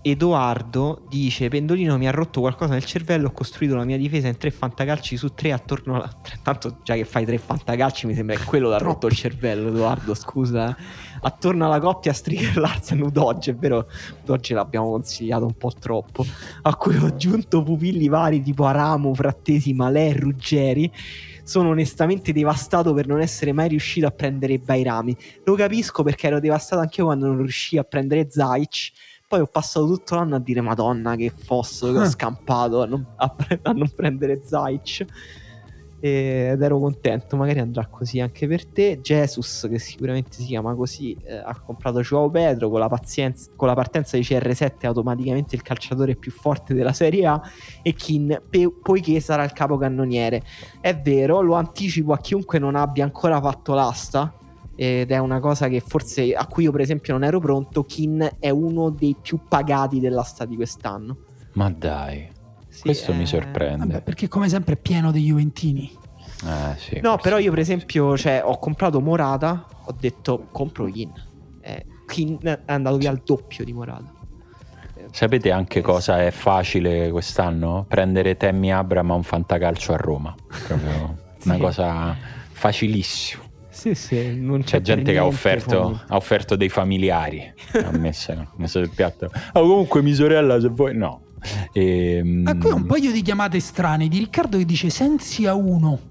Edoardo 0.00 1.02
dice: 1.10 1.48
Pendolino 1.48 1.98
mi 1.98 2.08
ha 2.08 2.10
rotto 2.10 2.40
qualcosa 2.40 2.72
nel 2.72 2.84
cervello. 2.84 3.28
Ho 3.28 3.32
costruito 3.32 3.76
la 3.76 3.84
mia 3.84 3.98
difesa 3.98 4.28
in 4.28 4.38
tre 4.38 4.50
fantacalci 4.50 5.18
su 5.18 5.34
tre 5.34 5.52
attorno 5.52 5.96
alla. 5.96 6.10
Tanto 6.42 6.78
già 6.82 6.94
che 6.94 7.04
fai 7.04 7.26
tre 7.26 7.36
fantacalci, 7.36 8.06
mi 8.06 8.14
sembra 8.14 8.36
che 8.36 8.44
quello 8.44 8.70
l'ha 8.70 8.78
rotto 8.78 9.08
il 9.08 9.14
cervello. 9.14 9.68
Edoardo, 9.68 10.14
scusa. 10.14 10.74
Attorno 11.22 11.66
alla 11.66 11.80
coppia 11.80 12.12
Striker 12.12 12.56
Larsen 12.56 13.00
Udoge, 13.02 13.52
è 13.52 13.54
vero, 13.54 13.86
Udoge 14.22 14.54
l'abbiamo 14.54 14.90
consigliato 14.90 15.44
un 15.44 15.54
po' 15.54 15.72
troppo. 15.78 16.24
A 16.62 16.74
cui 16.76 16.96
ho 16.96 17.06
aggiunto 17.06 17.62
pupilli 17.62 18.08
vari 18.08 18.42
tipo 18.42 18.64
Aramo, 18.64 19.14
Frattesi, 19.14 19.72
Malè, 19.72 20.14
Ruggeri 20.14 20.90
sono 21.42 21.70
onestamente 21.70 22.32
devastato 22.32 22.94
per 22.94 23.06
non 23.06 23.20
essere 23.20 23.52
mai 23.52 23.68
riuscito 23.68 24.06
a 24.06 24.10
prendere 24.10 24.58
Bairami. 24.58 25.16
Lo 25.44 25.54
capisco 25.54 26.02
perché 26.02 26.28
ero 26.28 26.38
devastato 26.38 26.80
anche 26.80 27.00
io 27.00 27.06
quando 27.06 27.26
non 27.26 27.38
riuscii 27.38 27.78
a 27.78 27.84
prendere 27.84 28.28
Zaic 28.30 28.92
poi 29.30 29.38
ho 29.38 29.46
passato 29.46 29.86
tutto 29.86 30.16
l'anno 30.16 30.34
a 30.34 30.40
dire 30.40 30.60
Madonna 30.60 31.14
che 31.14 31.30
fosso 31.30 31.92
che 31.92 31.98
ho 31.98 32.04
scampato 32.04 32.82
a 32.82 32.86
non, 32.86 33.06
a, 33.14 33.36
a 33.62 33.70
non 33.70 33.88
prendere 33.94 34.40
Zaic 34.44 35.06
ed 36.00 36.62
ero 36.62 36.78
contento 36.78 37.36
magari 37.36 37.60
andrà 37.60 37.86
così 37.86 38.20
anche 38.20 38.48
per 38.48 38.66
te. 38.66 39.00
Jesus 39.02 39.68
che 39.70 39.78
sicuramente 39.78 40.38
si 40.38 40.46
chiama 40.46 40.74
così 40.74 41.16
eh, 41.22 41.36
ha 41.36 41.60
comprato 41.60 42.00
Joao 42.00 42.30
Pedro 42.30 42.70
con 42.70 42.80
la, 42.80 42.88
pazienza, 42.88 43.50
con 43.54 43.68
la 43.68 43.74
partenza 43.74 44.16
di 44.16 44.22
CR7 44.22 44.86
automaticamente 44.86 45.54
il 45.54 45.62
calciatore 45.62 46.16
più 46.16 46.32
forte 46.32 46.74
della 46.74 46.94
Serie 46.94 47.26
A 47.26 47.40
e 47.82 47.92
Kin 47.92 48.40
pe- 48.48 48.72
poiché 48.82 49.20
sarà 49.20 49.44
il 49.44 49.52
capocannoniere. 49.52 50.42
È 50.80 50.96
vero 50.98 51.40
lo 51.42 51.54
anticipo 51.54 52.12
a 52.12 52.18
chiunque 52.18 52.58
non 52.58 52.74
abbia 52.74 53.04
ancora 53.04 53.40
fatto 53.40 53.74
l'asta 53.74 54.34
ed 54.74 55.10
è 55.10 55.18
una 55.18 55.40
cosa 55.40 55.68
che 55.68 55.80
forse 55.80 56.32
a 56.32 56.46
cui 56.46 56.64
io 56.64 56.72
per 56.72 56.80
esempio 56.80 57.12
non 57.12 57.22
ero 57.24 57.38
pronto, 57.38 57.84
Kin 57.84 58.26
è 58.38 58.48
uno 58.48 58.88
dei 58.88 59.14
più 59.20 59.40
pagati 59.46 60.00
dell'asta 60.00 60.46
di 60.46 60.56
quest'anno. 60.56 61.18
Ma 61.52 61.70
dai, 61.70 62.26
sì, 62.80 62.86
questo 62.86 63.12
è... 63.12 63.14
mi 63.14 63.26
sorprende. 63.26 63.86
Vabbè, 63.86 64.02
perché 64.02 64.28
come 64.28 64.48
sempre 64.48 64.74
è 64.74 64.76
pieno 64.78 65.12
di 65.12 65.22
Juventini. 65.24 65.90
Eh, 66.46 66.78
sì, 66.78 67.00
no, 67.00 67.18
però 67.18 67.38
io 67.38 67.50
per 67.50 67.58
esempio 67.58 68.16
cioè, 68.16 68.40
ho 68.42 68.58
comprato 68.58 69.00
Morata, 69.00 69.66
ho 69.84 69.94
detto 69.98 70.48
compro 70.50 70.86
Kin. 70.86 71.12
Eh, 71.60 71.86
Kin 72.06 72.38
è 72.42 72.60
andato 72.66 72.96
via 72.96 73.10
al 73.10 73.20
doppio 73.24 73.64
di 73.64 73.72
Morata. 73.72 74.12
Sapete 75.10 75.50
anche 75.50 75.80
cosa 75.80 76.24
è 76.24 76.30
facile 76.30 77.10
quest'anno? 77.10 77.84
Prendere 77.88 78.36
Temmi 78.36 78.72
Abram 78.72 79.10
a 79.10 79.14
un 79.14 79.22
fantacalcio 79.22 79.92
a 79.92 79.96
Roma. 79.96 80.34
Proprio 80.66 81.18
sì. 81.36 81.48
una 81.48 81.58
cosa 81.58 82.16
facilissima. 82.52 83.42
Sì, 83.68 83.94
sì, 83.94 84.38
non 84.38 84.62
c'è, 84.62 84.76
c'è 84.76 84.80
gente 84.82 85.12
che 85.12 85.18
ha 85.18 85.24
offerto, 85.24 86.02
ha 86.06 86.16
offerto, 86.16 86.54
dei 86.54 86.68
familiari. 86.68 87.52
ha 87.72 87.96
messo, 87.96 88.52
messo 88.56 88.78
il 88.78 88.90
piatto. 88.90 89.30
Oh, 89.52 89.60
comunque, 89.62 90.02
mia 90.02 90.14
sorella, 90.14 90.60
se 90.60 90.68
vuoi, 90.68 90.94
no. 90.94 91.28
E, 91.72 92.42
ah, 92.44 92.56
qui 92.56 92.70
un 92.70 92.86
paio 92.86 93.12
di 93.12 93.22
chiamate 93.22 93.60
strane 93.60 94.08
di 94.08 94.18
Riccardo 94.18 94.58
che 94.58 94.64
dice 94.64 94.90
Sensi 94.90 95.46
a 95.46 95.54
uno. 95.54 96.08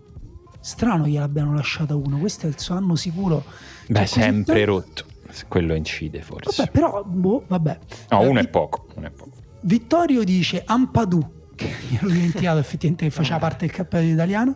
Strano 0.62 1.08
gliel'abbiano 1.08 1.54
lasciata 1.54 1.96
uno. 1.96 2.18
Questo 2.18 2.46
è 2.46 2.50
il 2.50 2.60
suo 2.60 2.76
anno 2.76 2.96
sicuro. 2.96 3.44
Beh, 3.88 4.06
sempre 4.06 4.66
rotto. 4.66 5.06
Quello 5.48 5.74
incide 5.76 6.22
forse. 6.22 6.64
Vabbè, 6.64 6.72
però, 6.72 7.04
boh, 7.04 7.44
vabbè. 7.48 7.80
No, 8.10 8.22
uno, 8.22 8.40
eh, 8.40 8.44
è 8.44 8.48
poco, 8.48 8.88
uno 8.96 9.08
è 9.08 9.12
poco. 9.12 9.32
Vittorio 9.62 10.24
dice 10.24 10.64
Ampadu, 10.66 11.26
che 11.56 11.72
mi 11.90 11.98
ero 12.02 12.10
dimenticato 12.10 12.58
effettivamente 12.58 13.06
che 13.06 13.12
faceva 13.12 13.40
parte 13.40 13.66
del 13.66 13.76
cappello 13.76 14.12
italiano 14.12 14.56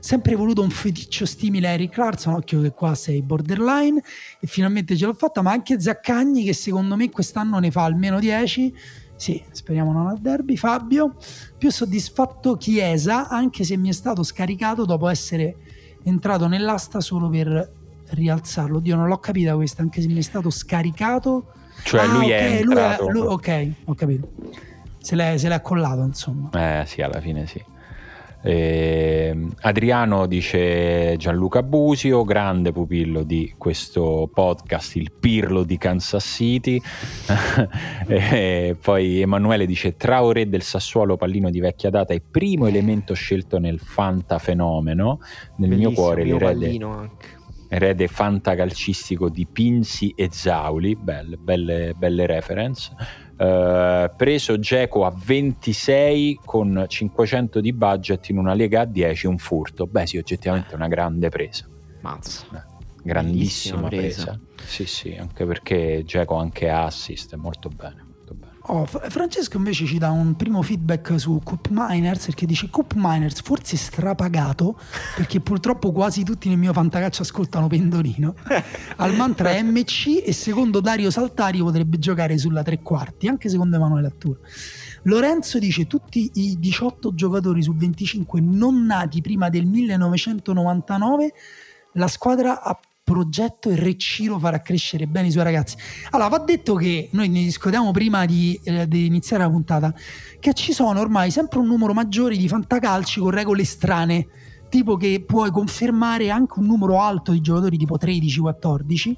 sempre 0.00 0.34
voluto 0.36 0.62
un 0.62 0.70
feticcio 0.70 1.26
simile 1.26 1.68
a 1.68 1.70
Eric 1.72 1.92
Clarkson, 1.92 2.34
occhio 2.34 2.60
che 2.60 2.70
qua 2.70 2.94
sei 2.94 3.22
borderline 3.22 4.00
e 4.40 4.46
finalmente 4.46 4.96
ce 4.96 5.06
l'ho 5.06 5.14
fatta, 5.14 5.42
ma 5.42 5.50
anche 5.50 5.80
Zaccagni 5.80 6.44
che 6.44 6.52
secondo 6.52 6.96
me 6.96 7.10
quest'anno 7.10 7.58
ne 7.58 7.70
fa 7.70 7.84
almeno 7.84 8.18
10. 8.18 8.74
Sì, 9.18 9.42
speriamo 9.50 9.92
non 9.92 10.06
al 10.06 10.18
derby. 10.20 10.56
Fabio, 10.56 11.16
più 11.58 11.72
soddisfatto 11.72 12.56
Chiesa, 12.56 13.28
anche 13.28 13.64
se 13.64 13.76
mi 13.76 13.88
è 13.88 13.92
stato 13.92 14.22
scaricato 14.22 14.84
dopo 14.84 15.08
essere 15.08 15.56
entrato 16.04 16.46
nell'asta 16.46 17.00
solo 17.00 17.28
per 17.28 17.72
rialzarlo. 18.10 18.78
Dio, 18.78 18.94
non 18.94 19.08
l'ho 19.08 19.18
capita 19.18 19.56
questa, 19.56 19.82
anche 19.82 20.00
se 20.00 20.06
mi 20.06 20.18
è 20.18 20.22
stato 20.22 20.50
scaricato. 20.50 21.52
Cioè 21.82 22.02
ah, 22.02 22.06
lui 22.06 22.26
okay, 22.26 22.30
è 22.30 22.60
entrato. 22.60 23.08
Lui 23.08 23.20
è, 23.20 23.24
lui, 23.24 23.32
ok, 23.32 23.70
ho 23.86 23.94
capito. 23.94 24.28
Se 25.00 25.16
l'è, 25.16 25.36
se 25.36 25.48
l'è 25.48 25.54
accollato, 25.54 26.02
insomma. 26.02 26.50
Eh 26.52 26.86
sì, 26.86 27.02
alla 27.02 27.20
fine 27.20 27.46
sì. 27.48 27.60
Eh, 28.40 29.36
Adriano 29.62 30.26
dice 30.26 31.16
Gianluca 31.16 31.62
Busio, 31.62 32.22
grande 32.24 32.72
pupillo 32.72 33.24
di 33.24 33.54
questo 33.58 34.30
podcast, 34.32 34.96
il 34.96 35.12
Pirlo 35.12 35.64
di 35.64 35.76
Kansas 35.76 36.24
City. 36.24 36.80
e 38.06 38.76
poi 38.80 39.20
Emanuele 39.20 39.66
dice 39.66 39.96
Traoré 39.96 40.48
del 40.48 40.62
Sassuolo, 40.62 41.16
pallino 41.16 41.50
di 41.50 41.60
vecchia 41.60 41.90
data 41.90 42.14
e 42.14 42.20
primo 42.20 42.66
elemento 42.66 43.14
scelto 43.14 43.58
nel 43.58 43.80
Fanta 43.80 44.38
fenomeno. 44.38 45.18
Nel 45.56 45.68
Bellissimo, 45.70 45.90
mio 45.90 46.00
cuore 46.00 46.24
l'erede, 46.24 46.78
erede 47.68 48.08
fantacalcistico 48.08 49.28
di 49.28 49.46
Pinzi 49.46 50.12
e 50.16 50.28
Zauli, 50.30 50.96
belle, 50.96 51.36
belle, 51.36 51.94
belle 51.96 52.26
reference. 52.26 52.92
Uh, 53.38 54.10
preso 54.16 54.58
Geco 54.58 55.04
a 55.04 55.14
26 55.14 56.40
con 56.44 56.84
500 56.88 57.60
di 57.60 57.72
budget 57.72 58.30
in 58.30 58.38
una 58.38 58.52
lega 58.52 58.80
a 58.80 58.84
10 58.84 59.28
un 59.28 59.38
furto 59.38 59.86
beh 59.86 60.06
sì 60.08 60.16
oggettivamente 60.16 60.72
è 60.72 60.74
una 60.74 60.88
grande 60.88 61.28
presa 61.28 61.68
mazza 62.00 62.46
eh, 62.52 62.84
grandissima 63.00 63.86
presa. 63.86 64.24
presa. 64.24 64.40
sì 64.64 64.86
sì 64.86 65.14
anche 65.14 65.46
perché 65.46 66.02
Geco 66.04 66.34
anche 66.34 66.68
assist 66.68 67.36
molto 67.36 67.68
bene 67.68 68.07
Oh, 68.70 68.84
Francesco 68.84 69.56
invece 69.56 69.86
ci 69.86 69.96
dà 69.96 70.10
un 70.10 70.36
primo 70.36 70.60
feedback 70.60 71.18
su 71.18 71.40
Coop 71.42 71.68
Miners 71.70 72.26
perché 72.26 72.44
dice 72.44 72.68
Coop 72.68 72.92
Miners 72.96 73.40
forse 73.40 73.78
strapagato 73.78 74.78
perché 75.16 75.40
purtroppo 75.40 75.90
quasi 75.90 76.22
tutti 76.22 76.50
nel 76.50 76.58
mio 76.58 76.74
fantacaccio 76.74 77.22
ascoltano 77.22 77.66
Pendolino. 77.66 78.34
Al 78.96 79.14
mantra 79.14 79.52
MC 79.62 80.22
e 80.22 80.34
secondo 80.34 80.80
Dario 80.80 81.10
Saltari 81.10 81.60
potrebbe 81.60 81.98
giocare 81.98 82.36
sulla 82.36 82.62
tre 82.62 82.82
quarti 82.82 83.26
anche 83.26 83.48
secondo 83.48 83.76
Emanuele 83.76 84.08
Atturo 84.08 84.40
Lorenzo 85.04 85.58
dice 85.58 85.86
tutti 85.86 86.30
i 86.34 86.58
18 86.58 87.14
giocatori 87.14 87.62
su 87.62 87.74
25 87.74 88.38
non 88.42 88.84
nati 88.84 89.22
prima 89.22 89.48
del 89.48 89.64
1999 89.64 91.32
la 91.92 92.06
squadra 92.06 92.62
ha 92.62 92.78
progetto 93.08 93.70
e 93.70 93.74
Recciro 93.74 94.38
farà 94.38 94.60
crescere 94.60 95.06
bene 95.06 95.28
i 95.28 95.30
suoi 95.30 95.44
ragazzi. 95.44 95.76
Allora, 96.10 96.28
va 96.28 96.38
detto 96.40 96.74
che 96.74 97.08
noi 97.12 97.30
ne 97.30 97.42
discutiamo 97.42 97.90
prima 97.90 98.26
di, 98.26 98.60
eh, 98.64 98.86
di, 98.86 99.06
iniziare 99.06 99.44
la 99.44 99.48
puntata, 99.48 99.94
che 100.38 100.52
ci 100.52 100.74
sono 100.74 101.00
ormai 101.00 101.30
sempre 101.30 101.58
un 101.58 101.66
numero 101.66 101.94
maggiore 101.94 102.36
di 102.36 102.46
fantacalci 102.46 103.20
con 103.20 103.30
regole 103.30 103.64
strane. 103.64 104.26
tipo 104.68 104.98
che 104.98 105.24
puoi 105.26 105.50
confermare 105.50 106.28
anche 106.28 106.58
un 106.58 106.66
numero 106.66 107.00
alto 107.00 107.32
di 107.32 107.40
giocatori 107.40 107.78
tipo 107.78 107.96
13-14 107.96 109.14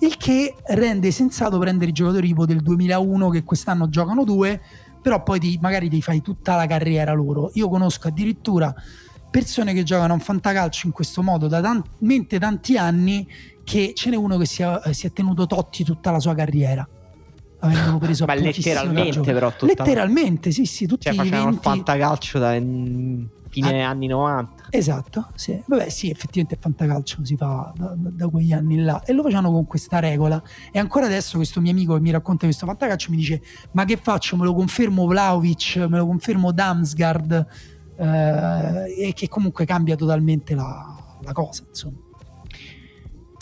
il 0.00 0.16
che 0.16 0.54
rende 0.66 1.10
sensato 1.10 1.58
prendere 1.58 1.90
i 1.90 1.92
giocatori 1.92 2.28
tipo 2.28 2.46
del 2.46 2.60
2001 2.62 3.28
che 3.30 3.42
quest'anno 3.42 3.88
giocano 3.88 4.22
due 4.22 4.60
però 5.02 5.24
poi 5.24 5.40
ti, 5.40 5.58
magari 5.60 5.88
ti 5.88 6.00
fai 6.00 6.22
tutta 6.22 6.54
la 6.54 6.66
carriera 6.66 7.12
loro 7.12 7.50
io 7.54 7.68
conosco 7.68 8.06
addirittura 8.06 8.72
persone 9.34 9.74
che 9.74 9.82
giocano 9.82 10.12
a 10.12 10.14
un 10.14 10.20
fantacalcio 10.20 10.86
in 10.86 10.92
questo 10.92 11.20
modo 11.20 11.48
da 11.48 11.60
talmente 11.60 12.38
tanti 12.38 12.78
anni 12.78 13.26
che 13.64 13.90
ce 13.92 14.10
n'è 14.10 14.14
uno 14.14 14.36
che 14.36 14.46
si 14.46 14.62
è, 14.62 14.92
si 14.92 15.08
è 15.08 15.12
tenuto 15.12 15.48
Totti 15.48 15.82
tutta 15.82 16.12
la 16.12 16.20
sua 16.20 16.36
carriera 16.36 16.88
avendo 17.58 17.98
preso 17.98 18.26
ma 18.26 18.34
letteralmente 18.34 19.32
però 19.32 19.50
tutta... 19.50 19.66
letteralmente 19.66 20.52
sì 20.52 20.66
sì 20.66 20.86
tutti 20.86 21.06
cioè 21.06 21.14
facevano 21.14 21.46
20... 21.46 21.56
il 21.56 21.62
fantacalcio 21.62 22.38
da 22.38 22.52
fine 22.52 23.82
ah, 23.82 23.88
anni 23.88 24.06
90 24.06 24.66
esatto 24.70 25.26
sì. 25.34 25.60
vabbè 25.66 25.88
sì 25.88 26.10
effettivamente 26.10 26.54
il 26.54 26.60
fantacalcio 26.60 27.24
si 27.24 27.36
fa 27.36 27.72
da, 27.76 27.92
da, 27.96 28.10
da, 28.12 28.28
quegli 28.28 28.52
anni 28.52 28.78
là. 28.78 29.02
E 29.04 29.12
lo 29.12 29.22
facevano 29.22 29.52
con 29.52 29.64
questa 29.66 30.00
regola. 30.00 30.42
E 30.72 30.80
ancora 30.80 31.06
adesso 31.06 31.36
questo 31.36 31.60
mio 31.60 31.70
amico 31.70 31.94
che 31.94 32.00
mi 32.00 32.10
racconta 32.10 32.46
questo 32.46 32.66
fantacalcio 32.66 33.10
mi 33.10 33.16
dice 33.16 33.40
ma 33.72 33.84
che 33.84 33.96
faccio? 33.96 34.36
Me 34.36 34.44
lo 34.44 34.54
confermo 34.54 35.06
Vlaovic 35.06 35.76
me 35.88 35.98
lo 35.98 36.06
confermo 36.06 36.50
Damsgaard 36.50 37.46
eh, 37.96 39.06
e 39.08 39.12
che 39.14 39.28
comunque 39.28 39.64
cambia 39.64 39.96
totalmente 39.96 40.54
la, 40.54 41.18
la 41.22 41.32
cosa 41.32 41.64
insomma 41.68 42.04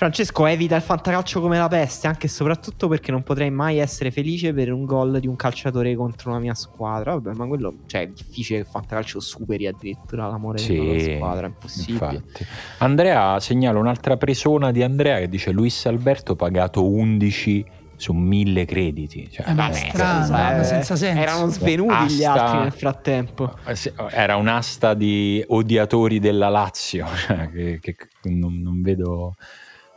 Francesco 0.02 0.46
evita 0.46 0.74
il 0.74 0.82
fantacalcio 0.82 1.40
come 1.40 1.58
la 1.58 1.68
peste, 1.68 2.08
anche 2.08 2.26
e 2.26 2.28
soprattutto 2.28 2.88
perché 2.88 3.12
non 3.12 3.22
potrei 3.22 3.52
mai 3.52 3.78
essere 3.78 4.10
felice 4.10 4.52
per 4.52 4.72
un 4.72 4.84
gol 4.84 5.20
di 5.20 5.28
un 5.28 5.36
calciatore 5.36 5.94
contro 5.94 6.32
la 6.32 6.40
mia 6.40 6.54
squadra. 6.54 7.12
Vabbè, 7.12 7.34
ma 7.34 7.46
quello 7.46 7.74
cioè, 7.86 8.00
è 8.00 8.06
difficile 8.08 8.58
che 8.58 8.64
il 8.66 8.70
fantacalcio 8.72 9.20
superi 9.20 9.68
addirittura 9.68 10.26
l'amore 10.26 10.58
sì, 10.58 10.74
della 10.74 11.16
squadra, 11.16 11.46
è 11.46 11.50
impossibile. 11.50 12.14
Infatti. 12.14 12.46
Andrea 12.78 13.38
segnala 13.38 13.78
un'altra 13.78 14.16
presona 14.16 14.72
di 14.72 14.82
Andrea 14.82 15.20
che 15.20 15.28
dice 15.28 15.52
Luis 15.52 15.86
Alberto 15.86 16.34
pagato 16.34 16.84
11 16.84 17.64
su 18.02 18.12
mille 18.12 18.64
crediti. 18.64 19.30
Cioè, 19.30 19.48
eh, 19.48 19.54
ma 19.54 19.68
è 19.68 19.74
strano, 19.74 20.60
eh, 20.60 20.64
senza 20.64 20.96
senso. 20.96 21.20
Erano 21.20 21.46
svenuti 21.46 21.92
asta, 21.92 22.14
gli 22.14 22.24
altri 22.24 22.58
nel 22.58 22.72
frattempo. 22.72 23.56
Eh, 23.64 23.92
era 24.10 24.34
un'asta 24.34 24.94
di 24.94 25.42
odiatori 25.46 26.18
della 26.18 26.48
Lazio, 26.48 27.06
che, 27.54 27.78
che 27.80 27.96
non, 28.24 28.60
non 28.60 28.82
vedo 28.82 29.36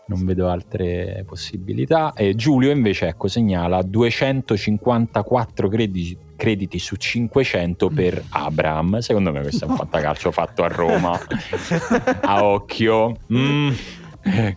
non 0.08 0.24
vedo 0.24 0.50
altre 0.50 1.24
possibilità. 1.26 2.14
E 2.14 2.36
Giulio 2.36 2.70
invece 2.70 3.08
ecco, 3.08 3.28
segnala 3.28 3.82
254 3.82 5.68
crediti, 5.68 6.16
crediti 6.36 6.78
su 6.78 6.96
500 6.96 7.90
per 7.90 8.24
Abram. 8.30 9.00
Secondo 9.00 9.32
me 9.32 9.42
questo 9.42 9.66
è 9.66 9.68
un 9.68 9.78
fantacalcio 9.78 10.32
fatto 10.32 10.64
a 10.64 10.68
Roma. 10.68 11.20
a 12.22 12.44
occhio. 12.44 13.18
Mm. 13.34 13.72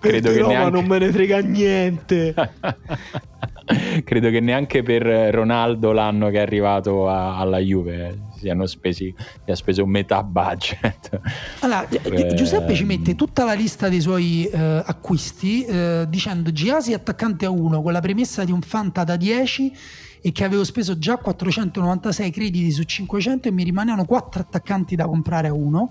Credo 0.00 0.32
che 0.32 0.38
Roma 0.38 0.52
neanche... 0.52 0.70
non 0.70 0.86
me 0.86 0.98
ne 0.98 1.12
frega 1.12 1.38
niente. 1.40 2.34
Credo 4.02 4.30
che 4.30 4.40
neanche 4.40 4.82
per 4.82 5.02
Ronaldo 5.02 5.92
l'anno 5.92 6.30
che 6.30 6.38
è 6.38 6.40
arrivato 6.40 7.08
a, 7.08 7.36
alla 7.36 7.58
Juve 7.58 8.26
siano 8.38 8.66
spesi, 8.66 9.14
si 9.44 9.50
ha 9.50 9.54
speso 9.54 9.84
metà 9.84 10.22
budget. 10.22 11.20
Allora, 11.60 11.86
eh, 11.88 12.34
Giuseppe 12.34 12.74
ci 12.74 12.84
mette 12.84 13.14
tutta 13.14 13.44
la 13.44 13.52
lista 13.52 13.88
dei 13.88 14.00
suoi 14.00 14.46
eh, 14.46 14.82
acquisti 14.84 15.64
eh, 15.64 16.06
dicendo 16.08 16.52
Giasi 16.52 16.94
attaccante 16.94 17.44
a 17.44 17.50
1 17.50 17.82
con 17.82 17.92
la 17.92 18.00
premessa 18.00 18.44
di 18.44 18.52
un 18.52 18.62
Fanta 18.62 19.04
da 19.04 19.16
10 19.16 19.72
e 20.20 20.32
che 20.32 20.44
avevo 20.44 20.64
speso 20.64 20.98
già 20.98 21.16
496 21.16 22.30
crediti 22.30 22.70
su 22.70 22.82
500 22.84 23.48
e 23.48 23.50
mi 23.52 23.64
rimanevano 23.64 24.04
4 24.04 24.40
attaccanti 24.40 24.96
da 24.96 25.04
comprare 25.04 25.48
a 25.48 25.52
1 25.52 25.90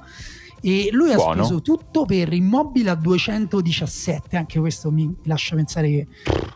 e 0.62 0.90
lui 0.92 1.14
Buono. 1.14 1.42
ha 1.42 1.46
speso 1.46 1.62
tutto 1.62 2.06
per 2.06 2.34
immobile 2.34 2.90
a 2.90 2.96
217 2.96 4.38
anche 4.38 4.60
questo 4.60 4.92
mi 4.92 5.16
lascia 5.24 5.56
pensare 5.56 5.90
che 5.90 6.08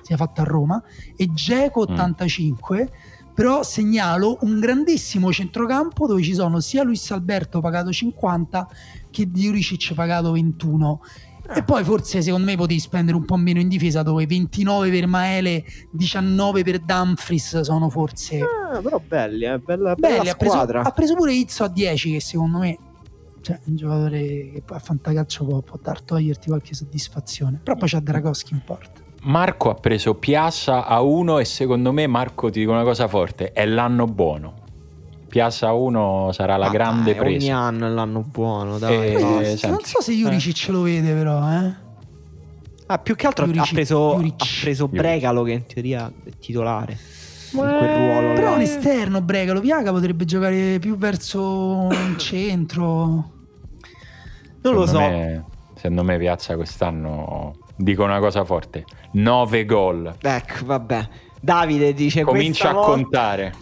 sia 0.02 0.18
fatto 0.18 0.41
a 0.41 0.44
Roma 0.44 0.82
e 1.15 1.32
Geco 1.34 1.82
85 1.82 2.80
mm 2.82 3.19
però 3.34 3.64
segnalo 3.64 4.38
un 4.41 4.60
grandissimo 4.60 5.32
centrocampo 5.32 6.06
dove 6.06 6.22
ci 6.22 6.34
sono 6.34 6.60
sia 6.60 6.84
Luis 6.84 7.10
Alberto 7.11 7.60
pagato 7.61 7.91
50 7.91 8.68
che 9.10 9.30
Diuricic 9.30 9.94
pagato 9.94 10.32
21 10.34 11.02
e 11.53 11.60
ah. 11.60 11.64
poi 11.64 11.84
forse 11.84 12.22
secondo 12.22 12.45
me 12.45 12.56
potevi 12.56 12.80
spendere 12.80 13.18
un 13.18 13.26
po' 13.26 13.38
meno 13.38 13.60
in 13.60 13.68
difesa 13.68 14.03
dove 14.03 14.26
29 14.26 14.90
per 14.90 15.07
Maele 15.07 15.64
19 15.91 16.64
per 16.64 16.80
Dumfries 16.80 17.61
sono 17.61 17.90
forse 17.90 18.41
ah, 18.41 18.80
però 18.82 19.02
belli 19.06 19.45
eh? 19.45 19.57
bella, 19.60 19.95
bella 19.95 20.15
belli, 20.18 20.30
ha, 20.30 20.36
preso, 20.36 20.60
ha 20.60 20.91
preso, 20.91 21.15
pure 21.15 21.34
Izzo 21.34 21.64
a 21.64 21.68
10 21.68 22.11
che 22.11 22.19
secondo 22.22 22.60
me 22.60 22.78
cioè, 23.42 23.60
un 23.66 23.76
giocatore 23.76 24.20
che 24.20 24.64
a 24.68 24.80
fantacalcio 24.80 25.46
può, 25.46 25.62
può 25.62 25.80
dar 25.82 26.02
toglierti 26.02 26.48
qualche 26.48 26.74
soddisfazione 26.74 27.60
però 27.64 27.78
poi 27.78 27.90
c'ha 27.90 28.00
Dragoschi 28.00 28.54
in 28.54 28.62
porta 28.64 29.02
Marco 29.24 29.70
ha 29.70 29.76
preso 29.76 30.16
Piazza 30.16 30.86
a 30.86 31.02
1 31.02 31.38
e 31.38 31.46
secondo 31.46 31.92
me 31.92 32.08
Marco 32.08 32.50
ti 32.50 32.60
dico 32.60 32.72
una 32.72 32.84
cosa 32.84 33.08
forte, 33.08 33.52
è 33.52 33.66
l'anno 33.66 34.06
buono. 34.06 34.56
Piazza 35.28 35.68
a 35.68 35.74
1 35.74 36.32
sarà 36.34 36.58
la 36.58 36.68
ah, 36.68 36.72
grande 36.72 37.14
presa. 37.14 37.46
Ogni 37.46 37.52
anno 37.52 37.86
è 37.86 37.90
l'anno 37.90 38.22
buono, 38.22 38.80
dai. 38.80 39.14
Eh, 39.14 39.60
no, 39.62 39.70
non 39.70 39.84
so 39.84 40.02
se 40.02 40.14
Juricic 40.14 40.68
eh. 40.68 40.72
lo 40.72 40.82
vede 40.82 41.14
però, 41.14 41.40
eh. 41.52 41.74
Ah, 42.88 42.98
più 42.98 43.16
che 43.16 43.28
altro 43.28 43.46
Juricic, 43.46 43.70
ha 43.70 43.74
preso, 43.74 44.16
ha 44.16 44.36
preso 44.62 44.88
Bregalo 44.88 45.44
che 45.44 45.52
in 45.52 45.66
teoria 45.68 46.12
è 46.24 46.32
titolare. 46.40 46.98
In 47.52 47.78
quel 47.78 47.95
ruolo 47.95 48.34
però 48.34 48.49
là. 48.49 48.56
un 48.56 48.61
esterno 48.61 49.22
Bregalo, 49.22 49.60
Piaga 49.60 49.91
potrebbe 49.91 50.26
giocare 50.26 50.78
più 50.80 50.98
verso 50.98 51.88
il 51.91 52.18
centro. 52.19 52.86
Non 54.64 54.73
secondo 54.73 54.73
lo 54.73 54.86
so. 54.86 54.99
Me, 54.99 55.45
secondo 55.76 56.03
me 56.03 56.18
Piazza 56.18 56.56
quest'anno 56.56 57.56
dico 57.76 58.03
una 58.03 58.19
cosa 58.19 58.44
forte: 58.45 58.86
9 59.14 59.65
gol. 59.65 60.15
Ecco, 60.22 60.65
vabbè. 60.65 61.07
Davide 61.40 61.94
dice: 61.94 62.23
Comincia 62.23 62.69
a 62.69 62.73
volta, 62.73 62.91
contare. 62.91 63.53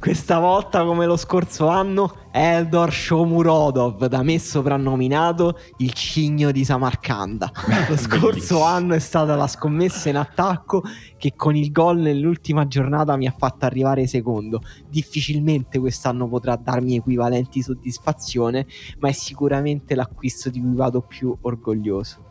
Questa 0.00 0.38
volta, 0.38 0.84
come 0.84 1.06
lo 1.06 1.16
scorso 1.16 1.66
anno, 1.66 2.28
Eldor 2.30 2.92
Shomurodov, 2.92 4.06
da 4.06 4.22
me 4.22 4.38
soprannominato 4.38 5.58
il 5.78 5.92
cigno 5.92 6.52
di 6.52 6.64
Samarcanda. 6.64 7.50
Lo 7.88 7.96
scorso 7.96 8.62
anno 8.62 8.94
è 8.94 9.00
stata 9.00 9.34
la 9.34 9.48
scommessa 9.48 10.08
in 10.08 10.16
attacco 10.16 10.84
che 11.16 11.34
con 11.34 11.56
il 11.56 11.72
gol 11.72 11.98
nell'ultima 11.98 12.68
giornata 12.68 13.16
mi 13.16 13.26
ha 13.26 13.34
fatto 13.36 13.64
arrivare 13.64 14.06
secondo. 14.06 14.62
Difficilmente 14.88 15.80
quest'anno 15.80 16.28
potrà 16.28 16.54
darmi 16.54 16.94
equivalenti 16.94 17.60
soddisfazione, 17.60 18.66
ma 19.00 19.08
è 19.08 19.12
sicuramente 19.12 19.96
l'acquisto 19.96 20.48
di 20.48 20.60
cui 20.60 20.76
vado 20.76 21.00
più 21.00 21.36
orgoglioso. 21.40 22.26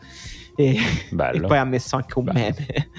E, 0.55 0.77
e, 1.11 1.41
poi 1.41 1.57
ha 1.57 1.65
messo 1.65 1.97
anche 1.97 2.17
un 2.17 2.23
Bello. 2.23 2.39
meme 2.39 2.89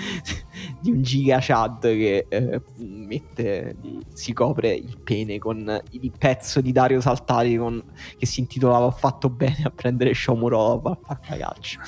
di 0.81 0.91
un 0.91 1.03
giga 1.03 1.39
Chad 1.41 1.81
che 1.81 2.27
eh, 2.29 2.63
mette, 2.77 3.77
si 4.13 4.33
copre 4.33 4.73
il 4.75 4.99
pene 5.03 5.39
con 5.39 5.81
il 5.91 6.13
pezzo 6.17 6.61
di 6.61 6.73
Dario 6.73 7.01
Saltari 7.01 7.57
con, 7.57 7.83
che 8.17 8.27
si 8.27 8.41
intitolava 8.41 8.87
Ho 8.87 8.91
fatto 8.91 9.29
bene 9.29 9.63
a 9.65 9.71
prendere 9.71 10.15
Shomurov 10.15 10.87
a 10.87 10.99
fantacalcio. 11.03 11.81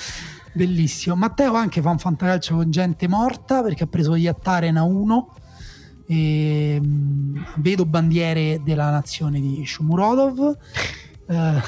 Bellissimo. 0.53 1.15
Matteo 1.15 1.53
anche 1.53 1.81
fa 1.81 1.91
un 1.91 1.99
fantacalcio 1.99 2.55
con 2.55 2.69
gente 2.71 3.07
morta 3.07 3.61
perché 3.61 3.83
ha 3.83 3.87
preso 3.87 4.17
gli 4.17 4.27
Attaren 4.27 4.77
a 4.77 4.83
1 4.83 5.35
e 6.07 6.79
mh, 6.81 7.53
vedo 7.57 7.85
bandiere 7.85 8.61
della 8.63 8.89
nazione 8.89 9.39
di 9.39 9.63
Shomurodov. 9.65 10.57
Eh, 11.27 11.61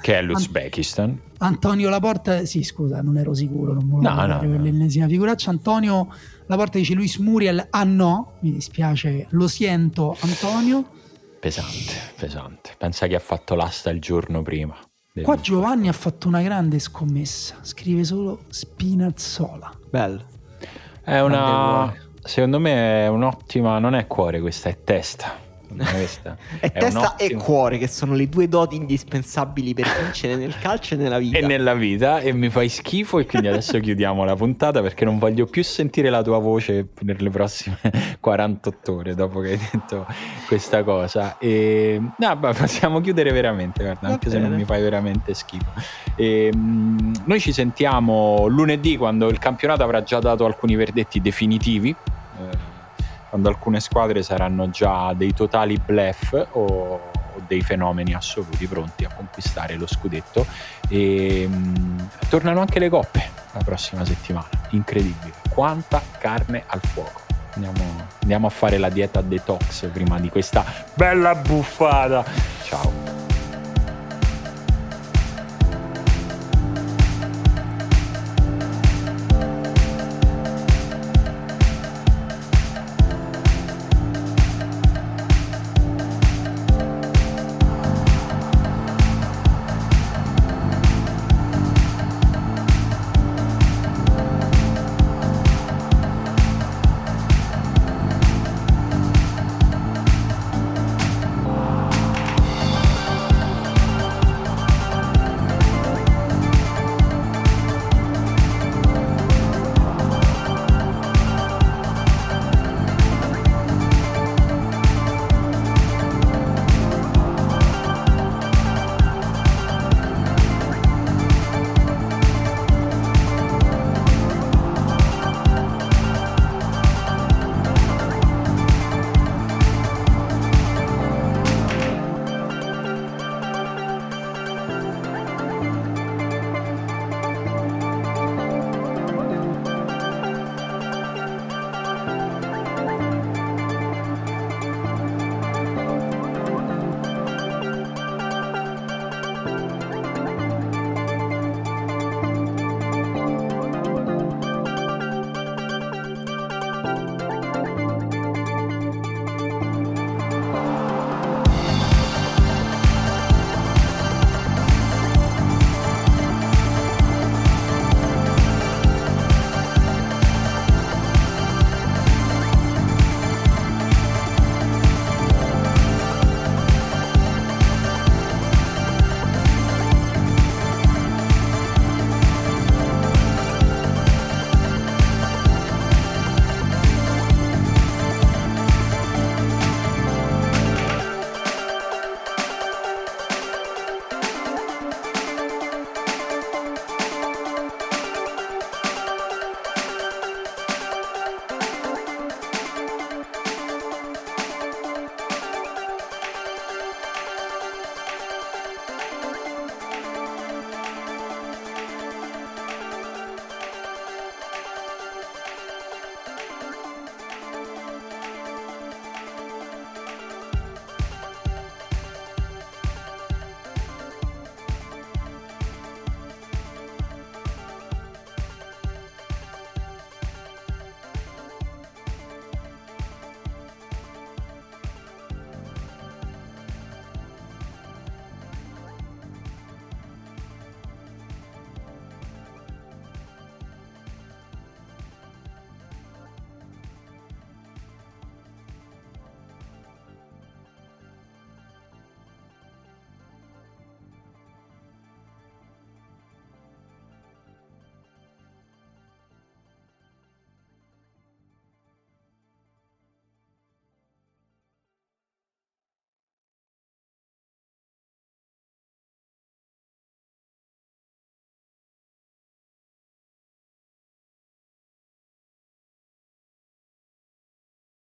che 0.00 0.18
è 0.18 0.22
l'Uzbekistan. 0.22 1.20
Antonio 1.38 1.88
Laporta, 1.88 2.44
sì, 2.44 2.62
scusa, 2.62 3.00
non 3.00 3.16
ero 3.16 3.34
sicuro, 3.34 3.72
non 3.72 3.88
volevo 3.88 4.14
no, 4.14 4.26
no, 4.26 4.42
no. 4.42 4.62
l'ennesima 4.62 5.06
figuraccia. 5.06 5.50
Antonio 5.50 6.08
Laporta 6.48 6.78
dice 6.78 6.94
Luis 6.94 7.18
Muriel, 7.18 7.66
ah 7.70 7.84
no, 7.84 8.38
mi 8.40 8.52
dispiace, 8.52 9.26
lo 9.30 9.46
sento 9.48 10.16
Antonio. 10.20 10.84
Pesante, 11.38 11.92
pesante. 12.16 12.74
Pensa 12.76 13.06
che 13.06 13.14
ha 13.14 13.20
fatto 13.20 13.54
l'asta 13.54 13.90
il 13.90 14.00
giorno 14.00 14.42
prima. 14.42 14.76
Qua 15.22 15.38
Giovanni 15.40 15.88
ha 15.88 15.92
fatto 15.92 16.28
una 16.28 16.42
grande 16.42 16.78
scommessa, 16.78 17.56
scrive 17.62 18.04
solo 18.04 18.44
Spinazzola. 18.48 19.70
Bello. 19.90 20.24
È 21.02 21.20
una... 21.20 21.94
Secondo 22.22 22.58
me 22.58 23.04
è 23.04 23.08
un'ottima, 23.08 23.78
non 23.78 23.94
è 23.94 24.06
cuore 24.06 24.40
questa, 24.40 24.68
è 24.68 24.82
testa 24.82 25.46
questa. 25.90 26.36
e 26.60 26.70
è 26.70 26.78
testa 26.78 27.16
e 27.16 27.34
cuore, 27.34 27.78
che 27.78 27.88
sono 27.88 28.14
le 28.14 28.28
due 28.28 28.48
doti 28.48 28.76
indispensabili 28.76 29.74
per 29.74 29.86
vincere 30.02 30.36
nel 30.36 30.58
calcio 30.58 30.94
e 30.94 30.96
nella 30.96 31.18
vita. 31.18 31.38
E 31.38 31.40
nella 31.42 31.74
vita, 31.74 32.20
e 32.20 32.32
mi 32.32 32.48
fai 32.50 32.68
schifo. 32.68 33.18
E 33.18 33.26
quindi 33.26 33.48
adesso 33.48 33.78
chiudiamo 33.80 34.24
la 34.24 34.36
puntata 34.36 34.80
perché 34.82 35.04
non 35.04 35.18
voglio 35.18 35.46
più 35.46 35.62
sentire 35.62 36.10
la 36.10 36.22
tua 36.22 36.38
voce 36.38 36.84
per 36.84 37.20
le 37.20 37.30
prossime 37.30 37.78
48 38.20 38.94
ore 38.94 39.14
dopo 39.14 39.40
che 39.40 39.50
hai 39.52 39.68
detto 39.72 40.06
questa 40.46 40.82
cosa. 40.82 41.38
E 41.38 42.00
no, 42.16 42.36
beh, 42.36 42.52
possiamo 42.54 43.00
chiudere 43.00 43.32
veramente, 43.32 43.82
guarda, 43.82 44.08
anche 44.08 44.30
se 44.30 44.38
non 44.38 44.52
mi 44.52 44.64
fai 44.64 44.82
veramente 44.82 45.34
schifo. 45.34 45.72
E, 46.16 46.54
mh, 46.54 47.22
noi 47.24 47.40
ci 47.40 47.52
sentiamo 47.52 48.46
lunedì 48.48 48.96
quando 48.96 49.28
il 49.28 49.38
campionato 49.38 49.82
avrà 49.82 50.02
già 50.02 50.18
dato 50.18 50.44
alcuni 50.44 50.74
verdetti 50.74 51.20
definitivi. 51.20 51.90
Eh, 51.90 52.67
quando 53.28 53.48
alcune 53.48 53.80
squadre 53.80 54.22
saranno 54.22 54.70
già 54.70 55.12
dei 55.14 55.32
totali 55.34 55.78
bluff 55.84 56.32
o, 56.32 56.62
o 56.62 57.00
dei 57.46 57.62
fenomeni 57.62 58.14
assoluti 58.14 58.66
pronti 58.66 59.04
a 59.04 59.10
conquistare 59.14 59.76
lo 59.76 59.86
scudetto 59.86 60.46
e 60.88 61.46
mh, 61.46 62.08
tornano 62.28 62.60
anche 62.60 62.78
le 62.78 62.88
coppe 62.88 63.36
la 63.52 63.64
prossima 63.64 64.04
settimana, 64.04 64.48
incredibile, 64.70 65.32
quanta 65.50 66.02
carne 66.18 66.64
al 66.66 66.80
fuoco. 66.80 67.22
Andiamo, 67.54 68.06
andiamo 68.20 68.46
a 68.46 68.50
fare 68.50 68.78
la 68.78 68.88
dieta 68.88 69.20
detox 69.20 69.88
prima 69.88 70.20
di 70.20 70.28
questa 70.28 70.64
bella 70.94 71.34
buffata. 71.34 72.24
Ciao. 72.62 73.27